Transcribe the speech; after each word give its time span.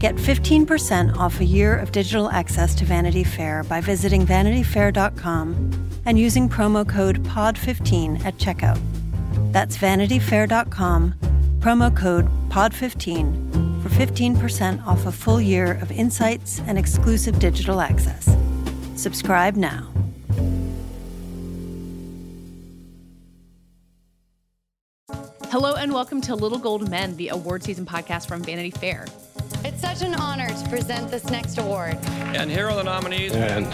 Get 0.00 0.14
15% 0.14 1.14
off 1.18 1.40
a 1.40 1.44
year 1.44 1.76
of 1.76 1.92
digital 1.92 2.30
access 2.30 2.74
to 2.76 2.86
Vanity 2.86 3.22
Fair 3.22 3.62
by 3.64 3.82
visiting 3.82 4.26
vanityfair.com 4.26 5.90
and 6.06 6.18
using 6.18 6.48
promo 6.48 6.88
code 6.88 7.22
POD15 7.24 8.24
at 8.24 8.38
checkout. 8.38 8.80
That's 9.52 9.76
vanityfair.com, 9.76 11.14
promo 11.58 11.94
code 11.94 12.26
POD15 12.48 13.82
for 13.82 13.90
15% 13.90 14.86
off 14.86 15.04
a 15.04 15.12
full 15.12 15.38
year 15.38 15.72
of 15.82 15.92
insights 15.92 16.62
and 16.66 16.78
exclusive 16.78 17.38
digital 17.38 17.82
access. 17.82 18.34
Subscribe 18.96 19.54
now. 19.56 19.86
Hello 25.50 25.74
and 25.74 25.92
welcome 25.92 26.22
to 26.22 26.34
Little 26.34 26.58
Gold 26.58 26.88
Men, 26.88 27.18
the 27.18 27.28
award 27.28 27.64
season 27.64 27.84
podcast 27.84 28.28
from 28.28 28.42
Vanity 28.42 28.70
Fair. 28.70 29.04
It's 29.82 30.00
such 30.00 30.06
an 30.06 30.14
honor 30.14 30.46
to 30.46 30.68
present 30.68 31.10
this 31.10 31.24
next 31.30 31.56
award. 31.56 31.96
And 32.36 32.50
here 32.50 32.68
are 32.68 32.74
the 32.74 32.82
nominees. 32.82 33.32
And 33.32 33.64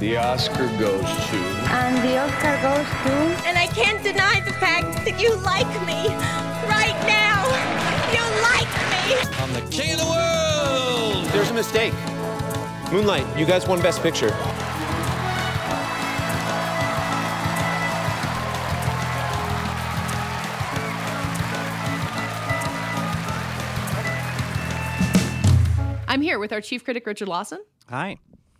the 0.00 0.16
Oscar 0.16 0.66
goes 0.78 1.02
to. 1.02 1.36
And 1.68 1.98
the 2.02 2.16
Oscar 2.16 2.56
goes 2.62 2.86
to. 2.86 3.46
And 3.46 3.58
I 3.58 3.66
can't 3.66 4.02
deny 4.02 4.40
the 4.40 4.54
fact 4.54 5.04
that 5.04 5.20
you 5.20 5.36
like 5.42 5.68
me. 5.84 6.08
Right 6.66 6.96
now. 7.04 7.44
You 8.08 8.24
like 8.40 8.72
me. 8.88 9.20
I'm 9.42 9.52
the 9.52 9.60
king 9.70 9.92
of 9.92 9.98
the 10.00 10.06
world. 10.06 11.26
There's 11.26 11.50
a 11.50 11.54
mistake. 11.54 11.92
Moonlight, 12.90 13.26
you 13.38 13.44
guys 13.44 13.68
won 13.68 13.82
Best 13.82 14.00
Picture. 14.00 14.30
I'm 26.12 26.20
here 26.20 26.38
with 26.38 26.52
our 26.52 26.60
chief 26.60 26.84
critic, 26.84 27.06
Richard 27.06 27.26
Lawson, 27.28 27.64
Hi. 27.88 28.18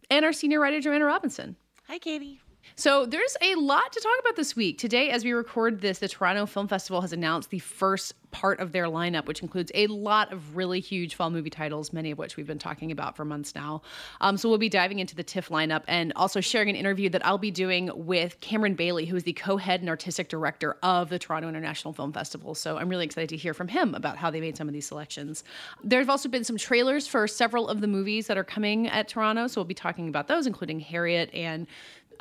and 0.09 0.25
our 0.25 0.33
senior 0.33 0.59
writer, 0.59 0.81
Joanna 0.81 1.05
Robinson. 1.05 1.55
Hi, 1.87 1.99
Katie. 1.99 2.41
So 2.75 3.07
there's 3.07 3.37
a 3.41 3.55
lot 3.57 3.93
to 3.93 4.01
talk 4.01 4.19
about 4.21 4.37
this 4.37 4.57
week. 4.57 4.79
Today, 4.79 5.11
as 5.11 5.25
we 5.25 5.33
record 5.33 5.81
this, 5.81 5.99
the 5.99 6.09
Toronto 6.09 6.47
Film 6.47 6.69
Festival 6.69 7.01
has 7.01 7.13
announced 7.13 7.51
the 7.51 7.59
first 7.59 8.15
part 8.31 8.61
of 8.61 8.73
their 8.73 8.87
lineup, 8.87 9.27
which 9.27 9.43
includes 9.43 9.71
a 9.75 9.87
lot 9.89 10.33
of 10.33 10.57
really 10.57 10.81
huge 10.81 11.15
fall 11.15 11.29
movie 11.29 11.51
titles, 11.51 11.93
many 11.93 12.11
of 12.11 12.19
which 12.19 12.37
we've 12.37 12.47
been 12.47 12.59
talking 12.59 12.91
about 12.91 13.15
for 13.15 13.27
months 13.27 13.55
now. 13.55 13.83
Um, 14.23 14.39
so 14.39 14.49
we'll 14.49 14.57
be 14.57 14.71
diving 14.71 15.01
into 15.01 15.15
the 15.15 15.23
TIFF 15.23 15.51
lineup 15.51 15.83
and 15.87 16.15
also 16.17 16.41
sharing 16.41 16.71
an 16.71 16.77
interview 16.77 17.11
that 17.11 17.25
I'll 17.27 17.37
be 17.37 17.51
doing 17.51 17.91
with 17.95 18.41
Cameron 18.41 18.75
Bailey, 18.75 19.05
who 19.05 19.17
is 19.17 19.25
the 19.25 19.35
co-head 19.35 19.81
and 19.81 19.89
artistic 19.91 20.29
director 20.31 20.79
of 20.83 21.11
the 21.11 21.19
Toronto 21.19 21.49
International 21.49 21.93
Film 21.93 22.13
Festival. 22.13 22.55
So 22.55 22.79
I'm 22.79 22.89
really 22.89 23.05
excited 23.05 23.29
to 23.29 23.37
hear 23.37 23.53
from 23.53 23.69
him 23.69 23.95
about 23.95 24.17
how 24.17 24.31
they 24.31 24.41
made 24.41 24.57
some 24.57 24.67
of 24.67 24.73
these 24.73 24.87
selections. 24.87 25.45
There 25.85 25.99
have 25.99 26.11
also 26.11 26.29
been 26.29 26.45
some 26.45 26.57
trailers 26.57 27.07
for 27.07 27.29
several 27.29 27.69
of 27.69 27.83
the 27.83 27.87
movies 27.87 28.29
that 28.29 28.39
are 28.39 28.45
coming 28.45 28.89
at 28.89 29.09
Toronto, 29.09 29.47
so 29.47 29.61
we'll 29.61 29.67
be 29.67 29.75
talking 29.75 30.09
about 30.09 30.29
those, 30.29 30.47
including 30.47 30.81
Harriet 30.81 31.33
and 31.35 31.67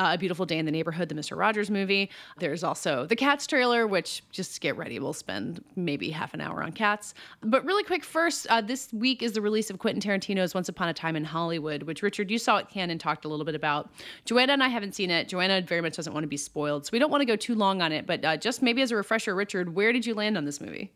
uh, 0.02 0.14
A 0.14 0.18
Beautiful 0.18 0.46
Day 0.48 0.58
in 0.58 0.66
the 0.66 0.72
Neighborhood, 0.72 1.10
the 1.10 1.16
Mr. 1.16 1.38
Rogers 1.38 1.70
movie. 1.70 2.10
There's 2.40 2.64
also 2.64 3.06
the 3.06 3.16
Cats 3.16 3.46
trailer, 3.46 3.86
which 3.86 4.24
just 4.32 4.60
get 4.60 4.76
ready, 4.76 5.00
we'll 5.00 5.14
spend 5.14 5.64
maybe 5.76 6.10
half 6.10 6.34
an 6.34 6.42
hour 6.42 6.64
on 6.64 6.72
Cats. 6.72 7.14
But 7.42 7.64
really 7.66 7.84
quick, 7.84 8.04
first, 8.04 8.48
uh, 8.50 8.62
this 8.62 8.92
week 8.92 9.22
is 9.22 9.34
the 9.34 9.42
release 9.42 9.70
of 9.70 9.78
Quentin 9.78 10.02
Tarantino's 10.02 10.56
Once 10.56 10.70
Upon 10.70 10.90
a 10.90 10.94
Time 10.94 11.16
in 11.16 11.24
Hollywood, 11.24 11.84
which 11.84 12.02
Richard, 12.02 12.32
you 12.32 12.40
saw 12.40 12.58
at 12.58 12.70
Cannes 12.70 12.90
and 12.90 13.00
talked 13.00 13.26
a 13.26 13.28
little 13.28 13.46
bit 13.46 13.56
about. 13.56 13.92
Joanna 14.26 14.54
and 14.54 14.64
I 14.64 14.70
haven't 14.70 14.96
seen 14.96 15.12
it. 15.12 15.28
Joanna 15.28 15.62
very 15.62 15.82
much 15.82 15.96
doesn't 15.96 16.14
want 16.14 16.24
to 16.24 16.28
be 16.28 16.38
spoiled, 16.38 16.88
so 16.88 16.90
we 16.92 17.00
don't 17.00 17.12
want 17.12 17.22
to 17.22 17.26
go 17.26 17.36
too 17.36 17.54
long 17.54 17.82
on 17.84 17.92
it. 17.92 18.08
But 18.08 18.26
uh, 18.26 18.38
just 18.38 18.64
maybe 18.64 18.82
as 18.82 18.92
a 18.92 18.96
refresher, 18.96 19.36
Richard, 19.36 19.76
where 19.76 19.94
did 19.94 20.08
you 20.08 20.16
land 20.16 20.36
on 20.36 20.46
this 20.46 20.60
movie? 20.60 20.92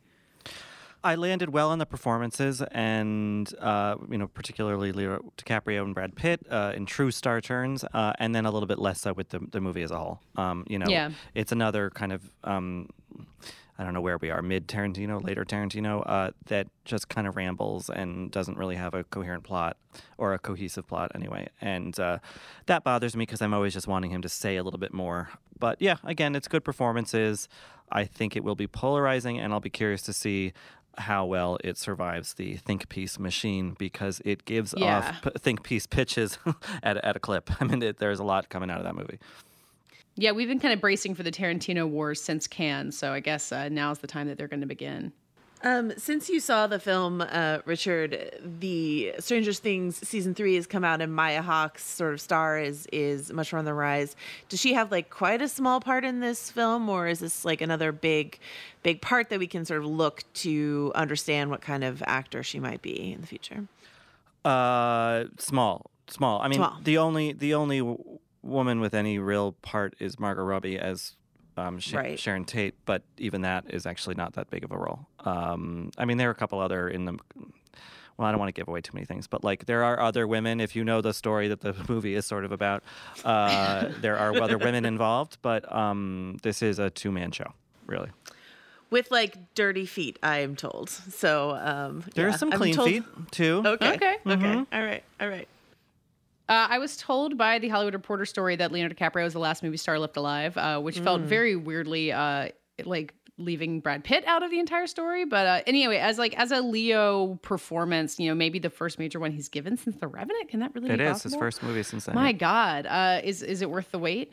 I 1.06 1.16
landed 1.16 1.50
well 1.52 1.70
on 1.70 1.78
the 1.80 1.86
performances, 1.86 2.62
and 2.72 3.54
uh, 3.60 3.96
you 4.10 4.18
know, 4.18 4.28
particularly 4.28 4.92
Leo 4.92 5.32
DiCaprio 5.38 5.84
and 5.84 5.94
Brad 5.94 6.16
Pitt 6.16 6.46
uh, 6.50 6.74
in 6.76 6.86
true 6.86 7.12
star 7.12 7.42
turns, 7.42 7.86
uh, 7.94 8.14
and 8.20 8.34
then 8.34 8.46
a 8.46 8.52
little 8.52 8.68
bit 8.68 8.80
less 8.80 9.02
so 9.02 9.14
with 9.14 9.30
the, 9.30 9.40
the 9.52 9.62
movie 9.62 9.84
as 9.84 9.92
a 9.92 9.98
whole. 10.00 10.20
Um, 10.36 10.66
you 10.68 10.80
know, 10.80 10.88
Yeah. 10.90 11.12
it's 11.36 11.52
another 11.52 11.90
kind 11.92 12.12
of 12.12 12.24
um, 12.44 12.90
I 13.78 13.84
don't 13.84 13.94
know 13.94 14.02
where 14.02 14.18
we 14.18 14.32
are, 14.32 14.42
mid 14.42 14.68
Tarantino, 14.68 15.22
later 15.24 15.44
Tarantino, 15.46 16.02
uh, 16.06 16.32
that 16.48 16.68
just 16.86 17.10
kind 17.10 17.28
of 17.28 17.36
rambles 17.36 17.90
and 17.90 18.32
doesn't 18.32 18.58
really 18.58 18.76
have 18.78 18.94
a 18.94 19.04
coherent 19.04 19.44
plot 19.44 19.78
or 20.18 20.34
a 20.34 20.40
cohesive 20.40 20.88
plot 20.88 21.12
anyway. 21.14 21.50
And 21.62 22.00
uh, 22.00 22.20
that 22.68 22.84
bothers 22.86 23.16
me 23.16 23.24
because 23.24 23.42
I'm 23.42 23.54
always 23.54 23.74
just 23.74 23.88
wanting 23.88 24.12
him 24.12 24.22
to 24.22 24.30
say 24.30 24.56
a 24.58 24.64
little 24.64 24.80
bit 24.80 24.94
more. 24.94 25.30
But 25.60 25.82
yeah, 25.82 25.98
again, 26.04 26.36
it's 26.36 26.48
good 26.48 26.64
performances. 26.64 27.48
I 27.92 28.06
think 28.06 28.36
it 28.36 28.44
will 28.44 28.56
be 28.56 28.66
polarizing, 28.66 29.38
and 29.40 29.54
I'll 29.54 29.60
be 29.60 29.70
curious 29.70 30.02
to 30.04 30.14
see 30.14 30.54
how 30.98 31.26
well 31.26 31.58
it 31.64 31.78
survives 31.78 32.34
the 32.36 32.56
think 32.58 32.90
piece 32.90 33.18
machine 33.20 33.76
because 33.78 34.22
it 34.26 34.46
gives 34.46 34.74
Yeah. 34.78 34.98
off 34.98 35.22
p- 35.24 35.30
think 35.40 35.64
piece 35.64 35.88
pitches 35.88 36.38
at, 36.84 36.98
at 36.98 37.16
a 37.16 37.20
clip. 37.20 37.50
I 37.62 37.66
mean, 37.66 37.82
it, 37.82 37.98
there's 37.98 38.20
a 38.20 38.24
lot 38.24 38.50
coming 38.50 38.70
out 38.70 38.78
of 38.80 38.84
that 38.86 38.96
movie. 38.96 39.20
Yeah, 40.18 40.32
we've 40.32 40.48
been 40.48 40.60
kind 40.62 40.74
of 40.74 40.80
bracing 40.80 41.14
for 41.16 41.24
the 41.24 41.32
Tarantino 41.32 41.88
Wars 41.90 42.22
since 42.22 42.48
Cannes, 42.48 42.94
so 42.98 43.12
I 43.12 43.20
guess 43.20 43.52
uh, 43.52 43.68
now's 43.70 44.00
the 44.00 44.08
time 44.08 44.28
that 44.28 44.38
they're 44.38 44.48
going 44.48 44.62
to 44.62 44.66
begin. 44.68 45.12
Um, 45.66 45.94
since 45.98 46.30
you 46.30 46.40
saw 46.40 46.68
the 46.68 46.78
film, 46.78 47.22
uh, 47.22 47.58
Richard, 47.66 48.40
the 48.60 49.14
Stranger 49.18 49.52
Things 49.52 50.08
season 50.08 50.36
three 50.36 50.54
has 50.56 50.68
come 50.68 50.84
out, 50.84 51.02
and 51.02 51.12
Maya 51.12 51.42
Hawke's 51.42 51.84
sort 51.84 52.14
of 52.14 52.22
star 52.22 52.60
is 52.60 52.88
is 52.94 53.34
much 53.34 53.52
more 53.52 53.58
on 53.58 53.66
the 53.66 53.74
rise. 53.74 54.16
Does 54.48 54.60
she 54.62 54.74
have 54.74 54.92
like 54.92 55.10
quite 55.10 55.42
a 55.42 55.48
small 55.48 55.80
part 55.80 56.06
in 56.06 56.20
this 56.20 56.52
film, 56.52 56.88
or 56.88 57.08
is 57.08 57.20
this 57.20 57.44
like 57.44 57.62
another 57.62 57.92
big, 57.92 58.38
big 58.84 59.02
part 59.02 59.30
that 59.30 59.40
we 59.40 59.48
can 59.48 59.66
sort 59.66 59.80
of 59.80 59.88
look 59.88 60.24
to 60.36 60.92
understand 60.94 61.50
what 61.50 61.62
kind 61.62 61.84
of 61.84 62.04
actor 62.06 62.44
she 62.44 62.60
might 62.60 62.84
be 62.84 63.14
in 63.14 63.22
the 63.22 63.28
future? 63.28 63.68
Uh, 64.46 65.24
small, 65.40 65.90
small. 66.08 66.42
I 66.42 66.48
mean, 66.48 66.58
Small. 66.58 66.78
the 66.84 67.00
only 67.00 67.34
the 67.34 67.56
only 67.56 67.82
woman 68.44 68.80
with 68.82 68.94
any 68.94 69.18
real 69.18 69.54
part 69.64 69.96
is 69.98 70.20
Margot 70.20 70.44
Robbie 70.44 70.78
as 70.78 71.16
um, 71.58 71.80
Sh- 71.80 71.94
Right. 71.94 72.20
Sharon 72.20 72.46
Tate, 72.46 72.76
but 72.86 73.04
even 73.18 73.42
that 73.42 73.66
is 73.70 73.86
actually 73.86 74.16
not 74.16 74.34
that 74.34 74.50
big 74.50 74.64
of 74.64 74.72
a 74.72 74.78
role. 74.78 75.08
Um, 75.20 75.92
I 75.98 76.06
mean, 76.06 76.18
there 76.18 76.28
are 76.30 76.32
a 76.32 76.36
couple 76.36 76.60
other 76.60 76.88
in 76.90 77.06
the. 77.06 77.18
Well, 78.18 78.26
I 78.26 78.32
don't 78.32 78.40
want 78.40 78.48
to 78.48 78.54
give 78.58 78.70
away 78.70 78.80
too 78.80 78.92
many 78.94 79.06
things, 79.06 79.28
but 79.28 79.44
like 79.44 79.66
there 79.66 79.84
are 79.84 80.00
other 80.00 80.26
women. 80.26 80.62
If 80.62 80.74
you 80.74 80.86
know 80.86 81.02
the 81.02 81.14
story 81.14 81.50
that 81.50 81.60
the 81.60 81.76
movie 81.90 82.16
is 82.16 82.26
sort 82.26 82.46
of 82.46 82.52
about, 82.54 82.82
uh, 83.26 83.90
there 84.02 84.18
are 84.18 84.42
other 84.42 84.58
women 84.58 84.86
involved, 84.86 85.38
but 85.42 85.70
um, 85.76 86.38
this 86.42 86.62
is 86.62 86.80
a 86.80 86.90
two 86.90 87.12
man 87.12 87.32
show, 87.32 87.52
really. 87.86 88.10
With 88.90 89.12
like 89.12 89.54
dirty 89.56 89.86
feet, 89.86 90.18
I 90.24 90.38
am 90.40 90.56
told. 90.56 90.90
So 90.90 91.52
um, 91.60 92.04
There 92.14 92.28
are 92.28 92.30
yeah, 92.30 92.36
some 92.38 92.52
clean 92.52 92.74
told- 92.76 92.88
feet 92.90 93.04
too. 93.32 93.62
Okay. 93.66 93.94
Okay. 93.96 94.16
Okay. 94.26 94.54
All 94.72 94.84
right. 94.84 95.04
All 95.20 95.28
right. 95.28 95.48
Uh, 96.48 96.68
I 96.70 96.78
was 96.78 96.96
told 96.98 97.38
by 97.38 97.60
the 97.60 97.70
Hollywood 97.70 97.96
Reporter 97.96 98.26
story 98.26 98.56
that 98.58 98.72
Leonardo 98.72 98.96
DiCaprio 98.96 99.24
was 99.24 99.34
the 99.34 99.40
last 99.40 99.64
movie 99.64 99.78
star 99.78 99.98
left 99.98 100.16
alive, 100.16 100.56
uh, 100.58 100.80
which 100.80 101.00
felt 101.00 101.22
very 101.22 101.56
weirdly 101.56 102.12
uh, 102.12 102.50
like 102.84 103.14
leaving 103.38 103.80
Brad 103.80 104.04
Pitt 104.04 104.24
out 104.26 104.44
of 104.44 104.52
the 104.52 104.60
entire 104.60 104.88
story. 104.88 105.26
But 105.26 105.48
uh, 105.48 105.62
anyway, 105.66 105.98
as 105.98 106.18
like 106.18 106.38
as 106.38 106.52
a 106.52 106.62
Leo 106.62 107.36
performance, 107.42 108.20
you 108.20 108.30
know, 108.30 108.36
maybe 108.36 108.60
the 108.60 108.70
first 108.70 109.00
major 109.00 109.20
one 109.20 109.32
he's 109.32 109.50
given 109.50 109.76
since 109.78 109.96
The 109.98 110.08
Revenant. 110.08 110.50
Can 110.50 110.60
that 110.60 110.74
really 110.76 110.90
It 110.92 110.98
be 110.98 111.04
is 111.04 111.24
his 111.24 111.36
first 111.36 111.64
movie 111.64 111.84
since 111.84 112.06
then. 112.06 112.16
My. 112.16 112.32
God, 112.32 112.86
uh, 112.86 113.22
is 113.24 113.42
is 113.42 113.62
it 113.62 113.70
worth 113.70 113.92
the 113.92 114.00
wait? 114.00 114.32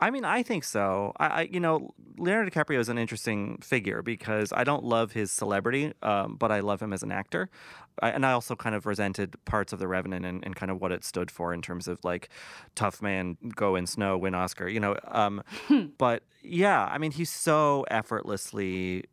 I 0.00 0.10
mean, 0.10 0.24
I 0.24 0.42
think 0.42 0.64
so. 0.64 1.12
I, 1.18 1.26
I, 1.26 1.40
you 1.42 1.60
know, 1.60 1.94
Leonardo 2.18 2.50
DiCaprio 2.50 2.78
is 2.78 2.88
an 2.88 2.98
interesting 2.98 3.58
figure 3.58 4.02
because 4.02 4.52
I 4.52 4.64
don't 4.64 4.84
love 4.84 5.12
his 5.12 5.32
celebrity, 5.32 5.92
um, 6.02 6.36
but 6.36 6.52
I 6.52 6.60
love 6.60 6.80
him 6.80 6.92
as 6.92 7.02
an 7.02 7.10
actor. 7.12 7.50
I, 8.02 8.10
and 8.10 8.24
I 8.26 8.32
also 8.32 8.56
kind 8.56 8.74
of 8.74 8.86
resented 8.86 9.42
parts 9.44 9.72
of 9.72 9.78
The 9.78 9.88
Revenant 9.88 10.24
and, 10.24 10.44
and 10.44 10.54
kind 10.56 10.70
of 10.70 10.80
what 10.80 10.92
it 10.92 11.04
stood 11.04 11.30
for 11.30 11.52
in 11.52 11.62
terms 11.62 11.88
of 11.88 12.04
like 12.04 12.28
tough 12.74 13.00
man, 13.02 13.36
go 13.54 13.76
in 13.76 13.86
snow, 13.86 14.16
win 14.16 14.34
Oscar. 14.34 14.68
You 14.68 14.80
know, 14.80 14.96
um, 15.06 15.42
but 15.98 16.22
yeah, 16.42 16.84
I 16.86 16.98
mean, 16.98 17.12
he's 17.12 17.30
so 17.30 17.84
effortlessly 17.90 19.04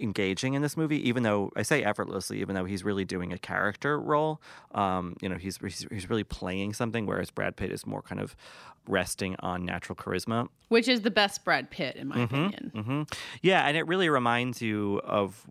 engaging 0.00 0.54
in 0.54 0.62
this 0.62 0.76
movie, 0.76 1.08
even 1.08 1.24
though 1.24 1.50
I 1.56 1.62
say 1.62 1.82
effortlessly, 1.82 2.40
even 2.40 2.54
though 2.54 2.64
he's 2.64 2.84
really 2.84 3.04
doing 3.04 3.32
a 3.32 3.38
character 3.38 4.00
role. 4.00 4.40
Um, 4.72 5.16
you 5.20 5.28
know, 5.28 5.36
he's, 5.36 5.58
he's 5.58 5.86
he's 5.90 6.08
really 6.08 6.24
playing 6.24 6.74
something, 6.74 7.06
whereas 7.06 7.30
Brad 7.30 7.56
Pitt 7.56 7.72
is 7.72 7.86
more 7.86 8.02
kind 8.02 8.20
of 8.20 8.36
resting 8.86 9.36
on 9.40 9.64
natural 9.64 9.96
charisma. 9.96 10.48
Which 10.68 10.88
is 10.88 11.02
the 11.02 11.10
best 11.10 11.44
Brad 11.44 11.70
Pitt, 11.70 11.96
in 11.96 12.08
my 12.08 12.20
opinion. 12.22 12.70
hmm 12.74 13.02
Yeah, 13.42 13.66
and 13.66 13.76
it 13.76 13.86
really 13.86 14.08
reminds 14.08 14.62
you 14.62 15.00
of 15.04 15.44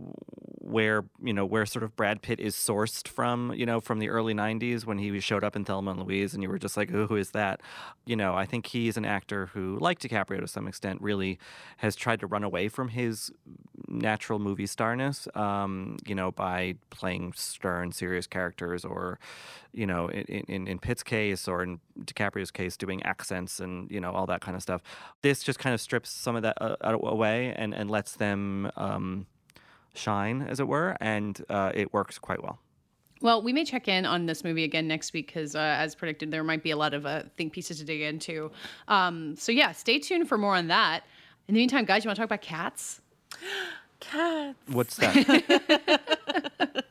where 0.68 1.06
you 1.24 1.34
know 1.34 1.46
where 1.46 1.66
sort 1.66 1.84
of 1.84 1.96
Brad 1.96 2.22
Pitt 2.22 2.40
is 2.40 2.54
sourced 2.54 3.08
from, 3.08 3.54
you 3.54 3.66
know, 3.66 3.80
from 3.80 4.00
the 4.00 4.10
early 4.10 4.34
'90s 4.34 4.86
when 4.86 4.98
he 4.98 5.18
showed 5.20 5.44
up 5.44 5.56
in 5.56 5.64
Thelma 5.64 5.92
and 5.92 6.02
Louise, 6.02 6.34
and 6.34 6.44
you 6.44 6.50
were 6.50 6.60
just 6.60 6.76
like, 6.76 6.90
"Who 6.90 7.16
is 7.16 7.32
that?" 7.32 7.62
You 8.06 8.18
know, 8.18 8.36
I 8.36 8.46
think 8.46 8.68
he's 8.68 8.98
an 8.98 9.06
actor 9.06 9.48
who, 9.48 9.78
like 9.80 10.00
DiCaprio 10.00 10.42
to 10.42 10.48
some 10.48 10.68
extent, 10.68 11.02
really 11.02 11.40
has 11.78 11.96
tried 11.96 12.20
to 12.20 12.28
run 12.28 12.44
away 12.44 12.68
from 12.68 12.90
his 12.90 13.32
natural 13.88 14.40
movie 14.40 14.68
starness, 14.68 15.28
um, 15.36 15.98
you 16.06 16.14
know, 16.14 16.32
by 16.32 16.76
playing 16.90 17.34
stern, 17.34 17.94
serious 17.94 18.28
characters, 18.28 18.84
or 18.84 19.20
you 19.72 19.88
know, 19.88 20.10
in, 20.10 20.44
in 20.48 20.68
in 20.68 20.80
Pitt's 20.80 21.04
case 21.04 21.48
or 21.48 21.64
in 21.64 21.80
DiCaprio's 22.02 22.52
case, 22.52 22.76
doing 22.76 23.02
accents 23.04 23.62
and 23.62 23.90
you 23.90 24.02
know 24.02 24.12
all 24.12 24.26
that 24.26 24.42
kind 24.42 24.56
of 24.58 24.62
stuff. 24.62 24.82
This 25.22 25.44
just 25.44 25.60
kind 25.60 25.74
of 25.74 25.80
strips 25.80 26.10
some 26.10 26.36
of 26.36 26.42
that 26.44 26.62
uh, 26.62 26.76
away 26.82 27.54
and 27.56 27.74
and 27.74 27.90
lets 27.90 28.18
them. 28.18 28.70
Um, 28.76 29.28
shine, 29.98 30.42
as 30.44 30.60
it 30.60 30.68
were, 30.68 30.96
and 31.02 31.44
uh, 31.50 31.72
it 31.74 31.94
works 31.94 32.20
quite 32.20 32.42
well. 32.42 32.60
Well, 33.20 33.42
we 33.42 33.52
may 33.52 33.66
check 33.66 33.88
in 33.88 34.06
on 34.06 34.28
this 34.28 34.44
movie 34.44 34.64
again 34.64 34.88
next 34.88 35.12
week 35.14 35.28
because, 35.28 35.56
uh, 35.56 35.60
as 35.60 35.96
predicted, 35.96 36.30
there 36.30 36.44
might 36.44 36.62
be 36.62 36.72
a 36.72 36.78
lot 36.78 36.94
of 36.94 37.06
uh, 37.06 37.24
think 37.36 37.52
pieces 37.52 37.80
to 37.80 37.84
dig 37.84 38.02
into. 38.02 38.52
Um, 38.88 39.36
so, 39.36 39.52
yeah, 39.52 39.72
stay 39.72 39.98
tuned 39.98 40.30
for 40.30 40.38
more 40.38 40.56
on 40.56 40.68
that. 40.68 41.04
In 41.48 41.56
the 41.56 41.60
meantime, 41.60 41.86
guys, 41.86 42.04
you 42.04 42.10
want 42.10 42.18
to 42.18 42.22
talk 42.22 42.28
about 42.28 42.42
cats? 42.42 43.02
Cats. 44.00 44.56
What's 44.68 44.98
that? 44.98 45.16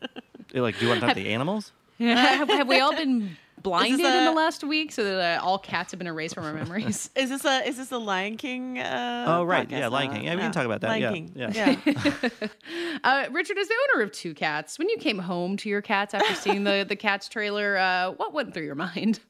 like, 0.54 0.76
do 0.76 0.84
you 0.84 0.88
want 0.88 1.00
to 1.00 1.00
talk 1.00 1.02
about 1.02 1.14
the 1.14 1.28
animals? 1.28 1.70
have, 1.98 2.48
have 2.56 2.68
we 2.68 2.80
all 2.80 2.94
been 2.94 3.36
blinded 3.70 4.06
a, 4.06 4.18
in 4.18 4.24
the 4.24 4.32
last 4.32 4.64
week, 4.64 4.92
so 4.92 5.04
that 5.04 5.40
uh, 5.40 5.44
all 5.44 5.58
cats 5.58 5.92
have 5.92 5.98
been 5.98 6.06
erased 6.06 6.34
from 6.34 6.44
our 6.44 6.52
memories. 6.62 7.10
is 7.14 7.30
this 7.30 7.44
a 7.44 7.66
is 7.68 7.76
this 7.76 7.92
a 7.92 7.98
Lion 7.98 8.36
King? 8.36 8.78
Uh, 8.78 9.24
oh 9.28 9.44
right, 9.44 9.70
yeah, 9.70 9.88
Lion 9.88 10.12
King. 10.12 10.24
Yeah, 10.24 10.34
we 10.34 10.40
can 10.40 10.52
talk 10.52 10.64
about 10.64 10.80
that. 10.80 10.88
Lion 10.88 11.02
yeah, 11.02 11.12
King. 11.12 11.32
yeah. 11.34 11.76
yeah. 11.84 12.48
uh, 13.04 13.26
Richard, 13.30 13.58
is 13.58 13.68
the 13.68 13.74
owner 13.94 14.04
of 14.04 14.12
two 14.12 14.34
cats, 14.34 14.78
when 14.78 14.88
you 14.88 14.96
came 14.98 15.18
home 15.18 15.56
to 15.58 15.68
your 15.68 15.82
cats 15.82 16.14
after 16.14 16.34
seeing 16.34 16.64
the 16.64 16.84
the 16.88 16.96
cats 16.96 17.28
trailer, 17.28 17.76
uh, 17.76 18.12
what 18.12 18.32
went 18.32 18.54
through 18.54 18.64
your 18.64 18.74
mind? 18.74 19.20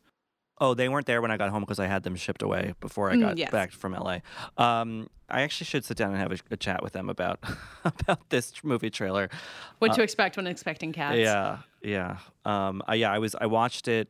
Oh, 0.58 0.72
they 0.74 0.88
weren't 0.88 1.06
there 1.06 1.20
when 1.20 1.30
I 1.30 1.36
got 1.36 1.50
home 1.50 1.60
because 1.60 1.78
I 1.78 1.86
had 1.86 2.02
them 2.02 2.16
shipped 2.16 2.42
away 2.42 2.74
before 2.80 3.10
I 3.10 3.16
got 3.16 3.34
Mm, 3.34 3.38
yes. 3.38 3.50
back 3.50 3.72
from 3.72 3.92
LA. 3.92 4.18
Um, 4.56 5.08
I 5.28 5.42
actually 5.42 5.66
should 5.66 5.84
sit 5.84 5.96
down 5.96 6.12
and 6.12 6.18
have 6.20 6.32
a, 6.32 6.38
a 6.52 6.56
chat 6.56 6.82
with 6.82 6.92
them 6.94 7.10
about 7.10 7.40
about 7.84 8.30
this 8.30 8.52
movie 8.64 8.90
trailer. 8.90 9.28
What 9.80 9.92
to 9.94 10.02
expect 10.02 10.36
when 10.36 10.46
expecting 10.46 10.92
cats? 10.92 11.18
Yeah, 11.18 11.58
yeah, 11.82 12.18
um, 12.44 12.82
I, 12.86 12.94
yeah. 12.94 13.12
I 13.12 13.18
was 13.18 13.34
I 13.34 13.46
watched 13.46 13.86
it 13.88 14.08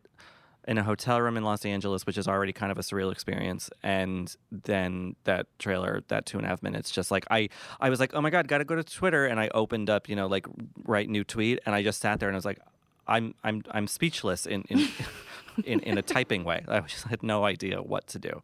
in 0.69 0.79
a 0.79 0.83
hotel 0.83 1.21
room 1.21 1.37
in 1.37 1.45
Los 1.45 1.65
Angeles, 1.65 2.05
which 2.07 2.19
is 2.19 2.27
already 2.29 2.53
kind 2.53 2.71
of 2.73 2.79
a 2.79 2.83
surreal 2.83 3.11
experience, 3.13 3.71
and 3.83 4.35
then 4.51 5.17
that 5.25 5.47
trailer, 5.59 6.03
that 6.09 6.27
two 6.27 6.39
and 6.39 6.47
a 6.47 6.49
half 6.51 6.63
minutes, 6.63 6.91
just 6.91 7.11
like 7.11 7.25
I 7.31 7.49
I 7.81 7.89
was 7.91 7.99
like, 7.99 8.15
oh 8.15 8.21
my 8.21 8.31
god, 8.31 8.47
got 8.47 8.59
to 8.59 8.65
go 8.65 8.75
to 8.77 8.85
Twitter, 8.85 9.27
and 9.27 9.41
I 9.41 9.49
opened 9.55 9.89
up, 9.91 10.09
you 10.09 10.15
know, 10.17 10.27
like 10.27 10.47
write 10.85 11.09
new 11.09 11.25
tweet, 11.25 11.61
and 11.67 11.75
I 11.75 11.83
just 11.83 12.01
sat 12.01 12.21
there 12.21 12.29
and 12.29 12.37
I 12.37 12.39
was 12.39 12.45
like, 12.45 12.59
I'm 13.07 13.35
I'm 13.43 13.63
I'm 13.71 13.87
speechless 13.87 14.45
in 14.47 14.63
in 14.69 14.89
in, 15.65 15.81
in 15.81 15.99
a 15.99 16.03
typing 16.03 16.45
way. 16.45 16.65
I 16.69 16.81
just 16.81 17.05
had 17.05 17.23
no 17.23 17.45
idea 17.45 17.83
what 17.83 18.07
to 18.09 18.19
do. 18.19 18.43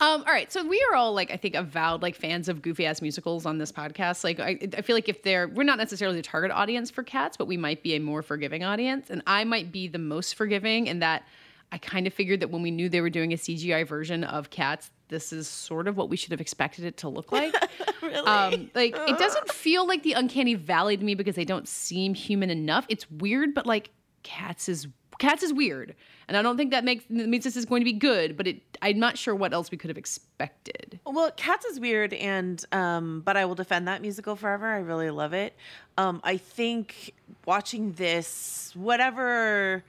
Um, 0.00 0.24
all 0.26 0.32
right, 0.32 0.52
so 0.52 0.66
we 0.66 0.84
are 0.90 0.96
all 0.96 1.14
like 1.14 1.30
I 1.30 1.36
think 1.36 1.54
avowed 1.54 2.02
like 2.02 2.16
fans 2.16 2.48
of 2.48 2.62
goofy 2.62 2.84
ass 2.84 3.00
musicals 3.00 3.46
on 3.46 3.58
this 3.58 3.70
podcast. 3.70 4.24
Like 4.24 4.40
I, 4.40 4.58
I 4.76 4.82
feel 4.82 4.96
like 4.96 5.08
if 5.08 5.22
they're 5.22 5.46
we're 5.48 5.62
not 5.62 5.78
necessarily 5.78 6.16
the 6.16 6.22
target 6.22 6.50
audience 6.50 6.90
for 6.90 7.02
cats, 7.02 7.36
but 7.36 7.46
we 7.46 7.56
might 7.56 7.82
be 7.82 7.94
a 7.94 8.00
more 8.00 8.22
forgiving 8.22 8.64
audience, 8.64 9.08
and 9.08 9.22
I 9.26 9.44
might 9.44 9.70
be 9.70 9.86
the 9.86 9.98
most 9.98 10.34
forgiving 10.34 10.88
in 10.88 10.98
that 10.98 11.22
I 11.70 11.78
kind 11.78 12.06
of 12.06 12.12
figured 12.12 12.40
that 12.40 12.50
when 12.50 12.60
we 12.60 12.70
knew 12.70 12.88
they 12.88 13.00
were 13.00 13.10
doing 13.10 13.32
a 13.32 13.36
CGI 13.36 13.86
version 13.86 14.24
of 14.24 14.50
cats, 14.50 14.90
this 15.08 15.32
is 15.32 15.48
sort 15.48 15.88
of 15.88 15.96
what 15.96 16.10
we 16.10 16.16
should 16.16 16.32
have 16.32 16.40
expected 16.40 16.84
it 16.84 16.98
to 16.98 17.08
look 17.08 17.32
like. 17.32 17.54
really? 18.02 18.16
Um, 18.18 18.70
like 18.74 18.94
it 18.96 19.18
doesn't 19.18 19.50
feel 19.50 19.86
like 19.86 20.02
the 20.02 20.12
uncanny 20.14 20.54
valley 20.54 20.96
to 20.96 21.04
me 21.04 21.14
because 21.14 21.36
they 21.36 21.44
don't 21.44 21.68
seem 21.68 22.14
human 22.14 22.50
enough. 22.50 22.84
It's 22.88 23.10
weird, 23.10 23.54
but 23.54 23.64
like 23.64 23.90
cats 24.22 24.68
is 24.68 24.88
cats 25.18 25.42
is 25.42 25.52
weird, 25.52 25.94
and 26.28 26.36
I 26.36 26.42
don't 26.42 26.56
think 26.56 26.70
that 26.70 26.84
makes 26.84 27.08
means 27.10 27.44
this 27.44 27.56
is 27.56 27.64
going 27.64 27.80
to 27.80 27.84
be 27.84 27.92
good. 27.92 28.36
But 28.36 28.46
it, 28.46 28.60
I'm 28.80 28.98
not 28.98 29.18
sure 29.18 29.34
what 29.34 29.52
else 29.52 29.70
we 29.70 29.78
could 29.78 29.90
have 29.90 29.98
expected. 29.98 31.00
Well, 31.06 31.30
Cats 31.32 31.64
is 31.64 31.78
weird, 31.78 32.12
and 32.14 32.64
um, 32.72 33.22
but 33.24 33.36
I 33.36 33.44
will 33.44 33.54
defend 33.54 33.88
that 33.88 34.02
musical 34.02 34.36
forever. 34.36 34.66
I 34.66 34.78
really 34.78 35.10
love 35.10 35.32
it. 35.32 35.54
Um, 35.98 36.20
I 36.24 36.36
think 36.36 37.14
watching 37.44 37.92
this, 37.92 38.72
whatever, 38.74 39.84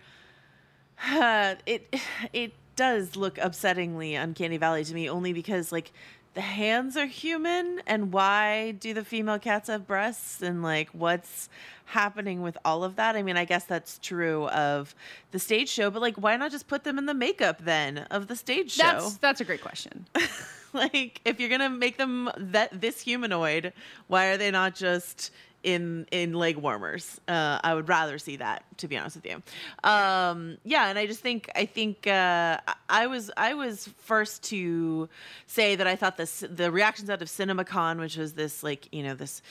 it 1.06 1.96
it 2.34 2.54
does 2.76 3.16
look 3.16 3.36
upsettingly 3.36 4.22
uncanny 4.22 4.58
valley 4.58 4.84
to 4.84 4.94
me, 4.94 5.10
only 5.10 5.34
because 5.34 5.72
like 5.72 5.92
the 6.34 6.42
hands 6.42 6.98
are 6.98 7.06
human, 7.06 7.82
and 7.86 8.12
why 8.12 8.72
do 8.72 8.94
the 8.94 9.06
female 9.06 9.40
cats 9.40 9.68
have 9.68 9.88
breasts, 9.88 10.42
and 10.42 10.64
like 10.64 10.90
what's 10.90 11.50
happening 11.86 12.42
with 12.42 12.58
all 12.66 12.84
of 12.84 12.96
that? 12.96 13.16
I 13.16 13.24
mean, 13.24 13.38
I 13.38 13.46
guess 13.46 13.66
that's 13.66 14.00
true 14.00 14.48
of 14.50 14.96
the 15.32 15.40
stage 15.40 15.70
show, 15.70 15.92
but 15.92 16.02
like, 16.02 16.16
why 16.16 16.36
not 16.38 16.52
just 16.52 16.68
put 16.68 16.84
them 16.84 16.98
in 16.98 17.06
the 17.06 17.14
makeup 17.14 17.64
then 17.64 18.00
of 18.10 18.28
the 18.28 18.36
stage 18.36 18.72
show? 18.72 18.84
That's 18.84 19.18
that's 19.18 19.42
a 19.42 19.46
great 19.46 19.62
question. 19.62 20.08
like 20.74 21.22
if 21.24 21.40
you're 21.40 21.50
gonna 21.50 21.70
make 21.70 21.98
them 21.98 22.30
that 22.36 22.82
this 22.82 23.02
humanoid 23.02 23.74
why 24.08 24.26
are 24.28 24.38
they 24.38 24.52
not 24.52 24.76
just 24.76 25.32
in 25.64 26.06
in 26.12 26.34
leg 26.34 26.58
warmers. 26.58 27.20
Uh 27.28 27.60
i 27.64 27.74
would 27.74 27.88
rather 27.90 28.18
see 28.20 28.36
that 28.38 28.64
to 28.78 28.88
be 28.88 28.98
honest 28.98 29.16
with 29.16 29.26
you. 29.26 29.42
Um 29.90 30.58
yeah 30.64 30.88
and 30.90 31.00
i 31.00 31.06
just 31.08 31.22
think 31.22 31.50
i 31.56 31.66
think 31.66 32.06
uh 32.08 32.58
I- 32.90 33.08
was 33.08 33.32
i 33.38 33.54
was 33.54 33.90
first 34.00 34.44
to 34.50 35.08
say 35.48 35.76
that 35.76 35.88
i 35.88 35.96
thought 35.96 36.18
this 36.18 36.44
the 36.50 36.72
reactions 36.72 37.10
out 37.10 37.22
of 37.22 37.28
cinemacon 37.28 38.00
which 38.00 38.18
was 38.18 38.34
this 38.34 38.64
like 38.64 38.88
you 38.92 39.04
know 39.04 39.16
this 39.16 39.42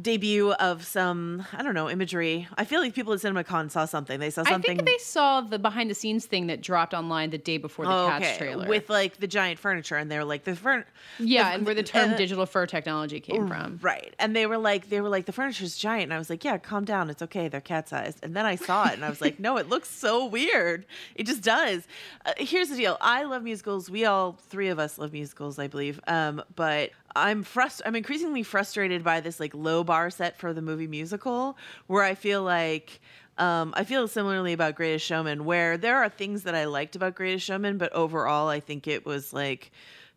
debut 0.00 0.52
of 0.52 0.84
some 0.84 1.44
i 1.52 1.60
don't 1.62 1.74
know 1.74 1.90
imagery 1.90 2.46
i 2.56 2.64
feel 2.64 2.80
like 2.80 2.94
people 2.94 3.12
at 3.12 3.18
cinemacon 3.18 3.68
saw 3.68 3.84
something 3.84 4.20
they 4.20 4.30
saw 4.30 4.44
something. 4.44 4.70
I 4.70 4.76
think 4.76 4.86
they 4.86 4.98
saw 4.98 5.40
the 5.40 5.58
behind 5.58 5.90
the 5.90 5.94
scenes 5.94 6.24
thing 6.24 6.46
that 6.46 6.60
dropped 6.60 6.94
online 6.94 7.30
the 7.30 7.38
day 7.38 7.58
before 7.58 7.84
the 7.86 7.90
Oh, 7.92 8.06
Cats 8.08 8.38
trailer. 8.38 8.68
with 8.68 8.88
like 8.88 9.16
the 9.18 9.26
giant 9.26 9.58
furniture 9.58 9.96
and 9.96 10.08
they're 10.10 10.24
like 10.24 10.44
the 10.44 10.54
furniture 10.54 10.86
yeah, 11.18 11.52
and 11.52 11.66
where 11.66 11.74
the 11.74 11.82
term 11.82 12.12
uh, 12.12 12.16
digital 12.16 12.46
fur 12.46 12.64
technology 12.66 13.18
came 13.20 13.46
from. 13.48 13.78
Right. 13.82 14.14
And 14.18 14.34
they 14.34 14.46
were 14.46 14.56
like, 14.56 14.88
they 14.88 15.00
were 15.00 15.08
like, 15.08 15.26
the 15.26 15.32
furniture's 15.32 15.76
giant. 15.76 16.04
And 16.04 16.14
I 16.14 16.18
was 16.18 16.30
like, 16.30 16.42
yeah, 16.44 16.56
calm 16.58 16.84
down. 16.84 17.10
It's 17.10 17.22
okay. 17.22 17.48
They're 17.48 17.60
cat 17.60 17.88
sized. 17.88 18.20
And 18.22 18.34
then 18.34 18.46
I 18.46 18.56
saw 18.56 18.86
it 18.86 18.94
and 18.94 19.04
I 19.04 19.10
was 19.10 19.20
like, 19.20 19.38
no, 19.38 19.56
it 19.58 19.68
looks 19.68 19.90
so 19.90 20.24
weird. 20.26 20.86
It 21.16 21.26
just 21.26 21.42
does. 21.42 21.86
Uh, 22.24 22.32
here's 22.38 22.68
the 22.70 22.76
deal. 22.76 22.96
I 23.00 23.24
love 23.24 23.42
musicals. 23.42 23.90
We 23.90 24.04
all, 24.04 24.38
three 24.48 24.68
of 24.68 24.78
us 24.78 24.96
love 24.96 25.12
musicals, 25.12 25.58
I 25.58 25.66
believe. 25.66 26.00
Um, 26.06 26.42
but 26.56 26.90
I'm 27.14 27.44
frust- 27.44 27.82
I'm 27.84 27.96
increasingly 27.96 28.42
frustrated 28.42 29.04
by 29.04 29.20
this 29.20 29.40
like 29.40 29.54
low 29.54 29.84
bar 29.84 30.10
set 30.10 30.38
for 30.38 30.52
the 30.52 30.62
movie 30.62 30.86
musical 30.86 31.56
where 31.86 32.02
I 32.02 32.14
feel 32.14 32.42
like, 32.42 33.00
um, 33.38 33.72
I 33.76 33.84
feel 33.84 34.08
similarly 34.08 34.52
about 34.52 34.74
Greatest 34.74 35.06
Showman, 35.06 35.44
where 35.44 35.76
there 35.76 35.96
are 35.96 36.08
things 36.08 36.44
that 36.44 36.54
I 36.54 36.64
liked 36.64 36.96
about 36.96 37.14
Greatest 37.14 37.46
Showman, 37.46 37.78
but 37.78 37.92
overall, 37.92 38.48
I 38.48 38.60
think 38.60 38.86
it 38.86 39.06
was 39.06 39.32
like 39.32 39.70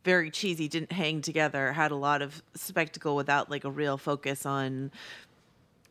very 0.03 0.29
cheesy, 0.29 0.67
didn't 0.67 0.91
hang 0.91 1.21
together, 1.21 1.73
had 1.73 1.91
a 1.91 1.95
lot 1.95 2.21
of 2.21 2.43
spectacle 2.53 3.15
without 3.15 3.49
like 3.49 3.63
a 3.63 3.71
real 3.71 3.97
focus 3.97 4.45
on 4.45 4.91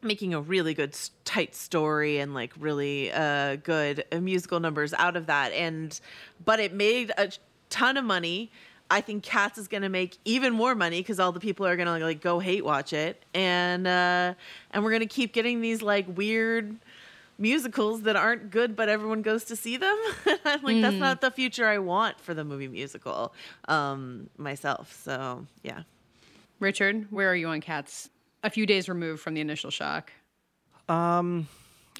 making 0.02 0.34
a 0.34 0.40
really 0.40 0.74
good 0.74 0.96
tight 1.24 1.54
story 1.54 2.18
and 2.18 2.34
like 2.34 2.52
really 2.58 3.10
uh 3.10 3.56
good 3.56 4.04
uh, 4.12 4.20
musical 4.20 4.60
numbers 4.60 4.92
out 4.94 5.16
of 5.16 5.26
that. 5.26 5.50
And 5.52 5.98
but 6.44 6.60
it 6.60 6.74
made 6.74 7.10
a 7.16 7.30
ton 7.70 7.96
of 7.96 8.04
money 8.04 8.52
i 8.90 9.00
think 9.00 9.22
cats 9.22 9.58
is 9.58 9.68
going 9.68 9.82
to 9.82 9.88
make 9.88 10.18
even 10.24 10.52
more 10.52 10.74
money 10.74 11.00
because 11.00 11.18
all 11.20 11.32
the 11.32 11.40
people 11.40 11.66
are 11.66 11.76
going 11.76 11.86
to 11.86 12.04
like 12.04 12.20
go 12.20 12.38
hate 12.38 12.64
watch 12.64 12.92
it 12.92 13.22
and 13.34 13.86
uh 13.86 14.34
and 14.70 14.84
we're 14.84 14.90
going 14.90 15.00
to 15.00 15.06
keep 15.06 15.32
getting 15.32 15.60
these 15.60 15.82
like 15.82 16.06
weird 16.16 16.76
musicals 17.38 18.02
that 18.02 18.14
aren't 18.14 18.50
good 18.50 18.76
but 18.76 18.88
everyone 18.88 19.22
goes 19.22 19.44
to 19.44 19.56
see 19.56 19.76
them 19.76 19.96
i'm 20.44 20.62
like 20.62 20.80
that's 20.80 20.96
not 20.96 21.20
the 21.20 21.30
future 21.30 21.66
i 21.66 21.78
want 21.78 22.20
for 22.20 22.32
the 22.34 22.44
movie 22.44 22.68
musical 22.68 23.34
um 23.66 24.30
myself 24.38 24.96
so 25.02 25.44
yeah 25.62 25.82
Richard, 26.60 27.08
where 27.10 27.30
are 27.30 27.34
you 27.34 27.48
on 27.48 27.60
Cats? 27.60 28.08
A 28.42 28.50
few 28.50 28.66
days 28.66 28.88
removed 28.88 29.20
from 29.20 29.34
the 29.34 29.40
initial 29.40 29.70
shock. 29.70 30.12
Um, 30.88 31.48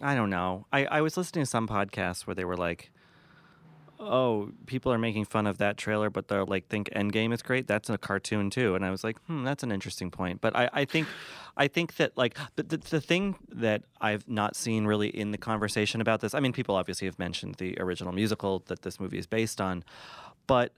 I 0.00 0.14
don't 0.14 0.30
know. 0.30 0.66
I, 0.72 0.86
I 0.86 1.00
was 1.00 1.16
listening 1.16 1.44
to 1.44 1.50
some 1.50 1.66
podcasts 1.66 2.26
where 2.26 2.34
they 2.34 2.44
were 2.44 2.56
like, 2.56 2.90
"Oh, 3.98 4.50
people 4.66 4.92
are 4.92 4.98
making 4.98 5.24
fun 5.24 5.46
of 5.46 5.58
that 5.58 5.76
trailer, 5.76 6.10
but 6.10 6.28
they're 6.28 6.44
like 6.44 6.68
think 6.68 6.90
Endgame 6.90 7.32
is 7.32 7.42
great. 7.42 7.66
That's 7.66 7.90
a 7.90 7.98
cartoon 7.98 8.50
too." 8.50 8.74
And 8.74 8.84
I 8.84 8.90
was 8.90 9.04
like, 9.04 9.18
"Hmm, 9.26 9.44
that's 9.44 9.62
an 9.62 9.72
interesting 9.72 10.10
point." 10.10 10.40
But 10.40 10.56
I, 10.56 10.68
I 10.72 10.84
think, 10.84 11.06
I 11.56 11.68
think 11.68 11.96
that 11.96 12.16
like 12.16 12.36
the, 12.56 12.62
the 12.62 12.76
the 12.76 13.00
thing 13.00 13.36
that 13.50 13.82
I've 14.00 14.28
not 14.28 14.56
seen 14.56 14.86
really 14.86 15.08
in 15.08 15.30
the 15.30 15.38
conversation 15.38 16.00
about 16.00 16.20
this. 16.20 16.34
I 16.34 16.40
mean, 16.40 16.52
people 16.52 16.74
obviously 16.74 17.06
have 17.06 17.18
mentioned 17.18 17.56
the 17.56 17.78
original 17.80 18.12
musical 18.12 18.62
that 18.66 18.82
this 18.82 18.98
movie 19.00 19.18
is 19.18 19.26
based 19.26 19.60
on, 19.60 19.84
but 20.46 20.72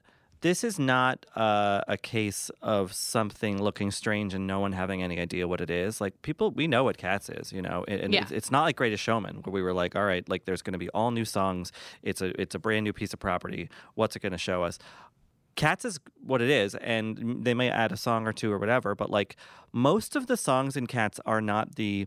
this 0.47 0.63
is 0.63 0.79
not 0.79 1.27
uh, 1.35 1.81
a 1.89 1.97
case 1.97 2.53
of 2.63 2.93
something 2.93 3.61
looking 3.61 3.91
strange 3.91 4.33
and 4.33 4.47
no 4.47 4.61
one 4.61 4.71
having 4.71 5.03
any 5.03 5.19
idea 5.19 5.49
what 5.49 5.61
it 5.61 5.71
is. 5.71 6.01
Like 6.01 6.23
people, 6.23 6.53
we 6.53 6.69
know 6.69 6.85
what 6.85 6.97
Cats 6.99 7.29
is, 7.29 7.53
you 7.53 7.61
know, 7.61 7.85
and 7.89 8.15
Yeah. 8.15 8.23
it's, 8.23 8.31
it's 8.31 8.51
not 8.53 8.63
like 8.63 8.77
Greatest 8.77 9.03
Showman 9.03 9.39
where 9.43 9.53
we 9.53 9.61
were 9.61 9.73
like, 9.73 9.97
all 9.97 10.05
right, 10.05 10.27
like 10.29 10.45
there's 10.45 10.63
going 10.63 10.75
to 10.75 10.79
be 10.79 10.89
all 10.91 11.11
new 11.11 11.25
songs. 11.25 11.73
It's 12.05 12.23
a 12.23 12.29
it's 12.41 12.55
a 12.55 12.61
brand 12.61 12.85
new 12.85 12.93
piece 12.93 13.13
of 13.13 13.19
property. 13.19 13.69
What's 13.97 14.15
it 14.15 14.21
going 14.23 14.31
to 14.33 14.39
show 14.39 14.63
us? 14.63 14.79
Cats 15.57 15.85
is 15.85 15.99
what 16.23 16.41
it 16.41 16.51
is, 16.51 16.77
and 16.77 17.43
they 17.45 17.55
may 17.55 17.69
add 17.69 17.91
a 17.91 17.97
song 17.97 18.29
or 18.29 18.33
two 18.33 18.53
or 18.53 18.59
whatever, 18.59 18.95
but 18.95 19.11
like 19.11 19.35
most 19.73 20.15
of 20.15 20.29
the 20.29 20.37
songs 20.37 20.77
in 20.77 20.87
Cats 20.87 21.19
are 21.27 21.41
not 21.41 21.75
the 21.75 22.07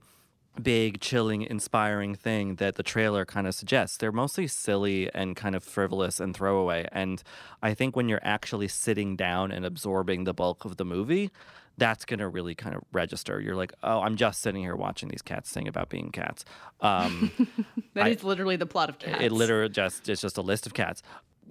big, 0.64 1.00
chilling, 1.02 1.42
inspiring 1.44 2.16
thing 2.16 2.56
that 2.56 2.76
the 2.76 2.84
trailer 2.84 3.26
kind 3.26 3.48
of 3.48 3.56
suggests. 3.56 3.98
They're 3.98 4.12
mostly 4.12 4.48
silly 4.48 5.10
and 5.14 5.36
kind 5.36 5.56
of 5.56 5.64
frivolous 5.64 6.20
and 6.20 6.36
throwaway. 6.36 6.88
And 6.92 7.22
I 7.62 7.74
think 7.74 7.96
when 7.96 8.10
you're 8.10 8.20
actually 8.24 8.68
sitting 8.68 9.16
down 9.16 9.52
and 9.52 9.66
absorbing 9.66 10.24
the 10.26 10.34
bulk 10.34 10.66
of 10.66 10.78
the 10.78 10.86
movie, 10.86 11.32
that's 11.78 12.04
going 12.04 12.20
to 12.20 12.28
really 12.28 12.56
kind 12.56 12.76
of 12.76 12.84
register. 12.92 13.40
You're 13.40 13.56
like, 13.56 13.74
oh, 13.84 14.02
I'm 14.02 14.18
just 14.18 14.42
sitting 14.42 14.62
here 14.62 14.76
watching 14.76 15.08
these 15.10 15.22
cats 15.22 15.50
sing 15.50 15.68
about 15.68 15.90
being 15.90 16.12
cats. 16.12 16.44
Um, 16.82 17.32
That 17.96 18.06
I- 18.06 18.10
is 18.10 18.24
literally 18.24 18.56
the 18.56 18.66
plot 18.68 18.90
of 18.90 19.00
Cats. 19.00 19.18
it 19.24 19.32
literally 19.32 19.70
just 19.70 20.08
it's 20.10 20.22
just 20.22 20.38
a 20.38 20.42
list 20.42 20.66
of 20.68 20.74
cats. 20.74 21.02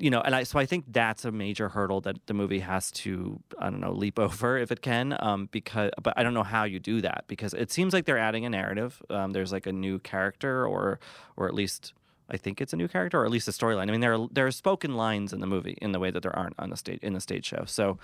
You 0.01 0.11
know, 0.11 0.21
and 0.21 0.35
I 0.35 0.45
so 0.45 0.59
I 0.59 0.67
think 0.67 0.85
that's 0.89 1.25
a 1.25 1.33
major 1.33 1.69
hurdle 1.69 2.01
that 2.03 2.25
the 2.27 2.35
movie 2.35 2.61
has 2.61 2.91
to 2.93 3.41
I 3.59 3.71
don't 3.71 3.81
know 3.81 3.93
leap 3.93 4.19
over 4.27 4.57
if 4.57 4.71
it 4.71 4.81
can, 4.81 5.17
um, 5.21 5.49
because 5.51 5.91
but 6.03 6.15
I 6.17 6.23
don't 6.23 6.35
know 6.35 6.45
how 6.45 6.65
you 6.65 6.79
do 6.79 7.01
that 7.01 7.25
because 7.27 7.53
it 7.55 7.71
seems 7.73 7.93
like 7.93 8.05
they're 8.05 8.19
adding 8.19 8.45
a 8.45 8.51
narrative. 8.51 9.03
Um, 9.11 9.33
there's 9.33 9.53
like 9.53 9.67
a 9.67 9.73
new 9.73 9.99
character 9.99 10.67
or 10.67 11.01
or 11.37 11.49
at 11.49 11.55
least 11.55 11.93
I 12.31 12.37
think 12.37 12.61
it's 12.61 12.73
a 12.73 12.77
new 12.77 12.89
character 12.89 13.21
or 13.21 13.25
at 13.25 13.31
least 13.31 13.49
a 13.49 13.53
storyline. 13.53 13.89
I 13.89 13.93
mean, 13.93 14.01
there 14.01 14.15
are 14.15 14.29
there 14.31 14.47
are 14.47 14.53
spoken 14.53 14.95
lines 14.95 15.33
in 15.33 15.41
the 15.41 15.47
movie 15.47 15.79
in 15.81 15.93
the 15.93 15.99
way 15.99 16.11
that 16.11 16.23
there 16.23 16.37
aren't 16.37 16.55
on 16.59 16.71
the 16.71 16.77
stage 16.77 17.01
in 17.03 17.15
the 17.15 17.21
stage 17.21 17.47
show. 17.47 17.65
So 17.67 17.99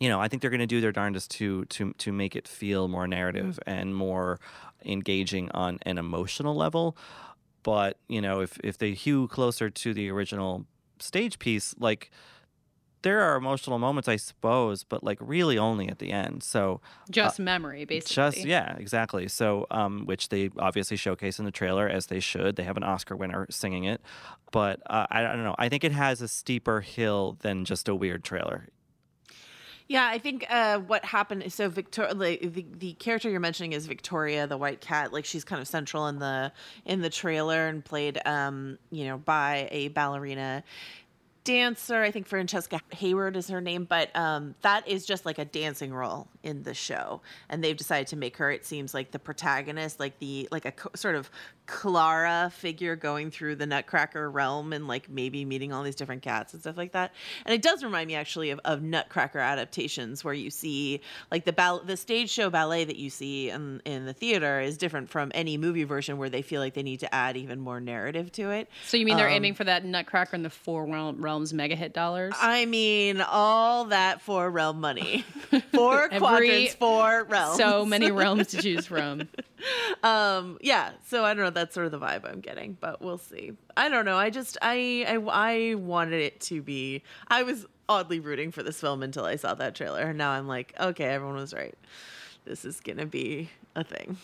you 0.00 0.08
know, 0.08 0.18
I 0.18 0.28
think 0.28 0.40
they're 0.40 0.50
going 0.50 0.60
to 0.60 0.66
do 0.66 0.80
their 0.80 0.92
darndest 0.92 1.30
to 1.32 1.66
to 1.66 1.92
to 1.98 2.12
make 2.12 2.34
it 2.34 2.48
feel 2.48 2.88
more 2.88 3.06
narrative 3.06 3.60
and 3.66 3.94
more 3.94 4.40
engaging 4.84 5.50
on 5.52 5.78
an 5.82 5.98
emotional 5.98 6.56
level. 6.56 6.96
But 7.62 7.98
you 8.08 8.20
know, 8.20 8.40
if 8.40 8.58
if 8.64 8.78
they 8.78 8.92
hew 8.92 9.28
closer 9.28 9.68
to 9.70 9.94
the 9.94 10.10
original 10.10 10.66
stage 11.02 11.38
piece, 11.38 11.74
like 11.78 12.10
there 13.02 13.20
are 13.20 13.36
emotional 13.36 13.78
moments, 13.78 14.08
I 14.08 14.16
suppose, 14.16 14.84
but 14.84 15.02
like 15.02 15.18
really 15.20 15.56
only 15.58 15.88
at 15.88 15.98
the 15.98 16.12
end. 16.12 16.42
So 16.42 16.80
Just 17.10 17.38
memory, 17.38 17.84
basically. 17.84 18.14
just 18.14 18.44
yeah, 18.44 18.76
exactly. 18.76 19.28
So, 19.28 19.66
um, 19.70 20.04
which 20.06 20.28
they 20.28 20.50
obviously 20.58 20.96
showcase 20.96 21.38
in 21.38 21.44
the 21.44 21.50
trailer 21.50 21.88
as 21.88 22.06
they 22.06 22.20
should. 22.20 22.56
They 22.56 22.64
have 22.64 22.76
an 22.76 22.84
Oscar 22.84 23.16
winner 23.16 23.46
singing 23.50 23.84
it, 23.84 24.02
but 24.52 24.80
uh, 24.86 25.06
I, 25.10 25.20
I 25.20 25.32
don't 25.34 25.44
know. 25.44 25.56
I 25.58 25.68
think 25.68 25.84
it 25.84 25.92
has 25.92 26.20
a 26.20 26.28
steeper 26.28 26.80
hill 26.80 27.36
than 27.40 27.64
just 27.64 27.88
a 27.88 27.94
weird 27.94 28.22
trailer. 28.24 28.68
Yeah, 29.90 30.06
I 30.06 30.18
think 30.18 30.46
uh, 30.48 30.78
what 30.78 31.04
happened 31.04 31.42
is 31.42 31.52
so 31.52 31.68
Victoria, 31.68 32.14
the 32.14 32.64
the 32.78 32.92
character 32.92 33.28
you're 33.28 33.40
mentioning 33.40 33.72
is 33.72 33.88
Victoria, 33.88 34.46
the 34.46 34.56
white 34.56 34.80
cat. 34.80 35.12
Like 35.12 35.24
she's 35.24 35.42
kind 35.42 35.60
of 35.60 35.66
central 35.66 36.06
in 36.06 36.20
the 36.20 36.52
in 36.84 37.00
the 37.00 37.10
trailer 37.10 37.66
and 37.66 37.84
played, 37.84 38.20
um, 38.24 38.78
you 38.92 39.06
know, 39.06 39.18
by 39.18 39.66
a 39.72 39.88
ballerina 39.88 40.62
dancer. 41.44 42.02
I 42.02 42.10
think 42.10 42.26
Francesca 42.26 42.80
Hayward 42.90 43.36
is 43.36 43.48
her 43.48 43.60
name, 43.60 43.84
but 43.84 44.14
um, 44.16 44.54
that 44.62 44.86
is 44.88 45.06
just 45.06 45.24
like 45.26 45.38
a 45.38 45.44
dancing 45.44 45.92
role 45.92 46.28
in 46.42 46.62
the 46.62 46.74
show, 46.74 47.20
and 47.48 47.62
they've 47.62 47.76
decided 47.76 48.06
to 48.08 48.16
make 48.16 48.36
her. 48.38 48.50
It 48.50 48.64
seems 48.64 48.94
like 48.94 49.10
the 49.10 49.18
protagonist, 49.18 50.00
like 50.00 50.18
the 50.18 50.48
like 50.50 50.64
a 50.64 50.72
co- 50.72 50.90
sort 50.94 51.14
of 51.14 51.30
Clara 51.66 52.50
figure 52.52 52.96
going 52.96 53.30
through 53.30 53.54
the 53.54 53.66
Nutcracker 53.66 54.28
realm 54.28 54.72
and 54.72 54.88
like 54.88 55.08
maybe 55.08 55.44
meeting 55.44 55.72
all 55.72 55.84
these 55.84 55.94
different 55.94 56.20
cats 56.20 56.52
and 56.52 56.60
stuff 56.60 56.76
like 56.76 56.92
that. 56.92 57.12
And 57.46 57.54
it 57.54 57.62
does 57.62 57.84
remind 57.84 58.08
me 58.08 58.16
actually 58.16 58.50
of, 58.50 58.58
of 58.64 58.82
Nutcracker 58.82 59.38
adaptations 59.38 60.24
where 60.24 60.34
you 60.34 60.50
see 60.50 61.00
like 61.30 61.44
the 61.44 61.52
ball- 61.52 61.78
the 61.84 61.96
stage 61.96 62.28
show 62.28 62.50
ballet 62.50 62.84
that 62.84 62.96
you 62.96 63.08
see 63.08 63.50
in, 63.50 63.80
in 63.84 64.04
the 64.04 64.12
theater 64.12 64.60
is 64.60 64.76
different 64.76 65.08
from 65.08 65.30
any 65.32 65.56
movie 65.56 65.84
version 65.84 66.18
where 66.18 66.28
they 66.28 66.42
feel 66.42 66.60
like 66.60 66.74
they 66.74 66.82
need 66.82 67.00
to 67.00 67.14
add 67.14 67.36
even 67.36 67.60
more 67.60 67.80
narrative 67.80 68.32
to 68.32 68.50
it. 68.50 68.68
So 68.86 68.96
you 68.96 69.04
mean 69.06 69.16
they're 69.16 69.28
Um, 69.28 69.34
aiming 69.34 69.54
for 69.54 69.62
that 69.64 69.84
Nutcracker 69.84 70.34
in 70.34 70.42
the 70.42 70.50
Four 70.50 70.86
Realm- 70.86 71.22
Realms 71.30 71.54
mega 71.54 71.76
hit 71.76 71.92
dollars? 71.92 72.34
I 72.40 72.66
mean, 72.66 73.20
all 73.20 73.84
that 73.84 74.20
for 74.20 74.50
realm 74.50 74.80
money. 74.80 75.24
Four 75.72 76.06
Every- 76.06 76.18
quadrants, 76.18 76.74
four 76.74 77.22
realms. 77.28 77.56
So 77.56 77.84
many 77.86 78.10
realms 78.10 78.48
to 78.48 78.60
choose 78.60 78.86
from. 78.86 79.28
um 80.02 80.56
yeah 80.62 80.90
so 81.06 81.22
i 81.22 81.34
don't 81.34 81.44
know 81.44 81.50
that's 81.50 81.74
sort 81.74 81.84
of 81.84 81.92
the 81.92 81.98
vibe 81.98 82.26
i'm 82.26 82.40
getting 82.40 82.78
but 82.80 83.02
we'll 83.02 83.18
see 83.18 83.52
i 83.76 83.90
don't 83.90 84.06
know 84.06 84.16
i 84.16 84.30
just 84.30 84.56
i 84.62 85.04
i, 85.06 85.16
I 85.16 85.74
wanted 85.74 86.22
it 86.22 86.40
to 86.42 86.62
be 86.62 87.02
i 87.28 87.42
was 87.42 87.66
oddly 87.86 88.20
rooting 88.20 88.52
for 88.52 88.62
this 88.62 88.80
film 88.80 89.02
until 89.02 89.26
i 89.26 89.36
saw 89.36 89.52
that 89.52 89.74
trailer 89.74 90.00
and 90.00 90.16
now 90.16 90.30
i'm 90.30 90.48
like 90.48 90.72
okay 90.80 91.04
everyone 91.04 91.36
was 91.36 91.52
right 91.52 91.74
this 92.46 92.64
is 92.64 92.80
gonna 92.80 93.04
be 93.04 93.50
a 93.76 93.84
thing 93.84 94.16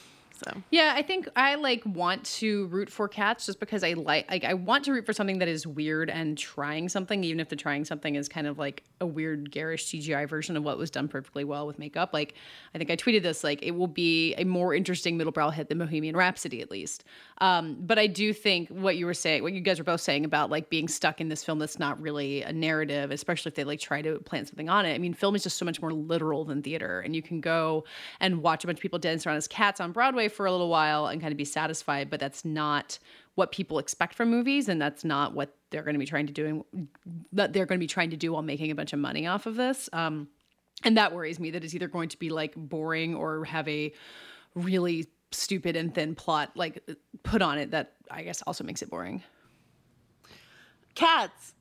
so 0.45 0.63
Yeah, 0.71 0.93
I 0.95 1.03
think 1.03 1.29
I 1.37 1.55
like 1.55 1.83
want 1.85 2.25
to 2.25 2.67
root 2.67 2.91
for 2.91 3.09
cats 3.09 3.47
just 3.47 3.61
because 3.61 3.83
I 3.83 3.95
like 3.95 4.31
like 4.31 4.45
I 4.45 4.55
want 4.55 4.85
to 4.85 4.93
root 4.93 5.07
for 5.07 5.13
something 5.13 5.39
that 5.39 5.49
is 5.49 5.67
weird 5.67 6.11
and 6.11 6.37
trying 6.37 6.89
something, 6.89 7.25
even 7.25 7.41
if 7.41 7.49
the 7.49 7.57
trying 7.57 7.85
something 7.85 8.15
is 8.15 8.29
kind 8.29 8.47
of 8.47 8.59
like 8.59 8.85
a 9.01 9.07
weird 9.07 9.51
garish 9.51 9.87
CGI 9.87 10.29
version 10.29 10.57
of 10.57 10.63
what 10.63 10.79
was 10.79 10.91
done 10.91 11.09
perfectly 11.09 11.45
well 11.45 11.67
with 11.67 11.79
makeup. 11.79 12.11
Like 12.13 12.35
I 12.75 12.79
think 12.79 12.91
I 12.91 12.97
tweeted 12.97 13.23
this, 13.23 13.43
like 13.43 13.63
it 13.63 13.73
will 13.73 13.87
be 13.87 14.35
a 14.35 14.45
more 14.45 14.75
interesting 14.75 15.17
middle 15.17 15.33
brow 15.33 15.51
hit 15.51 15.69
than 15.69 15.79
Bohemian 15.79 16.17
Rhapsody 16.17 16.61
at 16.61 16.71
least. 16.71 17.05
Um, 17.39 17.77
but 17.81 17.99
I 17.99 18.07
do 18.07 18.33
think 18.33 18.69
what 18.69 18.97
you 18.97 19.07
were 19.07 19.15
saying, 19.15 19.43
what 19.43 19.53
you 19.53 19.61
guys 19.61 19.79
were 19.79 19.85
both 19.85 20.01
saying 20.01 20.25
about 20.25 20.51
like 20.51 20.71
being 20.71 20.89
stuck 20.89 21.21
in 21.21 21.29
this 21.29 21.45
film 21.45 21.59
that's 21.59 21.79
not 21.79 22.01
really 22.01 22.43
a 22.43 22.53
narrative, 22.53 23.11
especially 23.11 23.51
if 23.51 23.55
they 23.55 23.65
like 23.65 23.81
try 23.81 24.03
to 24.03 24.19
plant 24.21 24.49
something 24.49 24.69
on 24.69 24.87
it. 24.87 24.95
I 24.95 24.99
mean, 24.99 25.15
film 25.15 25.35
is 25.35 25.43
just 25.43 25.59
so 25.59 25.65
much 25.65 25.81
more 25.81 25.93
literal 25.93 26.45
than 26.45 26.63
theater, 26.63 27.01
and 27.01 27.15
you 27.15 27.23
can 27.23 27.41
go 27.41 27.85
and 28.21 28.43
watch 28.43 28.65
a 28.65 28.67
bunch 28.67 28.79
of 28.79 28.83
people 28.83 28.99
dance 28.99 29.27
around 29.27 29.37
as 29.37 29.49
cats 29.49 29.81
on 29.81 29.93
Broadway 29.93 30.26
for 30.29 30.47
a 30.47 30.53
little 30.53 30.69
while 30.69 31.07
and 31.07 31.21
kind 31.21 31.33
of 31.33 31.39
be 31.39 31.45
satisfied, 31.45 32.11
but 32.11 32.21
that's 32.21 32.45
not 32.45 32.99
what 33.35 33.53
people 33.53 33.79
expect 33.79 34.15
from 34.15 34.31
movies, 34.31 34.69
and 34.69 34.81
that's 34.81 35.05
not 35.05 35.35
what 35.35 35.55
they're 35.71 35.83
going 35.83 35.95
to 35.95 35.99
be 35.99 36.07
trying 36.07 36.27
to 36.27 36.33
do. 36.33 36.65
That 37.33 37.53
they're 37.53 37.67
going 37.67 37.79
to 37.79 37.83
be 37.83 37.87
trying 37.87 38.11
to 38.11 38.17
do 38.17 38.33
while 38.33 38.43
making 38.43 38.71
a 38.71 38.75
bunch 38.75 38.93
of 38.93 38.99
money 38.99 39.27
off 39.27 39.47
of 39.47 39.57
this. 39.57 39.91
Um, 39.93 40.29
and 40.85 40.97
that 40.97 41.15
worries 41.15 41.41
me 41.41 41.51
that 41.51 41.65
it's 41.65 41.75
either 41.75 41.89
going 41.89 42.09
to 42.11 42.19
be 42.19 42.31
like 42.31 42.55
boring 42.57 43.15
or 43.15 43.45
have 43.45 43.67
a 43.69 43.93
really 44.55 45.07
stupid 45.33 45.77
and 45.77 45.95
thin 45.95 46.15
plot 46.15 46.53
like 46.55 46.83
put 47.23 47.43
on 47.43 47.59
it 47.59 47.73
that 47.73 47.95
I 48.11 48.23
guess 48.23 48.43
also 48.43 48.65
makes 48.65 48.81
it 48.83 48.89
boring. 48.91 49.23
cats 50.95 51.55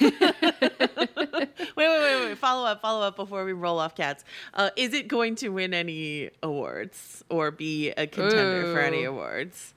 wait 0.00 1.50
wait 1.76 1.76
wait 1.76 2.24
wait 2.26 2.38
follow 2.38 2.66
up 2.66 2.80
follow 2.80 3.06
up 3.06 3.16
before 3.16 3.44
we 3.44 3.52
roll 3.52 3.78
off 3.78 3.94
cats 3.94 4.24
uh 4.54 4.70
is 4.76 4.92
it 4.94 5.08
going 5.08 5.34
to 5.36 5.48
win 5.50 5.72
any 5.74 6.30
awards 6.42 7.24
or 7.28 7.50
be 7.50 7.90
a 7.90 8.06
contender 8.06 8.72
for 8.72 8.80
any 8.80 9.04
awards 9.04 9.74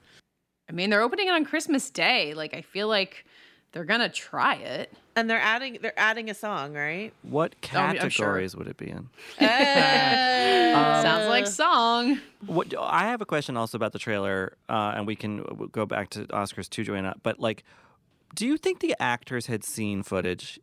I 0.70 0.74
mean, 0.74 0.90
they're 0.90 1.02
opening 1.02 1.28
it 1.28 1.32
on 1.32 1.44
Christmas 1.44 1.90
Day. 1.90 2.34
Like 2.34 2.54
I 2.54 2.62
feel 2.62 2.88
like 2.88 3.26
they're 3.74 3.84
going 3.84 4.00
to 4.00 4.08
try 4.08 4.56
it. 4.56 4.94
and 5.18 5.30
they're 5.30 5.42
adding 5.42 5.80
they're 5.82 6.00
adding 6.00 6.30
a 6.30 6.34
song 6.34 6.74
right 6.74 7.12
What 7.24 7.56
Oh, 7.74 7.78
I'm- 7.78 7.90
I'm 7.90 8.10
sure. 8.10 8.26
categories 8.28 8.56
would 8.56 8.68
it 8.70 8.78
be 8.78 8.90
in? 8.90 9.10
Sounds 9.40 11.28
like 11.28 11.46
song. 11.48 12.22
What 12.46 12.74
I 12.80 13.08
have 13.08 13.20
a 13.22 13.26
question 13.26 13.58
also 13.58 13.78
about 13.78 13.92
the 13.92 14.00
trailer, 14.00 14.56
uh, 14.70 14.94
and 14.96 15.06
we 15.06 15.18
can 15.18 15.44
go 15.74 15.86
back 15.86 16.10
to 16.12 16.22
Oscars 16.28 16.70
too, 16.70 16.86
Joanna. 16.86 17.16
But 17.22 17.40
like, 17.42 17.66
do 18.36 18.48
you 18.48 18.58
think 18.58 18.80
the 18.80 18.96
actors 19.00 19.48
had 19.48 19.64
seen 19.64 20.04
footage 20.04 20.60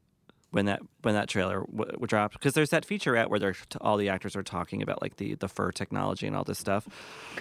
when 0.51 0.65
that 0.67 0.81
when 1.03 1.15
that 1.15 1.29
trailer 1.29 1.61
w- 1.61 1.91
w- 1.93 2.07
dropped? 2.07 2.35
Because 2.35 2.55
there's 2.55 2.71
that 2.71 2.87
featurette 2.87 3.29
where 3.29 3.39
they're 3.39 3.53
t- 3.53 3.79
all 3.81 3.97
the 3.97 4.09
actors 4.09 4.35
are 4.35 4.43
talking 4.43 4.83
about 4.83 5.01
like 5.03 5.17
the 5.17 5.35
the 5.35 5.49
fur 5.49 5.71
technology 5.73 6.27
and 6.27 6.35
all 6.35 6.45
this 6.45 6.59
stuff. 6.59 6.87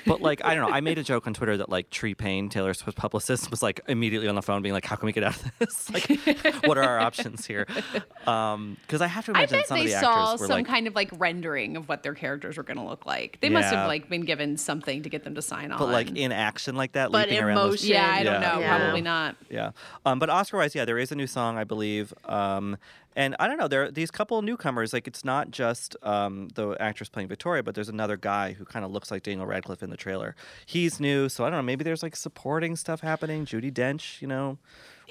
But 0.05 0.21
like, 0.21 0.43
I 0.43 0.53
don't 0.55 0.69
know. 0.69 0.75
I 0.75 0.81
made 0.81 0.97
a 0.97 1.03
joke 1.03 1.25
on 1.27 1.33
Twitter 1.33 1.57
that 1.57 1.69
like 1.69 1.89
Tree 1.89 2.13
Paine, 2.15 2.49
Taylor 2.49 2.73
Swift's 2.73 2.99
publicist, 2.99 3.49
was 3.49 3.63
like 3.63 3.79
immediately 3.87 4.27
on 4.27 4.35
the 4.35 4.41
phone 4.41 4.61
being 4.61 4.73
like, 4.73 4.85
"How 4.85 4.95
can 4.95 5.05
we 5.05 5.11
get 5.13 5.23
out 5.23 5.35
of 5.35 5.51
this? 5.59 5.89
Like, 5.93 6.65
what 6.65 6.77
are 6.77 6.83
our 6.83 6.99
options 6.99 7.45
here?" 7.45 7.65
Because 7.65 9.01
I 9.01 9.07
have 9.07 9.25
to 9.25 9.31
I 9.35 9.45
bet 9.45 9.67
some 9.67 9.77
they 9.79 9.85
of 9.85 9.91
the 9.91 9.99
saw 9.99 10.23
actors 10.33 10.41
were 10.41 10.47
some 10.47 10.55
like, 10.57 10.67
kind 10.67 10.87
of 10.87 10.95
like 10.95 11.09
rendering 11.17 11.77
of 11.77 11.87
what 11.89 12.03
their 12.03 12.13
characters 12.13 12.57
were 12.57 12.63
going 12.63 12.77
to 12.77 12.83
look 12.83 13.05
like. 13.05 13.39
They 13.41 13.49
must 13.49 13.73
have 13.73 13.87
like 13.87 14.09
been 14.09 14.21
given 14.25 14.57
something 14.57 15.03
to 15.03 15.09
get 15.09 15.23
them 15.23 15.35
to 15.35 15.41
sign 15.41 15.71
on. 15.71 15.79
but 15.79 15.89
like 15.89 16.15
in 16.15 16.31
action 16.31 16.75
like 16.75 16.93
that, 16.93 17.11
But 17.11 17.29
leaping 17.29 17.43
around 17.43 17.55
those 17.55 17.83
emotion. 17.83 17.89
yeah, 17.89 18.11
I 18.13 18.23
don't 18.23 18.41
Yeah. 18.41 18.53
know. 18.53 18.59
Yeah. 18.59 18.77
Probably 18.79 19.01
not. 19.01 19.35
Yeah. 19.49 19.71
Um, 20.05 20.19
but 20.19 20.29
Oscar 20.29 20.57
wise, 20.57 20.75
yeah, 20.75 20.85
there 20.85 20.97
is 20.97 21.11
a 21.11 21.15
new 21.15 21.27
song, 21.27 21.57
I 21.57 21.63
believe. 21.63 22.13
Um, 22.25 22.77
and 23.17 23.36
I 23.39 23.47
don't 23.50 23.57
know, 23.57 23.67
there 23.67 23.83
are 23.83 23.91
these 23.91 24.12
couple 24.12 24.41
newcomers. 24.41 24.93
Like, 24.93 25.07
it's 25.07 25.25
not 25.25 25.51
just 25.51 25.97
um, 26.03 26.47
the 26.55 26.77
actress 26.79 27.09
playing 27.09 27.27
Victoria, 27.27 27.63
but 27.63 27.75
there's 27.75 27.89
another 27.89 28.15
guy 28.15 28.53
who 28.53 28.63
kind 28.63 28.86
of 28.86 28.91
looks 28.91 29.12
like 29.12 29.24
Daniel 29.24 29.45
Radcliffe 29.45 29.83
in 29.83 29.89
the 29.89 29.97
trailer. 29.97 30.36
He's 30.65 31.00
new, 31.00 31.27
so 31.27 31.43
I 31.43 31.50
don't 31.50 31.57
know. 31.57 31.63
Maybe 31.63 31.83
there's 31.83 32.03
like 32.03 32.15
supporting 32.15 32.75
stuff 32.77 33.01
happening. 33.01 33.45
Judi 33.45 33.71
Dench, 33.74 34.21
you 34.21 34.27
know. 34.27 34.57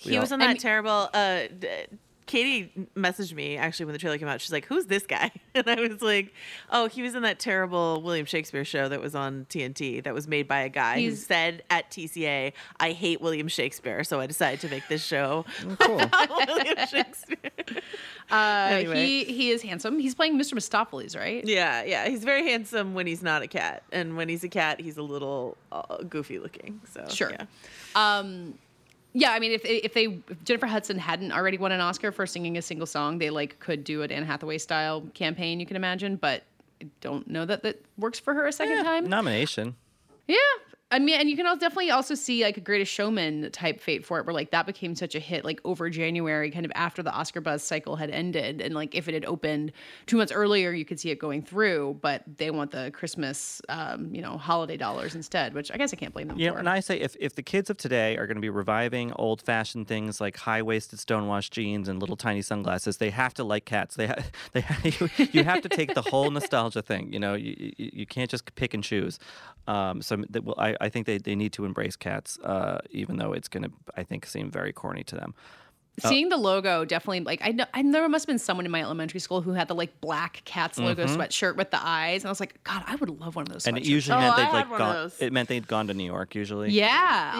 We 0.04 0.12
He 0.12 0.16
all- 0.16 0.22
was 0.22 0.32
in 0.32 0.38
that 0.40 0.58
terrible. 0.58 1.10
Uh, 1.12 1.48
d- 1.58 1.68
Katie 2.26 2.72
messaged 2.96 3.32
me 3.34 3.56
actually 3.56 3.86
when 3.86 3.92
the 3.92 3.98
trailer 3.98 4.18
came 4.18 4.26
out. 4.28 4.40
She's 4.40 4.52
like, 4.52 4.66
"Who's 4.66 4.86
this 4.86 5.06
guy?" 5.06 5.30
And 5.54 5.68
I 5.70 5.80
was 5.80 6.02
like, 6.02 6.34
"Oh, 6.70 6.86
he 6.86 7.00
was 7.00 7.14
in 7.14 7.22
that 7.22 7.38
terrible 7.38 8.02
William 8.02 8.26
Shakespeare 8.26 8.64
show 8.64 8.88
that 8.90 9.00
was 9.00 9.14
on 9.14 9.46
TNT 9.48 10.02
that 10.04 10.12
was 10.12 10.28
made 10.28 10.46
by 10.46 10.60
a 10.60 10.68
guy 10.68 11.00
who 11.00 11.12
said 11.12 11.62
at 11.70 11.90
TCA, 11.90 12.52
I 12.78 12.92
hate 12.92 13.22
William 13.22 13.48
Shakespeare, 13.48 14.04
so 14.04 14.20
I 14.20 14.26
decided 14.26 14.60
to 14.60 14.68
make 14.68 14.86
this 14.88 15.02
show 15.02 15.46
Oh, 15.64 15.76
cool. 15.80 16.00
about 16.00 16.28
William 16.28 16.76
Shakespeare." 16.90 17.38
Uh, 18.30 18.68
Anyway. 18.70 19.06
He 19.06 19.24
he 19.24 19.50
is 19.50 19.62
handsome. 19.62 19.98
He's 19.98 20.14
playing 20.14 20.38
Mr. 20.38 20.54
Mistoffelees, 20.54 21.16
right? 21.16 21.44
yeah, 21.46 21.84
yeah, 21.84 22.08
he's 22.08 22.24
very 22.24 22.46
handsome 22.50 22.92
when 22.94 23.06
he's 23.06 23.22
not 23.22 23.42
a 23.42 23.46
cat, 23.46 23.82
and 23.92 24.16
when 24.16 24.28
he's 24.28 24.42
a 24.44 24.48
cat, 24.48 24.80
he's 24.80 24.98
a 24.98 25.02
little 25.02 25.56
uh, 25.72 25.98
goofy 26.08 26.38
looking. 26.38 26.80
So 26.92 27.06
Sure. 27.08 27.30
yeah. 27.30 27.46
Um, 27.94 28.58
Yeah, 29.18 29.30
I 29.30 29.38
mean, 29.38 29.52
if 29.52 29.64
if 29.64 29.94
they 29.94 30.04
if 30.28 30.44
Jennifer 30.44 30.66
Hudson 30.66 30.98
hadn't 30.98 31.32
already 31.32 31.56
won 31.56 31.72
an 31.72 31.80
Oscar 31.80 32.12
for 32.12 32.26
singing 32.26 32.58
a 32.58 32.62
single 32.62 32.86
song, 32.86 33.16
they 33.16 33.30
like 33.30 33.58
could 33.60 33.82
do 33.82 34.02
an 34.02 34.12
Anne 34.12 34.26
Hathaway 34.26 34.58
style 34.58 35.00
campaign. 35.14 35.58
You 35.58 35.64
can 35.64 35.74
imagine, 35.76 36.16
but 36.16 36.42
I 36.82 36.88
don't 37.00 37.26
know 37.26 37.46
that 37.46 37.62
that 37.62 37.82
works 37.96 38.18
for 38.18 38.34
her 38.34 38.46
a 38.46 38.52
second 38.52 38.84
time. 38.84 39.08
Nomination. 39.08 39.74
Yeah. 40.26 40.36
I 40.92 41.00
mean, 41.00 41.18
and 41.18 41.28
you 41.28 41.36
can 41.36 41.46
also 41.48 41.58
definitely 41.58 41.90
also 41.90 42.14
see 42.14 42.44
like 42.44 42.56
a 42.56 42.60
Greatest 42.60 42.92
Showman 42.92 43.50
type 43.50 43.80
fate 43.80 44.04
for 44.04 44.20
it, 44.20 44.26
where 44.26 44.32
like 44.32 44.52
that 44.52 44.66
became 44.66 44.94
such 44.94 45.16
a 45.16 45.18
hit 45.18 45.44
like 45.44 45.60
over 45.64 45.90
January, 45.90 46.48
kind 46.52 46.64
of 46.64 46.70
after 46.76 47.02
the 47.02 47.10
Oscar 47.10 47.40
buzz 47.40 47.64
cycle 47.64 47.96
had 47.96 48.08
ended, 48.08 48.60
and 48.60 48.72
like 48.72 48.94
if 48.94 49.08
it 49.08 49.14
had 49.14 49.24
opened 49.24 49.72
two 50.06 50.16
months 50.16 50.30
earlier, 50.32 50.70
you 50.70 50.84
could 50.84 51.00
see 51.00 51.10
it 51.10 51.18
going 51.18 51.42
through. 51.42 51.98
But 52.00 52.22
they 52.36 52.52
want 52.52 52.70
the 52.70 52.92
Christmas, 52.92 53.60
um, 53.68 54.14
you 54.14 54.22
know, 54.22 54.38
holiday 54.38 54.76
dollars 54.76 55.16
instead, 55.16 55.54
which 55.54 55.72
I 55.72 55.76
guess 55.76 55.92
I 55.92 55.96
can't 55.96 56.12
blame 56.14 56.28
them 56.28 56.38
Yeah, 56.38 56.52
for. 56.52 56.58
and 56.58 56.68
I 56.68 56.78
say 56.78 57.00
if, 57.00 57.16
if 57.18 57.34
the 57.34 57.42
kids 57.42 57.68
of 57.68 57.76
today 57.78 58.16
are 58.16 58.28
going 58.28 58.36
to 58.36 58.40
be 58.40 58.48
reviving 58.50 59.12
old 59.14 59.42
fashioned 59.42 59.88
things 59.88 60.20
like 60.20 60.36
high 60.36 60.62
waisted 60.62 61.00
stonewashed 61.00 61.52
jeans 61.52 61.88
and 61.88 61.98
little 61.98 62.16
tiny 62.16 62.42
sunglasses, 62.42 62.98
they 62.98 63.10
have 63.10 63.34
to 63.34 63.42
like 63.44 63.64
cats. 63.64 63.96
They 63.96 64.06
ha- 64.06 64.22
they 64.52 64.60
ha- 64.60 64.78
you, 64.84 65.10
you 65.32 65.42
have 65.42 65.62
to 65.62 65.68
take 65.68 65.94
the 65.94 66.02
whole 66.02 66.30
nostalgia 66.30 66.80
thing. 66.82 67.12
You 67.12 67.18
know, 67.18 67.34
you, 67.34 67.56
you, 67.76 67.90
you 67.92 68.06
can't 68.06 68.30
just 68.30 68.54
pick 68.54 68.72
and 68.72 68.84
choose. 68.84 69.18
Um, 69.66 70.00
so 70.00 70.22
that, 70.30 70.44
well, 70.44 70.54
I, 70.58 70.75
I 70.80 70.88
think 70.88 71.06
they, 71.06 71.18
they 71.18 71.34
need 71.34 71.52
to 71.54 71.64
embrace 71.64 71.96
cats, 71.96 72.38
uh, 72.40 72.78
even 72.90 73.16
though 73.16 73.32
it's 73.32 73.48
going 73.48 73.64
to 73.64 73.72
I 73.96 74.02
think 74.02 74.26
seem 74.26 74.50
very 74.50 74.72
corny 74.72 75.04
to 75.04 75.14
them. 75.14 75.34
Uh, 76.04 76.08
Seeing 76.10 76.28
the 76.28 76.36
logo 76.36 76.84
definitely 76.84 77.20
like 77.20 77.40
I 77.42 77.52
know 77.52 77.64
I 77.72 77.80
know 77.80 77.92
there 78.00 78.08
must 78.10 78.24
have 78.24 78.26
been 78.26 78.38
someone 78.38 78.66
in 78.66 78.70
my 78.70 78.82
elementary 78.82 79.18
school 79.18 79.40
who 79.40 79.52
had 79.52 79.66
the 79.66 79.74
like 79.74 79.98
black 80.02 80.42
cats 80.44 80.78
logo 80.78 81.06
Mhm. 81.06 81.16
sweatshirt 81.16 81.56
with 81.56 81.70
the 81.70 81.78
eyes, 81.82 82.22
and 82.22 82.28
I 82.28 82.30
was 82.30 82.38
like, 82.38 82.62
God, 82.64 82.82
I 82.86 82.96
would 82.96 83.08
love 83.18 83.34
one 83.34 83.46
of 83.46 83.48
those. 83.52 83.66
and 83.66 83.78
it 83.78 83.84
usually 83.84 84.16
Oh, 84.16 84.20
meant 84.20 84.34
I 84.34 84.36
they'd 84.36 84.44
had 84.44 84.68
like 84.70 84.78
gone. 84.78 85.12
It 85.20 85.32
meant 85.32 85.48
they'd 85.48 85.66
gone 85.66 85.86
to 85.86 85.94
New 85.94 86.04
York 86.04 86.34
usually. 86.34 86.70
Yeah, 86.70 86.86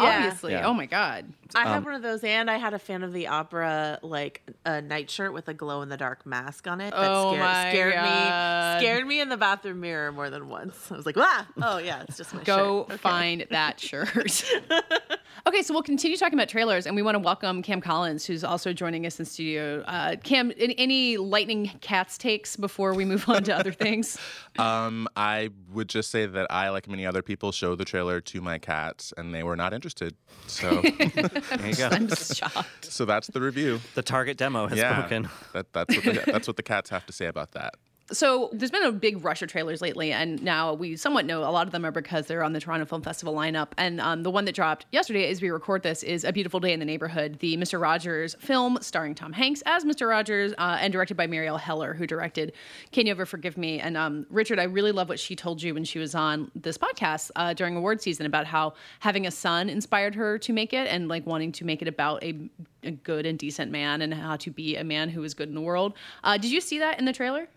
Yeah. 0.03 0.17
obviously. 0.25 0.53
Yeah. 0.53 0.67
Oh 0.67 0.73
my 0.73 0.87
God. 0.87 1.27
I 1.55 1.61
had 1.69 1.77
Um, 1.79 1.85
one 1.85 1.95
of 1.95 2.03
those, 2.03 2.25
and 2.25 2.51
I 2.51 2.57
had 2.57 2.75
a 2.75 2.79
fan 2.79 3.03
of 3.05 3.13
the 3.13 3.29
opera 3.29 3.99
like 4.03 4.43
a 4.65 4.81
nightshirt 4.83 5.33
with 5.33 5.49
a 5.49 5.55
glow 5.55 5.83
in 5.83 5.89
the 5.91 5.97
dark 5.97 6.25
mask 6.27 6.67
on 6.67 6.81
it. 6.81 6.91
That 6.93 7.11
Oh 7.11 7.31
scared, 7.33 7.41
my 7.45 7.71
scared 7.71 7.95
God. 7.95 8.81
me, 8.81 8.81
scared 8.87 9.07
me 9.07 9.21
in 9.21 9.29
the 9.29 9.37
bathroom 9.37 9.81
mirror 9.81 10.11
more 10.13 10.29
than 10.31 10.49
once. 10.49 10.91
I 10.91 10.97
was 10.97 11.05
like, 11.07 11.17
ah, 11.19 11.47
oh 11.63 11.77
yeah, 11.79 12.03
it's 12.09 12.17
just 12.17 12.33
my 12.35 12.43
Go 12.43 12.57
shirt. 12.89 12.95
Okay. 12.95 12.97
find 12.97 13.47
that 13.51 13.79
shirt. 13.81 14.45
okay, 15.47 15.63
so 15.63 15.73
we'll 15.73 15.83
continue 15.83 16.17
talking 16.17 16.39
about 16.39 16.49
trailers, 16.49 16.87
and 16.87 16.97
we 16.97 17.03
want 17.03 17.15
to 17.15 17.21
welcome 17.21 17.63
Cam 17.63 17.81
Collins, 17.81 18.25
who's 18.27 18.43
also 18.47 18.73
joining 18.73 19.07
us 19.07 19.19
in 19.19 19.27
studio. 19.27 19.83
Uh, 19.83 20.17
Cam, 20.23 20.53
any, 20.57 20.79
any 20.79 21.17
lightning 21.17 21.71
cats 21.81 22.17
takes 22.17 22.57
before 22.57 22.95
we 22.95 23.05
move 23.05 23.29
on 23.29 23.45
to 23.45 23.57
other 23.57 23.73
things? 23.85 24.19
Um, 24.59 25.09
I 25.17 25.51
would 25.73 25.89
just 25.89 26.11
say 26.11 26.27
that 26.27 26.47
I, 26.51 26.71
like 26.71 26.89
many 26.89 27.05
other 27.05 27.23
people, 27.23 27.53
showed 27.53 27.79
the 27.79 27.85
trailer 27.85 28.21
to 28.23 28.41
my 28.41 28.59
cats, 28.59 29.13
and 29.17 29.35
they 29.35 29.43
were 29.43 29.57
not 29.57 29.73
interested. 29.73 30.15
So 30.47 30.81
There 30.83 31.67
you 31.67 31.75
go. 31.77 31.89
I'm 31.91 32.09
shocked. 32.09 32.85
So 32.85 33.05
that's 33.05 33.29
the 33.29 33.41
review. 33.41 33.81
The 33.95 34.03
target 34.03 34.37
demo 34.37 34.67
has 34.67 34.79
yeah, 34.79 34.99
spoken. 34.99 35.29
That, 35.53 35.73
that's 35.73 35.95
what 35.95 36.05
the, 36.05 36.23
that's 36.27 36.47
what 36.47 36.57
the 36.57 36.63
cats 36.63 36.91
have 36.91 37.07
to 37.07 37.13
say 37.13 37.27
about 37.27 37.53
that. 37.53 37.75
So 38.13 38.51
there's 38.53 38.71
been 38.71 38.85
a 38.85 38.93
big 38.93 39.25
rush 39.25 39.43
of 39.43 39.49
trailers 39.49 39.81
lately, 39.81 40.13
and 40.13 40.41
now 40.41 40.75
we 40.75 40.95
somewhat 40.95 41.27
know 41.27 41.41
a 41.41 41.51
lot 41.51 41.67
of 41.67 41.73
them 41.73 41.85
are 41.85 41.91
because 41.91 42.27
they're 42.27 42.45
on 42.45 42.53
the 42.53 42.61
Toronto 42.61 42.87
Film 42.87 43.03
Festival 43.03 43.35
lineup. 43.35 43.69
And 43.77 44.01
um, 44.01 44.23
the 44.23 44.31
one 44.31 44.45
that 44.45 44.55
dropped 44.55 44.87
yesterday, 44.93 45.29
as 45.29 45.43
we 45.43 45.51
record 45.51 45.83
this, 45.83 46.05
is 46.05 46.23
A 46.23 46.33
Beautiful 46.33 46.61
Day 46.61 46.73
in 46.73 46.79
the 46.79 46.85
Neighborhood, 46.85 47.41
the 47.41 47.57
Mr. 47.57 47.81
Rogers 47.81 48.37
film 48.39 48.79
starring 48.81 49.17
Tom 49.17 49.33
Hanks 49.33 49.61
as 49.67 49.85
Mr. 49.85 50.09
Rogers 50.09 50.55
uh, 50.57 50.79
and 50.81 50.93
directed 50.93 51.17
by 51.17 51.27
Marielle 51.27 51.59
Heller, 51.59 51.95
who 51.95 52.07
directed 52.07 52.53
Can 52.93 53.07
You 53.07 53.11
Ever 53.11 53.27
Forgive 53.27 53.59
Me? 53.59 53.81
And 53.81 53.97
um, 53.97 54.25
Richard, 54.31 54.61
I 54.61 54.65
really 54.65 54.93
love 54.93 55.09
what 55.09 55.19
she 55.19 55.35
told 55.35 55.61
you 55.61 55.75
when 55.75 55.85
she 55.85 55.99
was 55.99 56.15
on 56.15 56.53
this 56.55 56.79
podcast 56.79 57.33
uh, 57.35 57.55
during 57.55 57.75
award 57.75 58.01
season 58.01 58.25
about 58.25 58.47
how 58.47 58.75
having 59.01 59.27
a 59.27 59.33
son 59.33 59.69
inspired 59.69 60.15
her 60.15 60.39
to 60.39 60.53
make 60.53 60.73
it 60.73 60.87
and 60.87 61.09
like 61.09 61.27
wanting 61.27 61.51
to 61.53 61.65
make 61.65 61.83
it 61.83 61.89
about 61.89 62.23
a, 62.23 62.49
a 62.85 62.93
good 62.93 63.27
and 63.27 63.37
decent 63.37 63.73
man 63.73 64.01
and 64.01 64.15
how 64.15 64.37
to 64.37 64.51
be 64.53 64.77
a 64.77 64.85
man 64.85 65.09
who 65.09 65.25
is 65.25 65.35
good 65.35 65.49
in 65.49 65.57
the 65.57 65.61
world. 65.61 65.95
Uh, 66.23 66.39
did 66.39 66.53
you 66.53 66.61
see 66.61 66.79
that 66.79 67.01
in 67.01 67.05
the 67.05 67.13
trailer? 67.13 67.49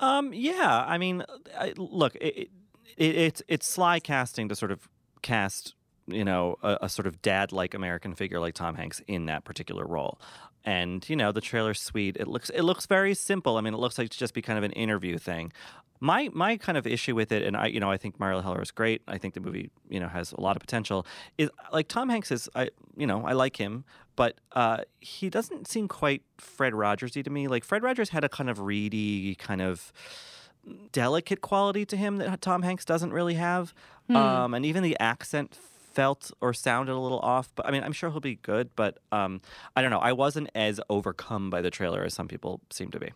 Um, 0.00 0.32
yeah, 0.32 0.84
I 0.86 0.98
mean, 0.98 1.24
I, 1.56 1.74
look, 1.76 2.16
it, 2.16 2.50
it, 2.96 3.16
it's 3.16 3.42
it's 3.48 3.68
sly 3.68 4.00
casting 4.00 4.48
to 4.48 4.56
sort 4.56 4.72
of 4.72 4.88
cast, 5.22 5.74
you 6.06 6.24
know, 6.24 6.56
a, 6.62 6.78
a 6.82 6.88
sort 6.88 7.06
of 7.06 7.20
dad-like 7.22 7.74
American 7.74 8.14
figure 8.14 8.40
like 8.40 8.54
Tom 8.54 8.74
Hanks 8.74 9.02
in 9.06 9.26
that 9.26 9.44
particular 9.44 9.86
role. 9.86 10.18
And 10.64 11.08
you 11.08 11.16
know, 11.16 11.32
the 11.32 11.40
trailer's 11.40 11.80
sweet. 11.80 12.16
It 12.18 12.28
looks 12.28 12.50
it 12.50 12.62
looks 12.62 12.86
very 12.86 13.14
simple. 13.14 13.56
I 13.56 13.60
mean, 13.60 13.74
it 13.74 13.78
looks 13.78 13.98
like 13.98 14.10
to 14.10 14.18
just 14.18 14.34
be 14.34 14.42
kind 14.42 14.58
of 14.58 14.64
an 14.64 14.72
interview 14.72 15.18
thing. 15.18 15.52
My 16.00 16.30
my 16.32 16.56
kind 16.56 16.78
of 16.78 16.86
issue 16.86 17.14
with 17.14 17.30
it, 17.30 17.42
and 17.42 17.56
I 17.56 17.66
you 17.66 17.80
know 17.80 17.90
I 17.90 17.98
think 17.98 18.18
Marielle 18.18 18.42
Heller 18.42 18.62
is 18.62 18.70
great. 18.70 19.02
I 19.06 19.18
think 19.18 19.34
the 19.34 19.40
movie 19.40 19.70
you 19.88 20.00
know 20.00 20.08
has 20.08 20.32
a 20.32 20.40
lot 20.40 20.56
of 20.56 20.60
potential. 20.60 21.06
Is 21.38 21.50
like 21.72 21.88
Tom 21.88 22.08
Hanks 22.08 22.30
is 22.30 22.48
I 22.54 22.70
you 22.96 23.06
know 23.06 23.24
I 23.26 23.32
like 23.32 23.56
him, 23.56 23.84
but 24.16 24.38
uh, 24.52 24.78
he 25.00 25.30
doesn't 25.30 25.68
seem 25.68 25.88
quite 25.88 26.22
Fred 26.38 26.72
Rogersy 26.72 27.22
to 27.24 27.30
me. 27.30 27.48
Like 27.48 27.64
Fred 27.64 27.82
Rogers 27.82 28.10
had 28.10 28.24
a 28.24 28.28
kind 28.28 28.50
of 28.50 28.60
reedy, 28.60 29.34
kind 29.36 29.62
of 29.62 29.92
delicate 30.92 31.40
quality 31.40 31.86
to 31.86 31.96
him 31.96 32.18
that 32.18 32.40
Tom 32.40 32.62
Hanks 32.62 32.84
doesn't 32.84 33.12
really 33.12 33.34
have. 33.34 33.74
Hmm. 34.08 34.16
Um, 34.16 34.54
and 34.54 34.66
even 34.66 34.82
the 34.82 34.96
accent 35.00 35.54
felt 35.54 36.30
or 36.40 36.52
sounded 36.52 36.92
a 36.92 36.98
little 36.98 37.20
off. 37.20 37.50
But 37.54 37.66
I 37.66 37.70
mean, 37.70 37.82
I'm 37.82 37.92
sure 37.92 38.10
he'll 38.10 38.20
be 38.20 38.36
good. 38.36 38.70
But 38.76 38.98
um, 39.12 39.40
I 39.74 39.82
don't 39.82 39.90
know. 39.90 39.98
I 39.98 40.12
wasn't 40.12 40.50
as 40.54 40.80
overcome 40.88 41.50
by 41.50 41.62
the 41.62 41.70
trailer 41.70 42.04
as 42.04 42.14
some 42.14 42.28
people 42.28 42.60
seem 42.70 42.90
to 42.90 43.00
be. 43.00 43.12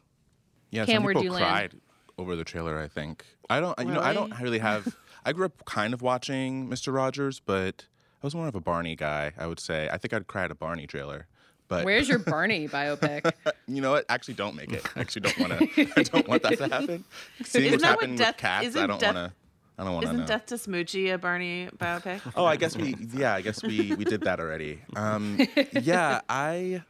Yeah, 0.71 0.87
Cam, 0.87 1.03
some 1.03 1.07
people 1.07 1.25
you 1.25 1.31
land? 1.33 1.45
cried 1.45 1.75
over 2.19 2.37
the 2.37 2.45
trailer. 2.45 2.79
I 2.81 2.89
think 2.89 3.25
I 3.51 3.61
don't. 3.61 3.79
You 3.79 3.87
know, 3.87 4.01
I 4.01 4.13
don't 4.13 4.31
Really? 4.31 4.43
really 4.45 4.59
have. 4.61 4.97
I 5.25 5.33
grew 5.33 5.47
up 5.47 5.65
kind 5.65 5.95
of 5.95 6.03
watching 6.03 6.69
Mister 6.69 6.93
Rogers, 6.93 7.41
but 7.41 7.87
I 8.25 8.27
was 8.27 8.35
more 8.35 8.49
of 8.49 8.55
a 8.55 8.61
Barney 8.61 8.97
guy. 8.97 9.33
I 9.37 9.47
would 9.47 9.61
say. 9.61 9.87
I 9.93 9.99
think 9.99 10.15
I'd 10.15 10.27
cry 10.27 10.45
at 10.45 10.51
a 10.51 10.55
Barney 10.55 10.87
trailer. 10.87 11.27
But 11.69 11.85
Where's 11.85 12.09
your 12.09 12.19
Barney 12.35 12.67
biopic? 12.67 13.31
you 13.69 13.83
know 13.83 13.91
what? 13.91 14.07
Actually, 14.09 14.33
don't 14.33 14.57
make 14.57 14.73
it. 14.73 14.83
I 14.97 15.01
actually 15.01 15.29
don't 15.29 15.39
want 15.39 15.53
to. 15.75 15.93
I 15.95 16.03
don't 16.05 16.27
want 16.27 16.43
that 16.45 16.57
to 16.57 16.69
happen. 16.69 17.05
Seeing 17.45 17.67
Isn't 17.67 17.73
what's 17.73 17.83
that 17.83 17.97
what 18.01 18.17
Death- 18.17 18.29
with 18.29 18.37
cats, 18.39 18.77
I 18.77 18.87
don't 18.87 18.99
Death- 18.99 19.15
want 19.15 19.29
to. 19.29 19.33
I 19.77 19.85
don't 19.85 19.93
want 19.93 20.07
to 20.07 20.09
Isn't 20.13 20.21
know. 20.21 20.27
Death 20.27 20.47
to 20.47 20.55
Smoochy 20.55 21.13
a 21.13 21.19
Barney 21.19 21.69
biopic? 21.77 22.23
Oh, 22.35 22.47
I 22.47 22.57
guess 22.57 22.79
we. 22.79 22.95
Yeah, 23.13 23.35
I 23.35 23.43
guess 23.43 23.63
we 23.63 23.95
we 23.95 24.07
did 24.07 24.23
that 24.23 24.41
already. 24.41 24.81
Um, 24.97 25.39
yeah, 25.73 26.23
I. 26.27 26.83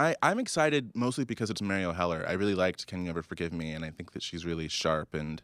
I, 0.00 0.16
I'm 0.22 0.38
excited 0.40 0.90
mostly 0.96 1.24
because 1.24 1.50
it's 1.50 1.60
Marielle 1.60 1.94
Heller. 1.94 2.24
I 2.26 2.32
really 2.32 2.54
liked 2.56 2.86
Can 2.88 3.04
You 3.04 3.10
Ever 3.10 3.22
Forgive 3.22 3.52
Me, 3.52 3.70
and 3.72 3.84
I 3.84 3.90
think 3.90 4.12
that 4.12 4.22
she's 4.24 4.44
really 4.44 4.66
sharp. 4.66 5.12
And 5.14 5.40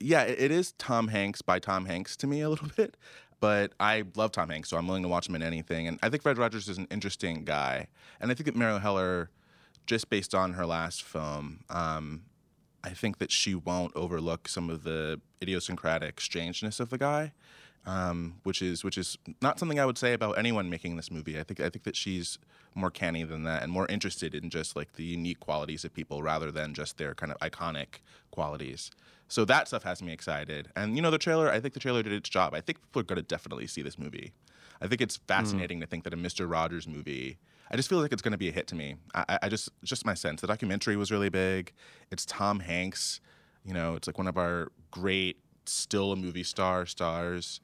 yeah, 0.00 0.22
it, 0.22 0.40
it 0.40 0.50
is 0.50 0.72
Tom 0.78 1.08
Hanks 1.08 1.42
by 1.42 1.58
Tom 1.60 1.84
Hanks 1.84 2.16
to 2.16 2.26
me 2.26 2.40
a 2.40 2.48
little 2.48 2.68
bit, 2.74 2.96
but 3.42 3.72
I 3.80 4.04
love 4.14 4.30
Tom 4.30 4.50
Hanks, 4.50 4.68
so 4.68 4.76
I'm 4.76 4.86
willing 4.86 5.02
to 5.02 5.08
watch 5.08 5.28
him 5.28 5.34
in 5.34 5.42
anything. 5.42 5.88
And 5.88 5.98
I 6.00 6.08
think 6.08 6.22
Fred 6.22 6.38
Rogers 6.38 6.68
is 6.68 6.78
an 6.78 6.86
interesting 6.92 7.44
guy, 7.44 7.88
and 8.20 8.30
I 8.30 8.34
think 8.34 8.46
that 8.46 8.54
Marielle 8.54 8.80
Heller, 8.80 9.30
just 9.84 10.08
based 10.08 10.32
on 10.32 10.52
her 10.52 10.64
last 10.64 11.02
film, 11.02 11.64
um, 11.68 12.22
I 12.84 12.90
think 12.90 13.18
that 13.18 13.32
she 13.32 13.56
won't 13.56 13.96
overlook 13.96 14.48
some 14.48 14.70
of 14.70 14.84
the 14.84 15.20
idiosyncratic 15.42 16.20
strangeness 16.20 16.78
of 16.78 16.90
the 16.90 16.98
guy, 16.98 17.32
um, 17.84 18.36
which 18.44 18.62
is 18.62 18.84
which 18.84 18.96
is 18.96 19.18
not 19.40 19.58
something 19.58 19.80
I 19.80 19.86
would 19.86 19.98
say 19.98 20.12
about 20.12 20.38
anyone 20.38 20.70
making 20.70 20.94
this 20.94 21.10
movie. 21.10 21.36
I 21.36 21.42
think 21.42 21.58
I 21.58 21.68
think 21.68 21.82
that 21.82 21.96
she's 21.96 22.38
more 22.74 22.90
canny 22.90 23.24
than 23.24 23.44
that 23.44 23.62
and 23.62 23.70
more 23.70 23.86
interested 23.86 24.34
in 24.34 24.50
just 24.50 24.76
like 24.76 24.94
the 24.94 25.04
unique 25.04 25.40
qualities 25.40 25.84
of 25.84 25.92
people 25.92 26.22
rather 26.22 26.50
than 26.50 26.74
just 26.74 26.98
their 26.98 27.14
kind 27.14 27.32
of 27.32 27.38
iconic 27.38 28.00
qualities. 28.30 28.90
So 29.28 29.44
that 29.46 29.68
stuff 29.68 29.82
has 29.84 30.02
me 30.02 30.12
excited. 30.12 30.68
And 30.76 30.96
you 30.96 31.02
know, 31.02 31.10
the 31.10 31.18
trailer. 31.18 31.50
I 31.50 31.60
think 31.60 31.74
the 31.74 31.80
trailer 31.80 32.02
did 32.02 32.12
its 32.12 32.28
job. 32.28 32.54
I 32.54 32.60
think 32.60 32.80
people 32.82 33.00
are 33.00 33.04
going 33.04 33.16
to 33.16 33.22
definitely 33.22 33.66
see 33.66 33.82
this 33.82 33.98
movie. 33.98 34.32
I 34.80 34.88
think 34.88 35.00
it's 35.00 35.16
hmm. 35.16 35.24
fascinating 35.26 35.80
to 35.80 35.86
think 35.86 36.04
that 36.04 36.12
a 36.12 36.16
Mr. 36.16 36.50
Rogers 36.50 36.86
movie. 36.86 37.38
I 37.70 37.76
just 37.76 37.88
feel 37.88 37.98
like 37.98 38.12
it's 38.12 38.20
going 38.20 38.32
to 38.32 38.38
be 38.38 38.50
a 38.50 38.52
hit 38.52 38.66
to 38.68 38.74
me. 38.74 38.96
I, 39.14 39.24
I- 39.28 39.38
I 39.44 39.48
just, 39.48 39.70
just 39.82 40.04
my 40.04 40.12
sense. 40.12 40.42
The 40.42 40.46
documentary 40.46 40.96
was 40.96 41.10
really 41.10 41.30
big. 41.30 41.72
It's 42.10 42.26
Tom 42.26 42.60
Hanks. 42.60 43.20
You 43.64 43.72
know, 43.72 43.94
it's 43.94 44.06
like 44.06 44.18
one 44.18 44.26
of 44.26 44.36
our 44.36 44.70
great, 44.90 45.38
still 45.64 46.12
a 46.12 46.16
movie 46.16 46.42
star 46.42 46.84
stars. 46.84 47.60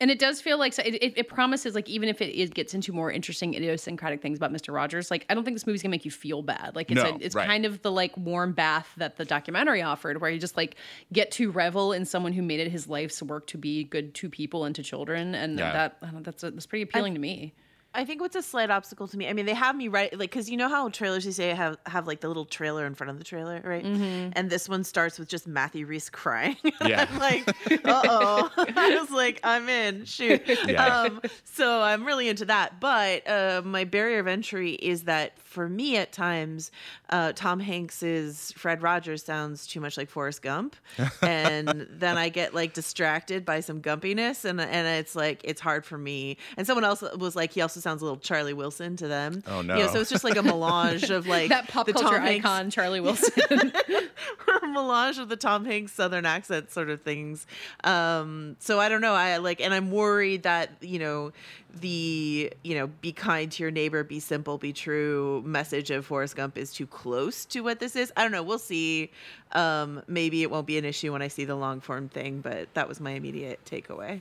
And 0.00 0.12
it 0.12 0.20
does 0.20 0.40
feel 0.40 0.58
like 0.58 0.72
so 0.72 0.82
it, 0.84 0.94
it, 1.02 1.12
it 1.18 1.28
promises 1.28 1.74
like 1.74 1.88
even 1.88 2.08
if 2.08 2.20
it, 2.22 2.26
it 2.38 2.54
gets 2.54 2.72
into 2.72 2.92
more 2.92 3.10
interesting 3.10 3.54
idiosyncratic 3.54 4.22
things 4.22 4.38
about 4.38 4.52
Mr. 4.52 4.72
Rogers, 4.72 5.10
like 5.10 5.26
I 5.28 5.34
don't 5.34 5.42
think 5.44 5.56
this 5.56 5.66
movie's 5.66 5.82
gonna 5.82 5.90
make 5.90 6.04
you 6.04 6.10
feel 6.12 6.40
bad. 6.42 6.76
Like 6.76 6.90
it's 6.92 7.02
No, 7.02 7.10
a, 7.10 7.18
it's 7.20 7.34
right. 7.34 7.46
kind 7.46 7.66
of 7.66 7.82
the 7.82 7.90
like 7.90 8.16
warm 8.16 8.52
bath 8.52 8.88
that 8.98 9.16
the 9.16 9.24
documentary 9.24 9.82
offered, 9.82 10.20
where 10.20 10.30
you 10.30 10.38
just 10.38 10.56
like 10.56 10.76
get 11.12 11.32
to 11.32 11.50
revel 11.50 11.92
in 11.92 12.04
someone 12.04 12.32
who 12.32 12.42
made 12.42 12.60
it 12.60 12.70
his 12.70 12.86
life's 12.88 13.20
work 13.22 13.48
to 13.48 13.58
be 13.58 13.82
good 13.84 14.14
to 14.14 14.30
people 14.30 14.64
and 14.64 14.74
to 14.76 14.84
children, 14.84 15.34
and 15.34 15.58
Yeah. 15.58 15.72
that 15.72 15.96
I 16.00 16.06
don't 16.06 16.14
know, 16.16 16.20
that's 16.22 16.42
that's 16.42 16.66
pretty 16.66 16.82
appealing 16.82 17.14
to 17.14 17.20
me. 17.20 17.52
I 17.94 18.04
think 18.04 18.20
what's 18.20 18.36
a 18.36 18.42
slight 18.42 18.70
obstacle 18.70 19.08
to 19.08 19.16
me. 19.16 19.28
I 19.28 19.32
mean, 19.32 19.46
they 19.46 19.54
have 19.54 19.74
me 19.74 19.88
right, 19.88 20.12
like, 20.16 20.30
because 20.30 20.50
you 20.50 20.58
know 20.58 20.68
how 20.68 20.88
trailers 20.90 21.24
you 21.24 21.32
say 21.32 21.48
have 21.50 21.78
have 21.86 22.06
like 22.06 22.20
the 22.20 22.28
little 22.28 22.44
trailer 22.44 22.86
in 22.86 22.94
front 22.94 23.10
of 23.10 23.18
the 23.18 23.24
trailer, 23.24 23.62
right? 23.64 23.84
And 23.84 24.50
this 24.50 24.68
one 24.68 24.84
starts 24.84 25.18
with 25.18 25.28
just 25.28 25.46
Matthew 25.46 25.86
Rhys 25.86 26.10
crying. 26.10 26.56
Yeah. 26.84 27.06
I'm 27.10 27.18
like, 27.18 27.48
uh 27.84 28.02
oh. 28.04 28.50
I 28.56 28.96
was 29.00 29.10
like, 29.10 29.40
I'm 29.42 29.68
in. 29.68 30.04
Shoot. 30.04 30.42
Yeah. 30.66 30.86
Um, 30.86 31.20
so 31.44 31.82
I'm 31.82 32.04
really 32.04 32.28
into 32.28 32.44
that. 32.46 32.78
But 32.80 33.28
uh, 33.28 33.62
my 33.64 33.84
barrier 33.84 34.20
of 34.20 34.26
entry 34.26 34.72
is 34.74 35.04
that 35.04 35.38
for 35.40 35.68
me, 35.68 35.96
at 35.96 36.12
times, 36.12 36.70
uh, 37.10 37.32
Tom 37.34 37.58
Hanks's 37.58 38.52
Fred 38.56 38.80
Rogers 38.82 39.24
sounds 39.24 39.66
too 39.66 39.80
much 39.80 39.96
like 39.96 40.08
Forrest 40.08 40.40
Gump, 40.42 40.76
and 41.20 41.86
then 41.90 42.16
I 42.16 42.28
get 42.28 42.54
like 42.54 42.74
distracted 42.74 43.44
by 43.44 43.60
some 43.60 43.82
gumpiness, 43.82 44.44
and 44.44 44.60
and 44.60 44.86
it's 44.86 45.16
like 45.16 45.40
it's 45.42 45.60
hard 45.60 45.84
for 45.84 45.98
me. 45.98 46.36
And 46.56 46.66
someone 46.66 46.84
else 46.84 47.02
was 47.02 47.34
like, 47.34 47.52
he 47.52 47.60
also 47.60 47.77
also 47.78 47.88
sounds 47.90 48.02
a 48.02 48.04
little 48.04 48.18
Charlie 48.18 48.54
Wilson 48.54 48.96
to 48.96 49.08
them. 49.08 49.42
Oh, 49.46 49.60
You 49.60 49.66
know, 49.68 49.76
no. 49.78 49.86
so 49.88 50.00
it's 50.00 50.10
just 50.10 50.24
like 50.24 50.36
a 50.36 50.42
melange 50.42 51.10
of 51.10 51.26
like 51.26 51.48
that 51.50 51.68
pop 51.68 51.86
the 51.86 51.92
culture 51.92 52.16
Tom 52.16 52.22
Hanks- 52.22 52.44
icon, 52.46 52.70
Charlie 52.70 53.00
Wilson. 53.08 53.72
a 54.62 54.66
melange 54.66 55.18
of 55.18 55.28
the 55.28 55.36
Tom 55.36 55.64
Hanks 55.64 55.92
Southern 55.92 56.26
accent 56.26 56.70
sort 56.70 56.90
of 56.90 57.00
things. 57.02 57.46
Um, 57.84 58.56
so 58.58 58.80
I 58.80 58.88
don't 58.88 59.00
know. 59.00 59.14
I 59.14 59.36
like, 59.38 59.60
and 59.60 59.72
I'm 59.72 59.90
worried 59.90 60.42
that 60.42 60.70
you 60.80 60.98
know 60.98 61.32
the 61.80 62.52
you 62.62 62.74
know 62.74 62.86
be 62.86 63.12
kind 63.12 63.50
to 63.52 63.62
your 63.62 63.70
neighbor, 63.70 64.02
be 64.04 64.20
simple, 64.20 64.58
be 64.58 64.72
true 64.72 65.42
message 65.46 65.90
of 65.90 66.06
Forrest 66.06 66.36
Gump 66.36 66.56
is 66.58 66.72
too 66.72 66.86
close 66.86 67.44
to 67.46 67.60
what 67.60 67.80
this 67.80 67.96
is. 67.96 68.12
I 68.16 68.22
don't 68.22 68.32
know. 68.32 68.42
We'll 68.42 68.58
see. 68.58 69.10
Um, 69.52 70.02
maybe 70.06 70.42
it 70.42 70.50
won't 70.50 70.66
be 70.66 70.76
an 70.78 70.84
issue 70.84 71.12
when 71.12 71.22
I 71.22 71.28
see 71.28 71.44
the 71.44 71.54
long 71.56 71.80
form 71.80 72.08
thing, 72.08 72.40
but 72.40 72.72
that 72.74 72.86
was 72.88 73.00
my 73.00 73.12
immediate 73.12 73.60
takeaway. 73.64 74.20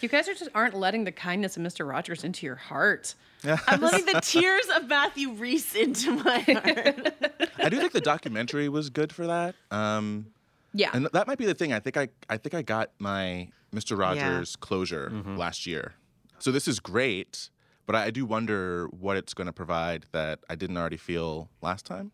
you 0.00 0.08
guys 0.08 0.28
are 0.28 0.34
just 0.34 0.50
aren't 0.54 0.74
letting 0.74 1.04
the 1.04 1.12
kindness 1.12 1.56
of 1.56 1.62
Mr. 1.62 1.88
Rogers 1.88 2.24
into 2.24 2.44
your 2.46 2.56
heart. 2.56 3.14
I'm 3.68 3.80
letting 3.80 4.04
the 4.06 4.20
tears 4.20 4.66
of 4.76 4.88
Matthew 4.88 5.30
Rhys 5.32 5.74
into 5.74 6.12
my 6.22 6.38
heart. 6.40 7.14
I 7.58 7.68
do 7.68 7.78
think 7.78 7.92
the 7.92 8.00
documentary 8.00 8.68
was 8.68 8.90
good 8.90 9.12
for 9.12 9.26
that. 9.26 9.54
Um, 9.70 10.26
Yeah. 10.74 10.90
and 10.92 11.08
that 11.12 11.26
might 11.26 11.38
be 11.38 11.46
the 11.46 11.54
thing. 11.54 11.72
I 11.72 11.80
think 11.80 11.96
I, 11.96 12.08
I 12.28 12.36
think 12.36 12.54
I 12.54 12.62
got 12.62 12.90
my 12.98 13.48
Mr. 13.74 13.98
Rogers 13.98 14.56
closure 14.56 15.10
last 15.36 15.66
year. 15.66 15.94
So 16.38 16.52
this 16.52 16.68
is 16.68 16.80
great, 16.80 17.50
but 17.86 17.96
I, 17.96 18.04
I 18.04 18.10
do 18.10 18.26
wonder 18.26 18.88
what 18.88 19.16
it's 19.16 19.34
going 19.34 19.46
to 19.46 19.52
provide 19.52 20.06
that 20.12 20.40
I 20.50 20.54
didn't 20.54 20.76
already 20.76 20.96
feel 20.96 21.48
last 21.62 21.86
time. 21.86 22.12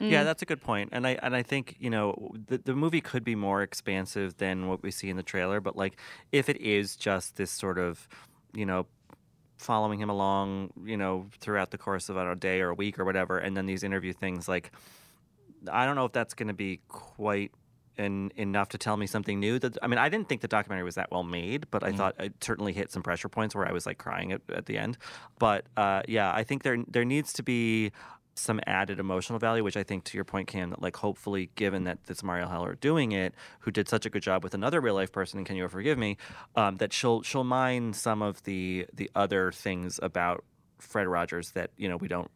Yeah, 0.00 0.22
mm. 0.22 0.24
that's 0.24 0.42
a 0.42 0.44
good 0.44 0.60
point, 0.60 0.90
and 0.92 1.06
I 1.06 1.18
and 1.22 1.34
I 1.34 1.42
think 1.42 1.76
you 1.78 1.88
know 1.88 2.32
the 2.46 2.58
the 2.58 2.74
movie 2.74 3.00
could 3.00 3.24
be 3.24 3.34
more 3.34 3.62
expansive 3.62 4.36
than 4.36 4.68
what 4.68 4.82
we 4.82 4.90
see 4.90 5.08
in 5.08 5.16
the 5.16 5.22
trailer. 5.22 5.60
But 5.60 5.76
like, 5.76 5.98
if 6.30 6.48
it 6.48 6.60
is 6.60 6.94
just 6.94 7.36
this 7.36 7.50
sort 7.50 7.78
of, 7.78 8.06
you 8.52 8.66
know, 8.66 8.86
following 9.56 9.98
him 9.98 10.10
along, 10.10 10.72
you 10.84 10.96
know, 10.96 11.26
throughout 11.40 11.70
the 11.70 11.78
course 11.78 12.08
of 12.08 12.16
I 12.16 12.20
don't 12.20 12.28
know, 12.28 12.32
a 12.32 12.36
day 12.36 12.60
or 12.60 12.70
a 12.70 12.74
week 12.74 12.98
or 12.98 13.04
whatever, 13.04 13.38
and 13.38 13.56
then 13.56 13.66
these 13.66 13.82
interview 13.82 14.12
things, 14.12 14.46
like, 14.46 14.72
I 15.70 15.86
don't 15.86 15.96
know 15.96 16.04
if 16.04 16.12
that's 16.12 16.34
going 16.34 16.48
to 16.48 16.54
be 16.54 16.80
quite. 16.88 17.52
En- 17.98 18.30
enough 18.36 18.68
to 18.68 18.78
tell 18.78 18.96
me 18.96 19.08
something 19.08 19.40
new 19.40 19.58
that 19.58 19.76
I 19.82 19.88
mean 19.88 19.98
I 19.98 20.08
didn't 20.08 20.28
think 20.28 20.40
the 20.40 20.48
documentary 20.48 20.84
was 20.84 20.94
that 20.94 21.10
well 21.10 21.24
made 21.24 21.66
but 21.70 21.82
I 21.82 21.90
thought 21.90 22.14
it 22.20 22.32
certainly 22.40 22.72
hit 22.72 22.92
some 22.92 23.02
pressure 23.02 23.28
points 23.28 23.56
where 23.56 23.66
I 23.66 23.72
was 23.72 23.86
like 23.86 23.98
crying 23.98 24.30
at, 24.30 24.40
at 24.54 24.66
the 24.66 24.78
end. 24.78 24.98
But 25.38 25.66
uh, 25.76 26.02
yeah 26.06 26.32
I 26.32 26.44
think 26.44 26.62
there 26.62 26.78
there 26.88 27.04
needs 27.04 27.32
to 27.34 27.42
be 27.42 27.90
some 28.38 28.60
added 28.66 28.98
emotional 29.00 29.38
value, 29.38 29.64
which 29.64 29.76
I 29.76 29.82
think, 29.82 30.04
to 30.04 30.16
your 30.16 30.24
point, 30.24 30.48
Cam, 30.48 30.70
that 30.70 30.80
like 30.80 30.96
hopefully, 30.96 31.50
given 31.56 31.84
that 31.84 31.98
it's 32.08 32.22
Marielle 32.22 32.48
Heller 32.48 32.76
doing 32.76 33.12
it, 33.12 33.34
who 33.60 33.70
did 33.70 33.88
such 33.88 34.06
a 34.06 34.10
good 34.10 34.22
job 34.22 34.44
with 34.44 34.54
another 34.54 34.80
real 34.80 34.94
life 34.94 35.12
person, 35.12 35.38
and 35.38 35.46
Can 35.46 35.56
You 35.56 35.64
Ever 35.64 35.72
Forgive 35.72 35.98
Me, 35.98 36.16
um, 36.56 36.76
that 36.76 36.92
she'll 36.92 37.22
she'll 37.22 37.44
mine 37.44 37.92
some 37.92 38.22
of 38.22 38.42
the 38.44 38.86
the 38.92 39.10
other 39.14 39.52
things 39.52 39.98
about 40.02 40.44
Fred 40.78 41.06
Rogers 41.08 41.50
that 41.52 41.70
you 41.76 41.88
know 41.88 41.96
we 41.96 42.08
don't 42.08 42.30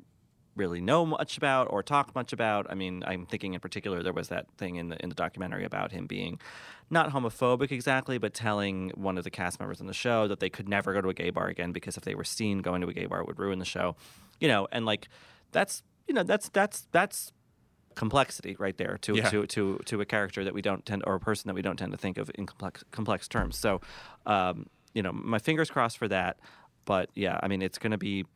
really 0.54 0.80
know 0.80 1.06
much 1.06 1.36
about 1.36 1.66
or 1.70 1.82
talk 1.82 2.14
much 2.14 2.32
about. 2.32 2.66
I 2.70 2.74
mean, 2.74 3.02
I'm 3.06 3.24
thinking 3.26 3.54
in 3.54 3.60
particular 3.60 4.02
there 4.02 4.12
was 4.12 4.28
that 4.28 4.46
thing 4.58 4.76
in 4.76 4.88
the 4.90 5.02
in 5.02 5.08
the 5.08 5.14
documentary 5.14 5.64
about 5.64 5.92
him 5.92 6.06
being 6.06 6.38
not 6.90 7.10
homophobic 7.10 7.72
exactly, 7.72 8.18
but 8.18 8.34
telling 8.34 8.90
one 8.90 9.16
of 9.16 9.24
the 9.24 9.30
cast 9.30 9.58
members 9.60 9.80
on 9.80 9.86
the 9.86 9.94
show 9.94 10.28
that 10.28 10.40
they 10.40 10.50
could 10.50 10.68
never 10.68 10.92
go 10.92 11.00
to 11.00 11.08
a 11.08 11.14
gay 11.14 11.30
bar 11.30 11.46
again 11.48 11.72
because 11.72 11.96
if 11.96 12.04
they 12.04 12.14
were 12.14 12.24
seen 12.24 12.58
going 12.58 12.82
to 12.82 12.88
a 12.88 12.92
gay 12.92 13.06
bar 13.06 13.20
it 13.20 13.26
would 13.26 13.38
ruin 13.38 13.58
the 13.58 13.64
show. 13.64 13.96
You 14.40 14.48
know, 14.48 14.68
and 14.72 14.84
like 14.84 15.08
that's 15.52 15.82
you 16.06 16.14
know, 16.14 16.22
that's 16.22 16.48
that's 16.50 16.86
that's 16.92 17.32
complexity 17.94 18.56
right 18.58 18.76
there 18.76 18.98
to 19.02 19.14
Yeah. 19.16 19.28
to 19.30 19.46
to 19.46 19.78
to 19.86 20.00
a 20.00 20.04
character 20.04 20.44
that 20.44 20.54
we 20.54 20.62
don't 20.62 20.84
tend 20.84 21.02
or 21.06 21.14
a 21.14 21.20
person 21.20 21.48
that 21.48 21.54
we 21.54 21.62
don't 21.62 21.76
tend 21.76 21.92
to 21.92 21.98
think 21.98 22.18
of 22.18 22.30
in 22.34 22.46
complex 22.46 22.84
complex 22.90 23.28
terms. 23.28 23.56
So, 23.56 23.80
um, 24.26 24.66
you 24.94 25.02
know, 25.02 25.12
my 25.12 25.38
fingers 25.38 25.70
crossed 25.70 25.98
for 25.98 26.08
that. 26.08 26.38
But 26.84 27.10
yeah, 27.14 27.38
I 27.42 27.48
mean, 27.48 27.62
it's 27.62 27.78
going 27.78 27.92
to 27.92 27.98
be 27.98 28.26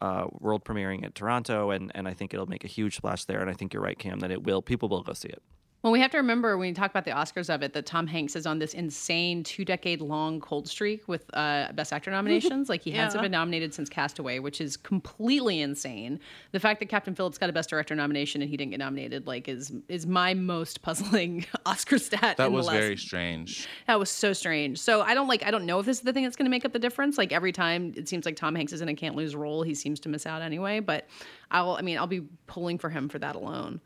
uh, 0.00 0.26
world 0.38 0.64
premiering 0.64 1.04
at 1.04 1.14
Toronto, 1.14 1.70
and 1.70 1.92
and 1.94 2.08
I 2.08 2.14
think 2.14 2.32
it'll 2.34 2.46
make 2.46 2.64
a 2.64 2.68
huge 2.68 2.96
splash 2.96 3.24
there. 3.24 3.40
And 3.40 3.50
I 3.50 3.54
think 3.54 3.72
you're 3.72 3.82
right, 3.82 3.98
Cam, 3.98 4.20
that 4.20 4.30
it 4.30 4.42
will. 4.44 4.62
People 4.62 4.88
will 4.88 5.02
go 5.02 5.12
see 5.12 5.28
it. 5.28 5.42
Well, 5.82 5.92
we 5.92 6.00
have 6.00 6.10
to 6.10 6.16
remember 6.16 6.58
when 6.58 6.68
you 6.68 6.74
talk 6.74 6.90
about 6.90 7.04
the 7.04 7.12
Oscars 7.12 7.54
of 7.54 7.62
it 7.62 7.72
that 7.74 7.86
Tom 7.86 8.08
Hanks 8.08 8.34
is 8.34 8.46
on 8.46 8.58
this 8.58 8.74
insane 8.74 9.44
two 9.44 9.64
decade 9.64 10.00
long 10.00 10.40
cold 10.40 10.66
streak 10.66 11.06
with 11.06 11.24
uh, 11.34 11.70
Best 11.72 11.92
Actor 11.92 12.10
nominations. 12.18 12.68
like 12.68 12.82
he 12.82 12.90
hasn't 12.90 13.22
been 13.22 13.30
nominated 13.30 13.72
since 13.72 13.88
Castaway, 13.88 14.40
which 14.40 14.60
is 14.60 14.76
completely 14.76 15.60
insane. 15.60 16.18
The 16.50 16.58
fact 16.58 16.80
that 16.80 16.86
Captain 16.88 17.14
Phillips 17.14 17.38
got 17.38 17.48
a 17.48 17.52
Best 17.52 17.70
Director 17.70 17.94
nomination 17.94 18.42
and 18.42 18.50
he 18.50 18.56
didn't 18.56 18.72
get 18.72 18.78
nominated, 18.80 19.28
like, 19.28 19.46
is 19.48 19.72
is 19.88 20.04
my 20.04 20.34
most 20.34 20.82
puzzling 20.82 21.46
Oscar 21.64 21.98
stat. 21.98 22.38
That 22.38 22.46
in 22.46 22.52
the 22.52 22.56
was 22.56 22.66
last- 22.66 22.76
very 22.76 22.96
strange. 22.96 23.68
That 23.86 24.00
was 24.00 24.10
so 24.10 24.32
strange. 24.32 24.78
So 24.80 25.02
I 25.02 25.14
don't 25.14 25.28
like. 25.28 25.46
I 25.46 25.52
don't 25.52 25.64
know 25.64 25.78
if 25.78 25.86
this 25.86 25.98
is 25.98 26.02
the 26.02 26.12
thing 26.12 26.24
that's 26.24 26.34
going 26.36 26.46
to 26.46 26.50
make 26.50 26.64
up 26.64 26.72
the 26.72 26.80
difference. 26.80 27.16
Like 27.16 27.32
every 27.32 27.52
time 27.52 27.94
it 27.96 28.08
seems 28.08 28.26
like 28.26 28.34
Tom 28.34 28.56
Hanks 28.56 28.72
is 28.72 28.80
in 28.80 28.88
a 28.88 28.94
can't 28.94 29.14
lose 29.14 29.36
role, 29.36 29.62
he 29.62 29.74
seems 29.76 30.00
to 30.00 30.08
miss 30.08 30.26
out 30.26 30.42
anyway. 30.42 30.80
But 30.80 31.06
I'll. 31.52 31.76
I 31.76 31.82
mean, 31.82 31.98
I'll 31.98 32.08
be 32.08 32.22
pulling 32.48 32.78
for 32.78 32.90
him 32.90 33.08
for 33.08 33.20
that 33.20 33.36
alone. 33.36 33.80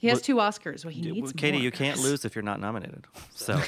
He 0.00 0.08
has 0.08 0.16
Well, 0.16 0.22
two 0.22 0.34
Oscars. 0.36 0.84
Well, 0.84 0.92
he 0.94 1.02
Yeah, 1.02 1.12
needs 1.12 1.24
well, 1.26 1.32
Katie, 1.36 1.58
more. 1.58 1.64
you 1.64 1.70
can't 1.70 2.00
lose 2.00 2.24
if 2.24 2.34
you're 2.34 2.42
not 2.42 2.58
nominated. 2.58 3.04
So 3.34 3.56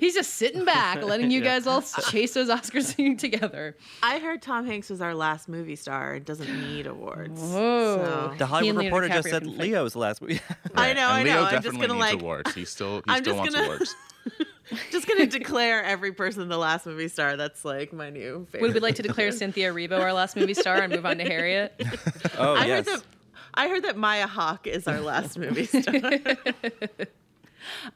He's 0.00 0.14
just 0.14 0.34
sitting 0.34 0.64
back, 0.64 1.02
letting 1.02 1.30
you 1.30 1.40
Yeah. 1.42 1.58
guys 1.58 1.66
all 1.66 1.82
chase 2.10 2.34
those 2.34 2.48
Oscars 2.48 3.18
together. 3.18 3.76
I 4.02 4.18
heard 4.18 4.42
Tom 4.42 4.66
Hanks 4.66 4.90
was 4.90 5.00
our 5.00 5.14
last 5.14 5.48
movie 5.48 5.76
star 5.76 6.14
and 6.14 6.24
doesn't 6.24 6.48
need 6.70 6.86
awards. 6.86 7.40
Whoa. 7.40 8.30
So. 8.30 8.34
the 8.38 8.46
Hollywood 8.46 8.84
Reporter 8.84 9.08
just 9.08 9.28
said 9.30 9.46
Leo 9.46 9.82
Leo's 9.82 9.92
the 9.94 9.98
last 10.00 10.22
movie. 10.22 10.40
I 10.74 10.92
know, 10.92 11.08
I 11.08 11.22
know. 11.22 11.40
Leo 11.40 11.44
I'm 11.44 11.62
just 11.62 11.74
gonna 11.74 11.88
needs 11.88 11.98
like, 11.98 12.20
awards. 12.20 12.54
He 12.54 12.64
still 12.64 12.96
he 12.96 13.02
I'm 13.08 13.22
still 13.22 13.34
just 13.34 13.38
wants 13.38 13.54
gonna- 13.54 13.66
awards. 13.66 13.94
just 14.90 15.06
gonna 15.08 15.26
declare 15.26 15.82
every 15.84 16.12
person 16.12 16.48
the 16.48 16.58
last 16.58 16.86
movie 16.86 17.08
star. 17.08 17.36
That's 17.36 17.64
like 17.64 17.92
my 17.92 18.10
new 18.10 18.46
favorite. 18.50 18.62
Would 18.62 18.74
we 18.74 18.80
like 18.80 18.96
to 18.96 19.02
declare 19.02 19.30
Cynthia 19.32 19.72
Erivo 19.72 19.98
our 20.00 20.12
last 20.12 20.36
movie 20.36 20.54
star 20.54 20.76
and 20.82 20.92
move 20.92 21.06
on 21.06 21.18
to 21.18 21.24
Harriet? 21.24 21.80
oh 22.38 22.54
I 22.54 22.66
yes. 22.66 22.88
heard 22.88 23.00
that. 23.00 23.04
I 23.56 23.68
heard 23.68 23.84
that 23.84 23.96
Maya 23.96 24.26
Hawke 24.26 24.66
is 24.66 24.86
our 24.86 25.00
last 25.00 25.38
movie 25.38 25.66
star. 25.66 25.94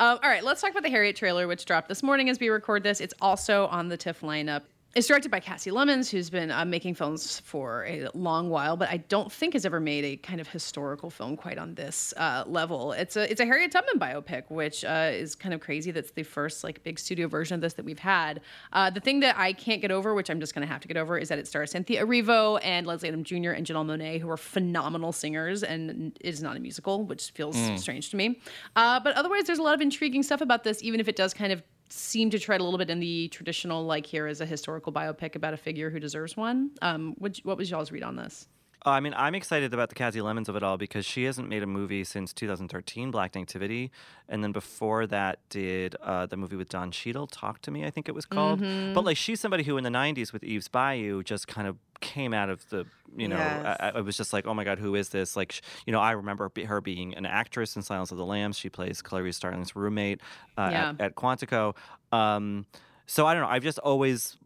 Um, 0.00 0.18
all 0.22 0.28
right, 0.28 0.42
let's 0.42 0.60
talk 0.60 0.72
about 0.72 0.82
the 0.82 0.90
Harriet 0.90 1.14
trailer, 1.14 1.46
which 1.46 1.64
dropped 1.64 1.88
this 1.88 2.02
morning 2.02 2.28
as 2.28 2.40
we 2.40 2.48
record 2.48 2.82
this. 2.82 3.00
It's 3.00 3.14
also 3.20 3.66
on 3.68 3.88
the 3.88 3.96
TIFF 3.96 4.20
lineup. 4.20 4.62
It's 4.96 5.06
directed 5.06 5.30
by 5.30 5.38
Kasi 5.38 5.70
Lemmons, 5.70 6.10
who's 6.10 6.30
been 6.30 6.50
uh, 6.50 6.64
making 6.64 6.94
films 6.96 7.38
for 7.44 7.84
a 7.86 8.08
long 8.12 8.50
while, 8.50 8.76
but 8.76 8.88
I 8.88 8.96
don't 8.96 9.30
think 9.30 9.52
has 9.52 9.64
ever 9.64 9.78
made 9.78 10.04
a 10.04 10.16
kind 10.16 10.40
of 10.40 10.48
historical 10.48 11.10
film 11.10 11.36
quite 11.36 11.58
on 11.58 11.76
this 11.76 12.12
uh, 12.16 12.42
level. 12.48 12.90
It's 12.90 13.14
a 13.16 13.30
it's 13.30 13.40
a 13.40 13.44
Harriet 13.44 13.70
Tubman 13.70 14.00
biopic, 14.00 14.50
which 14.50 14.84
uh, 14.84 15.10
is 15.12 15.36
kind 15.36 15.54
of 15.54 15.60
crazy. 15.60 15.92
That's 15.92 16.10
the 16.10 16.24
first 16.24 16.64
like 16.64 16.82
big 16.82 16.98
studio 16.98 17.28
version 17.28 17.54
of 17.54 17.60
this 17.60 17.74
that 17.74 17.84
we've 17.84 18.00
had. 18.00 18.40
Uh, 18.72 18.90
the 18.90 18.98
thing 18.98 19.20
that 19.20 19.38
I 19.38 19.52
can't 19.52 19.80
get 19.80 19.92
over, 19.92 20.12
which 20.12 20.28
I'm 20.28 20.40
just 20.40 20.54
going 20.56 20.66
to 20.66 20.72
have 20.72 20.80
to 20.80 20.88
get 20.88 20.96
over, 20.96 21.16
is 21.16 21.28
that 21.28 21.38
it 21.38 21.46
stars 21.46 21.70
Cynthia 21.70 22.04
Erivo 22.04 22.58
and 22.64 22.84
Leslie 22.84 23.12
Odom 23.12 23.22
Jr. 23.22 23.52
and 23.52 23.64
Janelle 23.64 23.86
Monáe, 23.86 24.20
who 24.20 24.28
are 24.28 24.36
phenomenal 24.36 25.12
singers, 25.12 25.62
and 25.62 26.12
it 26.20 26.26
is 26.26 26.42
not 26.42 26.56
a 26.56 26.60
musical, 26.60 27.04
which 27.04 27.30
feels 27.30 27.56
Mm. 27.56 27.78
strange 27.78 28.10
to 28.10 28.16
me. 28.16 28.40
Uh, 28.74 28.98
but 28.98 29.14
otherwise, 29.14 29.44
there's 29.44 29.58
a 29.60 29.62
lot 29.62 29.74
of 29.74 29.80
intriguing 29.80 30.24
stuff 30.24 30.40
about 30.40 30.64
this, 30.64 30.82
even 30.82 30.98
if 30.98 31.06
it 31.06 31.14
does 31.14 31.32
kind 31.32 31.52
of 31.52 31.62
seem 31.92 32.30
to 32.30 32.38
tread 32.38 32.60
a 32.60 32.64
little 32.64 32.78
bit 32.78 32.90
in 32.90 33.00
the 33.00 33.28
traditional, 33.28 33.84
like 33.84 34.06
here 34.06 34.26
is 34.26 34.40
a 34.40 34.46
historical 34.46 34.92
biopic 34.92 35.34
about 35.34 35.54
a 35.54 35.56
figure 35.56 35.90
who 35.90 36.00
deserves 36.00 36.36
one. 36.36 36.70
Um, 36.82 37.14
what, 37.18 37.38
what 37.42 37.56
was 37.56 37.70
y'all's 37.70 37.92
read 37.92 38.02
on 38.02 38.16
this? 38.16 38.48
Uh, 38.86 38.90
I 38.90 39.00
mean, 39.00 39.12
I'm 39.16 39.34
excited 39.34 39.74
about 39.74 39.90
the 39.90 39.94
Kasi 39.94 40.20
Lemmons 40.20 40.48
of 40.48 40.56
it 40.56 40.62
all 40.62 40.78
because 40.78 41.04
she 41.04 41.24
hasn't 41.24 41.48
made 41.48 41.62
a 41.62 41.66
movie 41.66 42.02
since 42.04 42.32
2013, 42.32 43.10
Black 43.10 43.34
Nativity, 43.34 43.90
and 44.28 44.42
then 44.42 44.52
before 44.52 45.06
that 45.06 45.38
did 45.50 45.96
uh, 46.02 46.24
the 46.26 46.36
movie 46.38 46.56
with 46.56 46.68
Don 46.70 46.90
Cheadle, 46.90 47.26
Talk 47.26 47.60
to 47.62 47.70
Me, 47.70 47.84
I 47.84 47.90
think 47.90 48.08
it 48.08 48.14
was 48.14 48.24
called. 48.24 48.60
Mhm. 48.62 48.94
But 48.94 49.04
like, 49.04 49.16
she's 49.18 49.38
somebody 49.40 49.64
who 49.64 49.76
in 49.76 49.84
the 49.84 49.90
90s 49.90 50.32
with 50.32 50.42
Eve's 50.44 50.68
Bayou 50.68 51.22
just 51.22 51.46
kind 51.46 51.66
of 51.68 51.76
came 52.00 52.32
out 52.32 52.48
of 52.48 52.66
the, 52.70 52.86
you 53.14 53.28
know, 53.28 53.36
Yes. 53.36 53.76
I, 53.80 53.88
I 53.96 54.00
was 54.00 54.16
just 54.16 54.32
like, 54.32 54.46
oh 54.46 54.54
my 54.54 54.64
God, 54.64 54.78
who 54.78 54.94
is 54.94 55.10
this? 55.10 55.36
Like, 55.36 55.52
sh- 55.52 55.60
you 55.84 55.92
know, 55.92 56.00
I 56.00 56.12
remember 56.12 56.48
be- 56.48 56.64
her 56.64 56.80
being 56.80 57.14
an 57.14 57.26
actress 57.26 57.76
in 57.76 57.82
Silence 57.82 58.10
of 58.12 58.16
the 58.16 58.24
Lambs. 58.24 58.56
She 58.56 58.70
plays 58.70 59.02
Clarice 59.02 59.36
Starling's 59.36 59.76
roommate 59.76 60.22
uh, 60.56 60.70
Yeah. 60.72 60.88
at, 60.90 61.00
at 61.00 61.14
Quantico. 61.16 61.76
Um, 62.12 62.64
so 63.06 63.26
I 63.26 63.34
don't 63.34 63.42
know. 63.42 63.48
I've 63.50 63.62
just 63.62 63.78
always 63.80 64.38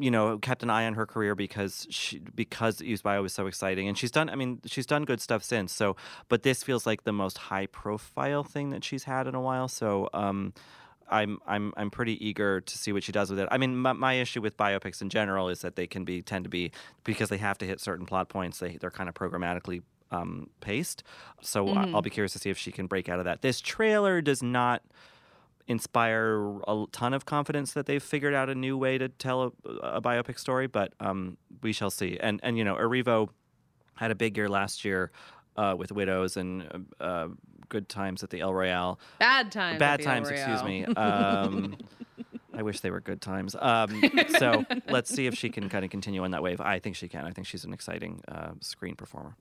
you 0.00 0.10
know 0.10 0.38
kept 0.38 0.62
an 0.62 0.70
eye 0.70 0.86
on 0.86 0.94
her 0.94 1.06
career 1.06 1.34
because 1.34 1.86
she 1.90 2.18
because 2.34 2.82
Eve's 2.82 3.02
Bayou 3.02 3.22
was 3.22 3.32
so 3.32 3.46
exciting 3.46 3.86
and 3.88 3.96
she's 3.96 4.10
done 4.10 4.28
I 4.28 4.34
mean 4.34 4.60
she's 4.66 4.86
done 4.86 5.04
good 5.04 5.20
stuff 5.20 5.42
since 5.44 5.72
so 5.72 5.96
but 6.28 6.42
this 6.42 6.62
feels 6.62 6.86
like 6.86 7.04
the 7.04 7.12
most 7.12 7.38
high 7.38 7.66
profile 7.66 8.42
thing 8.42 8.70
that 8.70 8.82
she's 8.82 9.04
had 9.04 9.26
in 9.26 9.34
a 9.34 9.40
while 9.40 9.68
so 9.68 10.08
um 10.12 10.52
I'm 11.08 11.38
I'm 11.46 11.72
I'm 11.76 11.90
pretty 11.90 12.24
eager 12.24 12.60
to 12.60 12.78
see 12.78 12.92
what 12.92 13.02
she 13.02 13.10
does 13.10 13.30
with 13.30 13.40
it. 13.40 13.48
I 13.50 13.58
mean, 13.58 13.76
my, 13.76 13.92
my 13.92 14.14
issue 14.14 14.40
with 14.40 14.56
biopics 14.56 15.02
in 15.02 15.08
general 15.08 15.48
is 15.48 15.60
that 15.62 15.74
they 15.74 15.88
can 15.88 16.04
be 16.04 16.22
tend 16.22 16.44
to 16.44 16.48
be 16.48 16.70
because 17.02 17.30
they 17.30 17.38
have 17.38 17.58
to 17.58 17.66
hit 17.66 17.80
certain 17.80 18.06
plot 18.06 18.28
points. 18.28 18.60
They 18.60 18.76
they're 18.76 18.92
kind 18.92 19.08
of 19.08 19.16
programmatically 19.16 19.82
um, 20.12 20.50
paced. 20.60 21.02
So 21.42 21.66
Mhm. 21.66 21.94
I'll 21.94 22.02
be 22.02 22.10
curious 22.10 22.32
to 22.34 22.38
see 22.38 22.50
if 22.50 22.58
she 22.58 22.70
can 22.70 22.86
break 22.86 23.08
out 23.08 23.18
of 23.18 23.24
that. 23.24 23.42
This 23.42 23.60
trailer 23.60 24.20
does 24.20 24.40
not 24.40 24.82
inspire 25.70 26.58
a 26.66 26.84
ton 26.90 27.14
of 27.14 27.24
confidence 27.24 27.74
that 27.74 27.86
they've 27.86 28.02
figured 28.02 28.34
out 28.34 28.50
a 28.50 28.54
new 28.56 28.76
way 28.76 28.98
to 28.98 29.08
tell 29.08 29.54
a, 29.64 29.70
a 29.98 30.02
biopic 30.02 30.36
story, 30.38 30.66
but 30.66 30.92
um, 30.98 31.36
we 31.62 31.72
shall 31.72 31.90
see. 31.90 32.18
And 32.20 32.40
and 32.42 32.58
you 32.58 32.64
know, 32.64 32.74
Erivo 32.74 33.28
had 33.94 34.10
a 34.10 34.16
big 34.16 34.36
year 34.36 34.48
last 34.48 34.84
year 34.84 35.12
uh, 35.56 35.76
with 35.78 35.92
Widows 35.92 36.36
and 36.36 36.86
uh, 37.00 37.04
uh, 37.04 37.28
Good 37.68 37.88
Times 37.88 38.24
at 38.24 38.30
the 38.30 38.40
El 38.40 38.52
Royale. 38.52 38.98
Bad 39.20 39.52
times. 39.52 39.74
at 39.74 39.78
Bad 39.78 40.00
the 40.00 40.04
times, 40.04 40.28
El 40.28 40.34
excuse 40.34 40.64
me. 40.64 40.84
Um, 40.86 41.76
I 42.52 42.62
wish 42.62 42.80
they 42.80 42.90
were 42.90 43.00
good 43.00 43.20
times. 43.20 43.54
Um, 43.58 44.02
so 44.38 44.64
let's 44.88 45.08
see 45.14 45.28
if 45.28 45.34
she 45.36 45.50
can 45.50 45.68
kind 45.68 45.84
of 45.84 45.90
continue 45.90 46.24
on 46.24 46.32
that 46.32 46.42
wave. 46.42 46.60
I 46.60 46.80
think 46.80 46.96
she 46.96 47.06
can. 47.06 47.24
I 47.24 47.30
think 47.30 47.46
she's 47.46 47.64
an 47.64 47.72
exciting 47.72 48.22
uh, 48.26 48.52
screen 48.60 48.96
performer. 48.96 49.36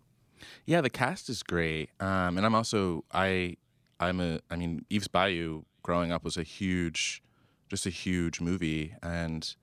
Yeah, 0.65 0.81
the 0.81 0.91
cast 0.91 1.27
is 1.27 1.41
great, 1.41 1.89
um, 1.99 2.37
and 2.37 2.45
I'm 2.45 2.53
also 2.55 3.03
I 3.11 3.57
I'm 3.99 4.21
a 4.21 4.39
I 4.49 4.55
mean 4.55 4.85
Eve's 4.89 5.07
Bayou 5.07 5.63
growing 5.89 6.11
up 6.11 6.23
was 6.23 6.37
a 6.37 6.43
huge, 6.43 7.23
just 7.67 7.87
a 7.87 7.89
huge 7.89 8.39
movie, 8.39 8.93
and 9.01 9.55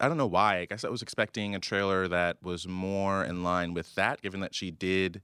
I 0.00 0.08
don't 0.08 0.16
know 0.16 0.26
why. 0.26 0.60
I 0.60 0.64
guess 0.64 0.86
I 0.86 0.88
was 0.88 1.02
expecting 1.02 1.54
a 1.54 1.58
trailer 1.58 2.08
that 2.08 2.42
was 2.42 2.66
more 2.66 3.22
in 3.22 3.42
line 3.42 3.74
with 3.74 3.94
that, 3.94 4.22
given 4.22 4.40
that 4.40 4.54
she 4.54 4.70
did, 4.70 5.20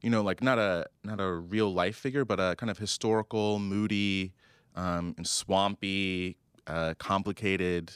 you 0.00 0.10
know, 0.10 0.20
like 0.20 0.42
not 0.42 0.58
a 0.58 0.86
not 1.04 1.20
a 1.20 1.30
real 1.30 1.72
life 1.72 1.94
figure, 1.94 2.24
but 2.24 2.40
a 2.40 2.56
kind 2.56 2.70
of 2.70 2.78
historical, 2.78 3.60
moody, 3.60 4.32
um, 4.74 5.14
and 5.16 5.28
swampy, 5.28 6.36
uh, 6.66 6.94
complicated, 6.98 7.92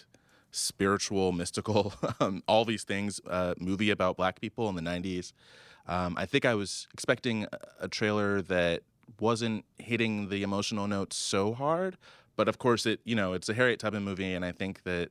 spiritual, 0.52 1.33
mystical, 1.33 1.94
um, 2.20 2.44
all 2.46 2.64
these 2.64 2.85
things 2.85 3.20
uh, 3.29 3.55
movie 3.59 3.90
about 3.90 4.16
black 4.16 4.40
people 4.40 4.68
in 4.68 4.76
the 4.76 4.83
'90s. 4.83 5.33
Um, 5.88 6.14
I 6.16 6.26
think 6.26 6.44
I 6.44 6.55
was 6.55 6.87
expecting 6.94 7.48
a- 7.52 7.59
a 7.87 7.88
trailer 7.88 8.40
that 8.42 8.85
wasn't 9.21 9.64
hitting 9.79 10.29
the 10.29 10.42
emotional 10.42 10.87
notes 10.87 11.16
so 11.16 11.55
hard, 11.55 11.97
but 12.37 12.49
of 12.49 12.59
course 12.59 12.87
it, 12.87 13.01
you 13.05 13.14
know, 13.14 13.33
it's 13.33 13.49
a 13.49 13.55
Harriet 13.55 13.81
Tubman 13.81 14.05
movie, 14.05 14.33
and 14.35 14.45
I 14.45 14.53
think 14.53 14.83
that 14.85 15.11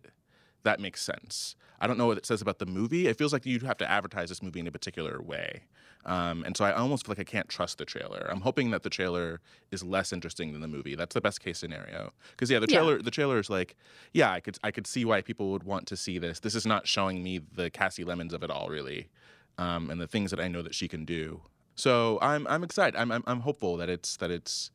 that 0.64 0.80
makes 0.80 1.02
sense. 1.02 1.56
I 1.80 1.88
don't 1.88 1.98
know 1.98 2.08
what 2.08 2.18
it 2.18 2.26
says 2.26 2.42
about 2.42 2.60
the 2.60 2.66
movie. 2.66 3.08
It 3.08 3.18
feels 3.18 3.34
like 3.34 3.46
you'd 3.46 3.64
have 3.64 3.78
to 3.78 3.90
advertise 3.90 4.30
this 4.30 4.42
movie 4.42 4.60
in 4.60 4.68
a 4.68 4.72
particular 4.72 5.22
way. 5.22 5.64
Um, 6.06 6.44
and 6.46 6.56
so 6.56 6.64
I 6.66 6.72
almost 6.72 7.06
feel 7.06 7.12
like 7.12 7.20
I 7.20 7.24
can't 7.30 7.50
trust 7.50 7.80
the 7.80 7.86
trailer. 7.86 8.28
I'm 8.32 8.42
hoping 8.42 8.70
that 8.72 8.84
the 8.84 8.90
trailer 8.90 9.42
is 9.72 9.84
less 9.84 10.14
interesting 10.14 10.52
than 10.54 10.62
the 10.62 10.68
movie. 10.68 10.96
That's 10.96 11.14
the 11.16 11.22
best 11.22 11.42
case 11.42 11.58
scenario. 11.58 12.14
Because 12.32 12.50
yeah, 12.52 12.60
the 12.60 12.68
Yeah. 12.70 12.78
trailer 12.78 13.02
the 13.02 13.12
trailer 13.12 13.40
is 13.40 13.50
like, 13.50 13.76
yeah, 14.14 14.32
I 14.32 14.40
could 14.40 14.58
I 14.64 14.72
could 14.72 14.86
see 14.88 15.04
why 15.04 15.22
people 15.22 15.52
would 15.52 15.64
want 15.64 15.88
to 15.88 15.98
see 15.98 16.18
this. 16.20 16.40
This 16.40 16.56
is 16.56 16.66
not 16.66 16.88
showing 16.88 17.24
me 17.24 17.40
the 17.40 17.70
Kasi 17.72 18.04
Lemmons 18.04 18.34
of 18.34 18.44
it 18.44 18.52
all, 18.52 18.70
really, 18.70 19.10
um, 19.58 19.90
and 19.90 20.00
the 20.00 20.08
things 20.08 20.30
that 20.32 20.40
I 20.40 20.48
know 20.48 20.62
that 20.62 20.76
she 20.76 20.88
can 20.88 21.06
do. 21.06 21.42
So 21.76 22.20
I'm 22.22 22.48
I'm 22.48 22.64
excited. 22.64 22.98
I'm, 23.00 23.12
I'm 23.12 23.24
I'm 23.28 23.42
hopeful 23.42 23.78
that 23.78 23.90
it's 23.90 24.18
that 24.18 24.32
it's 24.32 24.72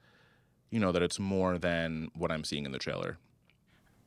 you 0.71 0.79
know 0.79 0.93
that 0.93 1.03
it's 1.03 1.19
more 1.19 1.59
than 1.59 2.11
what 2.15 2.31
I'm 2.31 2.45
seeing 2.45 2.65
in 2.67 2.73
the 2.73 2.79
trailer. 2.79 3.19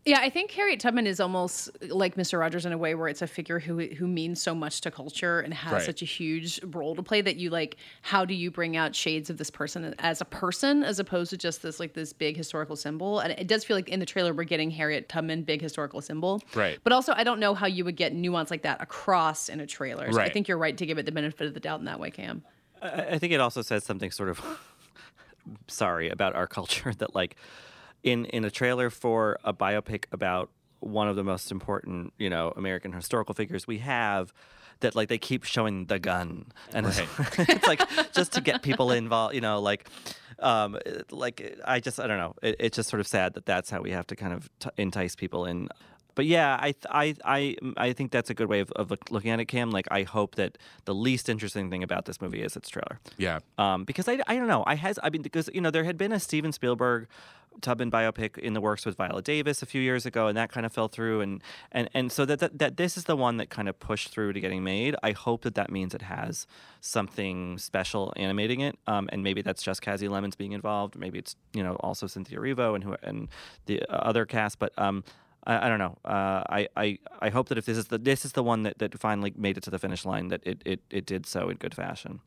Yeah, 0.05 0.19
I 0.19 0.29
think 0.29 0.51
Harriet 0.51 0.81
Tubman 0.81 1.07
is 1.07 1.21
almost 1.21 1.69
like 1.89 2.15
Mr. 2.15 2.37
Rogers 2.37 2.65
in 2.65 2.73
a 2.73 2.77
way 2.77 2.93
where 2.93 3.07
it's 3.07 3.21
a 3.21 3.27
figure 3.27 3.57
who 3.57 3.79
who 3.79 4.05
means 4.05 4.41
so 4.41 4.53
much 4.53 4.81
to 4.81 4.91
culture 4.91 5.39
and 5.39 5.53
has 5.53 5.71
Right. 5.71 5.81
such 5.81 6.01
a 6.01 6.05
huge 6.05 6.59
role 6.61 6.93
to 6.95 7.01
play 7.01 7.21
that 7.21 7.37
you 7.37 7.49
like 7.49 7.77
how 8.01 8.25
do 8.25 8.33
you 8.33 8.51
bring 8.51 8.75
out 8.75 8.93
shades 8.95 9.29
of 9.29 9.37
this 9.37 9.49
person 9.49 9.95
as 9.99 10.19
a 10.19 10.25
person 10.25 10.83
as 10.83 10.99
opposed 10.99 11.29
to 11.29 11.37
just 11.37 11.61
this 11.61 11.79
like 11.79 11.93
this 11.93 12.11
big 12.11 12.35
historical 12.35 12.75
symbol. 12.75 13.19
And 13.19 13.31
it 13.31 13.47
does 13.47 13.63
feel 13.63 13.77
like 13.77 13.87
in 13.87 14.01
the 14.01 14.05
trailer 14.05 14.33
we're 14.33 14.43
getting 14.43 14.71
Harriet 14.71 15.07
Tubman 15.07 15.43
big 15.43 15.61
historical 15.61 16.01
symbol. 16.01 16.41
Right. 16.53 16.79
But 16.83 16.91
also 16.91 17.13
I 17.15 17.23
don't 17.23 17.39
know 17.39 17.53
how 17.55 17.67
you 17.67 17.85
would 17.85 17.95
get 17.95 18.13
nuance 18.13 18.51
like 18.51 18.63
that 18.63 18.81
across 18.81 19.47
in 19.47 19.61
a 19.61 19.65
trailer. 19.65 20.11
So 20.11 20.19
I 20.19 20.29
think 20.29 20.49
you're 20.49 20.57
right 20.57 20.77
to 20.77 20.85
give 20.85 20.97
it 20.97 21.05
the 21.05 21.13
benefit 21.13 21.47
of 21.47 21.53
the 21.53 21.61
doubt 21.61 21.79
in 21.79 21.85
that 21.85 21.99
way, 22.01 22.11
Cam. 22.11 22.43
I, 22.83 23.17
think 23.17 23.33
it 23.33 23.39
also 23.39 23.61
says 23.61 23.83
something 23.83 24.11
sort 24.11 24.29
of 24.29 24.41
sorry 25.67 26.09
about 26.09 26.35
our 26.35 26.47
culture 26.47 26.93
that 26.97 27.15
like 27.15 27.35
in 28.03 28.25
in 28.25 28.43
a 28.45 28.51
trailer 28.51 28.89
for 28.89 29.39
a 29.43 29.53
biopic 29.53 30.05
about 30.11 30.49
one 30.79 31.07
of 31.07 31.15
the 31.15 31.23
most 31.23 31.51
important 31.51 32.13
you 32.17 32.29
know 32.29 32.53
American 32.57 32.91
historical 32.91 33.33
figures 33.33 33.65
we 33.65 33.77
have 33.79 34.33
that 34.81 34.95
like 34.95 35.07
they 35.07 35.17
keep 35.17 35.43
showing 35.43 35.85
the 35.85 35.97
gun. 35.97 36.45
And 36.73 36.85
it's, 36.85 36.99
it's 37.37 37.67
like 37.67 37.81
just 38.11 38.33
to 38.33 38.41
get 38.41 38.61
people 38.61 38.91
involved 38.91 39.33
you 39.33 39.41
know 39.41 39.61
like 39.61 39.87
um 40.39 40.77
like 41.09 41.57
I 41.65 41.79
just 41.79 41.99
I 41.99 42.07
don't 42.07 42.17
know. 42.17 42.35
It, 42.41 42.57
it's 42.59 42.75
just 42.75 42.89
sort 42.89 42.99
of 42.99 43.07
sad 43.07 43.33
that 43.35 43.45
that's 43.45 43.69
how 43.69 43.81
we 43.81 43.91
have 43.91 44.07
to 44.07 44.15
kind 44.15 44.33
of 44.33 44.49
t- 44.59 44.69
entice 44.77 45.15
people 45.15 45.45
in 45.45 45.69
but 46.15 46.25
yeah, 46.25 46.57
I 46.59 46.73
I 46.89 47.15
I 47.25 47.55
I 47.77 47.93
think 47.93 48.11
that's 48.11 48.29
a 48.29 48.33
good 48.33 48.47
way 48.47 48.59
of, 48.59 48.71
of 48.73 48.91
looking 49.09 49.31
at 49.31 49.39
it, 49.39 49.45
Cam. 49.45 49.71
Like 49.71 49.87
I 49.91 50.03
hope 50.03 50.35
that 50.35 50.57
the 50.85 50.93
least 50.93 51.29
interesting 51.29 51.69
thing 51.69 51.83
about 51.83 52.05
this 52.05 52.21
movie 52.21 52.41
is 52.41 52.55
its 52.55 52.69
trailer. 52.69 52.99
Yeah. 53.17 53.39
Um, 53.57 53.83
because 53.83 54.07
I, 54.07 54.19
I 54.27 54.35
don't 54.35 54.47
know. 54.47 54.63
I 54.65 54.75
has 54.75 54.99
I 55.03 55.09
mean 55.09 55.21
because 55.21 55.49
you 55.53 55.61
know 55.61 55.71
there 55.71 55.83
had 55.83 55.97
been 55.97 56.11
a 56.11 56.19
Steven 56.19 56.51
Spielberg 56.51 57.07
Tubman 57.61 57.91
biopic 57.91 58.37
in 58.37 58.53
the 58.53 58.61
works 58.61 58.85
with 58.85 58.97
Viola 58.97 59.21
Davis 59.21 59.61
a 59.61 59.65
few 59.65 59.81
years 59.81 60.05
ago, 60.05 60.27
and 60.27 60.37
that 60.37 60.51
kind 60.51 60.65
of 60.65 60.73
fell 60.73 60.87
through. 60.87 61.21
And 61.21 61.41
and 61.71 61.89
and 61.93 62.11
so 62.11 62.25
that 62.25 62.39
that, 62.39 62.59
that 62.59 62.77
this 62.77 62.97
is 62.97 63.05
the 63.05 63.15
one 63.15 63.37
that 63.37 63.49
kind 63.49 63.69
of 63.69 63.79
pushed 63.79 64.09
through 64.09 64.33
to 64.33 64.39
getting 64.39 64.63
made. 64.63 64.95
I 65.03 65.11
hope 65.11 65.43
that 65.43 65.55
that 65.55 65.71
means 65.71 65.93
it 65.93 66.03
has 66.03 66.47
something 66.81 67.57
special 67.57 68.13
animating 68.15 68.61
it. 68.61 68.77
Um, 68.87 69.09
and 69.11 69.23
maybe 69.23 69.41
that's 69.41 69.63
just 69.63 69.81
Kasi 69.81 70.07
Lemmons 70.07 70.37
being 70.37 70.51
involved. 70.51 70.95
Maybe 70.95 71.19
it's 71.19 71.35
you 71.53 71.63
know 71.63 71.75
also 71.75 72.07
Cynthia 72.07 72.39
Erivo 72.39 72.75
and 72.75 72.83
who 72.83 72.95
and 73.03 73.27
the 73.65 73.83
other 73.89 74.25
cast. 74.25 74.59
But 74.59 74.73
um, 74.77 75.03
I, 75.45 75.65
I 75.65 75.69
don't 75.69 75.79
know. 75.79 75.97
Uh, 76.05 76.43
I, 76.49 76.67
I 76.75 76.99
I 77.19 77.29
hope 77.29 77.49
that 77.49 77.57
if 77.57 77.65
this 77.65 77.77
is 77.77 77.87
the 77.87 77.97
this 77.97 78.25
is 78.25 78.31
the 78.33 78.43
one 78.43 78.63
that, 78.63 78.79
that 78.79 78.97
finally 78.99 79.33
made 79.35 79.57
it 79.57 79.63
to 79.63 79.69
the 79.69 79.79
finish 79.79 80.05
line, 80.05 80.29
that 80.29 80.41
it, 80.45 80.61
it, 80.65 80.81
it 80.89 81.05
did 81.05 81.25
so 81.25 81.49
in 81.49 81.57
good 81.57 81.73
fashion. 81.75 82.21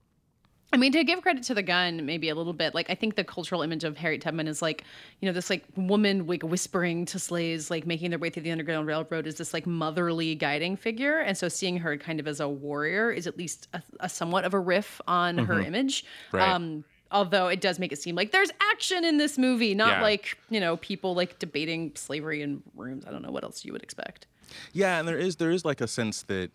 I 0.72 0.78
mean, 0.78 0.90
to 0.92 1.04
give 1.04 1.22
credit 1.22 1.44
to 1.44 1.54
the 1.54 1.62
gun, 1.62 2.04
maybe 2.04 2.28
a 2.28 2.34
little 2.34 2.52
bit. 2.52 2.74
Like, 2.74 2.90
I 2.90 2.96
think 2.96 3.14
the 3.14 3.22
cultural 3.22 3.62
image 3.62 3.84
of 3.84 3.96
Harriet 3.96 4.20
Tubman 4.20 4.48
is 4.48 4.60
like, 4.60 4.82
you 5.20 5.26
know, 5.26 5.32
this 5.32 5.48
like 5.48 5.64
woman 5.76 6.26
like 6.26 6.42
whispering 6.42 7.06
to 7.06 7.20
slaves, 7.20 7.70
like 7.70 7.86
making 7.86 8.10
their 8.10 8.18
way 8.18 8.30
through 8.30 8.42
the 8.42 8.50
Underground 8.50 8.86
Railroad, 8.88 9.26
is 9.28 9.36
this 9.36 9.54
like 9.54 9.64
motherly 9.64 10.34
guiding 10.34 10.76
figure. 10.76 11.20
And 11.20 11.38
so, 11.38 11.48
seeing 11.48 11.76
her 11.78 11.96
kind 11.96 12.18
of 12.18 12.26
as 12.26 12.40
a 12.40 12.48
warrior 12.48 13.12
is 13.12 13.26
at 13.28 13.38
least 13.38 13.68
a, 13.74 13.82
a 14.00 14.08
somewhat 14.08 14.44
of 14.44 14.54
a 14.54 14.58
riff 14.58 15.00
on 15.06 15.38
her 15.38 15.54
Mhm. 15.54 15.66
image. 15.68 16.04
Right. 16.32 16.48
Um, 16.50 16.84
although 17.10 17.48
it 17.48 17.60
does 17.60 17.78
make 17.78 17.92
it 17.92 17.98
seem 18.00 18.14
like 18.14 18.32
there's 18.32 18.50
action 18.72 19.04
in 19.04 19.18
this 19.18 19.38
movie, 19.38 19.74
not 19.74 19.98
Yeah. 19.98 20.02
like 20.02 20.38
you 20.50 20.60
know 20.60 20.76
people 20.76 21.14
like 21.14 21.38
debating 21.38 21.92
slavery 21.94 22.42
in 22.42 22.62
rooms. 22.74 23.04
I 23.06 23.10
don't 23.10 23.22
know 23.22 23.30
what 23.30 23.44
else 23.44 23.64
you 23.64 23.72
would 23.72 23.82
expect. 23.82 24.26
Yeah, 24.72 24.98
and 24.98 25.06
there 25.08 25.18
is 25.18 25.36
there 25.36 25.50
is 25.50 25.64
like 25.64 25.80
a 25.80 25.86
sense 25.88 26.22
that 26.24 26.50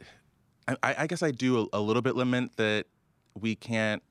I, 0.67 0.95
I 0.99 1.07
guess 1.07 1.21
I 1.23 1.31
do 1.31 1.67
a, 1.73 1.77
a 1.77 1.81
little 1.81 2.01
bit 2.01 2.15
lament 2.15 2.55
that 2.57 2.85
we 3.39 3.55
can't, 3.55 4.01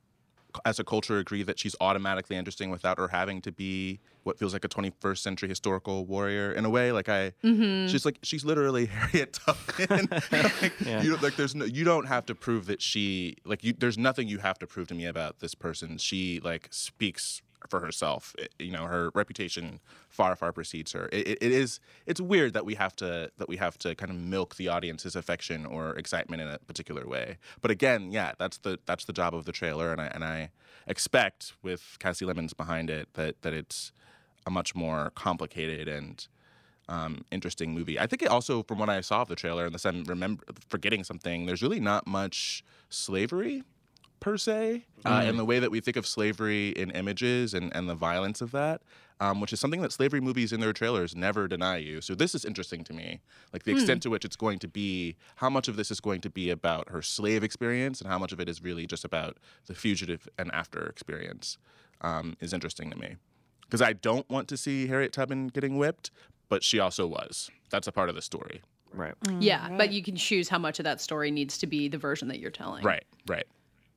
as 0.65 0.79
a 0.79 0.83
culture, 0.83 1.17
agree 1.17 1.43
that 1.43 1.59
she's 1.59 1.75
automatically 1.81 2.35
interesting 2.35 2.69
without 2.69 2.97
her 2.97 3.07
having 3.09 3.41
to 3.41 3.51
be 3.51 3.99
what 4.23 4.37
feels 4.37 4.53
like 4.53 4.63
a 4.63 4.69
21st 4.69 5.17
century 5.17 5.49
historical 5.49 6.05
warrior 6.05 6.51
in 6.51 6.63
a 6.65 6.69
way. 6.69 6.91
Like 6.91 7.09
I, 7.09 7.33
Mhm. 7.43 7.89
she's 7.89 8.05
like 8.05 8.19
she's 8.23 8.45
literally 8.45 8.85
Harriet 8.97 9.33
Tubman. 9.33 10.07
like, 10.31 10.73
Yeah. 10.85 11.01
you 11.01 11.11
don't, 11.11 11.23
like 11.23 11.35
there's 11.35 11.55
no 11.55 11.65
you 11.65 11.83
don't 11.83 12.05
have 12.07 12.25
to 12.27 12.35
prove 12.35 12.65
that 12.67 12.81
she 12.81 13.35
like 13.45 13.63
you. 13.63 13.73
There's 13.73 13.97
nothing 13.97 14.27
you 14.27 14.39
have 14.39 14.59
to 14.59 14.67
prove 14.67 14.87
to 14.89 14.95
me 14.95 15.05
about 15.05 15.39
this 15.39 15.55
person. 15.55 15.97
She 15.97 16.39
like 16.43 16.67
speaks 16.71 17.41
for 17.69 17.79
herself. 17.79 18.35
It- 18.37 18.53
you 18.59 18.71
know, 18.71 18.85
her 18.85 19.11
reputation 19.13 19.79
far 20.09 20.35
far 20.35 20.51
precedes 20.51 20.91
her. 20.93 21.09
It, 21.11 21.27
it, 21.27 21.37
it 21.41 21.51
is 21.51 21.79
it's 22.05 22.21
weird 22.21 22.53
that 22.53 22.65
we 22.65 22.75
have 22.75 22.95
to 22.97 23.31
that 23.37 23.47
we 23.49 23.57
have 23.57 23.77
to 23.79 23.95
kind 23.95 24.11
of 24.11 24.17
milk 24.17 24.55
the 24.55 24.67
audience's 24.67 25.15
affection 25.15 25.65
or 25.65 25.91
excitement 25.97 26.41
in 26.41 26.47
a 26.47 26.59
particular 26.59 27.07
way. 27.07 27.37
But 27.61 27.71
again, 27.71 28.11
yeah, 28.11 28.33
that's 28.37 28.57
the 28.59 28.79
that's 28.85 29.05
the 29.05 29.13
job 29.13 29.33
of 29.33 29.45
the 29.45 29.51
trailer, 29.51 29.91
and 29.91 30.01
I 30.01 30.07
and 30.07 30.23
I 30.23 30.51
expect 30.87 31.53
with 31.61 31.97
Kasi 31.99 32.25
Lemmons 32.25 32.53
behind 32.55 32.89
it 32.89 33.09
that 33.13 33.41
that 33.41 33.53
it's 33.53 33.91
a 34.45 34.51
much 34.51 34.73
more 34.75 35.11
complicated 35.15 35.87
and 35.87 36.27
um, 36.89 37.23
interesting 37.31 37.73
movie. 37.73 37.99
I 37.99 38.07
think 38.07 38.21
it 38.21 38.27
also, 38.29 38.63
from 38.63 38.79
what 38.79 38.89
I 38.89 39.01
saw 39.01 39.21
of 39.21 39.27
the 39.27 39.35
trailer, 39.35 39.65
unless 39.65 39.85
I'm 39.85 40.03
remember 40.03 40.43
forgetting 40.69 41.03
something, 41.03 41.45
there's 41.45 41.61
really 41.61 41.79
not 41.79 42.05
much 42.07 42.63
slavery 42.89 43.63
per 44.21 44.37
se, 44.37 44.85
uh, 45.03 45.19
Mm. 45.21 45.29
in 45.29 45.35
the 45.37 45.43
way 45.43 45.59
that 45.59 45.71
we 45.71 45.81
think 45.81 45.97
of 45.97 46.07
slavery 46.07 46.69
in 46.69 46.91
images 46.91 47.53
and, 47.53 47.75
and 47.75 47.89
the 47.89 47.95
violence 47.95 48.39
of 48.39 48.51
that, 48.51 48.81
um, 49.19 49.41
which 49.41 49.51
is 49.51 49.59
something 49.59 49.81
that 49.81 49.91
slavery 49.91 50.21
movies 50.21 50.53
in 50.53 50.59
their 50.61 50.71
trailers 50.73 51.15
never 51.15 51.47
deny 51.47 51.77
you. 51.77 51.99
So 52.01 52.15
this 52.15 52.33
is 52.33 52.45
interesting 52.45 52.83
to 52.85 52.93
me, 52.93 53.19
like 53.51 53.63
the 53.63 53.71
Hmm. 53.71 53.77
extent 53.79 54.03
to 54.03 54.09
which 54.09 54.23
it's 54.23 54.35
going 54.37 54.59
to 54.59 54.67
be, 54.67 55.17
how 55.37 55.49
much 55.49 55.67
of 55.67 55.75
this 55.75 55.91
is 55.91 55.99
going 55.99 56.21
to 56.21 56.29
be 56.29 56.49
about 56.51 56.87
her 56.89 57.01
slave 57.01 57.43
experience, 57.43 57.99
and 57.99 58.09
how 58.09 58.19
much 58.19 58.31
of 58.31 58.39
it 58.39 58.47
is 58.47 58.61
really 58.61 58.85
just 58.87 59.03
about 59.03 59.37
the 59.65 59.75
fugitive 59.75 60.29
and 60.37 60.51
after 60.53 60.85
experience, 60.87 61.57
um, 62.01 62.37
is 62.39 62.53
interesting 62.53 62.89
to 62.91 62.97
me. 62.97 63.15
Because 63.61 63.81
I 63.81 63.93
don't 63.93 64.29
want 64.29 64.47
to 64.49 64.57
see 64.57 64.87
Harriet 64.87 65.13
Tubman 65.13 65.47
getting 65.47 65.77
whipped, 65.77 66.11
but 66.47 66.63
she 66.63 66.79
also 66.79 67.07
was. 67.07 67.49
That's 67.71 67.87
a 67.87 67.91
part 67.91 68.07
of 68.09 68.15
the 68.15 68.21
story. 68.21 68.61
Right. 68.93 69.15
Yeah, 69.39 69.69
but 69.77 69.91
you 69.93 70.03
can 70.03 70.15
choose 70.15 70.49
how 70.49 70.57
much 70.59 70.77
of 70.79 70.83
that 70.83 70.99
story 71.01 71.31
needs 71.31 71.57
to 71.59 71.67
be 71.67 71.87
the 71.87 71.97
version 71.97 72.27
that 72.27 72.39
you're 72.39 72.51
telling. 72.51 72.83
Right, 72.83 73.05
right. 73.27 73.47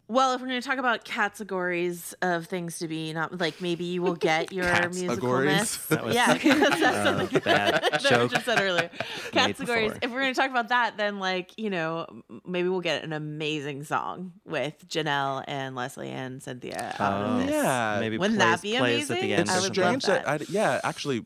Well, 0.07 0.35
if 0.35 0.41
we're 0.43 0.49
going 0.49 0.61
to 0.61 0.69
talk 0.69 0.77
about 0.79 1.05
categories 1.05 2.15
of 2.21 2.45
things 2.47 2.79
to 2.81 2.89
be, 2.89 3.15
not 3.15 3.41
like 3.41 3.63
maybe 3.63 3.85
you 3.85 4.03
will 4.03 4.15
get 4.17 4.53
your 4.53 4.65
Categories? 4.65 5.03
musicalness. 5.03 5.89
That 5.89 6.05
was, 6.05 6.15
yeah, 6.15 6.35
that's 6.35 6.83
uh, 6.83 7.05
something 7.19 7.41
bad 7.41 7.75
that 7.83 7.95
I 7.95 8.09
joke 8.11 8.31
just 8.33 8.45
said 8.45 8.61
earlier. 8.61 8.91
Categories. 9.33 9.93
If 10.03 10.11
we're 10.11 10.21
going 10.21 10.35
to 10.35 10.39
talk 10.41 10.51
about 10.51 10.69
that, 10.69 10.99
then 10.99 11.19
like 11.21 11.53
you 11.57 11.71
know, 11.71 12.07
maybe 12.47 12.69
we'll 12.69 12.81
get 12.83 13.03
an 13.03 13.15
amazing 13.15 13.85
song 13.85 14.33
with 14.45 14.87
Janelle 14.89 15.43
and 15.49 15.75
Leslie 15.75 16.11
and 16.11 16.43
Cynthia. 16.43 16.95
out 16.99 17.23
of 17.23 17.31
Oh. 17.37 17.39
this. 17.39 17.51
Yeah. 17.51 17.97
Maybe 17.99 18.19
Wouldn't 18.19 18.39
plays, 18.39 18.51
that 18.51 18.63
be 18.63 18.77
plays 18.77 19.11
at 19.11 19.17
amazing? 19.19 19.29
the 19.31 19.35
end. 19.35 19.41
It's 19.49 19.51
I 19.53 19.55
would 19.61 19.63
something. 19.75 19.83
love 19.85 20.03
strange 20.03 20.05
that, 20.05 20.27
that. 20.27 20.43
I, 20.43 20.53
yeah, 20.53 20.81
actually, 20.85 21.25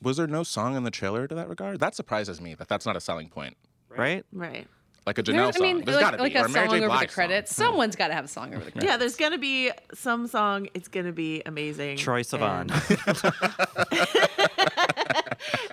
was 0.00 0.16
there 0.16 0.26
no 0.26 0.42
song 0.42 0.74
in 0.74 0.84
the 0.84 0.90
trailer 0.90 1.26
to 1.28 1.34
that 1.34 1.50
regard? 1.50 1.80
That 1.80 1.94
surprises 1.94 2.40
me 2.40 2.54
that 2.54 2.68
that's 2.68 2.86
not 2.86 2.96
a 2.96 3.00
selling 3.00 3.28
point. 3.28 3.58
right? 3.90 4.24
Right. 4.32 4.66
Like 5.06 5.18
a 5.18 5.22
There- 5.22 5.34
Janelle 5.34 5.52
song. 5.54 5.66
I 5.66 5.72
mean, 5.72 5.84
There's 5.84 5.96
like, 5.96 6.04
got 6.04 6.10
to 6.16 6.22
like 6.22 6.32
be. 6.32 6.38
Or 6.38 6.42
a 6.42 6.46
a 6.46 6.48
Mary 6.48 6.66
song 6.68 6.76
J. 6.76 6.76
over 6.76 6.80
the 6.80 6.86
Blige 6.88 7.08
song. 7.10 7.14
credits. 7.14 7.54
Someone's 7.54 7.96
got 7.96 8.08
to 8.08 8.14
have 8.14 8.24
a 8.24 8.28
song 8.28 8.54
over 8.54 8.64
the 8.64 8.70
credits. 8.72 8.90
Yeah, 8.90 8.96
there's 8.96 9.16
gonna 9.16 9.38
be 9.38 9.70
some 9.92 10.26
song. 10.26 10.68
It's 10.74 10.88
gonna 10.88 11.12
be 11.12 11.42
amazing. 11.44 11.98
Troye 11.98 12.24
Sivan. 12.24 12.70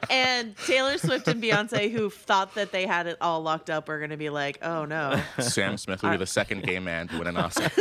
And, 0.09 0.57
Taylor 0.57 0.97
Swift 0.97 1.29
and 1.29 1.41
Beyonce, 1.41 1.89
who 1.89 2.09
thought 2.09 2.55
that 2.55 2.73
they 2.73 2.85
had 2.85 3.07
it 3.07 3.15
all 3.21 3.41
locked 3.41 3.69
up, 3.69 3.87
are 3.87 3.97
going 3.97 4.09
to 4.09 4.17
be 4.17 4.29
like, 4.29 4.59
"Oh 4.61 4.83
no." 4.83 5.21
Sam 5.39 5.77
Smith 5.77 6.03
will 6.03 6.11
be 6.11 6.17
the 6.17 6.23
uh, 6.23 6.25
second 6.25 6.63
gay 6.63 6.79
man 6.79 7.07
to 7.07 7.17
win 7.17 7.27
an 7.27 7.37
Oscar. 7.37 7.71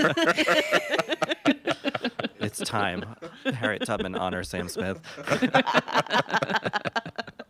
It's 2.38 2.60
time. 2.60 3.04
Harriet 3.52 3.84
Tubman 3.84 4.14
honors 4.14 4.48
Sam 4.48 4.68
Smith. 4.68 5.00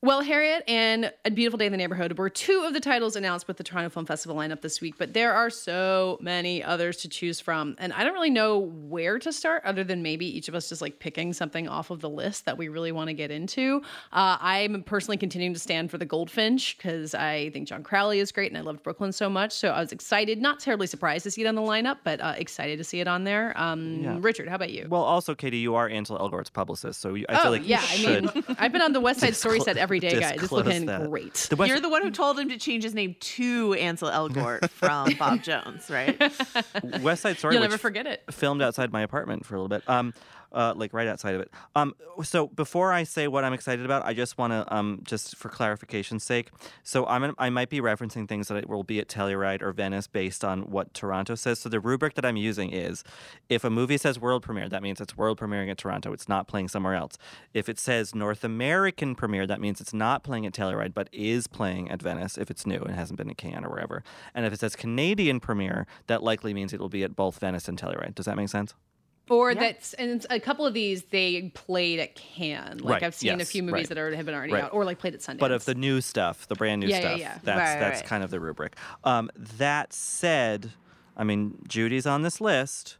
Well, 0.00 0.20
Harriet 0.22 0.62
and 0.68 1.12
A 1.24 1.30
Beautiful 1.30 1.58
Day 1.58 1.66
in 1.66 1.72
the 1.72 1.78
Neighborhood 1.78 2.18
were 2.18 2.30
two 2.30 2.62
of 2.64 2.72
the 2.72 2.78
titles 2.78 3.16
announced 3.16 3.48
with 3.48 3.56
the 3.56 3.64
Toronto 3.64 3.90
Film 3.90 4.06
Festival 4.06 4.36
lineup 4.36 4.60
this 4.60 4.80
week, 4.80 4.94
but 4.96 5.12
there 5.12 5.32
are 5.32 5.50
so 5.50 6.18
many 6.20 6.62
others 6.62 6.98
to 6.98 7.08
choose 7.08 7.40
from. 7.40 7.74
And 7.78 7.92
I 7.92 8.04
don't 8.04 8.14
really 8.14 8.30
know 8.30 8.58
where 8.58 9.18
to 9.18 9.32
start 9.32 9.64
other 9.64 9.82
than 9.82 10.02
maybe 10.02 10.24
each 10.24 10.48
of 10.48 10.54
us 10.54 10.68
just 10.68 10.80
like 10.80 11.00
picking 11.00 11.32
something 11.32 11.66
off 11.68 11.90
of 11.90 12.00
the 12.00 12.08
list 12.08 12.44
that 12.44 12.56
we 12.56 12.68
really 12.68 12.92
want 12.92 13.08
to 13.08 13.14
get 13.14 13.32
into. 13.32 13.82
Uh, 14.12 14.38
I'm 14.40 14.84
personally 14.84 15.16
continuing 15.16 15.52
to 15.54 15.60
stand 15.60 15.90
for 15.90 15.98
The 15.98 16.06
Goldfinch 16.06 16.76
because 16.76 17.14
I 17.14 17.50
think 17.50 17.66
John 17.66 17.82
Crowley 17.82 18.20
is 18.20 18.30
great 18.30 18.52
and 18.52 18.58
I 18.58 18.60
loved 18.60 18.84
Brooklyn 18.84 19.10
so 19.10 19.28
much. 19.28 19.52
So 19.52 19.70
I 19.70 19.80
was 19.80 19.90
excited, 19.90 20.40
not 20.40 20.60
terribly 20.60 20.86
surprised 20.86 21.24
to 21.24 21.32
see 21.32 21.42
it 21.42 21.46
on 21.48 21.56
the 21.56 21.62
lineup, 21.62 21.98
but 22.04 22.20
uh, 22.20 22.34
excited 22.36 22.78
to 22.78 22.84
see 22.84 23.00
it 23.00 23.08
on 23.08 23.24
there. 23.24 23.52
Um, 23.56 24.02
Yeah. 24.02 24.16
Richard, 24.20 24.48
how 24.48 24.54
about 24.54 24.70
you? 24.70 24.86
Well, 24.88 25.02
also, 25.02 25.34
Katie, 25.34 25.58
you 25.58 25.74
are 25.74 25.88
Ansel 25.88 26.18
Elgort's 26.18 26.50
publicist, 26.50 27.00
so 27.00 27.16
I 27.16 27.24
oh, 27.30 27.42
feel 27.42 27.50
like 27.50 27.66
yeah. 27.66 27.80
you 27.80 27.86
should. 27.86 28.28
I 28.28 28.34
mean, 28.34 28.44
I've 28.58 28.72
been 28.72 28.82
on 28.82 28.92
the 28.92 29.00
West 29.00 29.20
Side 29.20 29.34
Story 29.34 29.58
set 29.58 29.76
every 29.88 30.00
day, 30.00 30.20
guys. 30.20 30.32
It's 30.32 30.40
disclose 30.42 30.66
looking 30.66 30.86
that. 30.86 31.08
great. 31.08 31.34
The 31.34 31.56
West- 31.56 31.68
You're 31.70 31.80
the 31.80 31.88
one 31.88 32.02
who 32.02 32.10
told 32.10 32.38
him 32.38 32.48
to 32.50 32.58
change 32.58 32.84
his 32.84 32.94
name 32.94 33.16
to 33.18 33.74
Ansel 33.74 34.10
Elgort 34.10 34.68
from 34.70 35.14
Bob 35.18 35.42
Jones, 35.42 35.88
right? 35.90 36.18
West 37.00 37.22
Side 37.22 37.38
Story. 37.38 37.54
You'll 37.54 37.62
never 37.62 37.78
forget 37.78 38.06
it. 38.06 38.22
Filmed 38.30 38.60
outside 38.62 38.92
my 38.92 39.00
apartment 39.02 39.46
for 39.46 39.54
a 39.54 39.58
little 39.58 39.68
bit. 39.68 39.88
Um, 39.88 40.12
uh, 40.52 40.74
like 40.76 40.92
right 40.92 41.08
outside 41.08 41.34
of 41.34 41.40
it. 41.40 41.50
Um, 41.74 41.94
so 42.22 42.48
before 42.48 42.92
I 42.92 43.04
say 43.04 43.28
what 43.28 43.44
I'm 43.44 43.52
excited 43.52 43.84
about, 43.84 44.04
I 44.04 44.14
just 44.14 44.38
want 44.38 44.52
to 44.52 44.74
um, 44.74 45.00
just 45.04 45.36
for 45.36 45.48
clarification's 45.48 46.24
sake. 46.24 46.50
So 46.82 47.06
I'm 47.06 47.34
I 47.38 47.50
might 47.50 47.68
be 47.68 47.80
referencing 47.80 48.28
things 48.28 48.48
that 48.48 48.68
will 48.68 48.84
be 48.84 48.98
at 49.00 49.08
Telluride 49.08 49.62
or 49.62 49.72
Venice 49.72 50.06
based 50.06 50.44
on 50.44 50.70
what 50.70 50.94
Toronto 50.94 51.34
says. 51.34 51.58
So 51.58 51.68
the 51.68 51.80
rubric 51.80 52.14
that 52.14 52.24
I'm 52.24 52.36
using 52.36 52.70
is 52.72 53.04
if 53.48 53.64
a 53.64 53.70
movie 53.70 53.98
says 53.98 54.18
world 54.18 54.42
premiere, 54.42 54.68
that 54.68 54.82
means 54.82 55.00
it's 55.00 55.16
world 55.16 55.38
premiering 55.38 55.70
at 55.70 55.78
Toronto. 55.78 56.12
It's 56.12 56.28
not 56.28 56.48
playing 56.48 56.68
somewhere 56.68 56.94
else. 56.94 57.18
If 57.52 57.68
it 57.68 57.78
says 57.78 58.14
North 58.14 58.44
American 58.44 59.14
premiere, 59.14 59.46
that 59.46 59.60
means 59.60 59.80
it's 59.80 59.94
not 59.94 60.22
playing 60.22 60.46
at 60.46 60.52
Telluride 60.52 60.94
but 60.94 61.08
is 61.12 61.46
playing 61.46 61.90
at 61.90 62.02
Venice 62.02 62.38
if 62.38 62.50
it's 62.50 62.66
new 62.66 62.78
and 62.78 62.94
hasn't 62.94 63.18
been 63.18 63.28
in 63.28 63.34
Cannes 63.34 63.64
or 63.64 63.70
wherever. 63.70 64.02
And 64.34 64.46
if 64.46 64.52
it 64.52 64.60
says 64.60 64.76
Canadian 64.76 65.40
premiere, 65.40 65.86
that 66.06 66.22
likely 66.22 66.54
means 66.54 66.72
it 66.72 66.80
will 66.80 66.88
be 66.88 67.04
at 67.04 67.16
both 67.16 67.38
Venice 67.38 67.68
and 67.68 67.78
Telluride. 67.78 68.14
Does 68.14 68.26
that 68.26 68.36
make 68.36 68.48
sense? 68.48 68.74
Or 69.30 69.54
that's 69.54 69.94
and 69.94 70.24
a 70.30 70.40
couple 70.40 70.66
of 70.66 70.74
these 70.74 71.04
they 71.04 71.50
played 71.54 71.98
at 72.00 72.14
Cannes. 72.14 72.80
Like 72.80 72.94
Right, 72.94 73.02
I've 73.02 73.14
seen 73.14 73.34
a 73.34 73.38
yes, 73.38 73.50
few 73.50 73.62
movies 73.62 73.74
right. 73.84 73.88
that 73.90 73.98
are, 73.98 74.14
have 74.14 74.26
been 74.26 74.34
already 74.34 74.52
Right. 74.52 74.64
out, 74.64 74.72
or 74.72 74.84
like 74.84 74.98
played 74.98 75.14
at 75.14 75.20
Sundance. 75.20 75.38
But 75.38 75.52
of 75.52 75.64
the 75.64 75.74
new 75.74 76.00
stuff, 76.00 76.46
the 76.48 76.54
brand 76.54 76.80
new 76.80 76.88
Yeah, 76.88 76.96
yeah, 77.00 77.08
stuff, 77.08 77.18
yeah. 77.20 77.38
that's 77.42 77.80
that's 77.80 78.08
kind 78.08 78.22
of 78.24 78.30
the 78.30 78.40
rubric. 78.40 78.76
Um, 79.04 79.30
that 79.36 79.92
said, 79.92 80.72
I 81.16 81.24
mean 81.24 81.58
Judy's 81.68 82.06
on 82.06 82.22
this 82.22 82.40
list, 82.40 82.98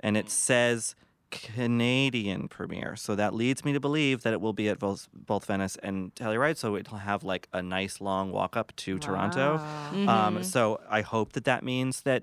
and 0.00 0.16
it 0.16 0.30
says 0.30 0.94
Canadian 1.30 2.48
premiere, 2.48 2.96
so 2.96 3.14
that 3.14 3.34
leads 3.34 3.64
me 3.64 3.72
to 3.72 3.80
believe 3.80 4.22
that 4.22 4.32
it 4.32 4.40
will 4.40 4.52
be 4.52 4.68
at 4.68 4.78
both, 4.78 5.08
both 5.12 5.44
Venice 5.44 5.76
and 5.82 6.14
Telluride. 6.14 6.56
So 6.56 6.76
it'll 6.76 6.98
have 6.98 7.24
like 7.24 7.48
a 7.52 7.62
nice 7.62 8.00
long 8.00 8.32
walk 8.32 8.56
up 8.56 8.74
to 8.76 8.98
Toronto. 8.98 9.58
Mm-hmm. 9.58 10.08
Um, 10.08 10.42
so 10.44 10.80
I 10.88 11.02
hope 11.02 11.32
that 11.32 11.44
that 11.44 11.62
means 11.64 12.02
that 12.02 12.22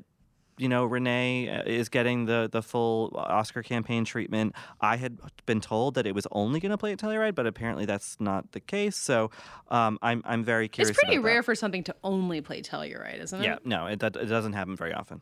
you 0.58 0.70
know, 0.70 0.86
Renee 0.86 1.50
uh, 1.50 1.64
is 1.66 1.90
getting 1.90 2.26
the 2.26 2.50
the 2.52 2.62
full 2.62 3.12
Oscar 3.16 3.62
campaign 3.62 4.06
treatment. 4.06 4.56
I 4.80 4.96
had 4.98 5.18
been 5.46 5.60
told 5.62 5.96
that 5.96 6.06
it 6.08 6.16
was 6.16 6.26
only 6.32 6.60
going 6.60 6.72
to 6.72 6.78
play 6.78 6.92
at 6.94 7.00
Telluride, 7.00 7.36
but 7.36 7.46
apparently 7.46 7.86
that's 7.86 8.18
not 8.20 8.52
the 8.54 8.60
case. 8.60 8.96
So 8.96 9.32
um, 9.70 10.00
I'm 10.02 10.22
I'm 10.26 10.44
very 10.44 10.68
curious. 10.68 10.92
it's 10.92 11.00
pretty 11.00 11.18
about 11.18 11.24
that. 11.24 11.34
rare 11.34 11.44
for 11.44 11.56
something 11.56 11.84
to 11.84 11.96
only 12.04 12.42
play 12.42 12.62
Telluride, 12.62 13.22
isn't 13.22 13.42
it? 13.42 13.46
Yeah, 13.46 13.58
no, 13.66 13.88
it, 13.88 14.00
that- 14.00 14.16
it 14.16 14.28
doesn't 14.28 14.54
happen 14.54 14.76
very 14.76 14.94
often. 14.94 15.22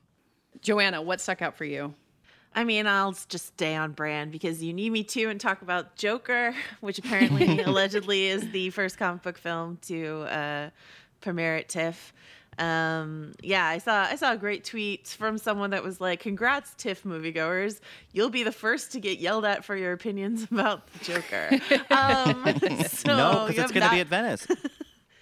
Joanna, 0.61 1.01
what 1.01 1.19
stuck 1.19 1.41
out 1.41 1.55
for 1.57 1.65
you? 1.65 1.93
I 2.55 2.63
mean, 2.63 2.85
I'll 2.85 3.13
just 3.29 3.47
stay 3.47 3.75
on 3.75 3.93
brand 3.93 4.31
because 4.31 4.61
you 4.63 4.73
need 4.73 4.91
me 4.91 5.03
to 5.05 5.25
and 5.29 5.41
talk 5.41 5.63
about 5.63 5.95
Joker, 5.95 6.53
which 6.81 6.99
apparently 6.99 7.59
allegedly 7.63 8.27
is 8.27 8.51
the 8.51 8.69
first 8.69 8.99
comic 8.99 9.23
book 9.23 9.39
film 9.39 9.79
to 9.87 10.21
uh, 10.29 10.69
premiere 11.21 11.55
at 11.55 11.69
TIFF. 11.69 12.13
Um, 12.57 13.33
yeah, 13.41 13.65
I 13.65 13.77
saw 13.77 14.03
I 14.03 14.15
saw 14.15 14.33
a 14.33 14.37
great 14.37 14.63
tweet 14.63 15.07
from 15.07 15.37
someone 15.37 15.71
that 15.71 15.83
was 15.83 15.99
like, 16.01 16.19
"Congrats, 16.19 16.73
TIFF 16.75 17.03
moviegoers! 17.03 17.79
You'll 18.11 18.29
be 18.29 18.43
the 18.43 18.51
first 18.51 18.91
to 18.93 18.99
get 18.99 19.19
yelled 19.19 19.45
at 19.45 19.65
for 19.65 19.75
your 19.75 19.93
opinions 19.93 20.43
about 20.51 20.87
the 20.93 20.99
Joker." 21.05 21.49
Um, 21.89 22.45
so 22.87 23.15
no, 23.17 23.45
because 23.47 23.63
it's 23.63 23.71
going 23.71 23.73
to 23.73 23.79
that- 23.81 23.91
be 23.91 23.99
at 24.01 24.07
Venice. 24.07 24.45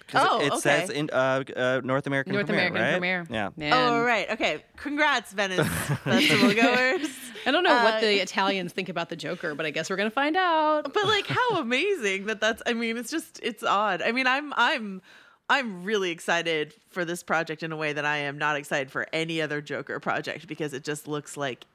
'Cause 0.08 0.28
Oh, 0.30 0.42
it, 0.42 0.48
it 0.48 0.52
okay. 0.52 0.60
says 0.60 0.90
in 0.90 1.10
uh, 1.14 1.42
uh, 1.56 1.80
North 1.86 2.06
American 2.06 2.34
North 2.34 2.46
premiere, 2.48 2.68
American 2.68 2.82
right? 2.84 3.24
premiere. 3.24 3.28
Yeah. 3.30 3.50
Man. 3.56 3.72
Oh 3.72 4.04
right, 4.04 4.30
okay. 4.32 4.62
Congrats, 4.76 5.32
Venice 5.32 5.66
festival 6.04 6.54
goers. 6.54 7.08
I 7.46 7.52
don't 7.52 7.64
know 7.64 7.74
what 7.82 7.94
Uh, 7.96 8.02
the 8.02 8.22
Italians 8.22 8.74
think 8.74 8.90
about 8.90 9.08
the 9.08 9.16
Joker, 9.16 9.56
but 9.56 9.66
I 9.66 9.70
guess 9.72 9.90
we're 9.90 9.96
gonna 9.96 10.10
find 10.12 10.36
out. 10.36 10.94
but 10.94 11.06
like 11.06 11.28
how 11.28 11.60
amazing 11.62 12.26
that 12.26 12.42
that's 12.42 12.62
i 12.66 12.74
mean 12.74 12.98
it's 12.98 13.10
just 13.10 13.40
it's 13.42 13.64
odd 13.64 14.02
i 14.02 14.12
mean 14.12 14.28
i'm 14.28 14.54
i'm 14.58 15.02
i'm 15.52 15.84
really 15.84 16.10
excited 16.10 16.74
for 16.90 17.06
this 17.06 17.22
project 17.22 17.62
in 17.62 17.72
a 17.72 17.78
way 17.78 17.94
that 17.94 18.06
i 18.06 18.18
am 18.18 18.38
not 18.38 18.56
excited 18.56 18.92
for 18.92 19.06
any 19.14 19.42
other 19.42 19.62
joker 19.62 20.00
project 20.00 20.48
because 20.48 20.74
it 20.74 20.84
just 20.84 21.08
looks 21.08 21.38
like 21.38 21.66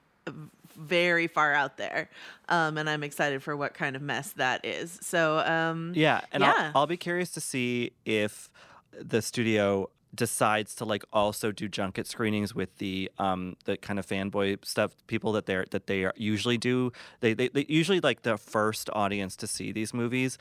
very 0.77 1.27
far 1.27 1.55
out 1.55 1.77
there. 1.77 2.11
Um 2.49 2.79
and 2.79 2.89
i'm 2.89 3.03
excited 3.03 3.43
for 3.43 3.57
what 3.57 3.75
kind 3.75 3.97
of 3.97 4.03
mess 4.03 4.33
that 4.33 4.65
is. 4.65 4.99
So 5.03 5.39
um 5.39 5.93
Yeah, 5.95 6.21
and 6.33 6.43
yeah. 6.43 6.73
I'll, 6.75 6.83
I'll 6.83 6.87
be 6.87 6.97
curious 6.97 7.31
to 7.33 7.41
see 7.41 7.93
if 8.05 8.51
the 8.93 9.23
studio 9.23 9.91
decides 10.15 10.75
to 10.77 10.85
like 10.85 11.05
also 11.13 11.53
do 11.53 11.69
junket 11.69 12.07
screenings 12.07 12.55
with 12.55 12.77
the 12.79 13.11
um 13.19 13.57
the 13.65 13.77
kind 13.77 13.99
of 13.99 14.07
fanboy 14.07 14.65
stuff 14.65 14.93
people 15.07 15.33
that 15.33 15.47
they're 15.47 15.67
that 15.71 15.87
they 15.87 16.05
are 16.05 16.13
usually 16.17 16.59
do. 16.59 16.93
They, 17.21 17.35
they 17.35 17.49
they 17.49 17.67
usually 17.69 18.01
like 18.01 18.23
the 18.23 18.37
first 18.37 18.91
audience 18.93 19.37
to 19.37 19.47
see 19.47 19.73
these 19.73 19.93
movies 19.93 20.39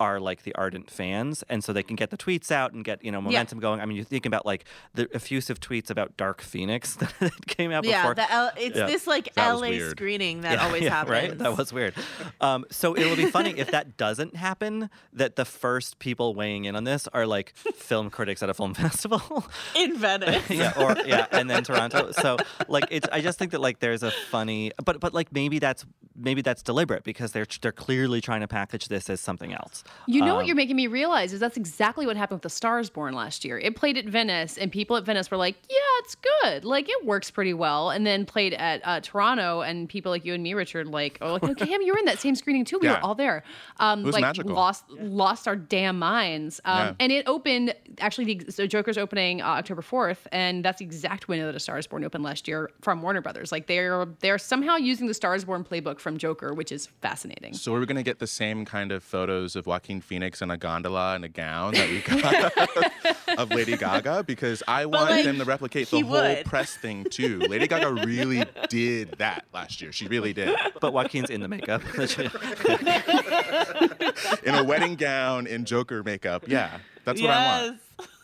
are 0.00 0.18
like 0.20 0.42
the 0.42 0.54
ardent 0.54 0.90
fans 0.90 1.44
and 1.48 1.62
so 1.64 1.72
they 1.72 1.82
can 1.82 1.96
get 1.96 2.10
the 2.10 2.16
tweets 2.16 2.50
out 2.50 2.72
and 2.72 2.84
get 2.84 3.04
you 3.04 3.10
know 3.12 3.20
momentum 3.20 3.58
going 3.58 3.80
i 3.80 3.86
mean 3.86 3.96
you're 3.96 4.04
thinking 4.04 4.28
about 4.30 4.44
like 4.46 4.64
the 4.94 5.08
effusive 5.14 5.60
tweets 5.60 5.90
about 5.90 6.16
dark 6.16 6.40
phoenix 6.40 6.96
that 7.20 7.46
came 7.46 7.70
out 7.72 7.84
yeah 7.84 8.02
before 8.02 8.14
the 8.14 8.30
L- 8.32 8.50
it's 8.56 8.76
Yeah. 8.76 8.86
this 8.86 9.06
like 9.06 9.32
That 9.34 9.52
la 9.52 9.70
screening 9.90 10.40
that 10.42 10.52
Yeah, 10.58 10.66
always 10.66 10.82
yeah, 10.82 10.90
happens 10.90 11.10
Right? 11.10 11.38
That 11.38 11.56
was 11.56 11.72
weird. 11.72 11.94
Um, 12.40 12.64
so 12.70 12.94
it 12.94 13.04
will 13.06 13.16
be 13.16 13.26
funny 13.30 13.50
if 13.56 13.70
that 13.70 13.96
doesn't 14.04 14.36
happen. 14.36 14.90
That 15.12 15.36
the 15.36 15.44
first 15.44 15.98
people 15.98 16.34
weighing 16.34 16.64
in 16.64 16.74
on 16.76 16.84
this 16.84 17.06
are 17.08 17.26
like 17.26 17.54
film 17.56 18.10
critics 18.10 18.42
at 18.42 18.50
a 18.50 18.54
film 18.54 18.74
festival. 18.84 19.44
in 19.76 19.96
venice 19.96 20.48
yeah, 20.50 20.72
or 20.76 20.96
yeah, 21.06 21.26
and 21.30 21.48
then 21.48 21.62
Toronto. 21.64 22.10
So 22.12 22.36
like 22.68 22.84
it's. 22.90 23.06
I 23.12 23.20
just 23.20 23.38
think 23.38 23.52
that 23.52 23.60
like 23.60 23.78
there's 23.80 24.02
a 24.02 24.10
funny, 24.30 24.72
but 24.84 24.98
but 25.00 25.14
like 25.14 25.32
maybe 25.32 25.58
that's 25.58 25.84
maybe 26.16 26.42
that's 26.42 26.62
deliberate 26.62 27.04
because 27.04 27.32
they're 27.32 27.46
they're 27.60 27.72
clearly 27.72 28.20
trying 28.20 28.40
to 28.40 28.48
package 28.48 28.88
this 28.88 29.10
as 29.10 29.20
something 29.20 29.52
else. 29.52 29.82
You 30.06 30.20
know 30.24 30.34
what 30.34 30.42
Um, 30.42 30.46
you're 30.46 30.56
making 30.56 30.76
me 30.76 30.86
realize 30.86 31.32
is 31.32 31.40
that's 31.40 31.56
exactly 31.56 32.06
what 32.06 32.16
happened 32.16 32.36
with 32.36 32.42
The 32.42 32.50
Stars 32.50 32.90
Born 32.90 33.14
last 33.14 33.44
year. 33.44 33.58
It 33.58 33.76
played 33.76 33.96
at 33.98 34.04
Venice, 34.06 34.56
and 34.58 34.70
people 34.70 34.96
at 34.96 35.04
Venice 35.04 35.30
were 35.30 35.36
like, 35.36 35.56
"Yeah, 35.68 35.76
it's 36.00 36.14
good. 36.42 36.64
Like 36.64 36.88
it 36.88 37.04
works 37.04 37.30
pretty 37.30 37.54
well." 37.54 37.90
And 37.90 38.06
then 38.06 38.24
played 38.26 38.54
at 38.54 38.80
uh, 38.84 39.00
Toronto, 39.00 39.60
and 39.62 39.88
people 39.88 40.10
like 40.12 40.24
you 40.24 40.34
and 40.34 40.42
me, 40.42 40.54
Richard, 40.54 40.86
like, 40.88 41.18
"Oh, 41.20 41.34
like, 41.34 41.44
okay, 41.50 41.66
Cam, 41.66 41.82
you 41.82 41.92
were 41.92 41.98
in 41.98 42.04
that 42.06 42.18
same 42.18 42.34
screening 42.34 42.64
too. 42.64 42.78
We 42.78 42.86
Yeah. 42.86 42.94
were 42.94 43.04
all 43.04 43.14
there." 43.14 43.42
Um, 43.80 44.00
It 44.00 44.06
was 44.06 44.12
like 44.14 44.22
magical. 44.22 44.52
lost 44.54 44.88
lost 44.90 45.48
our 45.48 45.56
damn 45.56 45.98
minds. 45.98 46.60
Um, 46.64 46.76
Yeah. 46.78 46.92
And 47.00 47.12
it 47.12 47.26
opened 47.26 47.74
actually 48.00 48.34
the 48.34 48.52
so 48.52 48.66
Joker's 48.66 48.98
opening 48.98 49.42
uh, 49.42 49.46
October 49.46 49.82
fourth, 49.82 50.26
and 50.32 50.64
that's 50.64 50.78
the 50.78 50.84
exact 50.84 51.28
window 51.28 51.46
that 51.46 51.54
A 51.54 51.60
Stars 51.60 51.86
Born 51.86 52.04
opened 52.04 52.24
last 52.24 52.46
year 52.46 52.70
from 52.82 53.02
Warner 53.02 53.20
Brothers. 53.20 53.50
Like 53.52 53.66
they're 53.66 54.06
they're 54.20 54.38
somehow 54.38 54.76
using 54.76 55.06
the 55.06 55.14
Stars 55.14 55.44
Born 55.44 55.64
playbook 55.64 56.00
from 56.04 56.18
Joker, 56.18 56.54
which 56.54 56.70
is 56.70 56.86
fascinating. 57.00 57.54
So 57.54 57.72
we're 57.72 57.86
gonna 57.86 58.04
get 58.04 58.20
the 58.20 58.28
same 58.28 58.64
kind 58.64 58.92
of 58.92 59.02
photos 59.02 59.56
of 59.56 59.66
Joaquin 59.66 60.00
Phoenix 60.00 60.40
in 60.42 60.52
a 60.52 60.56
gondola 60.56 61.16
and 61.16 61.24
a 61.24 61.28
gown 61.28 61.74
that 61.74 61.88
we 61.88 62.00
got 62.02 63.28
of 63.38 63.50
Lady 63.50 63.76
Gaga 63.76 64.22
because 64.22 64.62
I 64.68 64.86
want 64.86 65.10
like, 65.10 65.24
them 65.24 65.38
to 65.38 65.44
replicate 65.44 65.90
the 65.90 65.96
he 65.96 66.02
whole 66.02 66.20
would. 66.20 66.44
press 66.44 66.76
thing 66.76 67.04
too. 67.10 67.40
Lady 67.40 67.66
Gaga 67.66 68.06
really 68.06 68.44
did 68.68 69.12
that 69.18 69.46
last 69.52 69.82
year. 69.82 69.90
She 69.90 70.06
really 70.06 70.32
did. 70.32 70.56
But 70.80 70.92
Joaquin's 70.92 71.30
in 71.30 71.40
the 71.40 71.48
makeup. 71.48 71.82
In 74.44 74.54
a 74.54 74.62
wedding 74.62 74.94
gown 74.94 75.46
in 75.46 75.64
Joker 75.64 76.02
makeup. 76.02 76.44
Yeah, 76.46 76.78
that's 77.04 77.20
what 77.20 77.30
I 77.30 77.66
want. 77.66 77.80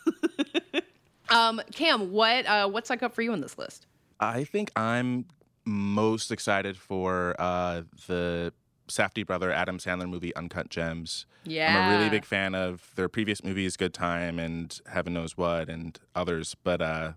yes 0.07 0.83
Um, 1.31 1.63
Cam, 1.73 2.13
what 2.13 2.47
uh, 2.47 2.69
what 2.69 2.85
stuck 2.85 3.03
up 3.03 3.15
for 3.15 3.23
you 3.23 3.33
on 3.33 3.41
this 3.41 3.57
list? 3.57 3.87
I 4.19 4.45
think 4.45 4.71
I'm 4.77 5.25
most 5.65 6.31
excited 6.31 6.77
for 6.77 7.35
uh, 7.39 7.83
the 8.07 8.53
Safdie 8.89 9.27
brother 9.27 9.53
Adam 9.53 9.79
Sandler 9.79 10.09
movie 10.09 10.35
Uncut 10.35 10.69
Gems. 10.69 11.27
Yeah. 11.45 11.77
I'm 11.77 11.93
a 11.93 11.97
really 11.97 12.11
big 12.11 12.25
fan 12.25 12.55
of 12.55 12.91
their 12.97 13.09
previous 13.09 13.43
movies, 13.43 13.77
Good 13.77 13.95
Time 13.95 14.39
and 14.39 14.79
Heaven 14.91 15.15
Knows 15.15 15.37
What, 15.37 15.69
and 15.69 15.99
others. 16.15 16.57
But 16.63 16.83
uh, 16.83 17.13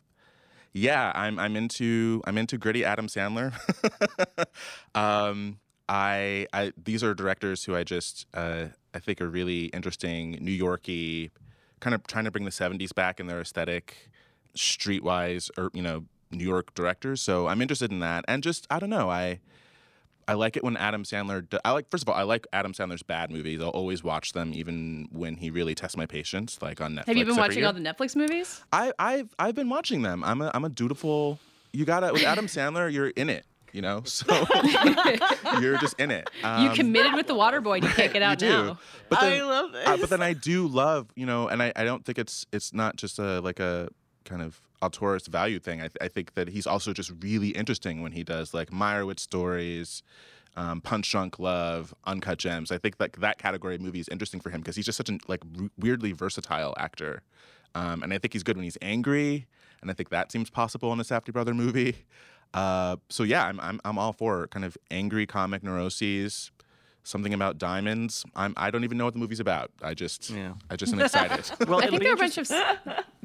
yeah, 0.71 1.11
I'm 1.15 1.39
I'm 1.39 1.55
into 1.55 2.21
I'm 2.25 2.37
into 2.37 2.57
gritty 2.57 2.85
Adam 2.85 3.07
Sandler. 3.07 3.53
um, 4.95 5.59
I, 5.89 6.47
I 6.53 6.73
these 6.81 7.03
are 7.03 7.13
directors 7.13 7.65
who 7.65 7.75
I 7.75 7.83
just 7.83 8.25
uh, 8.33 8.67
I 8.93 8.99
think 8.99 9.21
are 9.21 9.29
really 9.29 9.65
interesting, 9.65 10.37
New 10.41 10.51
Yorky, 10.51 11.31
kind 11.79 11.93
of 11.93 12.05
trying 12.07 12.25
to 12.25 12.31
bring 12.31 12.45
the 12.45 12.51
'70s 12.51 12.93
back 12.93 13.19
in 13.19 13.27
their 13.27 13.41
aesthetic, 13.41 14.09
streetwise, 14.57 15.49
or 15.57 15.69
you 15.73 15.81
know, 15.81 16.05
New 16.34 16.43
York 16.45 16.73
directors. 16.75 17.21
So 17.21 17.47
I'm 17.47 17.61
interested 17.61 17.91
in 17.91 17.99
that, 17.99 18.25
and 18.27 18.43
just 18.43 18.67
I 18.69 18.79
don't 18.79 18.89
know, 18.89 19.09
I. 19.09 19.39
I 20.25 20.36
like 20.36 20.55
it 20.55 20.63
when 20.63 20.77
Adam 20.77 21.03
Sandler. 21.03 21.45
Do, 21.49 21.57
I 21.65 21.71
like 21.71 21.89
first 21.89 22.01
of 22.03 22.07
all, 22.07 22.15
I 22.15 22.23
like 22.23 22.47
Adam 22.53 22.71
Sandler's 22.71 23.03
bad 23.03 23.29
movies. 23.29 23.59
I'll 23.61 23.67
always 23.71 24.05
watch 24.05 24.31
them, 24.31 24.53
even 24.53 25.09
when 25.11 25.36
he 25.36 25.49
really 25.49 25.75
tests 25.75 25.97
my 25.97 26.05
patience, 26.05 26.61
like 26.61 26.79
on 26.79 26.93
Netflix. 26.95 27.05
Have 27.07 27.17
you 27.17 27.25
been 27.25 27.31
every 27.31 27.41
watching 27.41 27.57
year. 27.57 27.67
all 27.67 27.73
the 27.73 27.81
Netflix 27.81 28.15
movies? 28.15 28.63
I, 28.71 28.93
I've 28.97 29.36
I've 29.38 29.53
been 29.53 29.67
watching 29.67 30.01
them. 30.01 30.23
I'm 30.23 30.41
a 30.41 30.49
I'm 30.53 30.63
a 30.63 30.69
dutiful. 30.69 31.39
You 31.73 31.84
gotta 31.84 32.13
with 32.13 32.23
Adam 32.23 32.47
Sandler, 32.47 32.89
you're 32.89 33.09
in 33.09 33.29
it. 33.29 33.45
You 33.73 33.81
know, 33.81 34.03
so 34.05 34.25
you're 35.59 35.77
just 35.79 35.99
in 35.99 36.09
it. 36.09 36.29
you 36.41 36.47
Um, 36.47 36.73
committed 36.75 37.15
with 37.15 37.27
the 37.27 37.34
Waterboy. 37.36 37.79
and 37.79 37.84
You 37.88 37.89
can't 37.89 38.13
get 38.13 38.21
out 38.21 38.41
you 38.41 38.47
do. 38.47 38.53
now. 38.65 38.79
But 39.09 39.23
I 39.23 39.29
then, 39.31 39.47
love 39.47 39.71
uh, 39.75 39.97
but 39.97 40.09
then 40.09 40.21
I 40.21 40.31
do 40.31 40.67
love, 40.67 41.07
you 41.15 41.25
know, 41.25 41.49
and 41.49 41.61
I, 41.61 41.73
I 41.75 41.84
don't 41.84 42.05
think 42.05 42.17
it's 42.17 42.45
it's 42.53 42.73
not 42.73 42.95
just 42.95 43.19
a 43.19 43.41
like 43.41 43.59
a 43.59 43.89
kind 44.26 44.41
of 44.41 44.61
auteurist 44.82 45.28
value 45.28 45.59
thing. 45.59 45.80
I, 45.80 45.88
th- 45.88 45.97
I 46.01 46.07
think 46.07 46.34
that 46.36 46.49
he's 46.49 46.67
also 46.67 46.93
just 46.93 47.11
really 47.21 47.49
interesting 47.49 48.01
when 48.01 48.11
he 48.11 48.24
does 48.24 48.53
like 48.53 48.69
Meyerowitz 48.69 49.19
stories, 49.19 50.03
um, 50.55 50.82
Punch 50.82 51.09
Drunk 51.11 51.39
Love, 51.39 51.93
Uncut 52.05 52.38
Gems. 52.38 52.71
I 52.71 52.78
think 52.78 52.95
like 52.99 53.19
that 53.19 53.38
category 53.38 53.76
of 53.76 53.82
movie 53.82 53.99
is 53.99 54.09
interesting 54.09 54.39
for 54.39 54.49
him 54.49 54.61
because 54.61 54.76
he's 54.76 54.86
just 54.86 54.97
such 54.97 55.09
a 55.09 55.17
like 55.28 55.41
r- 55.59 55.69
weirdly 55.78 56.11
versatile 56.11 56.74
actor, 56.78 57.21
um, 57.76 58.03
and 58.03 58.13
I 58.13 58.17
think 58.17 58.34
he's 58.34 58.43
good 58.43 58.57
when 58.57 58.63
he's 58.63 58.78
angry, 58.82 59.47
and 59.82 59.89
I 59.89 59.93
think 59.93 60.09
that 60.09 60.32
seems 60.32 60.49
possible 60.49 60.91
in 60.93 60.99
a 60.99 61.03
Safdie 61.03 61.34
brother 61.34 61.53
movie. 61.53 61.95
Uh, 62.53 62.97
so 63.09 63.24
yeah, 63.24 63.45
I'm, 63.45 63.59
I'm 63.59 63.82
I'm 63.84 63.97
all 63.97 64.13
for 64.13 64.47
kind 64.47 64.63
of 64.63 64.78
angry 64.91 65.26
comic 65.26 65.63
neuroses, 65.63 66.51
something 67.04 67.34
about 67.34 67.58
diamonds. 67.58 68.26
I'm 68.36 68.54
I 68.58 68.72
don't 68.72 68.84
even 68.84 68.97
know 68.97 69.06
what 69.06 69.14
the 69.14 69.20
movie's 69.20 69.39
about. 69.39 69.72
I 69.82 69.93
just 69.93 70.30
Yeah. 70.30 70.54
I 70.70 70.76
just 70.76 70.93
am 70.93 71.01
excited. 71.01 71.49
Well, 71.68 71.80
I 71.80 71.86
it'll 71.86 71.91
think 71.91 71.99
be 72.01 72.06
there 72.06 72.14
are 72.14 72.16
a 72.16 72.18
bunch 72.18 72.38
of. 72.38 72.49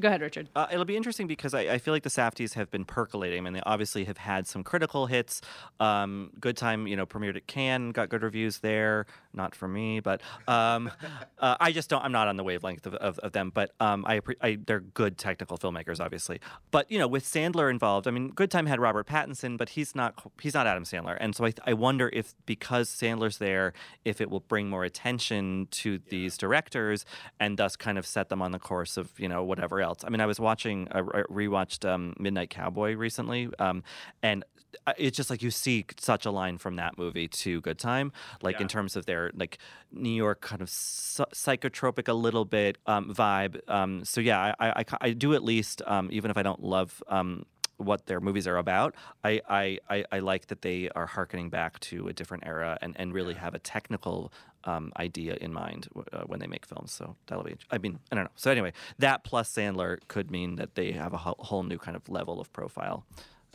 Go 0.00 0.06
ahead, 0.08 0.20
Richard. 0.20 0.48
Uh, 0.54 0.66
it'll 0.70 0.84
be 0.84 0.96
interesting 0.96 1.26
because 1.26 1.54
I, 1.54 1.60
I 1.62 1.78
feel 1.78 1.92
like 1.92 2.04
the 2.04 2.08
Safdies 2.10 2.54
have 2.54 2.70
been 2.70 2.84
percolating. 2.84 3.38
I 3.38 3.42
mean, 3.42 3.52
they 3.52 3.62
obviously 3.66 4.04
have 4.04 4.18
had 4.18 4.46
some 4.46 4.62
critical 4.62 5.06
hits. 5.06 5.40
Um, 5.80 6.30
Good 6.38 6.56
Time, 6.56 6.86
you 6.86 6.94
know, 6.96 7.04
premiered 7.04 7.36
at 7.36 7.46
Cannes, 7.48 7.92
got 7.92 8.08
good 8.08 8.22
reviews 8.22 8.58
there. 8.58 9.06
Not 9.38 9.54
for 9.54 9.68
me, 9.68 10.00
but 10.00 10.20
um, 10.48 10.90
uh, 11.38 11.56
I 11.60 11.70
just 11.70 11.88
don't. 11.88 12.04
I'm 12.04 12.12
not 12.12 12.26
on 12.26 12.36
the 12.36 12.44
wavelength 12.44 12.86
of, 12.86 12.94
of, 12.94 13.18
of 13.20 13.32
them. 13.32 13.50
But 13.54 13.70
um, 13.78 14.04
I, 14.06 14.20
I, 14.42 14.58
they're 14.66 14.80
good 14.80 15.16
technical 15.16 15.56
filmmakers, 15.56 16.00
obviously. 16.00 16.40
But 16.72 16.90
you 16.90 16.98
know, 16.98 17.06
with 17.06 17.24
Sandler 17.24 17.70
involved, 17.70 18.08
I 18.08 18.10
mean, 18.10 18.30
Good 18.30 18.50
Time 18.50 18.66
had 18.66 18.80
Robert 18.80 19.06
Pattinson, 19.06 19.56
but 19.56 19.70
he's 19.70 19.94
not. 19.94 20.14
He's 20.42 20.54
not 20.54 20.66
Adam 20.66 20.82
Sandler, 20.82 21.16
and 21.20 21.34
so 21.36 21.46
I, 21.46 21.54
I 21.64 21.72
wonder 21.72 22.10
if 22.12 22.34
because 22.44 22.90
Sandler's 22.90 23.38
there, 23.38 23.72
if 24.04 24.20
it 24.20 24.28
will 24.28 24.40
bring 24.40 24.68
more 24.68 24.84
attention 24.84 25.68
to 25.70 26.00
these 26.08 26.36
directors 26.36 27.06
and 27.38 27.56
thus 27.56 27.76
kind 27.76 27.96
of 27.96 28.06
set 28.06 28.28
them 28.28 28.42
on 28.42 28.50
the 28.50 28.58
course 28.58 28.96
of 28.96 29.12
you 29.20 29.28
know 29.28 29.44
whatever 29.44 29.80
else. 29.80 30.00
I 30.04 30.10
mean, 30.10 30.20
I 30.20 30.26
was 30.26 30.40
watching, 30.40 30.88
I 30.90 30.98
I 30.98 31.22
rewatched 31.30 31.88
um, 31.88 32.14
Midnight 32.18 32.50
Cowboy 32.50 32.94
recently, 32.96 33.50
um, 33.60 33.84
and 34.20 34.44
uh, 34.86 34.92
it's 34.98 35.16
just 35.16 35.30
like 35.30 35.42
you 35.42 35.50
see 35.50 35.84
such 35.98 36.26
a 36.26 36.30
line 36.30 36.58
from 36.58 36.76
that 36.76 36.98
movie 36.98 37.28
to 37.28 37.60
Good 37.60 37.78
Time, 37.78 38.12
like 38.42 38.60
in 38.60 38.68
terms 38.68 38.96
of 38.96 39.06
their 39.06 39.27
like 39.34 39.58
New 39.92 40.10
York 40.10 40.40
kind 40.40 40.62
of 40.62 40.68
psychotropic 40.68 42.08
a 42.08 42.12
little 42.12 42.44
bit 42.44 42.78
um, 42.86 43.12
vibe. 43.14 43.60
Um, 43.68 44.04
so 44.04 44.20
yeah, 44.20 44.54
I, 44.58 44.68
I, 44.80 44.84
I, 45.00 45.10
do 45.12 45.34
at 45.34 45.42
least, 45.42 45.82
um, 45.86 46.08
even 46.12 46.30
if 46.30 46.36
I 46.36 46.42
don't 46.42 46.62
love. 46.62 47.02
Um, 47.08 47.44
what 47.78 48.06
their 48.06 48.20
movies 48.20 48.46
are 48.46 48.56
about. 48.56 48.94
I, 49.24 49.40
I, 49.48 49.78
I, 49.88 50.04
I 50.10 50.18
like 50.18 50.48
that 50.48 50.62
they 50.62 50.90
are 50.94 51.06
harkening 51.06 51.48
back 51.48 51.78
to 51.80 52.08
a 52.08 52.12
different 52.12 52.44
era 52.44 52.76
and, 52.82 52.94
and 52.98 53.14
really 53.14 53.34
have 53.34 53.54
a 53.54 53.58
technical 53.58 54.32
um, 54.64 54.92
idea 54.98 55.36
in 55.40 55.52
mind 55.52 55.88
uh, 56.12 56.22
when 56.26 56.40
they 56.40 56.46
make 56.46 56.66
films. 56.66 56.92
So 56.92 57.16
that'll 57.26 57.44
be, 57.44 57.56
I 57.70 57.78
mean, 57.78 57.98
I 58.10 58.16
don't 58.16 58.24
know. 58.24 58.30
So 58.34 58.50
anyway, 58.50 58.72
that 58.98 59.24
plus 59.24 59.50
Sandler 59.50 59.98
could 60.08 60.30
mean 60.30 60.56
that 60.56 60.74
they 60.74 60.92
have 60.92 61.14
a 61.14 61.18
whole, 61.18 61.36
whole 61.38 61.62
new 61.62 61.78
kind 61.78 61.96
of 61.96 62.08
level 62.08 62.40
of 62.40 62.52
profile 62.52 63.06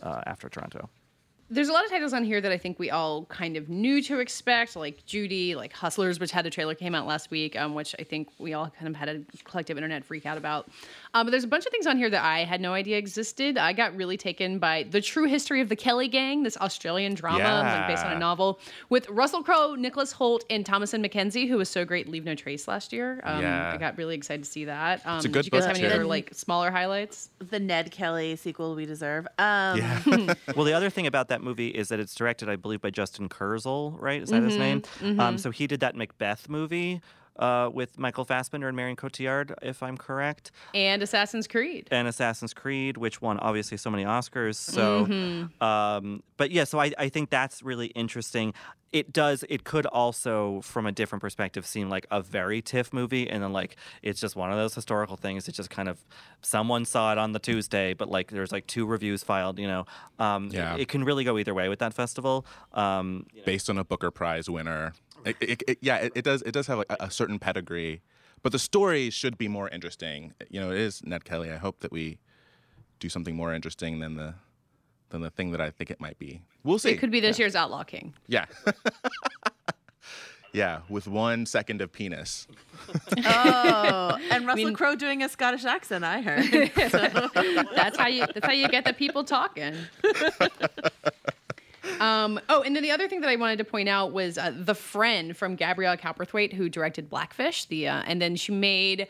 uh, 0.02 0.22
after 0.26 0.50
Toronto. 0.50 0.90
There's 1.54 1.70
a 1.70 1.72
lot 1.72 1.86
of 1.86 1.92
titles 1.92 2.14
on 2.14 2.24
here 2.24 2.42
that 2.42 2.52
I 2.52 2.58
think 2.58 2.80
we 2.80 2.90
all 2.90 3.26
kind 3.26 3.56
of 3.58 3.70
knew 3.70 4.02
to 4.04 4.20
expect, 4.20 4.76
like 4.76 5.06
Judy, 5.06 5.56
like 5.56 5.72
Hustlers, 5.74 6.20
which 6.20 6.32
had 6.32 6.46
a 6.46 6.50
trailer 6.50 6.76
came 6.76 6.96
out 6.96 7.06
last 7.06 7.30
week, 7.32 7.56
um, 7.60 7.76
which 7.76 7.96
I 8.00 8.04
think 8.04 8.30
we 8.40 8.54
all 8.54 8.70
kind 8.70 8.88
of 8.88 8.96
had 8.96 9.10
a 9.10 9.22
collective 9.44 9.78
internet 9.78 10.04
freak 10.04 10.26
out 10.26 10.38
about. 10.38 10.70
Um, 11.14 11.26
but 11.28 11.32
there's 11.32 11.44
a 11.44 11.48
bunch 11.48 11.66
of 11.66 11.72
things 11.72 11.86
on 11.86 11.98
here 11.98 12.10
that 12.10 12.24
I 12.24 12.44
had 12.44 12.60
no 12.60 12.74
idea 12.74 12.98
existed. 12.98 13.58
I 13.58 13.74
got 13.74 13.96
really 13.96 14.18
taken 14.18 14.58
by 14.58 14.84
the 14.90 15.00
true 15.02 15.26
history 15.26 15.62
of 15.62 15.70
the 15.70 15.76
Kelly 15.76 16.08
Gang, 16.08 16.44
this 16.44 16.58
Australian 16.58 17.14
drama 17.14 17.44
like, 17.44 17.88
based 17.88 18.06
on 18.06 18.14
a 18.14 18.20
novel 18.20 18.60
with 18.90 19.08
Russell 19.10 19.44
Crowe, 19.44 19.76
Nicholas 19.76 20.14
Hoult, 20.14 20.44
and 20.50 20.66
Thomasin 20.66 21.06
McKenzie, 21.06 21.48
who 21.48 21.58
was 21.58 21.70
so 21.70 21.86
great 21.86 22.10
Leave 22.10 22.24
No 22.26 22.34
Trace 22.36 22.68
last 22.68 22.92
year. 22.92 23.22
Um, 23.24 23.42
Yeah. 23.42 23.72
I 23.74 23.78
got 23.78 23.98
really 23.98 24.16
excited 24.16 24.44
to 24.44 24.50
see 24.50 24.66
that. 24.66 25.06
Um, 25.06 25.20
a 25.20 25.24
good 25.24 25.32
did 25.32 25.46
you 25.46 25.52
guys 25.52 25.62
book, 25.62 25.68
have 25.68 25.78
any 25.78 25.88
too. 25.88 25.94
other 25.94 26.06
like 26.06 26.32
smaller 26.34 26.72
highlights? 26.72 27.30
the 27.40 27.60
Ned 27.60 27.92
Kelly 27.92 28.36
sequel 28.36 28.76
we 28.76 28.86
deserve. 28.86 29.28
Um, 29.38 29.78
yeah. 29.78 30.34
well, 30.56 30.66
the 30.66 30.74
other 30.74 30.90
thing 30.90 31.08
about 31.08 31.28
that 31.30 31.43
movie 31.44 31.70
is 31.70 31.90
that 31.90 32.00
it's 32.00 32.16
directed, 32.16 32.50
I 32.50 32.56
believe, 32.56 32.82
by 32.82 32.90
Justin 32.90 33.30
Kurzel, 33.30 33.96
right? 34.02 34.22
Is 34.22 34.30
that 34.30 34.44
his 34.44 34.58
name? 34.58 34.84
Um, 35.20 35.38
so 35.38 35.52
he 35.52 35.68
did 35.68 35.80
that 35.82 35.96
Macbeth 35.96 36.50
movie 36.50 37.02
uh, 37.38 37.70
with 37.74 37.98
Michael 37.98 38.26
Fassbender 38.26 38.68
and 38.68 38.76
Marion 38.76 38.96
Cotillard, 38.96 39.54
if 39.62 39.82
I'm 39.82 39.98
correct. 39.98 40.52
And 40.74 41.02
Assassin's 41.02 41.48
Creed. 41.48 41.88
and 41.92 42.08
Assassin's 42.08 42.54
Creed, 42.54 42.98
which 42.98 43.22
won 43.22 43.40
obviously 43.40 43.78
so 43.78 43.90
many 43.90 44.04
Oscars. 44.04 44.56
So, 44.56 45.06
um, 45.66 46.24
but 46.38 46.52
yeah, 46.52 46.64
so 46.64 46.80
I, 46.80 46.92
I 46.98 47.10
think 47.10 47.30
that's 47.30 47.64
really 47.64 47.88
interesting. 47.88 48.54
It 48.94 49.12
does. 49.12 49.44
It 49.50 49.64
could 49.64 49.86
also, 49.88 50.62
from 50.62 50.86
a 50.86 50.92
different 50.92 51.22
perspective, 51.22 51.66
seem 51.66 51.90
like 51.90 52.06
a 52.12 52.22
very 52.22 52.62
TIFF 52.62 52.94
movie, 52.94 53.28
and 53.30 53.44
then 53.44 53.52
like 53.52 53.76
it's 54.04 54.22
just 54.22 54.36
one 54.36 54.52
of 54.52 54.58
those 54.58 54.76
historical 54.76 55.18
things. 55.18 55.48
It's 55.48 55.58
just 55.58 55.70
kind 55.72 55.90
of 55.90 55.98
someone 56.42 56.86
saw 56.86 57.12
it 57.12 57.18
on 57.18 57.32
the 57.32 57.40
Tuesday, 57.40 57.94
but 57.96 58.08
like 58.10 58.30
there's 58.32 58.52
like 58.52 58.68
two 58.68 58.86
reviews 58.86 59.24
filed. 59.24 59.58
You 59.60 59.68
know, 59.68 59.86
um, 60.20 60.48
it- 60.48 60.54
Yeah. 60.54 60.76
it, 60.78 60.88
can 60.88 61.04
really 61.04 61.24
go 61.24 61.38
either 61.40 61.54
way 61.54 61.68
with 61.70 61.80
that 61.80 61.94
festival. 61.94 62.46
Um, 62.72 63.26
Based 63.46 63.70
on 63.70 63.78
a 63.80 63.84
Booker 63.84 64.12
Prize 64.12 64.48
winner. 64.50 64.94
It, 65.26 65.38
it, 65.42 65.64
it- 65.68 65.78
yeah, 65.82 65.98
it, 65.98 66.12
it 66.16 66.24
does. 66.24 66.42
It 66.44 66.52
does 66.52 66.68
have 66.68 66.78
like 66.78 66.92
a, 66.92 67.06
a 67.06 67.12
certain 67.12 67.40
pedigree, 67.40 68.02
but 68.44 68.52
the 68.52 68.60
story 68.60 69.10
should 69.10 69.38
be 69.40 69.48
more 69.48 69.70
interesting. 69.70 70.34
You 70.52 70.60
know, 70.62 70.70
it 70.72 70.78
is 70.78 71.02
Ned 71.04 71.26
Kelly. 71.26 71.52
I 71.52 71.58
hope 71.58 71.80
that 71.80 71.92
we 71.92 72.20
do 73.00 73.10
something 73.10 73.36
more 73.36 73.54
interesting 73.56 74.00
than 74.00 74.16
the 74.18 74.36
than 75.14 75.22
the 75.22 75.30
thing 75.30 75.52
that 75.52 75.62
I 75.62 75.70
think 75.70 75.92
it 75.92 76.02
might 76.02 76.18
be. 76.20 76.42
We'll 76.64 76.80
see. 76.80 76.90
It 76.90 76.98
could 76.98 77.12
be 77.12 77.20
this 77.22 77.40
year's 77.40 77.56
Outlaw 77.56 77.84
King. 77.84 78.14
Yeah. 78.28 78.46
yeah, 80.54 80.80
with 80.90 81.08
one 81.08 81.46
second 81.46 81.82
of 81.82 81.94
penis. 81.94 82.48
Oh, 83.26 84.18
and 84.30 84.46
Russell 84.46 84.66
mean- 84.66 84.74
Crowe 84.74 84.96
doing 84.96 85.24
a 85.24 85.30
Scottish 85.30 85.64
accent. 85.64 86.04
I 86.04 86.22
heard. 86.22 86.72
that's 87.76 87.98
how 87.98 88.08
you 88.08 88.26
that's 88.26 88.46
how 88.46 88.52
you 88.52 88.68
get 88.68 88.84
the 88.84 88.92
people 88.94 89.24
talking. 89.24 89.74
Um, 92.00 92.40
oh, 92.50 92.62
and 92.64 92.76
then 92.76 92.84
the 92.84 92.92
other 92.92 93.08
thing 93.08 93.22
that 93.22 93.30
I 93.30 93.36
wanted 93.38 93.58
to 93.60 93.64
point 93.64 93.88
out 93.88 94.12
was 94.12 94.38
uh, 94.38 94.52
the 94.54 94.76
friend 94.76 95.38
from 95.38 95.56
Gabriela 95.56 95.96
Cowperthwaite 95.96 96.52
who 96.54 96.68
directed 96.68 97.10
Blackfish. 97.10 97.66
The 97.66 97.88
uh, 97.88 98.04
and 98.06 98.22
then 98.22 98.36
she 98.36 98.52
made 98.52 99.08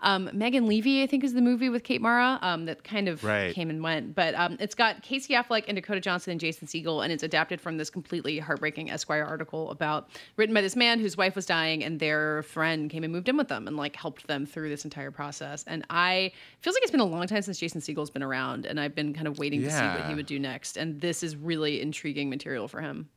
um, 0.00 0.30
Megan 0.32 0.66
Leavey, 0.68 1.02
I 1.02 1.06
think, 1.06 1.24
is 1.24 1.34
the 1.34 1.40
movie 1.40 1.68
with 1.68 1.84
Kate 1.84 2.00
Mara 2.00 2.38
um, 2.42 2.66
that 2.66 2.84
kind 2.84 3.08
of 3.08 3.24
Right. 3.24 3.54
came 3.54 3.70
and 3.70 3.82
went. 3.82 4.14
But 4.14 4.34
um, 4.34 4.56
it's 4.60 4.74
got 4.74 5.02
Casey 5.02 5.34
Affleck 5.34 5.64
and 5.68 5.76
Dakota 5.76 6.00
Johnson 6.00 6.32
and 6.32 6.40
Jason 6.40 6.66
Segel, 6.68 7.02
and 7.02 7.12
it's 7.12 7.22
adapted 7.22 7.60
from 7.60 7.76
this 7.76 7.90
completely 7.90 8.38
heartbreaking 8.38 8.90
Esquire 8.90 9.24
article 9.24 9.70
about 9.70 10.08
written 10.36 10.54
by 10.54 10.60
this 10.60 10.76
man 10.76 10.98
whose 11.00 11.16
wife 11.16 11.34
was 11.34 11.46
dying, 11.46 11.82
and 11.82 11.98
their 12.00 12.42
friend 12.44 12.90
came 12.90 13.04
and 13.04 13.12
moved 13.12 13.28
in 13.28 13.36
with 13.36 13.48
them 13.48 13.66
and 13.66 13.76
like 13.76 13.96
helped 13.96 14.26
them 14.26 14.46
through 14.46 14.68
this 14.68 14.84
entire 14.84 15.10
process. 15.10 15.64
And 15.66 15.84
I 15.90 16.32
feels 16.60 16.74
like 16.74 16.82
it's 16.82 16.90
been 16.92 17.00
a 17.00 17.04
long 17.04 17.26
time 17.26 17.42
since 17.42 17.58
Jason 17.58 17.80
Segel's 17.80 18.10
been 18.10 18.22
around, 18.22 18.66
and 18.66 18.78
I've 18.78 18.94
been 18.94 19.14
kind 19.14 19.26
of 19.26 19.38
waiting 19.38 19.62
to 19.62 19.70
see 19.70 19.82
what 19.84 20.06
he 20.06 20.14
would 20.14 20.26
do 20.26 20.38
next. 20.38 20.76
And 20.76 21.00
this 21.00 21.22
is 21.22 21.36
really 21.36 21.80
intriguing 21.80 22.30
material 22.30 22.68
for 22.68 22.80
him. 22.80 23.08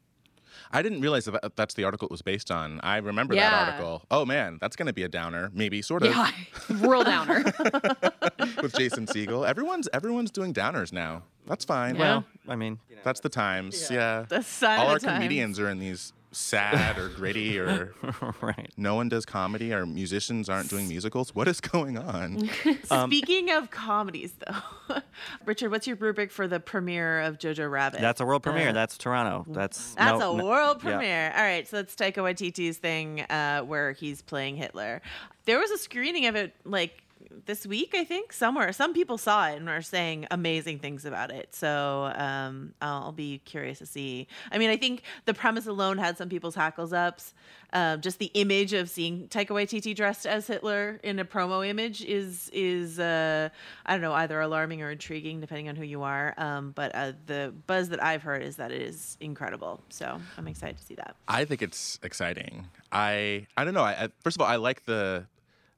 I 0.72 0.82
didn't 0.82 1.02
realize 1.02 1.26
that 1.26 1.42
that- 1.42 1.56
that's 1.56 1.74
the 1.74 1.84
article 1.84 2.08
it 2.08 2.12
was 2.12 2.22
based 2.22 2.52
on. 2.52 2.80
I 2.84 2.98
remember 2.98 3.34
Yeah. 3.36 3.50
that 3.50 3.70
article. 3.74 4.04
Oh 4.12 4.26
man, 4.26 4.58
that's 4.62 4.76
going 4.76 4.88
to 4.88 4.94
be 4.94 5.04
a 5.04 5.10
downer. 5.10 5.50
Maybe 5.54 5.82
sort 5.82 6.04
of 6.04 6.14
Yeah, 6.14 6.32
real 6.70 7.04
downer. 7.04 7.44
with 8.62 8.74
Jason 8.76 9.06
Segel. 9.06 9.48
Everyone's 9.48 9.88
everyone's 9.94 10.32
doing 10.32 10.54
downers 10.54 10.92
now. 10.94 11.24
That's 11.48 11.66
fine. 11.66 11.96
Yeah. 11.96 12.02
well, 12.02 12.26
I 12.48 12.56
mean, 12.56 12.80
That's 13.04 13.20
the 13.22 13.30
times. 13.30 13.90
Yeah. 13.90 14.26
The 14.28 14.42
sign 14.44 14.80
All 14.80 14.86
of 14.88 14.92
our 14.94 15.00
the 15.00 15.06
times. 15.08 15.18
comedians 15.18 15.60
are 15.60 15.70
in 15.70 15.80
these 15.80 16.14
sad 16.32 16.98
or 16.98 17.10
gritty 17.10 17.58
or 17.60 17.94
right. 18.42 18.72
no 18.78 18.96
one 18.96 19.10
does 19.10 19.26
comedy. 19.26 19.74
Our 19.74 19.86
musicians 19.86 20.48
aren't 20.50 20.70
doing 20.70 20.88
musicals. 20.88 21.34
What 21.34 21.48
is 21.48 21.60
going 21.60 21.98
on? 21.98 22.50
Speaking 22.84 23.50
of 23.52 23.72
comedies, 23.72 24.34
though, 24.46 24.98
Richard, 25.46 25.72
what's 25.72 25.88
your 25.88 25.96
rubric 25.96 26.32
for 26.32 26.48
the 26.48 26.60
premiere 26.60 27.22
of 27.22 27.38
Jojo 27.40 27.70
Rabbit? 27.70 28.02
That's 28.02 28.22
a 28.22 28.26
world 28.26 28.44
premiere. 28.44 28.70
Uh, 28.70 28.74
That's 28.74 28.98
Toronto. 28.98 29.46
That's 29.50 29.96
That's 29.96 30.20
no- 30.20 30.34
a 30.34 30.38
no- 30.38 30.46
world 30.46 30.78
yeah. 30.84 30.90
premiere. 30.90 31.34
All 31.36 31.42
right, 31.44 31.68
so 31.68 31.78
that's 31.78 31.96
Taika 31.96 32.18
Waititi's 32.18 32.78
thing 32.78 33.22
uh, 33.22 33.62
where 33.62 33.92
he's 33.94 34.22
playing 34.22 34.56
Hitler. 34.58 35.02
There 35.46 35.58
was 35.60 35.72
a 35.72 35.78
screening 35.78 36.28
of 36.28 36.36
it 36.36 36.54
like 36.64 37.02
this 37.46 37.66
week, 37.66 37.94
I 37.96 38.04
think, 38.04 38.34
somewhere. 38.34 38.72
Some 38.72 38.94
people 38.94 39.18
saw 39.18 39.48
it 39.50 39.58
and 39.58 39.70
are 39.70 39.82
saying 39.82 40.28
amazing 40.32 40.80
things 40.80 41.06
about 41.06 41.32
it. 41.32 41.54
So 41.54 42.12
um, 42.16 42.74
I'll 42.82 43.12
be 43.12 43.40
curious 43.46 43.80
to 43.80 43.86
see. 43.86 44.28
I 44.52 44.58
mean, 44.58 44.70
I 44.70 44.78
think 44.78 45.04
the 45.26 45.34
premise 45.34 45.68
alone 45.68 45.98
had 45.98 46.18
some 46.18 46.30
people's 46.30 46.56
hackles 46.56 46.94
ups. 46.94 47.34
Um, 47.72 48.02
just 48.02 48.18
the 48.18 48.32
image 48.34 48.74
of 48.74 48.90
seeing 48.90 49.28
Taika 49.28 49.50
Waititi 49.50 49.96
dressed 49.96 50.26
as 50.26 50.48
Hitler 50.48 51.00
in 51.04 51.20
a 51.20 51.26
promo 51.26 51.68
image 51.68 52.04
is 52.04 52.50
is 52.52 53.00
uh, 53.00 53.50
I 53.86 53.92
don't 53.94 54.02
know 54.02 54.14
either 54.14 54.40
alarming 54.42 54.82
or 54.82 54.90
intriguing 54.90 55.40
depending 55.40 55.70
on 55.70 55.76
who 55.76 55.84
you 55.84 56.02
are. 56.02 56.34
Um, 56.38 56.72
but 56.72 56.96
uh, 56.96 57.12
the 57.28 57.54
buzz 57.68 57.90
that 57.90 58.04
I've 58.04 58.24
heard 58.24 58.42
is 58.42 58.56
that 58.56 58.72
it 58.72 58.82
is 58.82 59.18
incredible. 59.20 59.84
So 59.90 60.20
I'm 60.38 60.48
excited 60.48 60.78
to 60.78 60.84
see 60.84 60.96
that. 60.96 61.16
I 61.28 61.46
think 61.46 61.62
it's 61.62 62.00
exciting. 62.02 62.68
I 62.92 63.46
I 63.56 63.66
don't 63.66 63.76
know. 63.76 63.84
I, 63.84 64.06
I, 64.06 64.10
first 64.24 64.36
of 64.36 64.42
all, 64.42 64.48
I 64.48 64.56
like 64.56 64.86
the. 64.86 65.26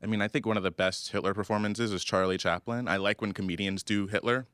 I 0.04 0.08
mean, 0.08 0.22
I 0.22 0.28
think 0.28 0.46
one 0.46 0.58
of 0.58 0.64
the 0.64 0.72
best 0.72 1.12
Hitler 1.12 1.34
performances 1.34 1.92
is 1.92 2.04
Charlie 2.04 2.38
Chaplin. 2.38 2.88
I 2.88 2.98
like 2.98 3.22
when 3.22 3.32
comedians 3.34 3.84
do 3.84 4.08
Hitler, 4.08 4.48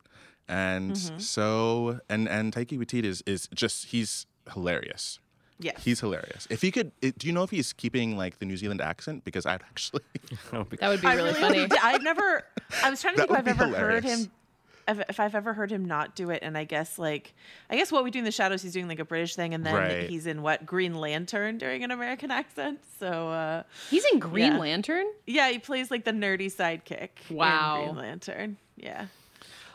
and 0.47 0.91
Mhm. 0.93 1.21
so 1.21 1.99
and 2.09 2.27
and 2.27 2.53
Taika 2.53 2.77
Waititi 2.77 3.03
is 3.05 3.23
is 3.25 3.47
just 3.53 3.87
he's 3.87 4.25
hilarious. 4.53 5.19
Yeah. 5.59 5.71
he's 5.79 6.01
hilarious. 6.01 6.45
If 6.51 6.61
he 6.61 6.69
could, 6.69 6.91
it, 7.01 7.17
do 7.17 7.25
you 7.25 7.33
know 7.33 7.41
if 7.41 7.49
he's 7.49 7.73
keeping 7.73 8.15
like 8.15 8.37
the 8.37 8.45
New 8.45 8.57
Zealand 8.57 8.79
accent? 8.79 9.23
Because 9.25 9.47
I'd 9.47 9.63
actually. 9.63 10.03
That 10.51 10.59
would 10.89 11.01
be 11.01 11.07
I 11.07 11.15
really 11.15 11.33
really 11.33 11.41
funny. 11.67 11.67
I've 11.81 12.03
never. 12.03 12.43
I 12.83 12.89
was 12.91 13.01
trying 13.01 13.15
to 13.15 13.21
That 13.21 13.27
think 13.29 13.31
if 13.31 13.37
I've 13.39 13.57
be 13.57 13.63
ever 13.75 13.75
heard 13.75 14.03
him. 14.03 14.31
If, 14.87 14.99
if 15.09 15.19
I've 15.19 15.35
ever 15.35 15.53
heard 15.53 15.71
him 15.71 15.85
not 15.85 16.15
do 16.15 16.29
it, 16.29 16.39
and 16.43 16.57
I 16.57 16.63
guess 16.63 16.97
like, 16.97 17.33
I 17.69 17.75
guess 17.75 17.91
what 17.91 18.03
we 18.03 18.11
do 18.11 18.19
in 18.19 18.25
the 18.25 18.31
shadows, 18.31 18.61
he's 18.61 18.73
doing 18.73 18.87
like 18.87 18.99
a 18.99 19.05
British 19.05 19.35
thing, 19.35 19.53
and 19.53 19.65
then 19.65 19.73
Right. 19.75 20.09
he's 20.09 20.25
in 20.27 20.41
what 20.41 20.65
Green 20.65 20.95
Lantern 20.95 21.57
during 21.57 21.83
an 21.83 21.91
American 21.91 22.31
accent. 22.31 22.79
So 22.99 23.29
uh, 23.29 23.63
He's 23.89 24.05
in 24.13 24.19
Green 24.19 24.53
Yeah. 24.53 24.57
Lantern. 24.59 25.05
yeah, 25.25 25.49
he 25.49 25.59
plays 25.59 25.91
like 25.91 26.05
the 26.05 26.11
nerdy 26.13 26.47
sidekick. 26.53 27.09
Wow. 27.29 27.79
in 27.79 27.85
Green 27.85 27.97
Lantern. 27.97 28.57
Yeah, 28.77 29.07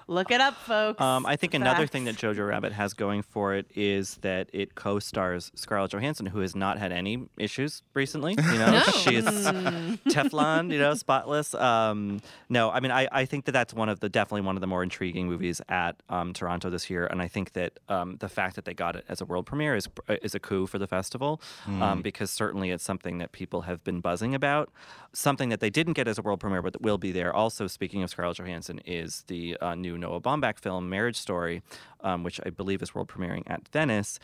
look 0.09 0.31
it 0.31 0.41
up, 0.41 0.55
folks. 0.55 1.01
Um, 1.01 1.25
I 1.27 1.37
think 1.37 1.55
It's 1.55 1.61
another 1.61 1.87
thing 1.87 2.05
that 2.05 2.17
Jojo 2.17 2.47
Rabbit 2.49 2.73
has 2.73 2.95
going 2.95 3.23
for 3.23 3.55
it 3.55 3.67
is 3.75 4.17
that 4.19 4.49
it 4.53 4.75
co-stars 4.75 5.51
Scarlett 5.55 5.91
Johansson, 5.93 6.27
who 6.27 6.41
has 6.41 6.55
not 6.57 6.79
had 6.79 6.93
any 6.93 7.27
issues 7.39 7.83
recently. 7.95 8.33
You 8.37 8.59
know, 8.59 8.71
No. 8.73 8.81
she's 8.81 9.25
Hmm. 9.25 9.95
Teflon, 10.09 10.73
you 10.73 10.79
know, 10.79 10.95
spotless. 10.95 11.55
Um, 11.55 12.21
no, 12.49 12.71
I 12.71 12.81
mean, 12.81 12.91
I, 12.91 13.09
I 13.13 13.25
think 13.25 13.45
that 13.47 13.53
that's 13.53 13.75
one 13.75 13.89
of 13.89 14.01
the 14.01 14.09
definitely 14.09 14.43
one 14.43 14.57
of 14.57 14.61
the 14.61 14.67
more 14.67 14.83
intriguing 14.83 15.29
movies 15.29 15.61
at 15.69 16.03
um, 16.09 16.33
Toronto 16.33 16.71
this 16.71 16.89
year, 16.91 17.07
and 17.07 17.21
I 17.23 17.29
think 17.29 17.53
that 17.53 17.79
um, 17.89 18.17
the 18.19 18.29
fact 18.29 18.57
that 18.57 18.65
they 18.65 18.75
got 18.75 18.97
it 18.97 19.05
as 19.09 19.21
a 19.21 19.25
world 19.25 19.47
premiere 19.47 19.77
is 19.77 19.89
is 20.23 20.35
a 20.35 20.41
coup 20.41 20.67
for 20.67 20.79
the 20.79 20.87
festival, 20.87 21.41
um, 21.67 22.03
because 22.03 22.31
certainly 22.31 22.71
it's 22.71 22.85
something 22.85 23.19
that 23.19 23.33
people 23.33 23.63
have 23.63 23.83
been 23.85 24.01
buzzing 24.01 24.35
about. 24.35 24.71
Something 25.15 25.51
that 25.51 25.61
they 25.61 25.71
didn't 25.71 25.93
get 25.93 26.09
as 26.09 26.19
a 26.19 26.23
world 26.23 26.41
premiere, 26.41 26.63
but 26.63 26.73
that 26.73 26.83
will 26.83 26.97
be 26.99 27.13
there. 27.13 27.35
Also, 27.35 27.67
speaking 27.67 28.03
of 28.03 28.11
Scarlett 28.11 28.39
Johansson, 28.39 28.79
is 28.87 29.25
the 29.27 29.57
uh, 29.61 29.75
new 29.75 29.92
Noah 29.97 30.21
Baumbach 30.21 30.59
film 30.59 30.89
Marriage 30.89 31.17
Story, 31.17 31.63
um, 32.01 32.25
which 32.25 32.41
I 32.45 32.51
believe 32.51 32.83
is 32.83 32.95
world 32.95 33.09
premiering 33.09 33.43
at 33.47 33.69
Venice. 33.69 34.19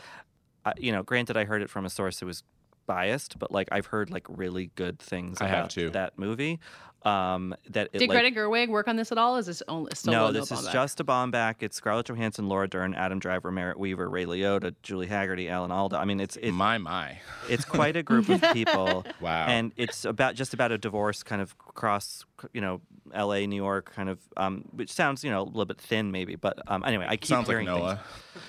Uh, 0.65 0.73
you 0.77 0.93
know, 0.93 1.03
granted, 1.03 1.37
I 1.37 1.45
heard 1.45 1.63
it 1.63 1.71
from 1.71 1.85
a 1.85 1.91
source 1.91 2.21
who 2.21 2.27
was 2.27 2.43
biased, 2.87 3.39
but 3.39 3.53
like 3.53 3.69
I've 3.71 3.87
heard 3.87 4.11
like 4.11 4.27
really 4.29 4.71
good 4.75 4.99
things 4.99 5.39
I 5.41 5.47
about 5.47 5.71
too. 5.71 5.91
that 5.91 6.19
movie. 6.19 6.59
Um, 7.03 7.55
that 7.71 7.91
it, 7.93 7.99
Did 7.99 8.09
like, 8.09 8.19
Greta 8.19 8.35
Gerwig 8.35 8.69
work 8.69 8.89
on 8.89 8.97
this 8.97 9.13
at 9.13 9.19
all? 9.19 9.37
Is 9.37 9.47
this 9.47 9.63
only 9.69 9.93
still 9.95 10.13
no, 10.13 10.33
this 10.33 10.51
is 10.51 10.67
just 10.69 10.99
a 10.99 11.05
Baumbach. 11.05 11.57
It's 11.61 11.77
Scarlett 11.77 12.07
Johansson, 12.07 12.49
Laura 12.49 12.67
Dern, 12.67 12.93
Adam 12.93 13.21
Driver, 13.21 13.53
Merritt 13.53 13.79
Wever, 13.79 14.11
Ray 14.11 14.25
Liotta, 14.25 14.75
Julie 14.83 15.07
Hagerty, 15.07 15.49
Alan 15.49 15.71
Alda. 15.71 15.97
I 15.97 16.05
mean, 16.05 16.19
it's 16.19 16.37
it's 16.37 16.53
my 16.53 16.77
my. 16.79 17.19
it's 17.49 17.65
quite 17.65 17.97
a 17.97 18.03
group 18.03 18.29
of 18.29 18.43
people. 18.53 19.07
Wow. 19.21 19.47
And 19.47 19.73
it's 19.77 20.05
about 20.05 20.35
just 20.35 20.55
about 20.55 20.73
a 20.73 20.79
divorce 20.79 21.23
kind 21.23 21.41
of 21.41 21.57
cross, 21.57 22.25
you 22.53 22.61
know, 22.61 22.81
L.A., 23.15 23.47
New 23.47 23.57
York, 23.57 23.93
kind 23.95 24.09
of, 24.09 24.19
um, 24.37 24.65
which 24.73 24.93
sounds 24.93 25.25
you 25.25 25.31
know 25.31 25.43
a 25.43 25.45
little 25.45 25.65
bit 25.65 25.81
thin 25.81 26.11
maybe, 26.11 26.37
but 26.37 26.59
um, 26.67 26.85
anyway, 26.85 27.07
I 27.09 27.17
keep 27.17 27.27
Sounds 27.29 27.49
like 27.49 27.65
Noah. 27.65 28.01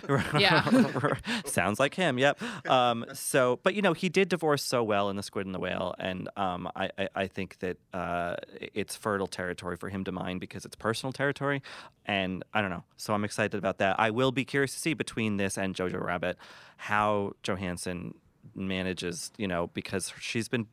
things. 0.07 0.23
Yeah. 0.39 1.13
sounds 1.45 1.79
like 1.79 1.93
him. 1.95 2.17
Yep. 2.17 2.41
Um, 2.69 3.05
so, 3.13 3.59
but 3.63 3.73
you 3.73 3.81
know, 3.81 3.93
he 3.93 4.09
did 4.09 4.29
divorce 4.29 4.63
so 4.63 4.83
well 4.83 5.09
in 5.09 5.15
The 5.15 5.23
Squid 5.23 5.45
and 5.45 5.55
the 5.55 5.59
Whale, 5.59 5.95
and 5.99 6.29
um, 6.37 6.69
I, 6.75 6.89
I 6.97 7.07
I 7.15 7.27
think 7.27 7.59
that 7.59 7.77
uh, 7.93 8.35
it's 8.73 8.95
fertile 8.95 9.27
territory 9.27 9.75
for 9.77 9.89
him 9.89 10.03
to 10.05 10.11
mine 10.11 10.39
because 10.39 10.65
it's 10.65 10.75
personal 10.75 11.11
territory, 11.13 11.61
and 12.05 12.43
I 12.53 12.61
don't 12.61 12.69
know. 12.69 12.83
So 12.97 13.13
I'm 13.13 13.23
excited 13.23 13.57
about 13.57 13.77
that. 13.79 13.99
I 13.99 14.09
will 14.11 14.31
be 14.31 14.45
curious 14.45 14.73
to 14.73 14.79
see 14.79 14.93
between 14.93 15.37
this 15.37 15.57
and 15.57 15.75
Jojo 15.75 16.03
Rabbit 16.03 16.37
how 16.77 17.33
Johansson 17.43 18.13
manages, 18.55 19.31
you 19.37 19.47
know, 19.47 19.67
because 19.73 20.13
she's 20.19 20.47
been 20.47 20.67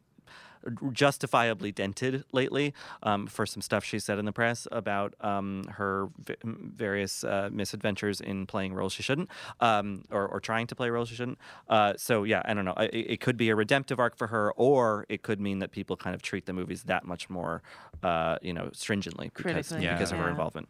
justifiably 0.92 1.72
dented 1.72 2.24
lately 2.32 2.74
um, 3.02 3.26
for 3.26 3.46
some 3.46 3.60
stuff 3.62 3.84
she 3.84 3.98
said 3.98 4.18
in 4.18 4.24
the 4.24 4.32
press 4.32 4.66
about 4.72 5.14
um, 5.20 5.64
her 5.72 6.08
v- 6.24 6.34
various 6.44 7.24
uh, 7.24 7.48
misadventures 7.52 8.20
in 8.20 8.46
playing 8.46 8.74
roles 8.74 8.92
she 8.92 9.02
shouldn't 9.02 9.28
um, 9.60 10.04
or, 10.10 10.26
or 10.26 10.40
trying 10.40 10.66
to 10.66 10.74
play 10.74 10.90
roles 10.90 11.08
she 11.08 11.14
shouldn't. 11.14 11.38
Uh, 11.68 11.92
so 11.96 12.24
yeah, 12.24 12.42
I 12.44 12.54
don't 12.54 12.64
know. 12.64 12.74
It, 12.78 12.94
it 12.94 13.20
could 13.20 13.36
be 13.36 13.48
a 13.50 13.56
redemptive 13.56 13.98
arc 14.00 14.16
for 14.16 14.28
her, 14.28 14.52
or 14.52 15.06
it 15.08 15.22
could 15.22 15.40
mean 15.40 15.58
that 15.60 15.70
people 15.70 15.96
kind 15.96 16.14
of 16.14 16.22
treat 16.22 16.46
the 16.46 16.52
movies 16.52 16.84
that 16.84 17.04
much 17.04 17.28
more, 17.30 17.62
uh, 18.02 18.38
you 18.42 18.52
know, 18.52 18.70
stringently 18.72 19.28
because 19.34 19.52
Critically, 19.52 19.86
because 19.88 20.12
of 20.12 20.18
her 20.18 20.28
involvement. 20.28 20.68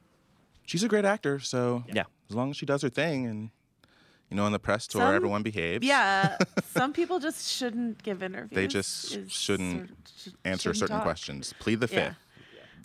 She's 0.65 0.83
a 0.83 0.89
great 0.89 1.05
actor, 1.05 1.39
so 1.39 1.85
Yeah. 1.93 2.05
as 2.29 2.35
long 2.37 2.51
as 2.51 2.57
she 2.57 2.67
does 2.67 2.83
her 2.83 2.89
thing 2.89 3.27
and 3.27 3.51
you 4.31 4.37
know, 4.37 4.45
on 4.45 4.53
the 4.53 4.59
press 4.59 4.87
tour, 4.87 5.03
Some- 5.03 5.15
everyone 5.15 5.43
behaves. 5.43 5.87
Yeah, 5.87 6.37
some 6.75 6.93
people 6.93 7.19
just 7.19 7.49
shouldn't 7.51 8.03
give 8.03 8.23
interviews. 8.23 8.55
They 8.57 8.67
just 8.67 9.15
is 9.17 9.31
shouldn't 9.33 9.89
sort- 9.89 10.19
should- 10.19 10.35
answer 10.45 10.63
shouldn't 10.75 10.77
certain 10.79 10.97
talk. 10.97 11.05
questions. 11.05 11.55
Plead 11.59 11.81
the 11.81 11.89
Yeah. 11.93 12.09
fifth. 12.09 12.17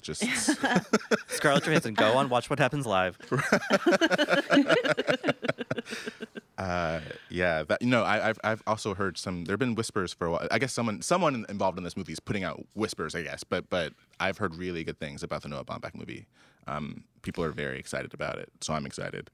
Just 0.02 0.24
Scarlett 1.28 1.64
Johansson, 1.64 1.94
go 1.94 2.14
on, 2.18 2.28
watch 2.30 2.50
what 2.50 2.58
happens 2.58 2.88
live. 2.88 3.20
uh, 6.58 7.00
yeah, 7.30 7.64
that 7.64 7.82
you 7.82 7.88
know, 7.88 8.04
I, 8.04 8.30
I've 8.30 8.40
I've 8.44 8.64
also 8.68 8.94
heard 8.94 9.18
some. 9.18 9.46
There've 9.46 9.60
been 9.60 9.76
whispers 9.76 10.14
for 10.14 10.28
a 10.28 10.32
while. 10.32 10.48
I 10.52 10.60
guess 10.60 10.74
someone 10.74 11.02
someone 11.02 11.46
involved 11.50 11.78
in 11.78 11.84
this 11.84 11.96
movie 11.98 12.14
is 12.14 12.20
putting 12.20 12.44
out 12.44 12.66
whispers. 12.74 13.16
I 13.16 13.24
guess, 13.24 13.44
but 13.44 13.70
but 13.70 13.94
I've 14.20 14.38
heard 14.38 14.56
really 14.56 14.84
good 14.84 15.00
things 15.00 15.24
about 15.24 15.44
the 15.44 15.50
Noah 15.50 15.66
Baumbach 15.66 15.96
movie. 15.96 16.26
Um, 16.68 17.04
people 17.22 17.44
are 17.44 17.52
very 17.52 17.80
excited 17.80 18.14
about 18.14 18.38
it, 18.38 18.50
so 18.62 18.74
I'm 18.74 18.86
excited. 18.86 19.30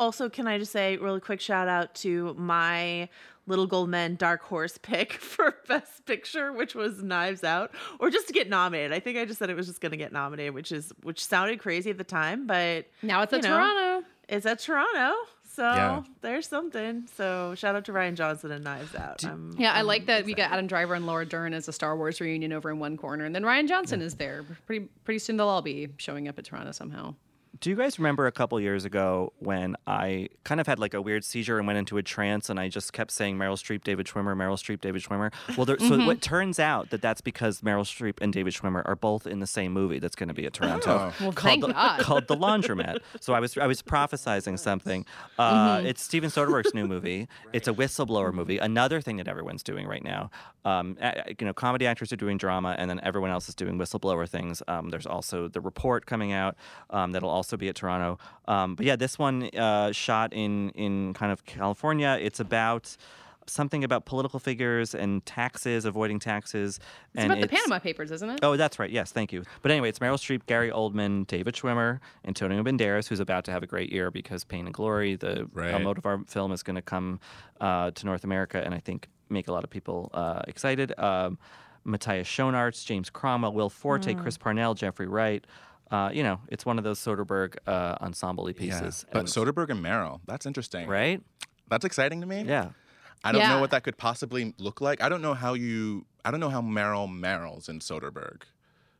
Also, 0.00 0.28
can 0.28 0.48
I 0.48 0.58
just 0.58 0.72
say 0.72 0.96
really 0.96 1.20
quick 1.20 1.40
shout 1.40 1.68
out 1.68 1.94
to 1.96 2.34
my 2.38 3.08
Little 3.46 3.66
Gold 3.66 3.88
Men 3.90 4.16
Dark 4.16 4.42
Horse 4.42 4.78
pick 4.82 5.12
for 5.12 5.54
Best 5.68 6.04
Picture, 6.06 6.52
which 6.52 6.74
was 6.74 7.02
Knives 7.02 7.44
Out, 7.44 7.70
or 8.00 8.10
just 8.10 8.26
to 8.28 8.32
get 8.32 8.48
nominated. 8.48 8.92
I 8.92 8.98
think 9.00 9.18
I 9.18 9.24
just 9.26 9.38
said 9.38 9.50
it 9.50 9.56
was 9.56 9.66
just 9.66 9.80
going 9.80 9.90
to 9.92 9.96
get 9.98 10.12
nominated, 10.12 10.54
which 10.54 10.72
is 10.72 10.92
which 11.02 11.24
sounded 11.24 11.60
crazy 11.60 11.90
at 11.90 11.98
the 11.98 12.04
time, 12.04 12.46
but 12.46 12.86
now 13.02 13.22
it's 13.22 13.30
you 13.32 13.38
at 13.38 13.44
know, 13.44 13.50
Toronto. 13.50 14.06
It's 14.28 14.46
at 14.46 14.60
Toronto, 14.60 15.16
so 15.52 15.64
Yeah. 15.64 16.02
there's 16.20 16.46
something. 16.48 17.08
So 17.16 17.54
shout 17.56 17.74
out 17.74 17.84
to 17.86 17.92
Rian 17.92 18.14
Johnson 18.14 18.52
and 18.52 18.62
Knives 18.64 18.94
Out. 18.94 19.24
I'm- 19.24 19.54
Yeah, 19.58 19.72
I 19.74 19.80
I'm 19.80 19.86
like 19.86 20.06
that 20.06 20.24
we 20.24 20.34
got. 20.34 20.52
Adam 20.52 20.68
Driver 20.68 20.94
and 20.94 21.04
Laura 21.06 21.26
Dern 21.26 21.52
as 21.52 21.66
a 21.68 21.72
Star 21.72 21.96
Wars 21.96 22.20
reunion 22.20 22.52
over 22.52 22.70
in 22.70 22.78
one 22.78 22.96
corner, 22.96 23.24
and 23.24 23.34
then 23.34 23.42
Rian 23.42 23.66
Johnson 23.68 24.00
is 24.00 24.14
there. 24.14 24.44
Pretty 24.66 24.86
pretty 25.04 25.18
soon 25.18 25.36
they'll 25.36 25.48
all 25.48 25.62
be 25.62 25.88
showing 25.98 26.28
up 26.28 26.38
at 26.38 26.44
Toronto 26.44 26.70
somehow. 26.72 27.16
Do 27.58 27.68
you 27.68 27.76
guys 27.76 27.98
remember 27.98 28.26
a 28.26 28.32
couple 28.32 28.58
years 28.60 28.84
ago 28.84 29.32
when 29.40 29.76
I 29.86 30.28
kind 30.44 30.60
of 30.60 30.66
had 30.68 30.78
like 30.78 30.94
a 30.94 31.02
weird 31.02 31.24
seizure 31.24 31.58
and 31.58 31.66
went 31.66 31.78
into 31.78 31.98
a 31.98 32.02
trance 32.02 32.48
and 32.48 32.60
I 32.60 32.68
just 32.68 32.92
kept 32.92 33.10
saying 33.10 33.36
Meryl 33.36 33.54
Streep, 33.54 33.82
David 33.82 34.06
Schwimmer, 34.06 34.36
Meryl 34.36 34.54
Streep, 34.56 34.80
David 34.80 35.02
Schwimmer? 35.02 35.32
Well, 35.56 35.66
there, 35.66 35.78
so 35.78 36.06
what 36.06 36.22
turns 36.22 36.60
out 36.60 36.90
that 36.90 37.02
that's 37.02 37.20
because 37.20 37.60
Meryl 37.60 37.82
Streep 37.82 38.14
and 38.22 38.32
David 38.32 38.54
Schwimmer 38.54 38.82
are 38.86 38.94
both 38.94 39.26
in 39.26 39.40
the 39.40 39.46
same 39.48 39.72
movie 39.72 39.98
that's 39.98 40.14
going 40.14 40.28
to 40.28 40.34
be 40.34 40.46
at 40.46 40.52
Toronto 40.52 41.12
Well, 41.20 41.32
called, 41.32 41.38
thank 41.40 41.60
the, 41.66 41.72
God. 41.72 42.00
called 42.02 42.28
The 42.28 42.36
Laundromat. 42.36 42.98
So 43.20 43.34
I 43.34 43.40
was 43.40 43.58
I 43.58 43.66
was 43.66 43.82
prophesizing 43.82 44.56
something. 44.58 45.04
Uh, 45.38 45.82
It's 45.84 46.02
Steven 46.02 46.30
Soderbergh's 46.30 46.72
new 46.72 46.86
movie. 46.86 47.26
It's 47.52 47.66
a 47.66 47.72
whistleblower 47.74 48.32
movie. 48.32 48.58
Another 48.58 49.00
thing 49.00 49.16
that 49.16 49.26
everyone's 49.26 49.64
doing 49.64 49.86
right 49.88 50.04
now. 50.04 50.30
Um, 50.64 50.96
you 51.38 51.46
know, 51.46 51.54
comedy 51.54 51.86
actors 51.86 52.12
are 52.12 52.16
doing 52.16 52.36
drama, 52.36 52.76
and 52.78 52.88
then 52.90 53.00
everyone 53.02 53.30
else 53.30 53.48
is 53.48 53.54
doing 53.54 53.78
whistleblower 53.78 54.28
things. 54.28 54.62
Um, 54.68 54.90
there's 54.90 55.06
also 55.06 55.48
The 55.48 55.60
Report 55.60 56.04
coming 56.06 56.32
out 56.32 56.54
um, 56.90 57.12
that'll 57.12 57.30
also 57.40 57.56
be 57.56 57.68
at 57.68 57.76
Toronto. 57.76 58.18
Um, 58.46 58.74
but 58.76 58.84
yeah, 58.86 58.96
this 58.96 59.18
one 59.18 59.48
uh, 59.56 59.92
shot 59.92 60.32
in 60.32 60.70
in 60.70 61.14
kind 61.14 61.32
of 61.32 61.44
California. 61.44 62.18
It's 62.20 62.40
about 62.40 62.96
something 63.46 63.82
about 63.82 64.04
political 64.04 64.38
figures 64.38 64.94
and 64.94 65.24
taxes, 65.26 65.84
avoiding 65.84 66.18
taxes. 66.20 66.78
It's 67.14 67.24
and 67.24 67.32
about 67.32 67.40
the 67.42 67.48
Panama 67.48 67.78
Papers, 67.78 68.10
isn't 68.12 68.30
it? 68.30 68.40
Oh, 68.42 68.56
that's 68.56 68.78
right. 68.78 68.90
Yes, 68.90 69.10
thank 69.12 69.32
you. 69.32 69.42
But 69.62 69.72
anyway, 69.72 69.88
it's 69.88 69.98
Meryl 69.98 70.18
Streep, 70.18 70.46
Gary 70.46 70.70
Oldman, 70.70 71.26
David 71.26 71.54
Schwimmer, 71.54 71.98
Antonio 72.24 72.62
Banderas, 72.62 73.08
who's 73.08 73.18
about 73.20 73.44
to 73.46 73.50
have 73.50 73.62
a 73.62 73.66
great 73.66 73.90
year 73.92 74.10
because 74.10 74.44
Pain 74.44 74.66
and 74.66 74.74
Glory, 74.74 75.16
the 75.16 75.48
Right. 75.52 75.74
Almodovar 75.74 76.28
film, 76.28 76.52
is 76.52 76.62
going 76.62 76.76
to 76.76 76.82
come 76.82 77.18
uh, 77.60 77.90
to 77.90 78.06
North 78.06 78.24
America, 78.24 78.62
and 78.64 78.72
I 78.74 78.78
think 78.78 79.08
make 79.28 79.48
a 79.48 79.52
lot 79.52 79.64
of 79.64 79.70
people 79.70 80.10
uh, 80.14 80.42
excited. 80.46 80.96
Um, 80.98 81.38
Matthias 81.84 82.28
Schoenaerts, 82.28 82.84
James 82.84 83.10
Cromwell, 83.10 83.52
Will 83.52 83.70
Forte, 83.70 84.14
Chris 84.14 84.36
Parnell, 84.36 84.74
Jeffrey 84.74 85.08
Wright. 85.08 85.44
Uh, 85.90 86.10
you 86.12 86.22
know, 86.22 86.40
it's 86.48 86.64
one 86.64 86.78
of 86.78 86.84
those 86.84 86.98
Soderbergh 87.00 87.56
uh, 87.66 87.96
ensemble 88.00 88.44
pieces. 88.52 89.04
But 89.12 89.18
And- 89.20 89.28
Soderbergh 89.28 89.70
and 89.70 89.84
Meryl, 89.84 90.20
that's 90.26 90.46
interesting. 90.46 90.88
right? 90.88 91.20
That's 91.68 91.84
exciting 91.84 92.20
to 92.20 92.26
me. 92.26 92.42
Yeah. 92.42 92.70
I 93.24 93.32
don't 93.32 93.40
Yeah. 93.42 93.54
know 93.54 93.60
what 93.60 93.70
that 93.72 93.82
could 93.84 93.98
possibly 93.98 94.54
look 94.58 94.80
like. 94.80 95.02
I 95.02 95.08
don't 95.08 95.20
know 95.22 95.34
how 95.34 95.54
you. 95.54 96.06
I 96.24 96.30
don't 96.30 96.40
know 96.40 96.48
how 96.48 96.62
Meryl 96.62 97.08
Meryl's 97.08 97.68
in 97.68 97.80
Soderbergh. 97.80 98.42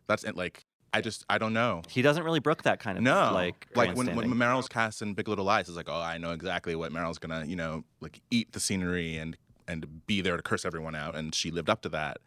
That's 0.08 0.24
like 0.34 0.64
I 0.92 1.00
just 1.00 1.24
I 1.30 1.38
don't 1.38 1.52
know. 1.52 1.82
He 1.88 2.02
doesn't 2.02 2.24
really 2.24 2.40
brook 2.40 2.64
that 2.64 2.80
kind 2.80 2.98
of 2.98 3.04
No, 3.04 3.30
like 3.32 3.68
like 3.76 3.88
when, 3.96 4.06
when 4.08 4.16
grandstanding. 4.16 4.38
Meryl's 4.38 4.68
cast 4.68 5.02
in 5.02 5.14
Big 5.14 5.28
Little 5.28 5.44
Lies, 5.44 5.68
it's 5.68 5.76
like, 5.76 5.88
oh, 5.88 6.00
I 6.00 6.18
know 6.18 6.32
exactly 6.32 6.74
what 6.74 6.92
Meryl's 6.92 7.18
gonna, 7.18 7.44
you 7.46 7.56
know, 7.56 7.84
like 8.00 8.20
eat 8.30 8.52
the 8.52 8.60
scenery 8.60 9.16
and 9.16 9.36
and 9.68 10.04
be 10.06 10.20
there 10.20 10.36
to 10.36 10.42
curse 10.42 10.64
everyone 10.64 10.94
out, 10.96 11.14
and 11.14 11.32
she 11.34 11.50
lived 11.52 11.70
up 11.70 11.80
to 11.82 11.88
that. 11.90 12.18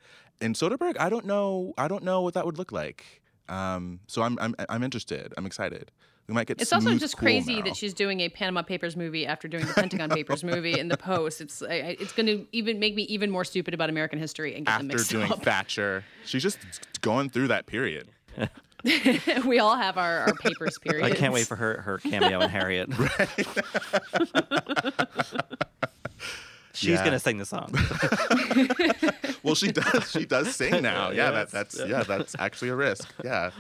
In 0.42 0.54
Soderbergh, 0.54 0.96
I 1.00 1.10
don't 1.10 1.26
know, 1.26 1.74
I 1.78 1.88
don't 1.90 2.04
know 2.04 2.22
what 2.22 2.34
that 2.36 2.46
would 2.46 2.58
look 2.58 2.72
like. 2.72 3.22
Um, 3.50 4.00
so 4.08 4.22
I'm 4.22 4.38
I'm 4.40 4.56
I'm 4.70 4.84
interested. 4.84 5.34
I'm 5.38 5.46
excited. 5.46 5.92
We 6.28 6.34
might 6.34 6.48
get. 6.48 6.62
It's 6.62 6.72
also 6.72 6.98
just 6.98 7.18
cool 7.18 7.26
crazy 7.26 7.56
Meryl. 7.56 7.66
that 7.66 7.76
she's 7.76 7.94
doing 7.94 8.22
a 8.22 8.30
Panama 8.30 8.62
Papers 8.62 8.96
movie 8.96 9.26
after 9.28 9.50
doing 9.50 9.66
the 9.66 9.74
Pentagon 9.74 10.10
Papers 10.10 10.42
movie 10.46 10.80
in 10.80 10.88
the 10.88 10.96
post. 10.96 11.42
It's 11.42 11.62
I, 11.62 11.66
I- 11.74 11.98
it's 12.00 12.14
going 12.14 12.28
to 12.28 12.48
even 12.54 12.80
make 12.80 12.96
me 12.96 13.04
even 13.04 13.30
more 13.30 13.44
stupid 13.44 13.74
about 13.74 13.90
American 13.90 14.20
history 14.20 14.56
and 14.56 14.66
get 14.66 14.78
them 14.78 14.86
after 14.88 14.98
mixed 14.98 15.10
doing 15.12 15.32
up. 15.32 15.44
Thatcher. 15.44 16.06
She's 16.26 16.42
just 16.42 16.58
going 17.02 17.30
through 17.30 17.50
that 17.50 17.66
period. 17.66 18.08
we 19.46 19.60
all 19.60 19.76
have 19.76 19.98
our, 19.98 20.20
our 20.22 20.34
papers 20.36 20.80
period. 20.80 21.04
I 21.06 21.12
can't 21.12 21.34
wait 21.34 21.46
for 21.48 21.58
her 21.58 21.82
her 21.82 21.98
cameo 21.98 22.40
in 22.42 22.50
Harriet. 22.50 22.90
She's 26.74 26.90
Yeah. 26.92 27.04
gonna 27.06 27.20
sing 27.20 27.38
the 27.38 27.46
song. 27.46 27.72
Well, 29.44 29.56
she 29.56 29.74
does. 29.74 30.10
She 30.10 30.26
does 30.26 30.56
sing 30.56 30.82
now. 30.82 31.10
Yeah, 31.14 31.32
that, 31.32 31.52
that's 31.52 31.78
yeah, 31.78 32.04
that's 32.04 32.34
actually 32.40 32.70
a 32.70 32.76
risk. 32.76 33.14
Yeah. 33.26 33.52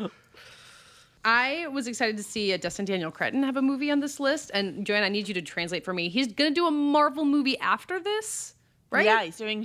I 1.25 1.67
was 1.67 1.87
excited 1.87 2.15
to 2.17 2.23
see 2.23 2.53
uh, 2.53 2.57
Destin 2.57 2.85
Daniel 2.85 3.11
Cretton 3.11 3.43
have 3.43 3.57
a 3.57 3.61
movie 3.61 3.91
on 3.91 3.99
this 3.99 4.19
list. 4.19 4.49
And 4.53 4.85
Joanne, 4.85 5.03
I 5.03 5.09
need 5.09 5.27
you 5.27 5.33
to 5.33 5.41
translate 5.41 5.83
for 5.85 5.93
me. 5.93 6.07
He's 6.09 6.27
going 6.31 6.51
to 6.51 6.55
do 6.55 6.67
a 6.67 6.71
Marvel 6.71 7.25
movie 7.25 7.57
after 7.59 7.99
this, 7.99 8.55
right? 8.91 9.05
Yeah, 9.05 9.23
he's 9.23 9.37
doing 9.37 9.63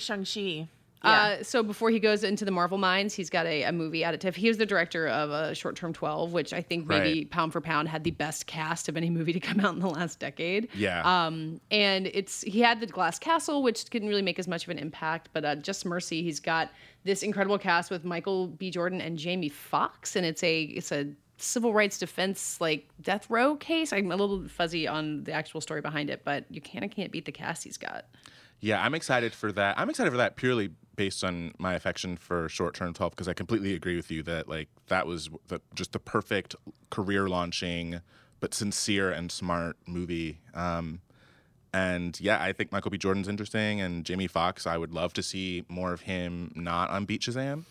Shang-Chi. 1.03 1.41
Uh, 1.41 1.43
so 1.43 1.63
before 1.63 1.91
he 1.91 1.99
goes 2.01 2.25
into 2.25 2.45
the 2.45 2.51
Marvel 2.51 2.79
mines, 2.79 3.15
he's 3.15 3.31
got 3.31 3.47
a, 3.47 3.63
a 3.65 3.73
movie 3.73 4.01
additive. 4.03 4.35
He 4.35 4.49
was 4.49 4.57
the 4.59 4.67
director 4.67 5.09
of 5.09 5.31
uh, 5.31 5.55
Short 5.55 5.77
Term 5.77 5.93
12, 5.93 6.33
which 6.33 6.53
I 6.53 6.61
think 6.63 6.87
maybe 6.87 7.21
Right. 7.21 7.31
pound 7.31 7.53
for 7.53 7.61
pound 7.61 7.89
had 7.89 8.05
the 8.05 8.11
best 8.11 8.47
cast 8.47 8.89
of 8.89 8.97
any 8.97 9.11
movie 9.11 9.33
to 9.33 9.41
come 9.41 9.61
out 9.61 9.75
in 9.75 9.81
the 9.81 9.89
last 9.89 10.19
decade. 10.19 10.69
Yeah. 10.75 11.03
Um, 11.27 11.61
and 11.71 12.07
it's 12.09 12.43
he 12.43 12.61
had 12.61 12.81
the 12.81 12.87
Glass 12.87 13.19
Castle, 13.19 13.63
which 13.63 13.85
didn't 13.87 14.09
really 14.09 14.23
make 14.23 14.39
as 14.39 14.49
much 14.49 14.65
of 14.65 14.71
an 14.71 14.79
impact, 14.79 15.29
but 15.33 15.45
uh, 15.45 15.55
Just 15.57 15.87
Mercy, 15.87 16.23
he's 16.23 16.41
got 16.41 16.71
this 17.05 17.23
incredible 17.23 17.59
cast 17.59 17.91
with 17.91 18.05
Michael 18.05 18.49
B. 18.49 18.71
Jordan 18.71 19.01
and 19.01 19.17
Jamie 19.19 19.49
Foxx, 19.49 20.17
and 20.17 20.27
it's 20.27 20.43
a 20.43 20.63
it's 20.63 20.91
a 20.93 21.07
civil 21.41 21.73
rights 21.73 21.99
defense 21.99 22.61
like 22.61 22.89
death 23.01 23.31
row 23.31 23.55
case. 23.55 23.93
I'm 23.93 24.11
a 24.11 24.17
little 24.17 24.49
fuzzy 24.49 24.89
on 24.89 25.23
the 25.23 25.33
actual 25.33 25.61
story 25.61 25.81
behind 25.81 26.11
it, 26.11 26.23
but 26.25 26.45
you 26.51 26.61
kind 26.61 26.85
of 26.85 26.91
can't 26.91 27.13
beat 27.13 27.25
the 27.27 27.33
cast 27.33 27.63
he's 27.63 27.77
got. 27.77 28.07
Yeah, 28.61 28.83
I'm 28.83 28.95
excited 28.95 29.33
for 29.35 29.53
that. 29.53 29.79
I'm 29.79 29.89
excited 29.89 30.11
for 30.11 30.17
that 30.17 30.37
purely 30.37 30.71
based 30.97 31.23
on 31.23 31.53
my 31.59 31.75
affection 31.75 32.17
for 32.17 32.49
short 32.49 32.75
term 32.75 32.93
12 32.93 33.13
because 33.13 33.29
I 33.29 33.33
completely 33.33 33.75
agree 33.75 33.95
with 33.97 34.11
you 34.11 34.23
that 34.25 34.49
like 34.49 34.69
that 34.89 35.07
was 35.07 35.31
the, 35.47 35.61
just 35.75 35.93
the 35.93 36.01
perfect 36.01 36.57
career 36.91 37.29
launching 37.29 38.01
but 38.41 38.53
sincere 38.55 39.11
and 39.11 39.31
smart 39.31 39.77
movie. 39.87 40.41
Um, 40.55 41.01
and 41.73 42.19
yeah, 42.21 42.43
I 42.43 42.53
think 42.53 42.73
Michael 42.73 42.91
B. 42.91 42.99
Jordan's 42.99 43.29
interesting 43.29 43.81
and 43.81 44.05
Jamie 44.05 44.27
Foxx. 44.27 44.67
I 44.67 44.77
would 44.77 44.93
love 44.93 45.13
to 45.15 45.23
see 45.23 45.65
more 45.69 45.93
of 45.93 46.01
him 46.03 46.53
not 46.57 46.91
on 46.91 47.05
Beat 47.05 47.23
Shazam. 47.23 47.65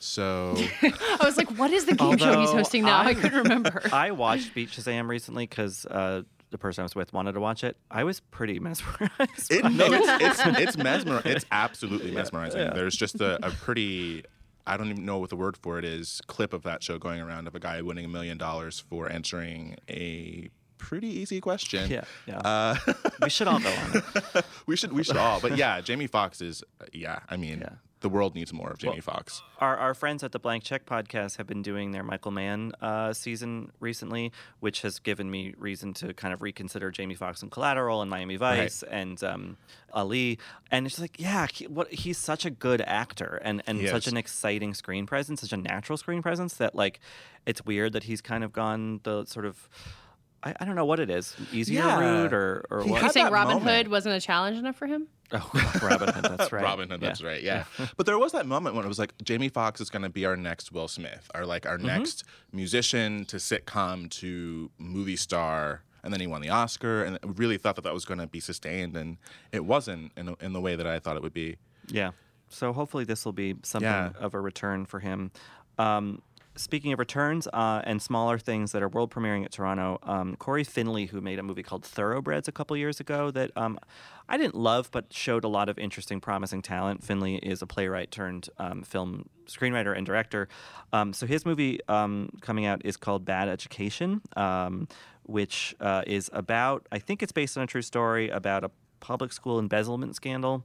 So 0.00 0.56
I 0.82 1.18
was 1.22 1.36
like, 1.36 1.56
what 1.58 1.70
is 1.70 1.84
the 1.84 1.94
game 1.94 2.18
show 2.18 2.40
he's 2.40 2.50
hosting 2.50 2.82
now? 2.82 2.98
I, 3.00 3.10
I- 3.10 3.14
couldn't 3.14 3.38
remember. 3.44 3.82
I 3.92 4.10
watched 4.10 4.54
Beat 4.54 4.70
Shazam 4.70 5.06
recently 5.06 5.46
because 5.46 5.86
uh, 5.86 6.22
the 6.52 6.58
person 6.58 6.82
I 6.82 6.84
was 6.84 6.94
with 6.94 7.12
wanted 7.12 7.32
to 7.32 7.40
watch 7.40 7.64
it. 7.64 7.76
I 7.90 8.04
was 8.04 8.20
pretty 8.20 8.58
mesmerized. 8.60 9.50
it, 9.50 9.64
no, 9.64 9.86
it's 9.92 10.22
it's 10.22 10.40
it's 10.58 10.76
mesmer. 10.76 11.20
It's 11.24 11.44
absolutely 11.50 12.12
mesmerizing. 12.12 12.60
yeah. 12.60 12.72
There's 12.72 12.94
just 12.96 13.20
a, 13.20 13.44
a 13.44 13.50
pretty. 13.62 14.24
I 14.64 14.76
don't 14.76 14.90
even 14.90 15.04
know 15.04 15.18
what 15.18 15.30
the 15.30 15.36
word 15.36 15.56
for 15.56 15.78
it 15.80 15.84
is. 15.84 16.20
Clip 16.28 16.52
of 16.52 16.62
that 16.62 16.84
show 16.84 16.96
going 16.98 17.20
around 17.20 17.48
of 17.48 17.56
a 17.56 17.58
guy 17.58 17.82
winning 17.82 18.04
a 18.04 18.08
million 18.08 18.38
dollars 18.38 18.78
for 18.78 19.10
answering 19.10 19.76
a 19.90 20.48
pretty 20.78 21.08
easy 21.08 21.40
question. 21.40 21.90
Yeah, 21.90 22.04
yeah. 22.26 22.38
Uh, 22.38 22.76
we 23.22 23.28
should 23.28 23.48
all 23.48 23.58
go 23.58 23.68
on 23.70 24.02
it. 24.36 24.44
we 24.66 24.76
should 24.76 24.92
we 24.92 25.02
should 25.02 25.16
all. 25.16 25.40
But 25.40 25.56
yeah, 25.56 25.80
Jamie 25.80 26.06
Foxx 26.06 26.40
is. 26.40 26.62
Yeah, 26.92 27.18
I 27.28 27.36
mean, 27.36 27.60
Yeah. 27.60 27.70
The 28.02 28.08
world 28.08 28.34
needs 28.34 28.52
more 28.52 28.68
of 28.70 28.78
Jamie 28.78 28.94
Well, 29.06 29.14
Foxx. 29.14 29.42
Our, 29.58 29.76
our 29.76 29.94
friends 29.94 30.24
at 30.24 30.32
the 30.32 30.40
Blank 30.40 30.64
Check 30.64 30.86
podcast 30.86 31.36
have 31.36 31.46
been 31.46 31.62
doing 31.62 31.92
their 31.92 32.02
Michael 32.02 32.32
Mann 32.32 32.72
uh, 32.80 33.12
season 33.12 33.70
recently, 33.78 34.32
which 34.58 34.82
has 34.82 34.98
given 34.98 35.30
me 35.30 35.54
reason 35.56 35.94
to 35.94 36.12
kind 36.12 36.34
of 36.34 36.42
reconsider 36.42 36.90
Jamie 36.90 37.14
Foxx 37.14 37.42
and 37.42 37.50
Collateral 37.50 38.02
and 38.02 38.10
Miami 38.10 38.34
Vice 38.36 38.82
and 38.82 39.22
um, 39.22 39.56
Ali. 39.92 40.38
And 40.70 40.84
it's 40.86 40.98
like, 41.00 41.18
yeah, 41.20 41.46
he, 41.46 41.68
what, 41.68 41.92
he's 41.92 42.18
such 42.18 42.44
a 42.44 42.50
good 42.50 42.80
actor 42.80 43.40
and, 43.44 43.62
and 43.68 43.78
He 43.78 43.86
such 43.86 44.06
is. 44.08 44.12
an 44.12 44.18
exciting 44.18 44.74
screen 44.74 45.06
presence, 45.06 45.40
such 45.40 45.52
a 45.52 45.56
natural 45.56 45.96
screen 45.96 46.22
presence 46.22 46.54
that 46.54 46.74
like 46.74 46.98
it's 47.46 47.64
weird 47.64 47.92
that 47.92 48.04
he's 48.04 48.20
kind 48.20 48.42
of 48.42 48.52
gone 48.52 49.00
the 49.04 49.24
sort 49.26 49.46
of. 49.46 49.68
I, 50.44 50.54
I 50.60 50.64
don't 50.64 50.74
know 50.74 50.84
what 50.84 50.98
it 51.00 51.08
is, 51.10 51.36
easier 51.52 51.80
Yeah. 51.84 52.00
route 52.00 52.32
or, 52.32 52.64
or 52.70 52.82
He 52.82 52.90
what. 52.90 52.96
you 52.98 53.02
had 53.04 53.12
saying 53.12 53.30
Robin 53.30 53.58
moment. 53.58 53.76
Hood 53.76 53.88
wasn't 53.88 54.16
a 54.16 54.20
challenge 54.20 54.58
enough 54.58 54.76
for 54.76 54.86
him? 54.86 55.06
Oh, 55.32 55.50
Robin 55.82 56.08
Hood, 56.12 56.24
that's 56.24 56.52
right. 56.52 56.62
Robin 56.64 56.90
Hood, 56.90 57.00
Yeah. 57.00 57.08
that's 57.08 57.22
right. 57.22 57.42
Yeah. 57.42 57.64
but 57.96 58.06
there 58.06 58.18
was 58.18 58.32
that 58.32 58.44
moment 58.46 58.74
when 58.74 58.84
it 58.84 58.88
was 58.88 58.98
like 58.98 59.14
Jamie 59.22 59.48
Foxx 59.48 59.80
is 59.80 59.88
going 59.90 60.02
to 60.02 60.10
be 60.10 60.24
our 60.26 60.36
next 60.36 60.72
Will 60.72 60.88
Smith, 60.88 61.30
our 61.34 61.46
like 61.46 61.62
Mm-hmm. 61.62 61.70
our 61.88 61.98
next 61.98 62.24
musician 62.52 63.24
to 63.26 63.36
sitcom 63.36 64.10
to 64.10 64.70
movie 64.78 65.16
star, 65.16 65.82
and 66.04 66.12
then 66.12 66.20
he 66.20 66.26
won 66.26 66.42
the 66.42 66.48
Oscar, 66.50 67.04
and 67.04 67.16
I 67.22 67.26
really 67.28 67.56
thought 67.58 67.76
that 67.76 67.82
that 67.84 67.94
was 67.94 68.04
going 68.04 68.18
to 68.18 68.26
be 68.26 68.40
sustained, 68.40 68.96
and 68.96 69.18
it 69.52 69.64
wasn't 69.64 70.12
in, 70.16 70.34
in 70.40 70.52
the 70.52 70.60
way 70.60 70.74
that 70.76 70.86
I 70.86 70.98
thought 70.98 71.16
it 71.16 71.22
would 71.22 71.32
be. 71.34 71.56
Yeah. 71.88 72.10
So 72.48 72.72
hopefully 72.72 73.04
this 73.04 73.24
will 73.24 73.32
be 73.32 73.54
something 73.62 73.88
Yeah. 73.88 74.10
of 74.18 74.34
a 74.34 74.40
return 74.40 74.84
for 74.86 75.00
him. 75.00 75.30
Um, 75.78 76.20
speaking 76.56 76.92
of 76.92 76.98
returns 76.98 77.46
uh, 77.52 77.82
and 77.84 78.00
smaller 78.00 78.38
things 78.38 78.72
that 78.72 78.82
are 78.82 78.88
world 78.88 79.10
premiering 79.10 79.44
at 79.44 79.52
Toronto, 79.52 79.98
um, 80.02 80.36
Cory 80.36 80.64
Finley, 80.64 81.06
who 81.06 81.20
made 81.20 81.38
a 81.38 81.42
movie 81.42 81.62
called 81.62 81.84
Thoroughbreds 81.84 82.48
a 82.48 82.52
couple 82.52 82.76
years 82.76 83.00
ago 83.00 83.30
that 83.30 83.50
um, 83.56 83.78
I 84.28 84.36
didn't 84.36 84.54
love, 84.54 84.90
but 84.90 85.12
showed 85.12 85.44
a 85.44 85.48
lot 85.48 85.68
of 85.68 85.78
interesting, 85.78 86.20
promising 86.20 86.62
talent. 86.62 87.02
Finley 87.02 87.36
is 87.36 87.62
a 87.62 87.66
playwright 87.66 88.10
turned 88.10 88.48
um, 88.58 88.82
film 88.82 89.28
screenwriter 89.46 89.96
and 89.96 90.06
director. 90.06 90.48
Um, 90.92 91.12
so 91.12 91.26
his 91.26 91.46
movie 91.46 91.80
um, 91.88 92.30
coming 92.40 92.66
out 92.66 92.82
is 92.84 92.96
called 92.96 93.24
Bad 93.24 93.48
Education, 93.48 94.20
um, 94.36 94.88
which 95.24 95.74
uh, 95.80 96.02
is 96.06 96.30
about, 96.32 96.86
I 96.92 96.98
think 96.98 97.22
it's 97.22 97.32
based 97.32 97.56
on 97.56 97.64
a 97.64 97.66
true 97.66 97.82
story 97.82 98.28
about 98.28 98.64
a 98.64 98.70
public 99.00 99.32
school 99.32 99.58
embezzlement 99.58 100.14
scandal. 100.16 100.64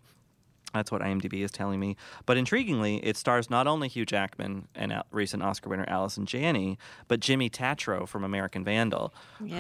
That's 0.74 0.91
what 0.91 1.01
IMDb 1.01 1.43
is 1.43 1.51
telling 1.51 1.80
me. 1.80 1.95
But 2.26 2.36
intriguingly, 2.38 2.99
it 3.01 3.15
stars 3.18 3.49
not 3.49 3.68
only 3.68 3.88
Hugh 3.88 4.05
Jackman 4.05 4.68
and 4.76 4.91
al- 4.91 5.05
recent 5.11 5.41
Oscar 5.41 5.70
winner 5.70 5.86
Allison 5.88 6.26
Janney, 6.26 6.78
but 7.07 7.20
Jimmy 7.22 7.49
Tatro 7.49 8.05
from 8.05 8.24
American 8.24 8.63
Vandal, 8.65 9.13
who 9.39 9.45
is 9.45 9.51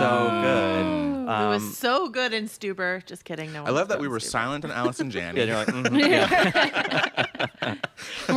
so 0.00 0.28
good. 0.42 0.86
it 1.24 1.28
Um, 1.28 1.48
was 1.50 1.76
so 1.78 2.08
good 2.08 2.32
in 2.32 2.46
Stuber. 2.46 3.04
Just 3.06 3.24
kidding. 3.24 3.52
No 3.52 3.64
I 3.64 3.70
love 3.70 3.88
that 3.88 4.00
we 4.00 4.08
were 4.08 4.18
Stuber. 4.18 4.30
silent 4.30 4.64
on 4.64 4.70
Allison 4.72 5.10
Janney. 5.10 5.38
yeah, 5.38 5.44
you're 5.46 5.56
like, 5.56 5.68
mhm, 5.68 5.98
yeah. 6.10 7.26
And 7.60 7.78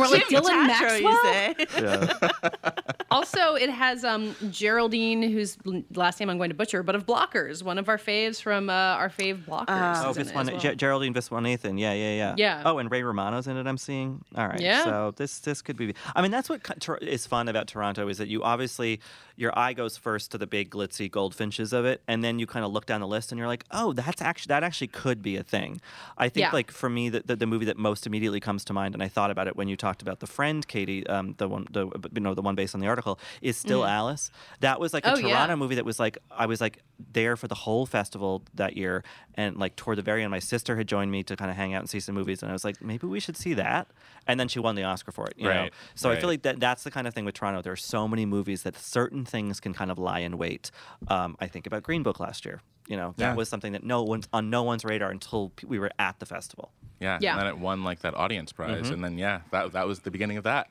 we're 0.00 0.08
like 0.08 0.28
Jimmy 0.28 0.46
Dylan 0.46 0.66
Tatro, 0.68 1.00
Maxwell. 1.00 1.12
you 1.12 1.22
say? 1.22 1.66
yeah. 1.80 2.70
Also, 3.10 3.54
it 3.56 3.68
has 3.68 4.04
um, 4.04 4.34
Geraldine, 4.50 5.22
whose 5.22 5.58
last 5.94 6.18
name 6.18 6.30
I'm 6.30 6.38
going 6.38 6.48
to 6.48 6.56
butcher, 6.56 6.82
but 6.82 6.94
of 6.94 7.04
Blockers, 7.04 7.62
one 7.62 7.76
of 7.76 7.86
our 7.90 7.98
faves 7.98 8.40
from 8.40 8.70
uh, 8.70 8.72
our 8.72 9.10
fave 9.10 9.44
Blockers. 9.44 9.64
Ah. 9.68 10.04
Oh, 10.06 10.10
is 10.12 10.16
in 10.16 10.22
it 10.22 10.26
as 10.28 10.32
Viswan- 10.48 10.50
well. 10.64 10.74
Ge- 10.74 10.76
Geraldine 10.78 11.12
Viswanathan. 11.12 11.78
Yeah, 11.78 11.92
yeah, 11.92 12.14
yeah. 12.14 12.34
Yeah. 12.38 12.62
Oh, 12.64 12.78
and 12.78 12.90
Ray 12.90 13.02
Romano's 13.02 13.46
in 13.46 13.58
it. 13.58 13.66
I'm 13.66 13.76
seeing. 13.76 14.24
All 14.34 14.46
right. 14.48 14.58
Yeah. 14.60 14.84
So 14.84 15.12
this 15.14 15.40
this 15.40 15.60
could 15.60 15.76
be. 15.76 15.94
I 16.16 16.22
mean, 16.22 16.30
that's 16.30 16.48
what 16.48 16.62
co- 16.62 16.72
Tor- 16.80 16.96
is 16.98 17.26
fun 17.26 17.48
about 17.48 17.66
Toronto 17.68 18.08
is 18.08 18.16
that 18.16 18.28
you 18.28 18.42
obviously 18.42 18.98
your 19.36 19.56
eye 19.58 19.74
goes 19.74 19.98
first 19.98 20.30
to 20.30 20.38
the 20.38 20.46
big 20.46 20.70
glitzy 20.70 21.10
goldfinches 21.10 21.74
of 21.74 21.84
it, 21.84 22.00
and 22.08 22.24
then 22.24 22.38
you 22.38 22.46
kind 22.46 22.64
of 22.64 22.72
look 22.72 22.86
down 22.86 23.02
the 23.02 23.06
list 23.06 23.30
and 23.30 23.38
you're 23.38 23.48
like, 23.48 23.64
oh, 23.72 23.92
that's 23.92 24.22
actually 24.22 24.48
that 24.48 24.62
actually 24.64 24.86
could 24.86 25.20
be 25.20 25.36
a 25.36 25.42
thing. 25.42 25.82
I 26.16 26.30
think 26.30 26.44
Yeah. 26.46 26.50
like 26.52 26.70
for 26.70 26.88
me, 26.88 27.10
the, 27.10 27.20
the 27.26 27.36
the 27.36 27.46
movie 27.46 27.66
that 27.66 27.76
most 27.76 28.06
immediately 28.06 28.40
comes 28.40 28.64
to 28.66 28.72
mind, 28.72 28.91
and 28.94 29.02
I 29.02 29.08
thought 29.08 29.30
about 29.30 29.46
it 29.48 29.56
when 29.56 29.68
you 29.68 29.76
talked 29.76 30.02
about 30.02 30.20
the 30.20 30.26
friend, 30.26 30.66
Katie, 30.66 31.06
um, 31.06 31.34
the 31.38 31.48
one 31.48 31.66
the 31.70 31.86
you 32.14 32.20
know 32.20 32.34
the 32.34 32.42
one 32.42 32.54
based 32.54 32.74
on 32.74 32.80
the 32.80 32.86
article, 32.88 33.18
is 33.40 33.56
still 33.56 33.84
Alice. 33.84 34.30
That 34.60 34.80
was 34.80 34.92
like 34.92 35.04
a 35.06 35.12
Oh, 35.12 35.16
yeah. 35.16 35.28
Toronto 35.28 35.56
movie 35.56 35.74
that 35.76 35.84
was 35.84 35.98
like 35.98 36.18
I 36.30 36.46
was 36.46 36.60
like 36.60 36.78
there 37.12 37.36
for 37.36 37.48
the 37.48 37.54
whole 37.54 37.86
festival 37.86 38.42
that 38.54 38.76
year, 38.76 39.02
and 39.34 39.56
like 39.56 39.76
toward 39.76 39.98
the 39.98 40.02
very 40.02 40.22
end, 40.22 40.30
my 40.30 40.38
sister 40.38 40.76
had 40.76 40.86
joined 40.86 41.10
me 41.10 41.22
to 41.24 41.36
kind 41.36 41.50
of 41.50 41.56
hang 41.56 41.74
out 41.74 41.80
and 41.80 41.90
see 41.90 42.00
some 42.00 42.14
movies, 42.14 42.42
and 42.42 42.50
I 42.50 42.52
was 42.52 42.64
like, 42.64 42.80
maybe 42.82 43.06
we 43.06 43.20
should 43.20 43.36
see 43.36 43.54
that. 43.54 43.88
And 44.26 44.38
then 44.38 44.46
she 44.48 44.60
won 44.60 44.76
the 44.76 44.84
Oscar 44.84 45.10
for 45.10 45.26
it. 45.26 45.34
You 45.36 45.44
know? 45.48 45.62
Right, 45.62 45.72
So 45.96 46.10
I 46.10 46.16
feel 46.16 46.28
like 46.28 46.42
that 46.42 46.60
that's 46.60 46.84
the 46.84 46.90
kind 46.90 47.06
of 47.08 47.14
thing 47.14 47.24
with 47.24 47.34
Toronto. 47.34 47.60
There 47.62 47.72
are 47.72 47.76
so 47.76 48.06
many 48.06 48.24
movies 48.24 48.62
that 48.62 48.76
certain 48.78 49.24
things 49.24 49.58
can 49.58 49.72
kind 49.74 49.90
of 49.90 49.98
lie 49.98 50.20
in 50.20 50.38
wait. 50.38 50.70
Um, 51.08 51.36
I 51.40 51.48
think 51.48 51.66
about 51.66 51.82
Green 51.82 52.02
Book 52.04 52.20
last 52.20 52.44
year. 52.44 52.60
You 52.88 52.96
know, 52.96 53.14
that 53.16 53.24
Yeah. 53.30 53.34
was 53.34 53.48
something 53.48 53.72
that 53.72 53.84
no 53.84 54.02
one's 54.02 54.28
on 54.32 54.50
no 54.50 54.62
one's 54.64 54.84
radar 54.84 55.10
until 55.10 55.52
we 55.66 55.78
were 55.78 55.90
at 55.98 56.18
the 56.18 56.26
festival. 56.26 56.72
Yeah. 57.00 57.18
Yeah. 57.20 57.32
And 57.32 57.40
then 57.40 57.46
it 57.48 57.58
won 57.58 57.82
like 57.84 58.00
that 58.00 58.14
audience 58.14 58.52
prize, 58.52 58.84
Mm-hmm. 58.84 58.92
and 58.94 59.04
then 59.04 59.18
yeah, 59.18 59.40
that 59.50 59.72
that 59.72 59.86
was 59.86 60.00
the 60.00 60.10
beginning 60.10 60.36
of 60.36 60.44
that. 60.44 60.68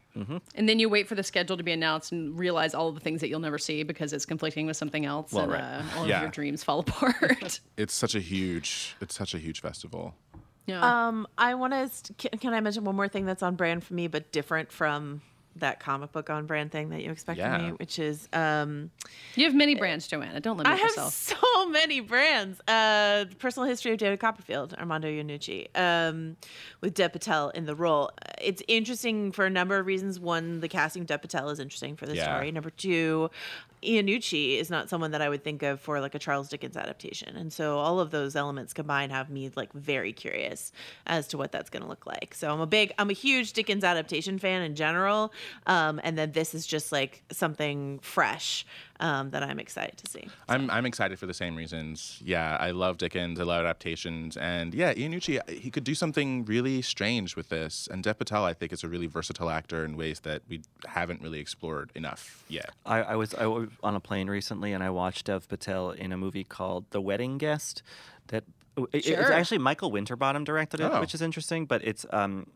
And 0.55 0.67
then 0.69 0.77
you 0.79 0.89
wait 0.89 1.07
for 1.07 1.15
the 1.15 1.23
schedule 1.23 1.55
to 1.57 1.63
be 1.63 1.71
announced 1.71 2.11
and 2.11 2.37
realize 2.37 2.73
all 2.73 2.89
of 2.89 2.95
the 2.95 3.01
things 3.01 3.21
that 3.21 3.29
you'll 3.29 3.39
never 3.39 3.57
see 3.57 3.83
because 3.83 4.11
it's 4.13 4.25
conflicting 4.25 4.65
with 4.67 4.75
something 4.77 5.05
else, 5.05 5.31
Well, 5.31 5.43
and 5.43 5.53
right. 5.53 5.61
uh, 5.63 5.83
all 5.97 6.07
Yeah. 6.07 6.17
of 6.17 6.21
your 6.23 6.31
dreams 6.31 6.63
fall 6.63 6.79
apart. 6.87 7.59
It's 7.77 7.93
such 7.93 8.15
a 8.15 8.19
huge, 8.19 8.95
it's 9.01 9.15
such 9.15 9.33
a 9.33 9.37
huge 9.39 9.61
festival. 9.61 10.15
yeah. 10.67 11.07
Um, 11.07 11.27
I 11.37 11.55
want 11.55 11.73
to. 11.73 12.13
Can, 12.13 12.39
can 12.39 12.53
I 12.53 12.59
mention 12.61 12.83
one 12.83 12.95
more 12.95 13.07
thing 13.07 13.25
that's 13.25 13.41
on 13.43 13.55
brand 13.55 13.83
for 13.83 13.93
me, 13.93 14.07
but 14.07 14.31
different 14.31 14.71
from 14.71 15.21
that 15.57 15.79
comic 15.79 16.11
book 16.11 16.29
on 16.29 16.45
brand 16.45 16.71
thing 16.71 16.89
that 16.89 17.03
you 17.03 17.11
expect 17.11 17.37
Yeah. 17.39 17.57
from 17.57 17.65
me, 17.67 17.71
which 17.73 17.99
is 17.99 18.27
um, 18.33 18.89
You 19.35 19.45
have 19.45 19.53
many 19.55 19.75
brands, 19.75 20.07
Joanna. 20.07 20.39
Don't 20.39 20.57
limit 20.57 20.71
I 20.71 20.75
have 20.77 20.89
yourself. 20.91 21.13
so 21.41 21.69
many 21.69 21.99
brands. 21.99 22.59
Uh, 22.67 23.25
personal 23.39 23.67
history 23.67 23.91
of 23.91 23.97
David 23.97 24.19
Copperfield, 24.19 24.73
Armando 24.75 25.07
Iannucci, 25.07 25.67
um, 25.77 26.37
with 26.79 26.93
Dev 26.93 27.11
Patel 27.13 27.49
in 27.49 27.65
the 27.65 27.75
role. 27.75 28.11
It's 28.41 28.63
interesting 28.67 29.31
for 29.31 29.45
a 29.45 29.49
number 29.49 29.77
of 29.77 29.85
reasons. 29.85 30.19
One, 30.19 30.59
the 30.61 30.67
casting 30.69 31.01
of 31.01 31.07
Dev 31.07 31.21
Patel 31.21 31.49
is 31.49 31.59
interesting 31.59 31.95
for 31.95 32.05
the 32.05 32.15
Yeah. 32.15 32.23
story. 32.25 32.51
Number 32.51 32.69
two, 32.69 33.29
Iannucci 33.83 34.59
is 34.59 34.69
not 34.69 34.89
someone 34.89 35.09
that 35.11 35.21
I 35.23 35.29
would 35.29 35.43
think 35.43 35.63
of 35.63 35.81
for 35.81 35.99
like 35.99 36.13
a 36.13 36.19
Charles 36.19 36.49
Dickens 36.49 36.77
adaptation, 36.77 37.35
and 37.35 37.51
so 37.51 37.79
all 37.79 37.99
of 37.99 38.11
those 38.11 38.35
elements 38.35 38.73
combined 38.73 39.11
have 39.11 39.29
me 39.31 39.49
like 39.55 39.73
very 39.73 40.13
curious 40.13 40.71
as 41.07 41.27
to 41.29 41.37
what 41.37 41.51
that's 41.51 41.71
going 41.71 41.81
to 41.81 41.89
look 41.89 42.05
like. 42.05 42.35
So 42.35 42.53
I'm 42.53 42.59
a 42.61 42.67
big, 42.67 42.93
I'm 42.99 43.09
a 43.09 43.13
huge 43.13 43.53
Dickens 43.53 43.83
adaptation 43.83 44.37
fan 44.37 44.61
in 44.61 44.75
general, 44.75 45.33
um, 45.67 45.99
and 46.03 46.17
then 46.17 46.31
this 46.31 46.53
is 46.53 46.65
just 46.67 46.91
like 46.91 47.23
something 47.31 47.99
fresh 47.99 48.65
um, 48.99 49.31
that 49.31 49.41
I'm 49.43 49.59
excited 49.59 49.97
to 49.97 50.09
see. 50.09 50.27
I'm 50.47 50.69
I'm 50.69 50.85
excited 50.85 51.17
for 51.19 51.25
the 51.25 51.33
same 51.33 51.55
reasons. 51.55 52.19
Yeah, 52.23 52.57
I 52.59 52.71
love 52.71 52.97
Dickens. 52.97 53.39
I 53.39 53.43
love 53.43 53.61
adaptations, 53.65 54.37
and 54.37 54.73
yeah, 54.73 54.93
Iannucci 54.93 55.49
he 55.49 55.71
could 55.71 55.83
do 55.83 55.95
something 55.95 56.45
really 56.45 56.81
strange 56.81 57.35
with 57.35 57.49
this. 57.49 57.87
And 57.91 58.03
Dev 58.03 58.17
Patel, 58.19 58.45
I 58.45 58.53
think, 58.53 58.71
is 58.73 58.83
a 58.83 58.87
really 58.87 59.07
versatile 59.07 59.49
actor 59.49 59.83
in 59.85 59.97
ways 59.97 60.19
that 60.21 60.41
we 60.47 60.61
haven't 60.85 61.21
really 61.21 61.39
explored 61.39 61.91
enough 61.95 62.43
yet. 62.47 62.71
I, 62.85 63.01
I 63.01 63.15
was 63.15 63.33
I 63.33 63.47
was 63.47 63.69
on 63.83 63.95
a 63.95 63.99
plane 63.99 64.29
recently 64.29 64.73
and 64.73 64.83
I 64.83 64.89
watched 64.89 65.25
Dev 65.25 65.47
Patel 65.49 65.91
in 65.91 66.11
a 66.11 66.17
movie 66.17 66.43
called 66.43 66.85
The 66.91 67.01
Wedding 67.01 67.37
Guest. 67.37 67.81
That 68.27 68.43
it- 68.93 69.05
it's 69.05 69.29
actually 69.29 69.57
Michael 69.57 69.91
Winterbottom 69.91 70.43
directed 70.43 70.79
it, 70.79 70.91
Oh. 70.93 71.01
which 71.01 71.13
is 71.13 71.21
interesting. 71.21 71.65
But 71.65 71.83
it's 71.83 72.05
um, 72.11 72.47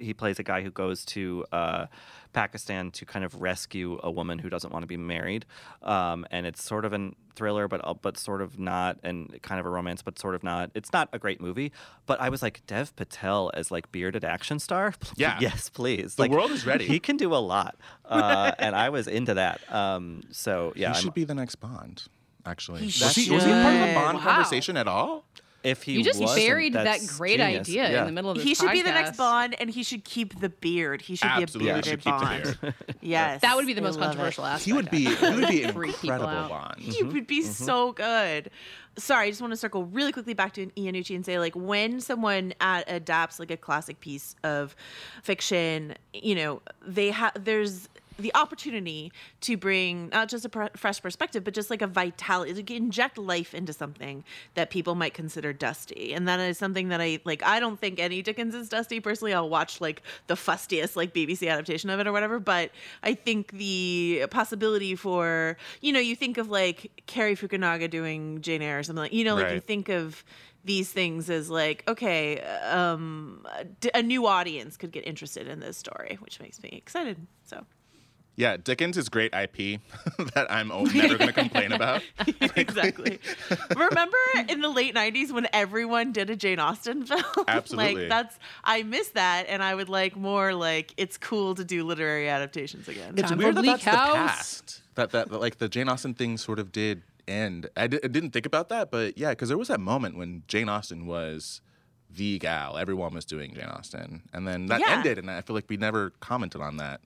he 0.00 0.12
plays 0.14 0.38
a 0.38 0.42
guy 0.42 0.62
who 0.62 0.70
goes 0.70 1.04
to 1.06 1.44
uh, 1.52 1.86
Pakistan 2.32 2.90
to 2.92 3.04
kind 3.06 3.24
of 3.24 3.40
rescue 3.40 3.98
a 4.02 4.10
woman 4.10 4.38
who 4.38 4.48
doesn't 4.50 4.72
want 4.72 4.82
to 4.82 4.86
be 4.86 4.96
married, 4.96 5.46
um, 5.82 6.26
and 6.30 6.46
it's 6.46 6.62
sort 6.62 6.84
of 6.84 6.92
a 6.92 7.10
thriller, 7.34 7.68
but 7.68 7.80
uh, 7.84 7.94
but 7.94 8.18
sort 8.18 8.42
of 8.42 8.58
not, 8.58 8.98
and 9.02 9.40
kind 9.42 9.58
of 9.60 9.66
a 9.66 9.70
romance, 9.70 10.02
but 10.02 10.18
sort 10.18 10.34
of 10.34 10.42
not. 10.42 10.70
It's 10.74 10.92
not 10.92 11.08
a 11.12 11.18
great 11.18 11.40
movie, 11.40 11.72
but 12.06 12.20
I 12.20 12.28
was 12.28 12.42
like 12.42 12.62
Dev 12.66 12.94
Patel 12.96 13.50
as 13.54 13.70
like 13.70 13.90
bearded 13.92 14.24
action 14.24 14.58
star. 14.58 14.92
Yeah. 15.16 15.38
yes, 15.40 15.68
please. 15.68 16.14
The 16.16 16.22
like, 16.22 16.30
world 16.30 16.50
is 16.52 16.64
ready. 16.66 16.86
He 16.86 17.00
can 17.00 17.16
do 17.16 17.34
a 17.34 17.42
lot, 17.42 17.76
uh, 18.04 18.52
and 18.58 18.76
I 18.76 18.90
was 18.90 19.08
into 19.08 19.34
that. 19.34 19.60
Um, 19.72 20.22
so 20.30 20.72
yeah, 20.76 20.88
he 20.88 20.94
I'm- 20.94 21.02
should 21.02 21.14
be 21.14 21.24
the 21.24 21.34
next 21.34 21.56
Bond. 21.56 22.04
Actually, 22.46 22.80
He 22.80 22.86
was, 22.86 23.14
he, 23.14 23.30
was 23.30 23.44
he 23.44 23.50
part 23.50 23.74
of 23.74 23.80
a 23.82 23.86
should. 23.88 23.94
Bond 23.94 24.18
Wow. 24.18 24.24
conversation 24.24 24.76
at 24.78 24.88
all? 24.88 25.24
If 25.70 25.82
he 25.82 25.92
You 25.92 26.04
just 26.04 26.20
buried 26.20 26.72
that 26.74 27.00
great 27.06 27.38
genius. 27.38 27.68
idea 27.68 27.90
Yeah. 27.90 28.00
in 28.00 28.06
the 28.06 28.12
middle 28.12 28.30
of 28.30 28.36
this 28.36 28.44
He 28.44 28.54
should 28.54 28.70
be 28.72 28.82
the 28.82 28.90
next. 28.90 29.16
Bond, 29.16 29.54
and 29.60 29.68
he 29.70 29.82
should 29.82 30.04
keep 30.04 30.38
the 30.40 30.48
beard. 30.48 31.02
He 31.02 31.16
should 31.16 31.28
Absolutely, 31.28 31.58
be 31.58 31.70
a 31.70 31.74
he 31.76 31.80
bearded 31.82 31.90
should 31.90 32.04
keep 32.04 32.18
the 32.18 32.26
Bond. 32.26 32.58
beard. 32.60 32.74
yes, 33.00 33.40
That 33.42 33.56
would 33.56 33.66
be 33.66 33.72
the 33.74 33.80
I 33.80 33.84
most 33.84 33.94
love 33.98 34.02
it. 34.02 34.06
controversial 34.16 34.44
aspect. 34.46 34.64
He 34.64 34.72
would 34.72 34.90
be 34.90 35.04
he 35.06 35.28
would 35.30 35.48
be 35.48 35.62
an 35.64 35.70
incredible. 35.76 36.48
Bond. 36.48 36.78
He 36.78 37.02
would 37.02 37.26
be 37.26 37.42
mm-hmm. 37.42 37.50
so 37.50 37.92
good. 37.92 38.50
Sorry, 38.96 39.28
I 39.28 39.30
just 39.30 39.40
want 39.40 39.52
to 39.52 39.56
circle 39.56 39.84
really 39.84 40.10
quickly 40.10 40.34
back 40.34 40.54
to 40.54 40.66
Iannucci 40.66 41.14
and 41.14 41.24
say, 41.24 41.38
like, 41.38 41.54
when 41.54 42.00
someone 42.00 42.52
ad- 42.60 42.82
adapts 42.88 43.38
like 43.38 43.50
a 43.52 43.56
classic 43.56 44.00
piece 44.00 44.34
of 44.42 44.74
fiction, 45.22 45.94
you 46.12 46.34
know, 46.34 46.62
they 46.84 47.10
have 47.10 47.32
there's 47.44 47.88
the 48.18 48.34
opportunity 48.34 49.12
to 49.42 49.56
bring 49.56 50.08
not 50.08 50.28
just 50.28 50.44
a 50.44 50.48
pr- 50.48 50.76
fresh 50.76 51.00
perspective, 51.00 51.44
but 51.44 51.54
just 51.54 51.70
like 51.70 51.82
a 51.82 51.86
vitality, 51.86 52.62
to 52.62 52.74
inject 52.74 53.16
life 53.16 53.54
into 53.54 53.72
something 53.72 54.24
that 54.54 54.70
people 54.70 54.94
might 54.94 55.14
consider 55.14 55.52
dusty. 55.52 56.12
And 56.12 56.26
that 56.28 56.40
is 56.40 56.58
something 56.58 56.88
that 56.88 57.00
I 57.00 57.20
like. 57.24 57.42
I 57.44 57.60
don't 57.60 57.78
think 57.78 58.00
any 58.00 58.22
Dickens 58.22 58.54
is 58.54 58.68
dusty. 58.68 59.00
Personally, 59.00 59.32
I'll 59.32 59.48
watch 59.48 59.80
like 59.80 60.02
the 60.26 60.34
fustiest 60.34 60.96
like 60.96 61.14
BBC 61.14 61.50
adaptation 61.50 61.90
of 61.90 62.00
it 62.00 62.06
or 62.06 62.12
whatever. 62.12 62.38
But 62.38 62.70
I 63.02 63.14
think 63.14 63.52
the 63.52 64.26
possibility 64.30 64.96
for 64.96 65.56
you 65.80 65.92
know, 65.92 66.00
you 66.00 66.16
think 66.16 66.38
of 66.38 66.50
like 66.50 67.02
Cary 67.06 67.36
Fukunaga 67.36 67.88
doing 67.88 68.40
Jane 68.42 68.62
Eyre 68.62 68.80
or 68.80 68.82
something 68.82 69.02
like 69.02 69.12
you 69.12 69.24
know, 69.24 69.36
like 69.36 69.52
you 69.52 69.60
think 69.60 69.88
of 69.88 70.24
these 70.64 70.90
things 70.90 71.30
as 71.30 71.48
like 71.48 71.82
okay 71.88 72.40
um 72.64 73.46
a 73.94 74.02
new 74.02 74.26
audience 74.26 74.76
could 74.76 74.90
get 74.90 75.06
interested 75.06 75.46
in 75.46 75.60
this 75.60 75.78
story 75.78 76.18
which 76.20 76.40
makes 76.40 76.62
me 76.62 76.68
excited 76.72 77.16
so 77.44 77.64
Yeah, 78.38 78.56
Dickens 78.56 78.96
is 78.96 79.08
great 79.08 79.34
IP 79.34 79.80
that 80.34 80.46
I'm 80.48 80.68
never 80.68 81.18
going 81.18 81.26
to 81.26 81.32
complain 81.32 81.72
about. 81.72 82.04
exactly. 82.54 83.18
Remember 83.74 84.16
in 84.48 84.60
the 84.60 84.68
late 84.68 84.94
'90s 84.94 85.32
when 85.32 85.48
everyone 85.52 86.12
did 86.12 86.30
a 86.30 86.36
Jane 86.36 86.60
Austen 86.60 87.04
film? 87.06 87.24
Absolutely. 87.48 88.02
like 88.02 88.08
that's 88.08 88.38
I 88.62 88.84
miss 88.84 89.08
that, 89.08 89.46
and 89.48 89.60
I 89.60 89.74
would 89.74 89.88
like 89.88 90.14
more 90.14 90.54
like 90.54 90.94
it's 90.96 91.18
cool 91.18 91.56
to 91.56 91.64
do 91.64 91.82
literary 91.82 92.28
adaptations 92.28 92.86
again. 92.86 93.14
It's 93.16 93.28
Time 93.28 93.38
weird 93.38 93.56
for 93.56 93.62
that 93.62 93.66
that's 93.66 93.82
Bleak 93.84 93.92
the 93.92 93.98
past. 93.98 94.82
That, 94.94 95.10
that 95.10 95.30
that, 95.30 95.40
like 95.40 95.58
the 95.58 95.68
Jane 95.68 95.88
Austen 95.88 96.14
thing 96.14 96.38
sort 96.38 96.60
of 96.60 96.70
did 96.70 97.02
end. 97.26 97.68
I, 97.76 97.88
didn't 97.88 98.30
think 98.30 98.46
about 98.46 98.68
that, 98.68 98.92
but 98.92 99.18
yeah, 99.18 99.30
because 99.30 99.48
there 99.48 99.58
was 99.58 99.66
that 99.66 99.80
moment 99.80 100.16
when 100.16 100.44
Jane 100.46 100.68
Austen 100.68 101.06
was 101.06 101.60
the 102.08 102.38
gal. 102.38 102.78
Everyone 102.78 103.14
was 103.14 103.24
doing 103.24 103.52
Jane 103.54 103.64
Austen, 103.66 104.22
and 104.32 104.46
then 104.46 104.66
that 104.66 104.80
Yeah. 104.80 104.92
ended, 104.92 105.18
and 105.18 105.28
I 105.28 105.40
feel 105.40 105.54
like 105.56 105.66
we 105.68 105.76
never 105.76 106.10
commented 106.20 106.60
on 106.60 106.76
that. 106.76 107.00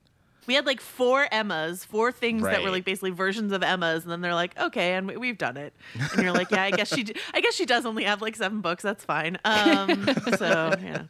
We 0.47 0.55
had 0.55 0.67
like 0.67 0.81
four 0.81 1.29
Emmas, 1.31 1.85
four 1.85 2.11
things 2.13 2.43
that 2.43 2.63
were 2.63 2.71
like 2.71 2.85
basically 2.85 3.11
versions 3.11 3.53
of 3.53 3.63
Emmas, 3.63 4.03
and 4.03 4.11
then 4.11 4.21
they're 4.21 4.35
like, 4.35 4.59
okay, 4.59 4.95
and 4.95 5.07
we, 5.07 5.17
we've 5.17 5.39
done 5.39 5.57
it. 5.57 5.73
And 6.13 6.23
you're 6.23 6.33
like, 6.33 6.51
yeah, 6.51 6.65
I 6.65 6.71
guess 6.73 6.93
she, 6.93 7.05
d- 7.05 7.15
I 7.33 7.41
guess 7.41 7.55
she 7.55 7.65
does 7.65 7.87
only 7.87 8.05
have 8.05 8.21
like 8.21 8.37
seven 8.37 8.61
books. 8.61 8.83
That's 8.83 9.05
fine. 9.05 9.39
Um, 9.45 10.07
so 10.37 10.75
yeah. 10.83 11.05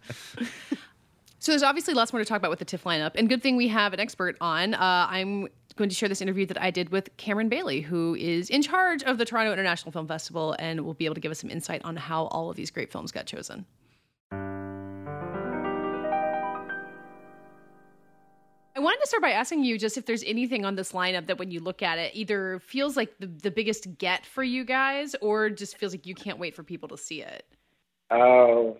So 1.39 1.51
there's 1.51 1.63
obviously 1.63 1.95
lots 1.95 2.13
more 2.13 2.21
to 2.21 2.25
talk 2.25 2.37
about 2.39 2.51
with 2.51 2.61
the 2.61 2.65
TIFF 2.65 2.85
lineup, 2.85 3.13
and 3.15 3.29
good 3.29 3.43
thing 3.43 3.57
we 3.57 3.69
have 3.69 3.93
an 3.93 4.01
expert 4.01 4.37
on. 4.41 4.75
Uh, 4.75 5.07
I'm 5.11 5.49
going 5.77 5.89
to 5.89 5.97
share 5.97 6.09
this 6.09 6.21
interview 6.21 6.47
that 6.47 6.61
I 6.61 6.71
did 6.71 6.91
with 6.91 7.17
Cameron 7.17 7.49
Bailey, 7.49 7.81
who 7.81 8.15
is 8.15 8.51
in 8.51 8.63
charge 8.63 9.03
of 9.03 9.19
the 9.19 9.25
Toronto 9.25 9.53
International 9.53 9.91
Film 9.91 10.07
Festival, 10.07 10.55
and 10.59 10.83
will 10.83 10.95
be 10.95 11.05
able 11.05 11.15
to 11.15 11.21
give 11.21 11.33
us 11.33 11.41
some 11.41 11.51
insight 11.51 11.81
on 11.85 11.97
how 11.97 12.27
all 12.27 12.51
of 12.51 12.57
these 12.57 12.71
great 12.71 12.93
films 12.93 13.11
got 13.11 13.27
chosen. 13.27 13.65
I 18.75 18.81
wanted 18.81 19.01
to 19.01 19.07
start 19.07 19.23
by 19.23 19.33
asking 19.33 19.65
you 19.65 19.79
just 19.79 19.99
if 19.99 20.07
there's 20.07 20.25
anything 20.25 20.65
on 20.65 20.77
this 20.77 20.93
lineup 20.93 21.27
that 21.27 21.39
when 21.39 21.51
you 21.51 21.61
look 21.61 21.83
at 21.83 21.99
it 21.99 22.13
either 22.15 22.61
feels 22.61 22.97
like 22.97 23.15
the, 23.19 23.27
the 23.27 23.51
biggest 23.51 23.99
get 23.99 24.25
for 24.25 24.43
you 24.43 24.65
guys 24.65 25.15
or 25.21 25.51
just 25.51 25.77
feels 25.77 25.93
like 25.93 26.07
you 26.07 26.15
can't 26.15 26.39
wait 26.39 26.57
for 26.57 26.63
people 26.63 26.89
to 26.89 26.97
see 26.97 27.21
it. 27.21 27.45
Oh, 28.11 28.79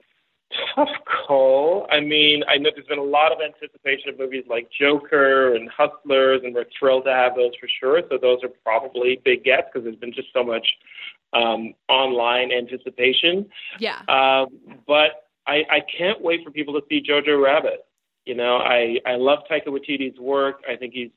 tough 0.75 0.89
call. 1.27 1.87
I 1.91 2.01
mean, 2.01 2.43
I 2.49 2.57
know 2.57 2.71
there's 2.75 2.87
been 2.87 2.99
a 2.99 3.03
lot 3.03 3.33
of 3.33 3.39
anticipation 3.45 4.09
of 4.11 4.19
movies 4.19 4.45
like 4.49 4.69
Joker 4.79 5.55
and 5.55 5.69
Hustlers, 5.71 6.41
and 6.45 6.55
we're 6.55 6.65
thrilled 6.79 7.05
to 7.05 7.13
have 7.13 7.35
those 7.35 7.53
for 7.61 7.69
sure. 7.81 8.03
So 8.11 8.19
those 8.21 8.39
are 8.43 8.51
probably 8.65 9.21
big 9.25 9.45
gets 9.45 9.69
because 9.73 9.85
there's 9.85 9.97
been 9.97 10.13
just 10.13 10.29
so 10.33 10.43
much 10.43 10.67
um, 11.33 11.75
online 11.89 12.51
anticipation. 12.53 13.47
Yeah. 13.79 14.01
Um, 14.09 14.81
but 14.87 15.29
I, 15.47 15.65
I 15.71 15.81
can't 15.99 16.21
wait 16.23 16.45
for 16.45 16.51
people 16.51 16.75
to 16.75 16.87
see 16.89 17.03
Jojo 17.03 17.43
Rabbit. 17.43 17.85
You 18.25 18.35
know, 18.35 18.57
I, 18.59 18.99
I 19.07 19.17
love 19.17 19.41
Taika 19.51 19.69
Waititi's 19.69 20.19
work. 20.19 20.63
I 20.69 20.77
think 20.77 20.95
he's 20.95 21.11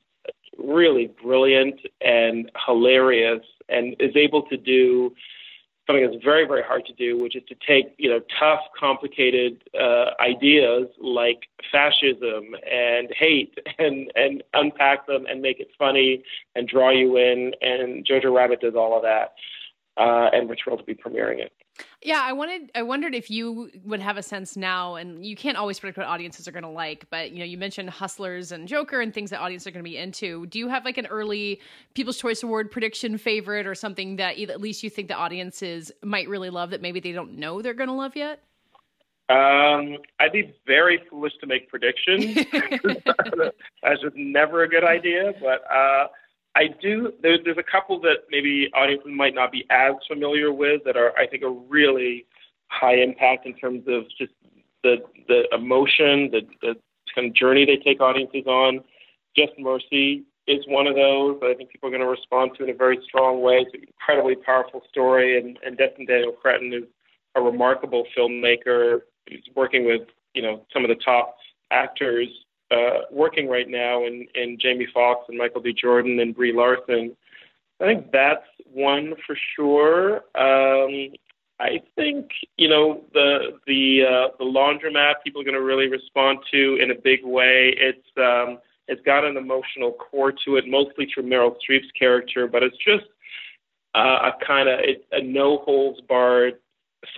really 0.58 1.10
brilliant 1.22 1.80
and 2.00 2.50
hilarious 2.66 3.42
and 3.68 3.94
is 4.00 4.16
able 4.16 4.42
to 4.42 4.56
do 4.56 5.14
something 5.86 6.10
that's 6.10 6.24
very, 6.24 6.46
very 6.46 6.62
hard 6.62 6.84
to 6.86 6.92
do, 6.94 7.16
which 7.22 7.36
is 7.36 7.42
to 7.48 7.54
take, 7.66 7.94
you 7.96 8.10
know, 8.10 8.20
tough, 8.40 8.60
complicated 8.78 9.62
uh, 9.78 10.06
ideas 10.20 10.88
like 11.00 11.48
fascism 11.70 12.56
and 12.70 13.08
hate 13.16 13.56
and, 13.78 14.10
and 14.16 14.42
unpack 14.54 15.06
them 15.06 15.26
and 15.30 15.40
make 15.40 15.60
it 15.60 15.68
funny 15.78 16.22
and 16.54 16.66
draw 16.66 16.90
you 16.90 17.16
in. 17.16 17.52
And 17.60 18.04
Jojo 18.04 18.34
Rabbit 18.34 18.60
does 18.60 18.74
all 18.74 18.96
of 18.96 19.02
that. 19.02 19.34
Uh, 19.96 20.28
and 20.32 20.46
we're 20.48 20.56
thrilled 20.56 20.78
to 20.78 20.84
be 20.84 20.94
premiering 20.94 21.38
it. 21.38 21.52
Yeah, 22.02 22.20
I 22.22 22.32
wanted 22.32 22.70
I 22.74 22.82
wondered 22.82 23.14
if 23.14 23.30
you 23.30 23.70
would 23.84 24.00
have 24.00 24.18
a 24.18 24.22
sense 24.22 24.56
now 24.56 24.96
and 24.96 25.24
you 25.24 25.34
can't 25.36 25.56
always 25.56 25.80
predict 25.80 25.96
what 25.96 26.06
audiences 26.06 26.46
are 26.46 26.52
going 26.52 26.62
to 26.62 26.68
like, 26.68 27.06
but 27.10 27.32
you 27.32 27.38
know, 27.38 27.44
you 27.44 27.56
mentioned 27.56 27.88
Hustlers 27.90 28.52
and 28.52 28.68
Joker 28.68 29.00
and 29.00 29.12
things 29.12 29.30
that 29.30 29.40
audiences 29.40 29.66
are 29.66 29.70
going 29.70 29.84
to 29.84 29.90
be 29.90 29.96
into. 29.96 30.46
Do 30.46 30.58
you 30.58 30.68
have 30.68 30.84
like 30.84 30.98
an 30.98 31.06
early 31.06 31.60
People's 31.94 32.18
Choice 32.18 32.42
Award 32.42 32.70
prediction 32.70 33.16
favorite 33.16 33.66
or 33.66 33.74
something 33.74 34.16
that 34.16 34.38
at 34.38 34.60
least 34.60 34.82
you 34.82 34.90
think 34.90 35.08
the 35.08 35.14
audiences 35.14 35.90
might 36.02 36.28
really 36.28 36.50
love 36.50 36.70
that 36.70 36.82
maybe 36.82 37.00
they 37.00 37.12
don't 37.12 37.38
know 37.38 37.62
they're 37.62 37.74
going 37.74 37.88
to 37.88 37.94
love 37.94 38.16
yet? 38.16 38.42
Um, 39.28 39.96
I'd 40.20 40.32
be 40.32 40.54
very 40.66 41.00
foolish 41.10 41.32
to 41.40 41.46
make 41.46 41.68
predictions. 41.68 42.36
That's 43.82 44.00
just 44.02 44.14
never 44.14 44.62
a 44.62 44.68
good 44.68 44.84
idea. 44.84 45.32
But 45.40 45.64
uh, 45.74 46.08
I 46.56 46.68
do. 46.80 47.12
There's 47.22 47.40
there's 47.44 47.58
a 47.58 47.70
couple 47.70 48.00
that 48.00 48.24
maybe 48.30 48.70
audiences 48.74 49.12
might 49.14 49.34
not 49.34 49.52
be 49.52 49.66
as 49.70 49.92
familiar 50.08 50.52
with 50.52 50.82
that 50.86 50.96
are 50.96 51.16
I 51.16 51.26
think 51.26 51.42
are 51.42 51.52
really 51.52 52.24
high 52.68 52.96
impact 52.96 53.44
in 53.44 53.54
terms 53.54 53.84
of 53.86 54.04
just 54.18 54.32
the 54.82 54.96
the 55.28 55.44
emotion, 55.52 56.30
the 56.32 56.40
the 56.62 56.74
kind 57.14 57.28
of 57.28 57.34
journey 57.34 57.66
they 57.66 57.76
take 57.76 58.00
audiences 58.00 58.46
on. 58.46 58.80
Just 59.36 59.52
Mercy 59.58 60.24
is 60.46 60.64
one 60.66 60.86
of 60.86 60.94
those 60.94 61.38
that 61.40 61.50
I 61.50 61.54
think 61.54 61.70
people 61.70 61.88
are 61.88 61.92
going 61.92 62.00
to 62.00 62.08
respond 62.08 62.52
to 62.56 62.64
in 62.64 62.70
a 62.70 62.74
very 62.74 62.98
strong 63.04 63.42
way. 63.42 63.56
It's 63.56 63.74
an 63.74 63.82
incredibly 63.86 64.36
powerful 64.36 64.80
story, 64.88 65.38
and, 65.38 65.58
and 65.62 65.76
Destin 65.76 66.06
Daniel 66.06 66.32
Cretton 66.32 66.72
is 66.72 66.84
a 67.34 67.42
remarkable 67.42 68.04
filmmaker. 68.16 69.00
He's 69.28 69.44
working 69.54 69.84
with 69.84 70.08
you 70.32 70.40
know 70.40 70.64
some 70.72 70.84
of 70.84 70.88
the 70.88 71.02
top 71.04 71.36
actors 71.70 72.28
uh, 72.70 73.02
working 73.10 73.48
right 73.48 73.68
now 73.68 74.04
in, 74.04 74.26
in 74.34 74.58
Jamie 74.60 74.88
Foxx 74.92 75.26
and 75.28 75.38
Michael 75.38 75.60
B. 75.60 75.72
Jordan 75.72 76.18
and 76.20 76.34
Brie 76.34 76.52
Larson. 76.52 77.16
I 77.80 77.84
think 77.84 78.10
that's 78.10 78.46
one 78.72 79.14
for 79.26 79.36
sure. 79.54 80.16
Um, 80.34 81.12
I 81.58 81.80
think 81.94 82.28
you 82.56 82.68
know 82.68 83.02
the 83.12 83.58
the 83.66 84.02
uh, 84.02 84.36
the 84.38 84.44
laundromat 84.44 85.14
people 85.24 85.40
are 85.40 85.44
going 85.44 85.54
to 85.54 85.62
really 85.62 85.88
respond 85.88 86.38
to 86.52 86.78
in 86.80 86.90
a 86.90 86.94
big 86.94 87.24
way. 87.24 87.74
It's 87.76 88.06
um, 88.18 88.58
it's 88.88 89.02
got 89.02 89.24
an 89.24 89.36
emotional 89.36 89.92
core 89.92 90.32
to 90.44 90.56
it, 90.56 90.64
mostly 90.66 91.06
through 91.12 91.24
Meryl 91.24 91.54
Streep's 91.56 91.90
character, 91.98 92.46
but 92.46 92.62
it's 92.62 92.76
just 92.76 93.06
uh, 93.94 94.30
a 94.30 94.44
kind 94.46 94.68
of 94.68 94.80
a 95.12 95.22
no 95.22 95.58
holds 95.58 96.00
barred 96.02 96.54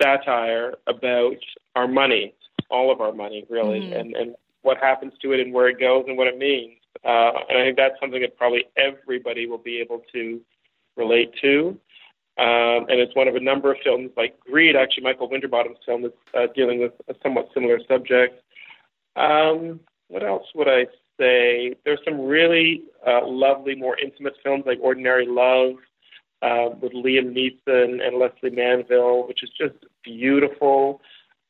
satire 0.01 0.75
about 0.87 1.37
our 1.75 1.87
money, 1.87 2.33
all 2.69 2.91
of 2.91 3.01
our 3.01 3.11
money, 3.11 3.45
really, 3.49 3.81
mm-hmm. 3.81 3.93
and 3.93 4.15
and 4.15 4.35
what 4.61 4.77
happens 4.77 5.13
to 5.21 5.31
it 5.31 5.39
and 5.39 5.53
where 5.53 5.69
it 5.69 5.79
goes 5.79 6.05
and 6.07 6.17
what 6.17 6.27
it 6.27 6.37
means. 6.37 6.79
Uh, 7.03 7.31
and 7.47 7.57
I 7.57 7.63
think 7.63 7.77
that's 7.77 7.99
something 7.99 8.21
that 8.21 8.37
probably 8.37 8.65
everybody 8.77 9.47
will 9.47 9.57
be 9.57 9.79
able 9.79 10.01
to 10.13 10.41
relate 10.97 11.33
to. 11.41 11.79
Um, 12.37 12.87
and 12.87 12.99
it's 12.99 13.15
one 13.15 13.27
of 13.27 13.35
a 13.35 13.39
number 13.39 13.71
of 13.71 13.77
films 13.83 14.11
like 14.15 14.39
Greed, 14.39 14.75
actually 14.75 15.03
Michael 15.03 15.29
Winterbottom's 15.29 15.79
film 15.85 16.05
is 16.05 16.11
uh, 16.33 16.47
dealing 16.55 16.79
with 16.79 16.93
a 17.09 17.15
somewhat 17.21 17.49
similar 17.53 17.79
subject. 17.87 18.41
Um, 19.15 19.81
what 20.07 20.23
else 20.23 20.45
would 20.55 20.67
I 20.67 20.85
say? 21.19 21.75
There's 21.83 21.99
some 22.05 22.21
really 22.21 22.83
uh, 23.05 23.25
lovely, 23.25 23.75
more 23.75 23.97
intimate 23.99 24.35
films 24.41 24.63
like 24.65 24.79
Ordinary 24.81 25.27
Love 25.27 25.75
uh, 26.41 26.75
with 26.81 26.93
Liam 26.93 27.35
Neeson 27.35 28.01
and 28.01 28.17
Lesley 28.17 28.51
Manville, 28.51 29.27
which 29.27 29.43
is 29.43 29.49
just 29.59 29.75
beautiful 30.03 31.01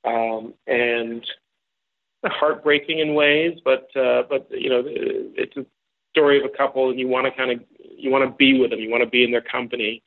um, 0.06 0.54
and 0.68 1.26
heartbreaking 2.26 3.00
in 3.00 3.14
ways. 3.14 3.60
But 3.64 3.90
uh, 3.96 4.24
but 4.30 4.48
you 4.52 4.70
know, 4.70 4.84
it's 4.86 5.56
a 5.58 5.66
story 6.12 6.40
of 6.40 6.46
a 6.46 6.58
couple, 6.58 6.90
and 6.90 7.00
you 7.00 7.08
want 7.08 7.26
to 7.26 7.32
kind 7.32 7.52
of 7.52 7.60
you 7.98 8.12
want 8.12 8.30
to 8.30 8.36
be 8.36 8.60
with 8.60 8.72
them, 8.72 8.80
you 8.80 8.90
want 8.90 9.04
to 9.04 9.10
be 9.10 9.24
in 9.24 9.32
their 9.32 9.42
company. 9.42 10.04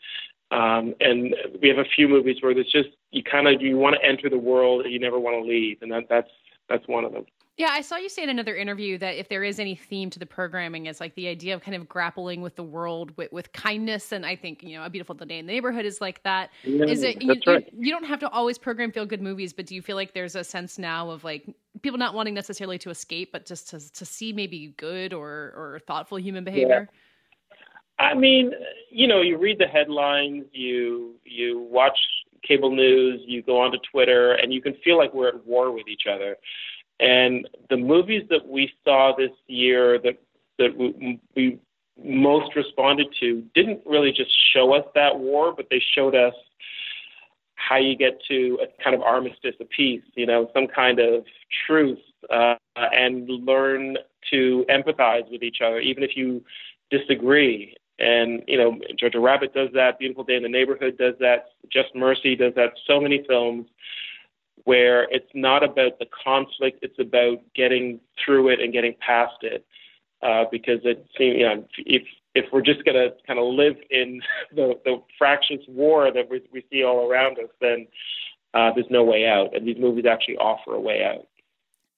Um, 0.50 0.94
and 1.00 1.34
we 1.62 1.68
have 1.68 1.78
a 1.78 1.84
few 1.96 2.08
movies 2.08 2.36
where 2.40 2.52
there's 2.52 2.70
just 2.70 2.90
you 3.10 3.22
kind 3.22 3.48
of 3.48 3.62
you 3.62 3.78
want 3.78 3.96
to 4.00 4.06
enter 4.06 4.28
the 4.28 4.38
world 4.38 4.84
and 4.84 4.92
you 4.92 4.98
never 4.98 5.18
want 5.18 5.42
to 5.42 5.48
leave, 5.48 5.78
and 5.80 5.90
that 5.92 6.04
that's 6.08 6.30
that's 6.68 6.86
one 6.86 7.04
of 7.04 7.12
them. 7.12 7.24
Yeah, 7.58 7.68
I 7.70 7.82
saw 7.82 7.96
you 7.96 8.08
say 8.08 8.22
in 8.22 8.30
another 8.30 8.56
interview 8.56 8.96
that 8.98 9.16
if 9.16 9.28
there 9.28 9.44
is 9.44 9.60
any 9.60 9.74
theme 9.74 10.08
to 10.10 10.18
the 10.18 10.24
programming, 10.24 10.86
it's 10.86 11.00
like 11.00 11.14
the 11.16 11.28
idea 11.28 11.54
of 11.54 11.60
kind 11.60 11.74
of 11.74 11.86
grappling 11.86 12.40
with 12.40 12.56
the 12.56 12.62
world 12.62 13.14
with, 13.18 13.30
with 13.30 13.52
kindness. 13.52 14.10
And 14.10 14.24
I 14.24 14.36
think, 14.36 14.62
you 14.62 14.78
know, 14.78 14.84
A 14.84 14.90
Beautiful 14.90 15.14
Day 15.14 15.38
in 15.38 15.46
the 15.46 15.52
Neighborhood 15.52 15.84
is 15.84 16.00
like 16.00 16.22
that. 16.22 16.50
Yeah, 16.64 16.86
is 16.86 17.02
it, 17.02 17.20
you, 17.20 17.34
right. 17.46 17.68
you, 17.72 17.86
you, 17.86 17.92
don't 17.92 18.06
have 18.06 18.20
to 18.20 18.30
always 18.30 18.56
program 18.56 18.90
feel 18.90 19.04
good 19.04 19.20
movies, 19.20 19.52
but 19.52 19.66
do 19.66 19.74
you 19.74 19.82
feel 19.82 19.96
like 19.96 20.14
there's 20.14 20.34
a 20.34 20.42
sense 20.42 20.78
now 20.78 21.10
of 21.10 21.24
like 21.24 21.46
people 21.82 21.98
not 21.98 22.14
wanting 22.14 22.32
necessarily 22.32 22.78
to 22.78 22.90
escape, 22.90 23.32
but 23.32 23.44
just 23.44 23.68
to, 23.68 23.92
to 23.92 24.06
see 24.06 24.32
maybe 24.32 24.74
good 24.78 25.12
or, 25.12 25.28
or 25.54 25.80
thoughtful 25.86 26.18
human 26.18 26.44
behavior? 26.44 26.88
Yeah. 26.90 28.06
I 28.06 28.14
mean, 28.14 28.52
you 28.90 29.06
know, 29.06 29.20
you 29.20 29.36
read 29.36 29.58
the 29.58 29.66
headlines, 29.66 30.44
you, 30.52 31.16
you 31.24 31.60
watch 31.70 31.98
cable 32.42 32.74
news, 32.74 33.20
you 33.26 33.42
go 33.42 33.60
onto 33.60 33.78
Twitter, 33.90 34.32
and 34.32 34.52
you 34.54 34.62
can 34.62 34.74
feel 34.82 34.96
like 34.96 35.12
we're 35.12 35.28
at 35.28 35.46
war 35.46 35.70
with 35.70 35.86
each 35.86 36.04
other. 36.10 36.36
And 37.02 37.48
the 37.68 37.76
movies 37.76 38.22
that 38.30 38.46
we 38.46 38.72
saw 38.84 39.12
this 39.16 39.32
year 39.48 39.98
that 39.98 40.18
that 40.58 40.76
we, 40.78 41.20
we 41.34 41.58
most 42.02 42.54
responded 42.54 43.08
to 43.18 43.42
didn't 43.54 43.80
really 43.84 44.12
just 44.12 44.30
show 44.54 44.72
us 44.72 44.84
that 44.94 45.18
war, 45.18 45.52
but 45.54 45.66
they 45.68 45.82
showed 45.94 46.14
us 46.14 46.34
how 47.56 47.76
you 47.76 47.96
get 47.96 48.20
to 48.28 48.58
a 48.62 48.82
kind 48.82 48.94
of 48.94 49.02
armistice, 49.02 49.54
a 49.60 49.64
peace, 49.64 50.02
you 50.14 50.26
know, 50.26 50.48
some 50.54 50.66
kind 50.68 51.00
of 51.00 51.24
truth, 51.66 51.98
uh, 52.30 52.54
and 52.76 53.28
learn 53.28 53.96
to 54.30 54.64
empathize 54.70 55.28
with 55.30 55.42
each 55.42 55.58
other, 55.64 55.80
even 55.80 56.04
if 56.04 56.16
you 56.16 56.42
disagree. 56.90 57.74
And 57.98 58.42
you 58.46 58.58
know, 58.58 58.78
Jojo 59.02 59.20
Rabbit 59.20 59.54
does 59.54 59.70
that. 59.74 59.98
Beautiful 59.98 60.24
Day 60.24 60.36
in 60.36 60.42
the 60.44 60.48
Neighborhood 60.48 60.98
does 60.98 61.14
that. 61.18 61.46
Just 61.70 61.94
Mercy 61.96 62.36
does 62.36 62.52
that. 62.54 62.74
So 62.86 63.00
many 63.00 63.24
films 63.26 63.66
where 64.64 65.04
it's 65.10 65.30
not 65.34 65.64
about 65.64 65.98
the 65.98 66.06
conflict, 66.24 66.80
it's 66.82 66.98
about 66.98 67.38
getting 67.54 68.00
through 68.24 68.48
it 68.48 68.60
and 68.60 68.72
getting 68.72 68.94
past 69.00 69.36
it. 69.42 69.66
Uh, 70.22 70.44
because 70.52 70.78
it 70.84 71.04
seems, 71.18 71.36
you 71.36 71.44
know, 71.44 71.66
if 71.78 72.04
if 72.34 72.46
we're 72.52 72.62
just 72.62 72.84
going 72.84 72.94
to 72.94 73.10
kind 73.26 73.38
of 73.38 73.46
live 73.46 73.76
in 73.90 74.22
the, 74.54 74.78
the 74.84 75.02
fractious 75.18 75.60
war 75.68 76.12
that 76.12 76.30
we, 76.30 76.40
we 76.52 76.64
see 76.70 76.84
all 76.84 77.10
around 77.10 77.38
us, 77.38 77.50
then 77.60 77.86
uh, 78.54 78.70
there's 78.74 78.86
no 78.90 79.02
way 79.02 79.26
out. 79.26 79.54
And 79.54 79.66
these 79.66 79.78
movies 79.78 80.04
actually 80.06 80.36
offer 80.36 80.74
a 80.74 80.80
way 80.80 81.04
out. 81.04 81.26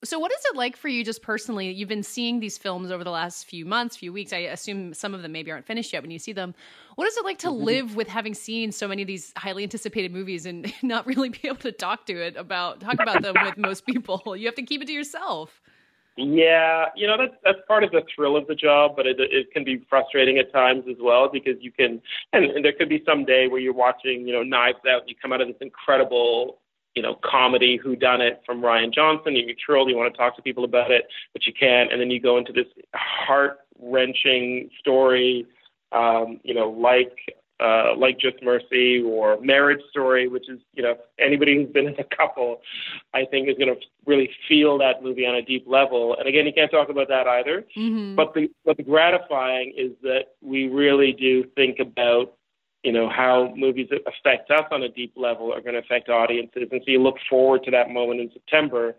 So, 0.04 0.18
what 0.18 0.30
is 0.30 0.38
it 0.52 0.56
like 0.56 0.76
for 0.76 0.88
you 0.88 1.02
just 1.02 1.22
personally? 1.22 1.70
You've 1.70 1.88
been 1.88 2.02
seeing 2.02 2.38
these 2.38 2.58
films 2.58 2.90
over 2.90 3.02
the 3.02 3.10
last 3.10 3.46
few 3.46 3.64
months, 3.64 3.96
few 3.96 4.12
weeks. 4.12 4.32
I 4.32 4.38
assume 4.38 4.92
some 4.92 5.14
of 5.14 5.22
them 5.22 5.32
maybe 5.32 5.50
aren't 5.50 5.64
finished 5.64 5.92
yet 5.92 6.02
when 6.02 6.10
you 6.10 6.18
see 6.18 6.32
them. 6.32 6.54
What 6.96 7.08
is 7.08 7.16
it 7.16 7.24
like 7.24 7.38
to 7.38 7.48
mm-hmm. 7.48 7.64
live 7.64 7.96
with 7.96 8.08
having 8.08 8.34
seen 8.34 8.70
so 8.70 8.86
many 8.86 9.02
of 9.02 9.08
these 9.08 9.32
highly 9.36 9.62
anticipated 9.62 10.12
movies 10.12 10.44
and 10.44 10.72
not 10.82 11.06
really 11.06 11.30
be 11.30 11.40
able 11.44 11.56
to 11.56 11.72
talk 11.72 12.06
to 12.06 12.14
it 12.14 12.36
about 12.36 12.80
talk 12.80 12.94
about 12.94 13.22
them 13.22 13.34
with 13.42 13.56
most 13.56 13.86
people? 13.86 14.22
You 14.44 14.46
have 14.46 14.56
to 14.56 14.62
keep 14.62 14.82
it 14.82 14.86
to 14.86 14.92
yourself. 14.92 15.62
Yeah, 16.16 16.86
you 16.94 17.06
know 17.06 17.16
that's 17.16 17.34
that's 17.42 17.58
part 17.66 17.82
of 17.82 17.90
the 17.90 18.02
thrill 18.14 18.36
of 18.36 18.46
the 18.46 18.54
job, 18.54 18.92
but 18.96 19.06
it 19.06 19.16
it 19.18 19.50
can 19.52 19.64
be 19.64 19.84
frustrating 19.88 20.38
at 20.38 20.52
times 20.52 20.84
as 20.88 20.96
well 21.00 21.28
because 21.32 21.56
you 21.60 21.72
can 21.72 22.00
and, 22.32 22.44
and 22.44 22.64
there 22.64 22.72
could 22.72 22.88
be 22.88 23.02
some 23.04 23.24
day 23.24 23.48
where 23.48 23.60
you're 23.60 23.72
watching 23.72 24.26
you 24.26 24.32
know 24.32 24.42
Knives 24.42 24.78
Out 24.88 25.00
and 25.02 25.08
you 25.08 25.16
come 25.20 25.32
out 25.32 25.40
of 25.40 25.48
this 25.48 25.56
incredible 25.60 26.58
you 26.94 27.02
know, 27.02 27.18
comedy 27.24 27.76
who 27.76 27.96
done 27.96 28.20
it 28.20 28.42
from 28.46 28.62
Rian 28.62 28.92
Johnson. 28.94 29.34
You're 29.36 29.56
thrilled, 29.64 29.88
you 29.88 29.96
want 29.96 30.12
to 30.12 30.18
talk 30.18 30.36
to 30.36 30.42
people 30.42 30.64
about 30.64 30.90
it, 30.90 31.06
but 31.32 31.46
you 31.46 31.52
can't. 31.52 31.92
And 31.92 32.00
then 32.00 32.10
you 32.10 32.20
go 32.20 32.38
into 32.38 32.52
this 32.52 32.66
heart 32.94 33.58
wrenching 33.78 34.70
story, 34.78 35.46
um, 35.92 36.40
you 36.44 36.54
know, 36.54 36.70
like 36.70 37.16
uh, 37.60 37.94
like 37.96 38.18
Just 38.18 38.42
Mercy 38.42 39.00
or 39.00 39.40
Marriage 39.40 39.80
Story, 39.90 40.28
which 40.28 40.48
is, 40.48 40.58
you 40.72 40.82
know, 40.82 40.96
anybody 41.20 41.56
who's 41.56 41.72
been 41.72 41.86
in 41.86 41.94
a 41.98 42.16
couple, 42.16 42.60
I 43.14 43.24
think 43.24 43.48
is 43.48 43.56
going 43.56 43.72
to 43.72 43.80
really 44.06 44.28
feel 44.48 44.76
that 44.78 45.02
movie 45.02 45.24
on 45.24 45.36
a 45.36 45.42
deep 45.42 45.64
level. 45.66 46.16
And 46.18 46.28
again, 46.28 46.46
you 46.46 46.52
can't 46.52 46.70
talk 46.70 46.88
about 46.88 47.08
that 47.08 47.26
either. 47.26 47.64
Mm-hmm. 47.76 48.16
But 48.16 48.34
the 48.34 48.50
but 48.64 48.76
the 48.76 48.82
gratifying 48.82 49.72
is 49.76 49.92
that 50.02 50.34
we 50.40 50.68
really 50.68 51.12
do 51.12 51.44
think 51.54 51.78
about 51.78 52.34
you 52.84 52.92
know, 52.92 53.08
how 53.08 53.52
movies 53.56 53.88
affect 54.06 54.50
us 54.50 54.66
on 54.70 54.82
a 54.82 54.88
deep 54.88 55.14
level 55.16 55.52
are 55.52 55.62
going 55.62 55.72
to 55.72 55.80
affect 55.80 56.10
audiences. 56.10 56.68
And 56.70 56.82
so 56.84 56.90
you 56.90 57.02
look 57.02 57.16
forward 57.28 57.64
to 57.64 57.70
that 57.70 57.90
moment 57.90 58.20
in 58.20 58.30
September 58.32 58.94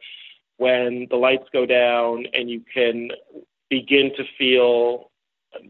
when 0.58 1.08
the 1.12 1.16
lights 1.16 1.48
go 1.54 1.66
down 1.68 2.26
and 2.34 2.50
you 2.50 2.62
can 2.74 3.10
begin 3.70 4.12
to 4.18 4.24
feel 4.38 5.12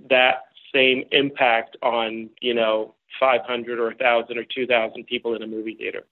that 0.10 0.44
same 0.74 1.04
impact 1.12 1.76
on, 1.84 2.30
you 2.42 2.54
know, 2.54 2.96
500 3.20 3.80
or 3.80 3.88
1,000 3.88 4.38
or 4.38 4.44
2,000 4.44 5.06
people 5.06 5.36
in 5.36 5.44
a 5.44 5.48
movie 5.48 5.76
theater. 5.76 6.04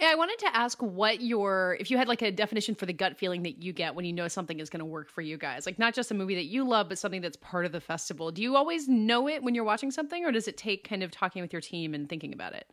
I 0.00 0.14
wanted 0.14 0.38
to 0.40 0.56
ask 0.56 0.80
what 0.80 1.20
your 1.20 1.76
if 1.80 1.90
you 1.90 1.98
had 1.98 2.06
like 2.08 2.22
a 2.22 2.30
definition 2.30 2.74
for 2.74 2.86
the 2.86 2.92
gut 2.92 3.16
feeling 3.16 3.42
that 3.42 3.62
you 3.62 3.72
get 3.72 3.94
when 3.94 4.04
you 4.04 4.12
know 4.12 4.28
something 4.28 4.60
is 4.60 4.70
going 4.70 4.78
to 4.80 4.86
work 4.86 5.10
for 5.10 5.22
you 5.22 5.36
guys. 5.36 5.66
Like 5.66 5.78
not 5.78 5.92
just 5.92 6.10
a 6.10 6.14
movie 6.14 6.36
that 6.36 6.44
you 6.44 6.66
love, 6.66 6.88
but 6.88 6.98
something 6.98 7.20
that's 7.20 7.36
part 7.36 7.66
of 7.66 7.72
the 7.72 7.80
festival. 7.80 8.30
Do 8.30 8.40
you 8.40 8.56
always 8.56 8.88
know 8.88 9.28
it 9.28 9.42
when 9.42 9.54
you're 9.54 9.64
watching 9.64 9.90
something 9.90 10.24
or 10.24 10.30
does 10.30 10.46
it 10.46 10.56
take 10.56 10.88
kind 10.88 11.02
of 11.02 11.10
talking 11.10 11.42
with 11.42 11.52
your 11.52 11.62
team 11.62 11.94
and 11.94 12.08
thinking 12.08 12.32
about 12.32 12.52
it? 12.52 12.66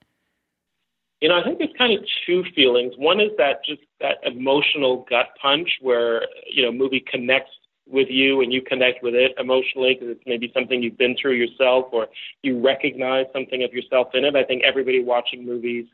You 1.21 1.29
know, 1.29 1.39
I 1.39 1.43
think 1.43 1.57
there's 1.57 1.73
kind 1.77 1.97
of 1.97 2.05
two 2.27 2.43
feelings. 2.55 2.93
One 2.97 3.19
is 3.19 3.31
that 3.37 3.65
just 3.65 3.81
that 4.01 4.17
emotional 4.23 5.05
gut 5.09 5.27
punch 5.41 5.69
where, 5.81 6.27
you 6.47 6.61
know, 6.63 6.71
movie 6.71 7.03
connects 7.09 7.51
with 7.87 8.07
you 8.09 8.41
and 8.41 8.51
you 8.51 8.61
connect 8.61 9.01
with 9.01 9.13
it 9.15 9.31
emotionally 9.39 9.95
because 9.95 10.09
it's 10.09 10.23
maybe 10.25 10.51
something 10.53 10.81
you've 10.83 10.97
been 10.97 11.15
through 11.19 11.33
yourself 11.33 11.85
or 11.91 12.07
you 12.43 12.59
recognize 12.59 13.25
something 13.31 13.63
of 13.63 13.71
yourself 13.73 14.09
in 14.13 14.25
it. 14.25 14.35
I 14.35 14.43
think 14.43 14.63
everybody 14.63 15.03
watching 15.03 15.45
movies 15.45 15.85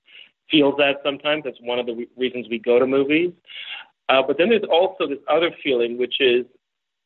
feels 0.51 0.75
that 0.77 0.97
sometimes. 1.03 1.43
That's 1.45 1.57
one 1.61 1.79
of 1.79 1.85
the 1.85 1.95
re- 1.95 2.09
reasons 2.17 2.47
we 2.49 2.59
go 2.59 2.77
to 2.77 2.85
movies. 2.85 3.31
Uh, 4.09 4.21
but 4.25 4.37
then 4.37 4.49
there's 4.49 4.63
also 4.69 5.07
this 5.07 5.19
other 5.29 5.51
feeling, 5.63 5.97
which 5.97 6.15
is, 6.19 6.45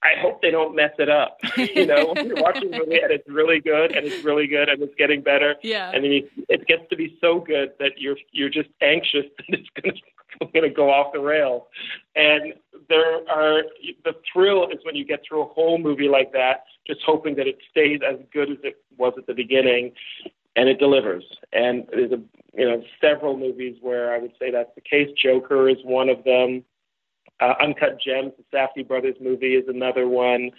I 0.04 0.20
hope 0.20 0.42
they 0.42 0.52
don't 0.52 0.76
mess 0.76 0.92
it 0.98 1.10
up. 1.10 1.38
you 1.58 1.86
know, 1.86 2.14
you're 2.18 2.42
watching 2.42 2.74
a 2.74 2.80
movie 2.80 3.00
and 3.02 3.12
it's 3.12 3.28
really 3.28 3.60
good 3.60 3.92
and 3.92 4.06
it's 4.06 4.24
really 4.24 4.48
good 4.48 4.70
and 4.70 4.82
it's 4.82 4.94
getting 4.96 5.22
better. 5.22 5.56
Yeah. 5.64 5.92
And 5.94 6.04
then 6.04 6.12
you, 6.12 6.30
it 6.50 6.68
gets 6.68 6.84
to 6.90 6.96
be 6.96 7.18
so 7.22 7.40
good 7.40 7.74
that 7.80 7.94
you're 7.98 8.18
you're 8.32 8.50
just 8.50 8.70
anxious 8.82 9.26
that 9.38 9.60
it's 9.60 9.70
going 9.82 9.96
to 9.96 10.02
going 10.54 10.64
to 10.64 10.70
go 10.70 10.90
off 10.90 11.14
the 11.14 11.20
rails. 11.20 11.64
And 12.16 12.54
there 12.90 13.28
are 13.30 13.64
the 14.04 14.14
thrill 14.32 14.68
is 14.70 14.80
when 14.84 14.96
you 14.96 15.06
get 15.06 15.22
through 15.28 15.44
a 15.44 15.48
whole 15.48 15.78
movie 15.78 16.08
like 16.08 16.32
that, 16.34 16.66
just 16.86 17.02
hoping 17.06 17.36
that 17.36 17.48
it 17.48 17.58
stays 17.72 18.00
as 18.08 18.18
good 18.34 18.52
as 18.52 18.58
it 18.64 18.76
was 18.98 19.14
at 19.18 19.28
the 19.28 19.34
beginning, 19.34 19.94
and 20.56 20.70
it 20.70 20.80
delivers. 20.80 21.24
And 21.54 21.86
there's 21.92 22.12
a 22.12 22.22
you 22.54 22.66
know 22.66 22.84
several 23.02 23.38
movies 23.38 23.78
where 23.82 24.14
I 24.14 24.18
would 24.18 24.34
say 24.40 24.52
that's 24.52 24.74
the 24.76 24.82
case. 24.82 25.10
Joker 25.22 25.70
is 25.70 25.78
one 25.84 26.10
of 26.10 26.24
them. 26.24 26.64
Uh, 27.42 27.54
Uncut 27.62 28.00
Gems, 28.00 28.32
the 28.38 28.58
Safdie 28.58 28.88
brothers 28.88 29.16
movie, 29.20 29.56
is 29.56 29.68
another 29.68 30.08
one. 30.08 30.52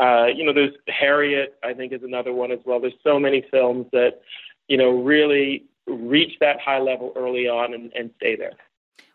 Uh, 0.00 0.26
you 0.26 0.44
know, 0.44 0.52
there's 0.52 0.74
Harriet, 0.86 1.58
I 1.64 1.72
think, 1.72 1.92
is 1.92 2.02
another 2.02 2.32
one 2.32 2.52
as 2.52 2.60
well. 2.64 2.80
There's 2.80 2.92
so 3.02 3.18
many 3.18 3.44
films 3.50 3.86
that 3.92 4.20
you 4.68 4.76
know 4.76 4.90
really 4.90 5.64
reach 5.86 6.32
that 6.40 6.60
high 6.60 6.80
level 6.80 7.12
early 7.16 7.48
on 7.48 7.74
and, 7.74 7.90
and 7.94 8.10
stay 8.16 8.36
there. 8.36 8.52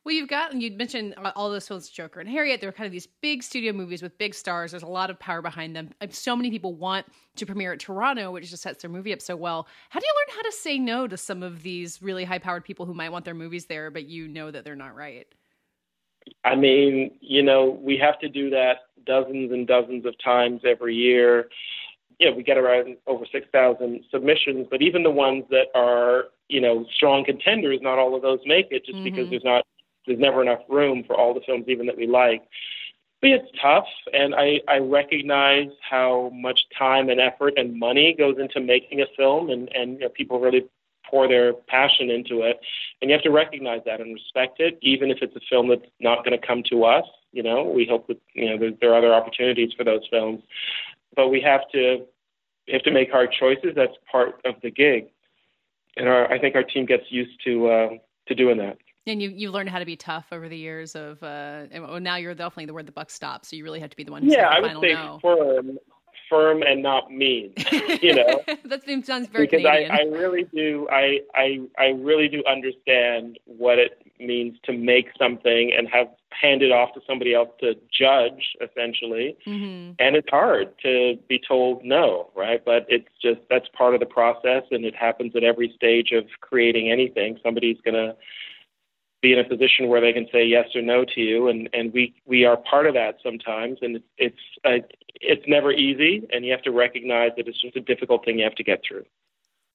Well, 0.05 0.13
you've 0.13 0.27
got, 0.27 0.53
you 0.53 0.69
mentioned 0.71 1.15
all 1.35 1.49
those 1.49 1.65
films, 1.65 1.87
Joker 1.87 2.19
and 2.19 2.27
Harriet. 2.27 2.59
They're 2.59 2.73
kind 2.73 2.85
of 2.85 2.91
these 2.91 3.07
big 3.21 3.41
studio 3.41 3.71
movies 3.71 4.01
with 4.01 4.17
big 4.17 4.33
stars. 4.33 4.71
There's 4.71 4.83
a 4.83 4.87
lot 4.87 5.09
of 5.09 5.17
power 5.17 5.41
behind 5.41 5.75
them. 5.75 5.91
So 6.09 6.35
many 6.35 6.51
people 6.51 6.73
want 6.73 7.05
to 7.37 7.45
premiere 7.45 7.71
at 7.71 7.79
Toronto, 7.79 8.31
which 8.31 8.49
just 8.49 8.63
sets 8.63 8.81
their 8.81 8.91
movie 8.91 9.13
up 9.13 9.21
so 9.21 9.37
well. 9.37 9.65
How 9.89 10.01
do 10.01 10.05
you 10.05 10.13
learn 10.13 10.35
how 10.35 10.41
to 10.41 10.51
say 10.51 10.77
no 10.77 11.07
to 11.07 11.15
some 11.15 11.41
of 11.41 11.63
these 11.63 12.01
really 12.01 12.25
high 12.25 12.39
powered 12.39 12.65
people 12.65 12.85
who 12.85 12.93
might 12.93 13.13
want 13.13 13.23
their 13.23 13.33
movies 13.33 13.67
there, 13.67 13.89
but 13.91 14.05
you 14.05 14.27
know 14.27 14.51
that 14.51 14.65
they're 14.65 14.75
not 14.75 14.93
right? 14.93 15.25
I 16.43 16.55
mean, 16.55 17.11
you 17.21 17.41
know, 17.41 17.79
we 17.81 17.97
have 17.97 18.19
to 18.19 18.27
do 18.27 18.49
that 18.49 18.79
dozens 19.05 19.53
and 19.53 19.65
dozens 19.65 20.05
of 20.05 20.15
times 20.21 20.61
every 20.65 20.95
year. 20.95 21.47
Yeah, 22.19 22.31
we 22.35 22.43
get 22.43 22.57
around 22.57 22.97
over 23.07 23.25
6,000 23.29 24.03
submissions, 24.11 24.67
but 24.69 24.81
even 24.81 25.03
the 25.03 25.11
ones 25.11 25.45
that 25.49 25.67
are, 25.73 26.25
you 26.49 26.59
know, 26.59 26.85
strong 26.93 27.23
contenders, 27.23 27.79
not 27.81 27.99
all 27.99 28.15
of 28.15 28.21
those 28.21 28.39
make 28.45 28.67
it 28.71 28.85
just 28.85 28.97
mm-hmm. 28.97 29.03
because 29.05 29.29
there's 29.29 29.43
not 29.43 29.65
there's 30.05 30.19
never 30.19 30.41
enough 30.41 30.61
room 30.69 31.03
for 31.05 31.15
all 31.15 31.33
the 31.33 31.41
films 31.45 31.65
even 31.67 31.85
that 31.87 31.97
we 31.97 32.07
like. 32.07 32.43
But 33.21 33.31
it's 33.31 33.47
tough, 33.61 33.85
and 34.11 34.35
I, 34.35 34.59
I 34.67 34.79
recognize 34.79 35.69
how 35.89 36.29
much 36.33 36.59
time 36.77 37.09
and 37.09 37.21
effort 37.21 37.53
and 37.55 37.79
money 37.79 38.13
goes 38.17 38.35
into 38.37 38.59
making 38.59 38.99
a 38.99 39.05
film, 39.15 39.49
and, 39.49 39.69
and 39.73 39.93
you 39.93 39.99
know, 39.99 40.09
people 40.09 40.41
really 40.41 40.65
pour 41.09 41.27
their 41.27 41.53
passion 41.53 42.09
into 42.09 42.41
it. 42.41 42.59
And 43.01 43.09
you 43.09 43.13
have 43.13 43.23
to 43.23 43.31
recognize 43.31 43.81
that 43.85 44.01
and 44.01 44.13
respect 44.13 44.59
it, 44.59 44.77
even 44.81 45.11
if 45.11 45.19
it's 45.21 45.35
a 45.35 45.39
film 45.49 45.69
that's 45.69 45.85
not 45.99 46.25
going 46.25 46.37
to 46.37 46.45
come 46.45 46.63
to 46.69 46.83
us. 46.83 47.05
You 47.31 47.43
know, 47.43 47.63
we 47.63 47.87
hope 47.89 48.07
that 48.07 48.19
you 48.33 48.49
know 48.49 48.57
there, 48.57 48.71
there 48.81 48.93
are 48.93 48.97
other 48.97 49.13
opportunities 49.13 49.71
for 49.77 49.83
those 49.83 50.01
films, 50.11 50.41
but 51.15 51.29
we 51.29 51.39
have 51.41 51.61
to 51.71 52.05
we 52.67 52.73
have 52.73 52.83
to 52.83 52.91
make 52.91 53.11
hard 53.11 53.33
choices. 53.39 53.71
That's 53.75 53.93
part 54.11 54.41
of 54.45 54.55
the 54.61 54.69
gig, 54.69 55.05
and 55.97 56.07
our, 56.07 56.31
I 56.31 56.39
think 56.39 56.55
our 56.55 56.63
team 56.63 56.85
gets 56.85 57.05
used 57.09 57.41
to 57.45 57.67
uh, 57.67 57.89
to 58.27 58.35
doing 58.35 58.57
that. 58.57 58.77
And 59.05 59.21
you 59.21 59.29
you 59.29 59.51
learned 59.51 59.69
how 59.69 59.79
to 59.79 59.85
be 59.85 59.95
tough 59.95 60.27
over 60.31 60.47
the 60.47 60.57
years 60.57 60.95
of 60.95 61.21
uh 61.23 61.65
and 61.71 61.83
well, 61.83 61.99
now 61.99 62.15
you're 62.15 62.33
definitely 62.33 62.65
the 62.65 62.73
word 62.73 62.85
the 62.85 62.91
buck 62.91 63.09
stops, 63.09 63.49
so 63.49 63.55
you 63.55 63.63
really 63.63 63.79
have 63.79 63.89
to 63.89 63.97
be 63.97 64.03
the 64.03 64.11
one. 64.11 64.23
Yeah, 64.23 64.47
I 64.47 64.59
would 64.61 64.79
say 64.79 64.93
no. 64.93 65.19
firm, 65.21 65.77
firm 66.29 66.63
and 66.63 66.81
not 66.81 67.11
mean. 67.11 67.53
You 68.01 68.15
know, 68.15 68.41
that 68.65 68.83
sounds 69.05 69.27
very 69.27 69.45
because 69.45 69.61
Canadian. 69.61 69.91
I, 69.91 69.99
I 69.99 70.01
really 70.03 70.45
do 70.53 70.87
I, 70.91 71.19
I 71.35 71.59
I 71.77 71.87
really 71.89 72.27
do 72.27 72.43
understand 72.49 73.39
what 73.45 73.77
it 73.77 74.01
means 74.19 74.57
to 74.63 74.73
make 74.73 75.09
something 75.17 75.73
and 75.77 75.87
have 75.89 76.07
handed 76.29 76.71
off 76.71 76.93
to 76.93 77.01
somebody 77.07 77.33
else 77.33 77.49
to 77.59 77.73
judge 77.91 78.55
essentially 78.61 79.37
mm-hmm. 79.45 79.91
and 79.99 80.15
it's 80.15 80.29
hard 80.29 80.73
to 80.81 81.17
be 81.27 81.39
told 81.47 81.83
no 81.83 82.29
right 82.35 82.63
but 82.65 82.85
it's 82.89 83.07
just 83.21 83.39
that's 83.49 83.67
part 83.77 83.93
of 83.93 83.99
the 83.99 84.05
process 84.05 84.63
and 84.71 84.85
it 84.85 84.95
happens 84.95 85.35
at 85.35 85.43
every 85.43 85.71
stage 85.75 86.11
of 86.11 86.25
creating 86.41 86.91
anything 86.91 87.37
somebody's 87.43 87.77
going 87.83 87.93
to 87.93 88.15
be 89.23 89.33
in 89.33 89.39
a 89.39 89.43
position 89.43 89.87
where 89.87 90.01
they 90.01 90.13
can 90.13 90.27
say 90.31 90.45
yes 90.45 90.67
or 90.75 90.83
no 90.83 91.05
to 91.15 91.21
you, 91.21 91.47
and 91.47 91.67
and 91.73 91.91
we 91.93 92.13
we 92.27 92.45
are 92.45 92.57
part 92.57 92.85
of 92.85 92.93
that 92.93 93.15
sometimes, 93.23 93.79
and 93.81 93.95
it's 93.95 94.05
it's 94.17 94.83
uh, 94.83 94.95
it's 95.15 95.43
never 95.47 95.71
easy, 95.71 96.27
and 96.31 96.45
you 96.45 96.51
have 96.51 96.61
to 96.63 96.71
recognize 96.71 97.31
that 97.37 97.47
it's 97.47 97.59
just 97.59 97.75
a 97.77 97.81
difficult 97.81 98.23
thing 98.25 98.37
you 98.37 98.43
have 98.43 98.55
to 98.55 98.63
get 98.63 98.81
through. 98.87 99.05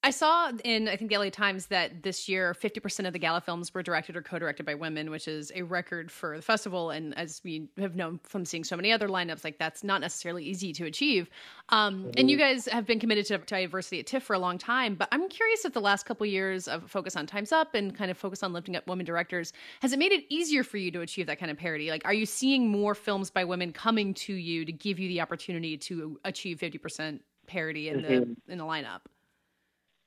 I 0.04 0.10
saw 0.10 0.52
in 0.62 0.86
I 0.86 0.94
think 0.94 1.10
the 1.10 1.18
LA 1.18 1.28
Times 1.28 1.66
that 1.66 2.04
this 2.04 2.28
year 2.28 2.54
50% 2.54 3.06
of 3.06 3.12
the 3.12 3.18
gala 3.18 3.40
films 3.40 3.74
were 3.74 3.82
directed 3.82 4.16
or 4.16 4.22
co-directed 4.22 4.64
by 4.64 4.74
women, 4.74 5.10
which 5.10 5.26
is 5.26 5.50
a 5.56 5.62
record 5.62 6.12
for 6.12 6.36
the 6.36 6.42
festival. 6.42 6.90
And 6.90 7.18
as 7.18 7.40
we 7.44 7.68
have 7.78 7.96
known 7.96 8.20
from 8.22 8.44
seeing 8.44 8.62
so 8.62 8.76
many 8.76 8.92
other 8.92 9.08
lineups, 9.08 9.42
like 9.42 9.58
that's 9.58 9.82
not 9.82 10.00
necessarily 10.00 10.44
easy 10.44 10.72
to 10.74 10.84
achieve. 10.84 11.28
Um, 11.70 12.04
mm-hmm. 12.04 12.10
And 12.16 12.30
you 12.30 12.38
guys 12.38 12.66
have 12.66 12.86
been 12.86 13.00
committed 13.00 13.26
to 13.26 13.38
diversity 13.38 13.98
at 13.98 14.06
TIFF 14.06 14.22
for 14.22 14.34
a 14.34 14.38
long 14.38 14.56
time. 14.56 14.94
But 14.94 15.08
I'm 15.10 15.28
curious 15.28 15.64
if 15.64 15.72
the 15.72 15.80
last 15.80 16.06
couple 16.06 16.24
of 16.24 16.30
years 16.30 16.68
of 16.68 16.88
focus 16.88 17.16
on 17.16 17.26
Times 17.26 17.50
Up 17.50 17.74
and 17.74 17.92
kind 17.92 18.10
of 18.10 18.16
focus 18.16 18.44
on 18.44 18.52
lifting 18.52 18.76
up 18.76 18.86
women 18.86 19.04
directors 19.04 19.52
has 19.80 19.92
it 19.92 19.98
made 19.98 20.12
it 20.12 20.24
easier 20.28 20.62
for 20.62 20.76
you 20.76 20.92
to 20.92 21.00
achieve 21.00 21.26
that 21.26 21.40
kind 21.40 21.50
of 21.50 21.58
parity? 21.58 21.90
Like, 21.90 22.04
are 22.04 22.14
you 22.14 22.24
seeing 22.24 22.68
more 22.70 22.94
films 22.94 23.30
by 23.30 23.44
women 23.44 23.72
coming 23.72 24.14
to 24.14 24.32
you 24.32 24.64
to 24.64 24.72
give 24.72 25.00
you 25.00 25.08
the 25.08 25.20
opportunity 25.20 25.76
to 25.78 26.20
achieve 26.24 26.58
50% 26.58 27.18
parity 27.48 27.88
in 27.88 27.96
mm-hmm. 28.00 28.06
the 28.06 28.52
in 28.52 28.58
the 28.58 28.64
lineup? 28.64 29.00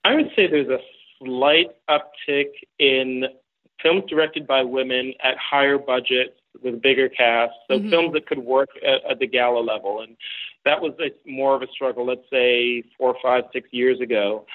I 0.04 0.16
would 0.16 0.30
say 0.36 0.48
there's 0.48 0.70
a 0.70 0.80
slight 1.20 1.68
uptick 1.90 2.50
in 2.80 3.26
films 3.82 4.04
directed 4.08 4.48
by 4.48 4.64
women 4.64 5.14
at 5.24 5.36
higher 5.38 5.78
budgets 5.78 6.34
with 6.64 6.82
bigger 6.82 7.10
casts, 7.10 7.56
so 7.68 7.78
mm-hmm. 7.78 7.90
films 7.90 8.14
that 8.14 8.28
could 8.28 8.40
work 8.40 8.70
at, 8.86 9.10
at 9.10 9.20
the 9.20 9.28
gala 9.28 9.60
level. 9.60 10.02
And 10.02 10.16
that 10.66 10.82
was 10.82 10.94
a, 11.00 11.12
more 11.30 11.56
of 11.56 11.62
a 11.62 11.68
struggle, 11.68 12.06
let's 12.06 12.30
say 12.30 12.84
four, 12.98 13.16
five, 13.22 13.46
six 13.54 13.70
years 13.72 14.00
ago. 14.00 14.46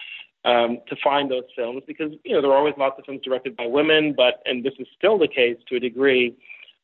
Um, 0.44 0.78
to 0.88 0.94
find 1.02 1.28
those 1.28 1.42
films 1.56 1.82
because 1.88 2.12
you 2.24 2.32
know 2.32 2.40
there 2.40 2.52
are 2.52 2.56
always 2.56 2.74
lots 2.78 2.96
of 3.00 3.04
films 3.04 3.20
directed 3.24 3.56
by 3.56 3.66
women, 3.66 4.14
but 4.16 4.42
and 4.44 4.62
this 4.62 4.74
is 4.78 4.86
still 4.96 5.18
the 5.18 5.26
case 5.26 5.56
to 5.68 5.74
a 5.74 5.80
degree. 5.80 6.36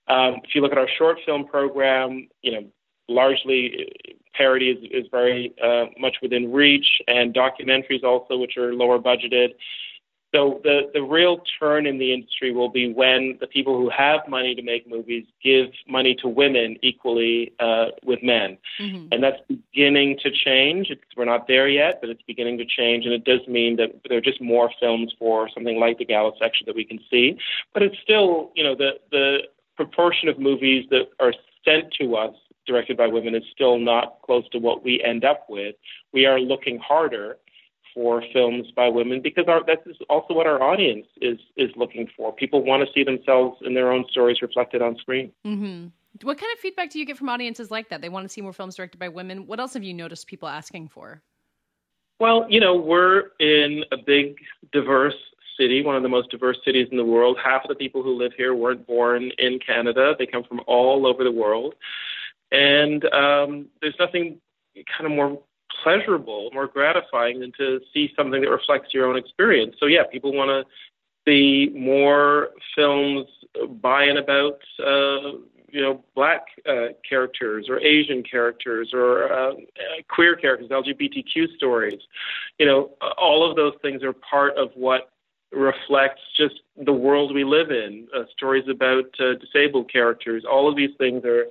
Um, 0.08 0.40
if 0.42 0.52
you 0.52 0.62
look 0.62 0.72
at 0.72 0.78
our 0.78 0.88
short 0.98 1.18
film 1.24 1.46
program, 1.46 2.26
you 2.42 2.50
know 2.50 2.64
largely 3.08 3.92
parody 4.34 4.70
is, 4.70 4.78
is 4.90 5.06
very 5.10 5.52
uh, 5.62 5.86
much 5.98 6.16
within 6.22 6.52
reach, 6.52 7.00
and 7.06 7.34
documentaries 7.34 8.02
also, 8.02 8.38
which 8.38 8.56
are 8.56 8.74
lower 8.74 8.98
budgeted. 8.98 9.54
So 10.34 10.62
the 10.64 10.90
the 10.94 11.02
real 11.02 11.42
turn 11.60 11.86
in 11.86 11.98
the 11.98 12.14
industry 12.14 12.52
will 12.52 12.70
be 12.70 12.90
when 12.90 13.36
the 13.40 13.46
people 13.46 13.76
who 13.76 13.90
have 13.90 14.20
money 14.26 14.54
to 14.54 14.62
make 14.62 14.88
movies 14.88 15.26
give 15.44 15.66
money 15.86 16.14
to 16.22 16.28
women 16.28 16.78
equally 16.82 17.52
uh, 17.60 17.88
with 18.02 18.22
men, 18.22 18.56
mm-hmm. 18.80 19.08
and 19.12 19.22
that's 19.22 19.42
beginning 19.46 20.18
to 20.22 20.30
change. 20.30 20.88
It's, 20.88 21.02
we're 21.18 21.26
not 21.26 21.48
there 21.48 21.68
yet, 21.68 22.00
but 22.00 22.08
it's 22.08 22.22
beginning 22.22 22.56
to 22.58 22.64
change, 22.64 23.04
and 23.04 23.12
it 23.12 23.24
does 23.24 23.46
mean 23.46 23.76
that 23.76 23.90
there 24.08 24.16
are 24.16 24.22
just 24.22 24.40
more 24.40 24.70
films 24.80 25.14
for 25.18 25.50
something 25.50 25.78
like 25.78 25.98
the 25.98 26.06
gala 26.06 26.32
section 26.40 26.64
that 26.64 26.74
we 26.74 26.86
can 26.86 26.98
see. 27.10 27.36
But 27.74 27.82
it's 27.82 27.98
still, 28.02 28.52
you 28.56 28.64
know, 28.64 28.74
the 28.74 28.92
the 29.10 29.40
proportion 29.76 30.30
of 30.30 30.38
movies 30.38 30.86
that 30.88 31.10
are 31.20 31.34
sent 31.62 31.92
to 32.00 32.16
us 32.16 32.34
directed 32.66 32.96
by 32.96 33.06
women 33.06 33.34
is 33.34 33.42
still 33.52 33.78
not 33.78 34.18
close 34.24 34.48
to 34.50 34.58
what 34.58 34.84
we 34.84 35.02
end 35.02 35.24
up 35.24 35.46
with. 35.48 35.74
We 36.12 36.26
are 36.26 36.40
looking 36.40 36.78
harder 36.78 37.38
for 37.94 38.22
films 38.32 38.68
by 38.74 38.88
women 38.88 39.20
because 39.20 39.44
our, 39.48 39.62
that's 39.66 39.82
also 40.08 40.34
what 40.34 40.46
our 40.46 40.62
audience 40.62 41.06
is 41.20 41.38
is 41.56 41.70
looking 41.76 42.08
for. 42.16 42.32
People 42.32 42.64
want 42.64 42.86
to 42.86 42.92
see 42.94 43.04
themselves 43.04 43.58
in 43.64 43.74
their 43.74 43.92
own 43.92 44.04
stories 44.10 44.40
reflected 44.40 44.82
on 44.82 44.96
screen. 44.96 45.30
Mm-hmm. 45.46 45.88
What 46.22 46.38
kind 46.38 46.52
of 46.52 46.58
feedback 46.60 46.90
do 46.90 46.98
you 46.98 47.06
get 47.06 47.16
from 47.16 47.28
audiences 47.28 47.70
like 47.70 47.88
that? 47.88 48.00
They 48.00 48.08
want 48.08 48.24
to 48.24 48.28
see 48.28 48.40
more 48.40 48.52
films 48.52 48.76
directed 48.76 48.98
by 48.98 49.08
women. 49.08 49.46
What 49.46 49.60
else 49.60 49.74
have 49.74 49.82
you 49.82 49.94
noticed 49.94 50.26
people 50.26 50.48
asking 50.48 50.88
for? 50.88 51.22
Well, 52.20 52.46
you 52.48 52.60
know, 52.60 52.76
we're 52.76 53.30
in 53.40 53.84
a 53.90 53.96
big, 53.96 54.36
diverse 54.72 55.14
city, 55.58 55.82
one 55.82 55.96
of 55.96 56.02
the 56.02 56.08
most 56.08 56.30
diverse 56.30 56.58
cities 56.64 56.88
in 56.90 56.96
the 56.96 57.04
world. 57.04 57.38
Half 57.42 57.64
of 57.64 57.68
the 57.68 57.74
people 57.74 58.02
who 58.02 58.16
live 58.16 58.32
here 58.36 58.54
weren't 58.54 58.86
born 58.86 59.30
in 59.38 59.58
Canada. 59.58 60.14
They 60.18 60.26
come 60.26 60.44
from 60.44 60.60
all 60.66 61.06
over 61.06 61.24
the 61.24 61.32
world. 61.32 61.74
And 62.52 63.04
um, 63.12 63.66
there's 63.80 63.96
nothing 63.98 64.38
kind 64.96 65.10
of 65.10 65.12
more 65.12 65.40
pleasurable, 65.82 66.50
more 66.52 66.66
gratifying 66.66 67.40
than 67.40 67.52
to 67.58 67.80
see 67.92 68.12
something 68.16 68.42
that 68.42 68.50
reflects 68.50 68.92
your 68.92 69.06
own 69.06 69.16
experience. 69.16 69.76
So 69.80 69.86
yeah, 69.86 70.04
people 70.04 70.32
want 70.32 70.50
to 70.50 70.64
see 71.26 71.70
more 71.74 72.50
films 72.76 73.26
by 73.80 74.04
and 74.04 74.18
about 74.18 74.58
uh, 74.78 75.38
you 75.70 75.80
know 75.80 76.04
black 76.14 76.42
uh, 76.68 76.88
characters 77.08 77.66
or 77.68 77.80
Asian 77.80 78.22
characters 78.22 78.90
or 78.92 79.32
uh, 79.32 79.52
queer 80.08 80.36
characters, 80.36 80.68
LGBTQ 80.68 81.56
stories. 81.56 82.00
You 82.58 82.66
know, 82.66 82.90
all 83.18 83.48
of 83.48 83.56
those 83.56 83.74
things 83.82 84.02
are 84.02 84.12
part 84.12 84.56
of 84.56 84.70
what 84.74 85.10
reflects 85.52 86.20
just 86.36 86.60
the 86.76 86.92
world 86.92 87.34
we 87.34 87.44
live 87.44 87.70
in. 87.70 88.08
Uh, 88.14 88.24
stories 88.32 88.64
about 88.68 89.04
uh, 89.20 89.34
disabled 89.34 89.90
characters. 89.90 90.44
All 90.50 90.68
of 90.68 90.76
these 90.76 90.94
things 90.98 91.24
are 91.24 91.46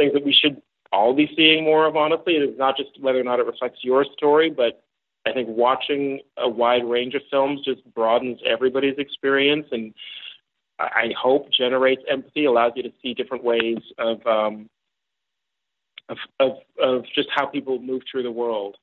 things 0.00 0.14
that 0.14 0.24
we 0.24 0.32
should 0.32 0.60
all 0.92 1.14
be 1.14 1.30
seeing 1.36 1.64
more 1.64 1.86
of, 1.86 1.94
honestly. 1.94 2.34
It's 2.34 2.58
not 2.58 2.76
just 2.76 2.90
whether 3.00 3.20
or 3.20 3.24
not 3.24 3.38
it 3.38 3.46
reflects 3.46 3.80
your 3.82 4.04
story, 4.16 4.50
but 4.50 4.82
I 5.26 5.32
think 5.32 5.48
watching 5.48 6.20
a 6.36 6.48
wide 6.48 6.84
range 6.84 7.14
of 7.14 7.22
films 7.30 7.60
just 7.64 7.82
broadens 7.94 8.40
everybody's 8.46 8.98
experience 8.98 9.66
and 9.70 9.92
I 10.78 11.12
hope 11.20 11.52
generates 11.52 12.02
empathy, 12.10 12.46
allows 12.46 12.72
you 12.74 12.82
to 12.84 12.92
see 13.02 13.12
different 13.12 13.44
ways 13.44 13.76
of, 13.98 14.26
um, 14.26 14.70
of, 16.08 16.16
of, 16.40 16.52
of 16.82 17.04
just 17.14 17.28
how 17.34 17.46
people 17.46 17.78
move 17.78 18.00
through 18.10 18.22
the 18.22 18.30
world. 18.30 18.76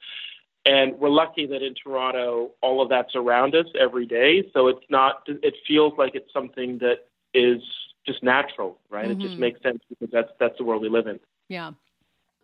And 0.63 0.99
we're 0.99 1.09
lucky 1.09 1.47
that 1.47 1.63
in 1.63 1.74
Toronto, 1.74 2.51
all 2.61 2.84
of 2.84 2.89
that's 2.89 3.15
around 3.15 3.55
us 3.55 3.65
every 3.80 4.05
day. 4.05 4.47
So 4.53 4.68
it's 4.68 4.86
not, 4.89 5.24
it 5.28 5.55
feels 5.68 5.93
like 5.97 6.13
it's 6.13 6.32
something 6.32 6.78
that 6.80 7.07
is 7.34 7.61
just 8.07 8.23
natural, 8.23 8.77
right? 8.89 9.03
Mm-hmm. 9.03 9.11
It 9.11 9.19
just 9.19 9.33
mm-hmm. 9.33 9.41
makes 9.41 9.61
sense 9.61 9.79
because 9.89 10.09
that's 10.11 10.31
that's 10.39 10.57
the 10.57 10.63
world 10.63 10.81
we 10.81 10.89
live 10.89 11.07
in. 11.07 11.19
Yeah. 11.49 11.71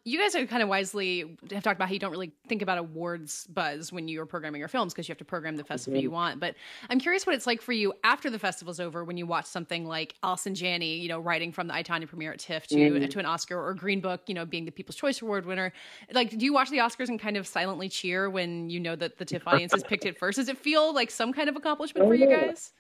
You 0.06 0.20
guys 0.20 0.36
are 0.36 0.46
kind 0.46 0.62
of 0.62 0.68
wisely 0.68 1.38
have 1.52 1.64
talked 1.64 1.78
about 1.78 1.88
how 1.88 1.94
you 1.94 2.00
don't 2.00 2.12
really 2.12 2.34
think 2.50 2.62
about 2.62 2.78
awards 2.78 3.48
buzz 3.48 3.90
when 3.90 4.10
you're 4.10 4.26
programming 4.26 4.60
your 4.60 4.68
films 4.68 4.92
because 4.92 5.08
you 5.08 5.14
have 5.14 5.18
to 5.20 5.26
program 5.26 5.56
the 5.56 5.64
festival 5.64 5.98
mm-hmm. 5.98 6.04
you 6.04 6.12
want. 6.12 6.42
But 6.42 6.56
I'm 6.90 7.00
curious 7.00 7.26
what 7.26 7.38
it's 7.38 7.48
like 7.48 7.62
for 7.62 7.72
you 7.72 7.94
after 8.04 8.30
the 8.30 8.38
festival's 8.38 8.82
over 8.82 9.06
when 9.06 9.16
you 9.16 9.26
watch 9.26 9.46
something 9.46 9.86
like 9.86 10.16
Allison 10.22 10.56
Janney, 10.56 10.98
you 10.98 11.08
know, 11.08 11.20
writing 11.20 11.54
from 11.54 11.68
the 11.68 11.74
I, 11.74 11.84
Tonya 11.84 12.06
premiere 12.06 12.34
at 12.34 12.40
TIFF 12.40 12.68
to 12.68 12.76
mm-hmm. 12.76 13.06
to 13.06 13.20
an 13.20 13.26
Oscar 13.26 13.58
or 13.58 13.74
Green 13.74 14.02
Book, 14.02 14.24
you 14.28 14.34
know, 14.34 14.46
being 14.46 14.66
the 14.66 14.72
People's 14.72 14.98
Choice 14.98 15.22
Award 15.22 15.46
winner. 15.46 15.72
Like, 16.12 16.38
do 16.38 16.44
you 16.44 16.52
watch 16.52 16.70
the 16.70 16.80
Oscars 16.80 17.08
and 17.08 17.18
kind 17.18 17.38
of 17.38 17.48
silently 17.48 17.88
cheer 17.88 18.30
when 18.30 18.70
you 18.70 18.82
know 18.82 18.98
that 18.98 19.20
the 19.20 19.26
TIFF 19.26 19.48
audience 19.48 19.72
has 19.72 19.86
picked 19.86 20.06
it 20.06 20.18
first? 20.18 20.36
Does 20.36 20.50
it 20.50 20.58
feel 20.58 20.94
like 20.94 21.12
some 21.12 21.32
kind 21.32 21.48
of 21.48 21.56
accomplishment 21.56 22.06
for 22.06 22.14
you 22.14 22.28
guys? 22.28 22.74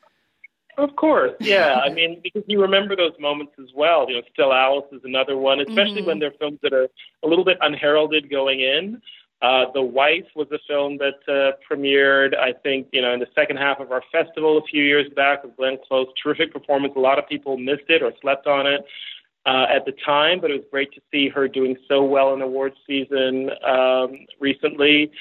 Of 0.78 0.96
course, 0.96 1.34
yeah. 1.40 1.82
I 1.86 1.90
mean, 1.94 2.20
because 2.24 2.44
you 2.48 2.62
remember 2.62 2.96
those 2.96 3.14
moments 3.20 3.54
as 3.60 3.70
well. 3.76 4.10
You 4.10 4.16
know, 4.16 4.22
Still 4.34 4.54
Alice 4.54 4.86
is 4.92 5.02
another 5.04 5.38
one, 5.38 5.60
especially 5.60 5.98
Mm-hmm. 6.02 6.06
when 6.08 6.20
they're 6.20 6.34
films 6.40 6.60
that 6.64 6.74
are 6.74 6.88
a 7.24 7.28
little 7.28 7.46
bit 7.46 7.58
unheralded 7.62 8.30
going 8.30 8.62
in. 8.62 9.02
Uh, 9.42 9.66
the 9.74 9.82
Wife 9.82 10.26
was 10.36 10.48
a 10.52 10.60
film 10.68 10.98
that 10.98 11.20
uh, 11.28 11.52
premiered, 11.70 12.34
I 12.38 12.54
think, 12.64 12.88
you 12.94 13.02
know, 13.02 13.14
in 13.14 13.20
the 13.20 13.28
second 13.36 13.58
half 13.58 13.80
of 13.80 13.92
our 13.92 14.02
festival 14.12 14.58
a 14.58 14.62
few 14.64 14.82
years 14.84 15.08
back 15.16 15.44
with 15.44 15.58
Glenn 15.58 15.78
Close. 15.86 16.08
Terrific 16.22 16.54
performance. 16.54 16.94
A 16.96 17.00
lot 17.00 17.20
of 17.20 17.28
people 17.28 17.58
missed 17.58 17.90
it 17.90 18.02
or 18.02 18.14
slept 18.22 18.48
on 18.48 18.66
it 18.66 18.86
uh, 19.46 19.66
at 19.70 19.86
the 19.86 19.92
time, 20.06 20.40
but 20.40 20.50
it 20.50 20.54
was 20.54 20.64
great 20.72 20.94
to 20.94 21.02
see 21.12 21.28
her 21.28 21.50
doing 21.50 21.76
so 21.90 22.04
well 22.04 22.34
in 22.34 22.42
awards 22.42 22.78
season 22.88 23.50
um, 23.68 24.26
recently. 24.40 25.12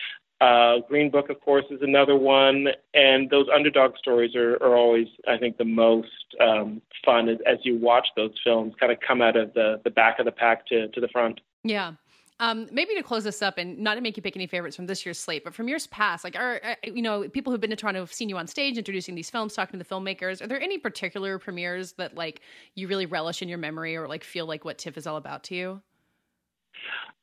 Uh, 0.43 0.81
Green 0.89 1.09
Book, 1.09 1.31
of 1.31 1.41
course, 1.41 1.65
is 1.71 1.83
another 1.83 2.17
one, 2.17 2.67
and 2.95 3.31
those 3.31 3.47
underdog 3.55 3.97
stories 3.97 4.35
are, 4.35 4.55
are 4.57 4.77
always, 4.77 5.07
I 5.29 5.39
think, 5.39 5.57
the 5.57 5.65
most 5.65 6.09
um, 6.41 6.83
fun 7.05 7.29
as, 7.29 7.39
as 7.47 7.59
you 7.63 7.79
watch 7.79 8.09
those 8.17 8.33
films 8.43 8.75
kind 8.81 8.91
of 8.91 8.99
come 9.07 9.23
out 9.23 9.37
of 9.37 9.55
the, 9.55 9.81
the 9.85 9.91
back 9.91 10.19
of 10.19 10.25
the 10.25 10.33
pack 10.33 10.67
to, 10.67 10.89
to 10.89 11.01
the 11.01 11.07
front. 11.09 11.41
Yeah. 11.63 11.93
Um, 12.41 12.67
maybe 12.73 12.93
to 12.97 13.05
close 13.05 13.23
this 13.23 13.41
up 13.41 13.57
and 13.57 13.79
not 13.79 13.95
to 13.95 14.01
make 14.01 14.17
you 14.17 14.23
pick 14.23 14.35
any 14.35 14.49
favorites 14.49 14.75
from 14.75 14.87
this 14.87 15.07
year's 15.07 15.21
slate, 15.21 15.45
but 15.45 15.55
from 15.55 15.69
years 15.69 15.87
past, 15.87 16.25
like, 16.25 16.35
are, 16.35 16.61
uh, 16.65 16.75
you 16.83 17.03
know, 17.03 17.29
people 17.29 17.53
who've 17.53 17.61
been 17.61 17.71
to 17.71 17.77
Toronto 17.77 18.01
have 18.01 18.13
seen 18.13 18.29
you 18.29 18.37
on 18.37 18.49
stage 18.49 18.77
introducing 18.77 19.15
these 19.15 19.31
films, 19.31 19.55
talking 19.55 19.79
to 19.79 19.85
the 19.85 19.89
filmmakers. 19.95 20.43
Are 20.43 20.49
there 20.49 20.61
any 20.61 20.77
particular 20.77 21.39
premieres 21.39 21.93
that 21.99 22.17
like 22.17 22.41
you 22.75 22.89
really 22.89 23.07
relish 23.07 23.43
in 23.43 23.49
your 23.49 23.59
memory 23.59 23.97
or 23.97 24.09
like 24.09 24.25
feel 24.25 24.47
like 24.47 24.65
what 24.65 24.77
TIFF 24.77 24.97
is 24.97 25.07
all 25.07 25.19
about 25.19 25.45
to 25.45 25.55
you? 25.55 25.83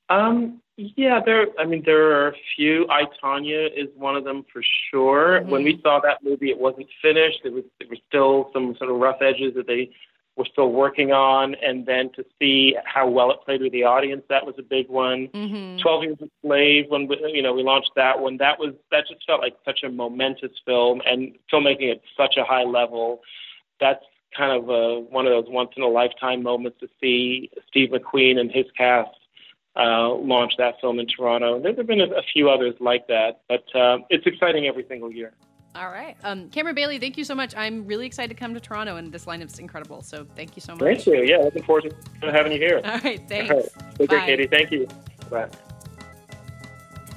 Um, 0.10 0.62
yeah, 0.78 1.20
there. 1.24 1.47
I 1.60 1.66
mean, 1.66 1.84
there 1.86 2.12
are 2.14 2.30
a 2.30 2.36
few. 2.55 2.88
I 2.89 3.03
Tonya 3.22 3.68
is 3.76 3.89
one 3.95 4.16
of 4.16 4.24
them 4.24 4.45
for 4.51 4.62
sure. 4.89 5.41
When 5.43 5.64
we 5.64 5.80
saw 5.84 5.99
that 6.01 6.24
movie, 6.24 6.49
it 6.49 6.57
wasn't 6.57 6.88
finished. 7.01 7.41
It 7.43 7.51
was 7.51 7.66
there 7.80 7.89
were 7.89 7.97
still 8.07 8.49
some 8.53 8.76
sort 8.78 8.89
of 8.89 8.97
rough 8.97 9.22
edges 9.22 9.55
that 9.55 9.68
they 9.68 9.91
were 10.38 10.47
still 10.49 10.72
working 10.72 11.12
on, 11.12 11.53
and 11.55 11.86
then 11.86 12.12
to 12.16 12.24
see 12.39 12.76
how 12.86 13.10
well 13.10 13.30
it 13.30 13.39
played 13.43 13.62
with 13.62 13.74
the 13.74 13.84
audience, 13.84 14.24
that 14.30 14.45
was 14.45 14.55
a 14.57 14.64
big 14.64 14.88
one. 14.88 15.28
Mm-hmm. 15.28 15.82
Twelve 15.82 16.03
Years 16.03 16.18
a 16.22 16.30
Slave, 16.41 16.86
when 16.88 17.07
we, 17.07 17.18
you 17.34 17.43
know 17.43 17.53
we 17.53 17.62
launched 17.62 17.91
that 17.97 18.22
one, 18.22 18.38
that 18.38 18.57
was 18.57 18.74
that 18.89 19.03
just 19.10 19.26
felt 19.28 19.41
like 19.41 19.57
such 19.66 19.84
a 19.84 19.89
momentous 19.89 20.53
film, 20.66 21.01
and 21.05 21.38
filmmaking 21.51 21.91
at 21.91 22.01
such 22.16 22.38
a 22.38 22.45
high 22.45 22.64
level. 22.64 23.20
That's 23.82 24.03
kind 24.36 24.51
of 24.51 24.70
a, 24.70 25.01
one 25.01 25.28
of 25.28 25.32
those 25.32 25.51
once 25.51 25.72
in 25.76 25.84
a 25.84 25.88
lifetime 25.88 26.41
moments 26.41 26.80
to 26.80 26.88
see 27.01 27.49
Steve 27.68 27.89
McQueen 27.89 28.39
and 28.39 28.49
his 28.49 28.66
cast 28.78 29.10
uh, 29.80 30.13
launch 30.15 30.53
that 30.57 30.80
film 30.82 30.99
in 30.99 31.07
Toronto. 31.07 31.59
There 31.61 31.73
have 31.73 31.88
been 31.88 32.01
a, 32.01 32.11
a 32.11 32.23
few 32.34 32.49
others 32.49 32.75
like 32.80 33.07
that, 33.07 33.41
but 33.47 33.63
uh, 33.75 33.99
it's 34.09 34.25
exciting 34.25 34.67
every 34.67 34.86
single 34.88 35.11
year. 35.11 35.34
All 35.75 35.89
right. 35.89 36.17
Um, 36.23 36.49
Cameron 36.49 36.75
Bailey, 36.75 36.99
thank 36.99 37.17
you 37.17 37.23
so 37.23 37.36
much. 37.36 37.55
I'm 37.55 37.86
really 37.86 38.05
excited 38.05 38.36
to 38.36 38.39
come 38.39 38.53
to 38.53 38.59
Toronto, 38.59 38.97
and 38.97 39.11
this 39.11 39.25
lineup's 39.25 39.59
incredible. 39.59 40.01
So 40.01 40.25
thank 40.36 40.55
you 40.55 40.61
so 40.61 40.73
much. 40.73 40.82
Thank 40.82 41.05
you. 41.05 41.23
Yeah, 41.23 41.38
looking 41.38 41.63
forward 41.63 41.95
to 42.21 42.32
having 42.32 42.51
you 42.51 42.57
here. 42.57 42.82
All 42.84 42.99
right. 42.99 43.21
Thanks. 43.30 43.51
All 43.51 43.57
right. 43.57 43.97
Take 43.97 44.09
care, 44.09 44.19
Bye. 44.19 44.27
Katey. 44.27 44.49
Thank 44.49 44.71
you. 44.71 44.88
Bye. 45.30 45.49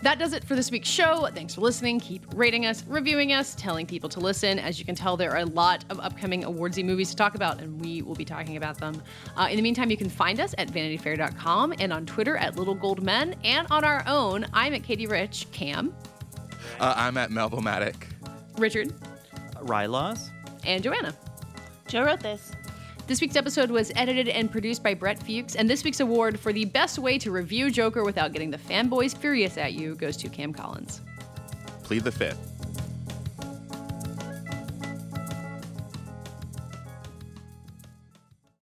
That 0.03 0.19
does 0.19 0.33
it 0.33 0.43
for 0.43 0.57
this 0.57 0.71
week's 0.73 0.89
show. 0.89 1.29
Thanks 1.33 1.55
for 1.55 1.61
listening. 1.61 2.01
Keep 2.01 2.27
rating 2.35 2.67
us, 2.67 2.85
reviewing 2.89 3.33
us, 3.33 3.55
telling 3.55 3.87
people 3.87 4.09
to 4.11 4.19
listen. 4.19 4.59
As 4.59 4.81
you 4.81 4.85
can 4.85 4.97
tell, 4.97 5.17
there 5.17 5.31
are 5.31 5.39
a 5.39 5.45
lot 5.47 5.85
of 5.91 6.01
upcoming 6.01 6.43
awardsy 6.43 6.85
movies 6.85 7.11
to 7.11 7.17
talk 7.17 7.37
about, 7.37 7.61
and 7.61 7.81
we 7.81 8.03
will 8.03 8.17
be 8.17 8.25
talking 8.25 8.57
about 8.57 8.79
them. 8.79 9.01
Uh, 9.37 9.47
in 9.49 9.55
the 9.57 9.63
meantime, 9.63 9.91
you 9.91 9.97
can 9.97 10.09
find 10.11 10.41
us 10.41 10.57
at 10.59 10.69
vanityfair.com 10.73 11.75
and 11.79 11.93
on 11.93 12.05
Twitter 12.05 12.37
at 12.37 12.57
Little 12.57 12.75
Gold 12.75 13.01
Men, 13.03 13.37
and 13.45 13.69
on 13.71 13.85
our 13.85 14.03
own. 14.09 14.45
I'm 14.53 14.75
at 14.75 14.83
Katey 14.83 15.09
Rich, 15.09 15.47
Cam, 15.53 15.95
Uh, 16.81 16.95
I'm 16.97 17.17
at 17.17 17.31
Melvomatic. 17.31 17.95
Richard, 18.59 18.93
Rylaws. 19.63 20.31
and 20.67 20.83
Joanna. 20.83 21.15
Joe 21.87 22.03
wrote 22.05 22.21
this. 22.21 22.51
This 23.09 23.21
week's 23.21 23.37
episode 23.37 23.71
was 23.71 23.91
edited 23.97 24.29
and 24.29 24.51
produced 24.51 24.83
by 24.83 24.95
Brett 24.95 25.21
Fuchs, 25.23 25.57
and 25.57 25.69
this 25.69 25.83
week's 25.83 26.01
award 26.01 26.39
for 26.39 26.53
the 26.53 26.65
best 26.65 26.99
way 26.99 27.19
to 27.19 27.33
review 27.33 27.71
Joker 27.71 28.05
without 28.05 28.33
getting 28.33 28.51
the 28.51 28.59
fanboys 28.59 29.17
furious 29.17 29.59
at 29.59 29.73
you 29.73 29.97
goes 29.97 30.17
to 30.19 30.29
Cam 30.29 30.53
Collins. 30.53 31.01
Plead 31.83 32.05
the 32.05 32.13
fifth. 32.13 32.52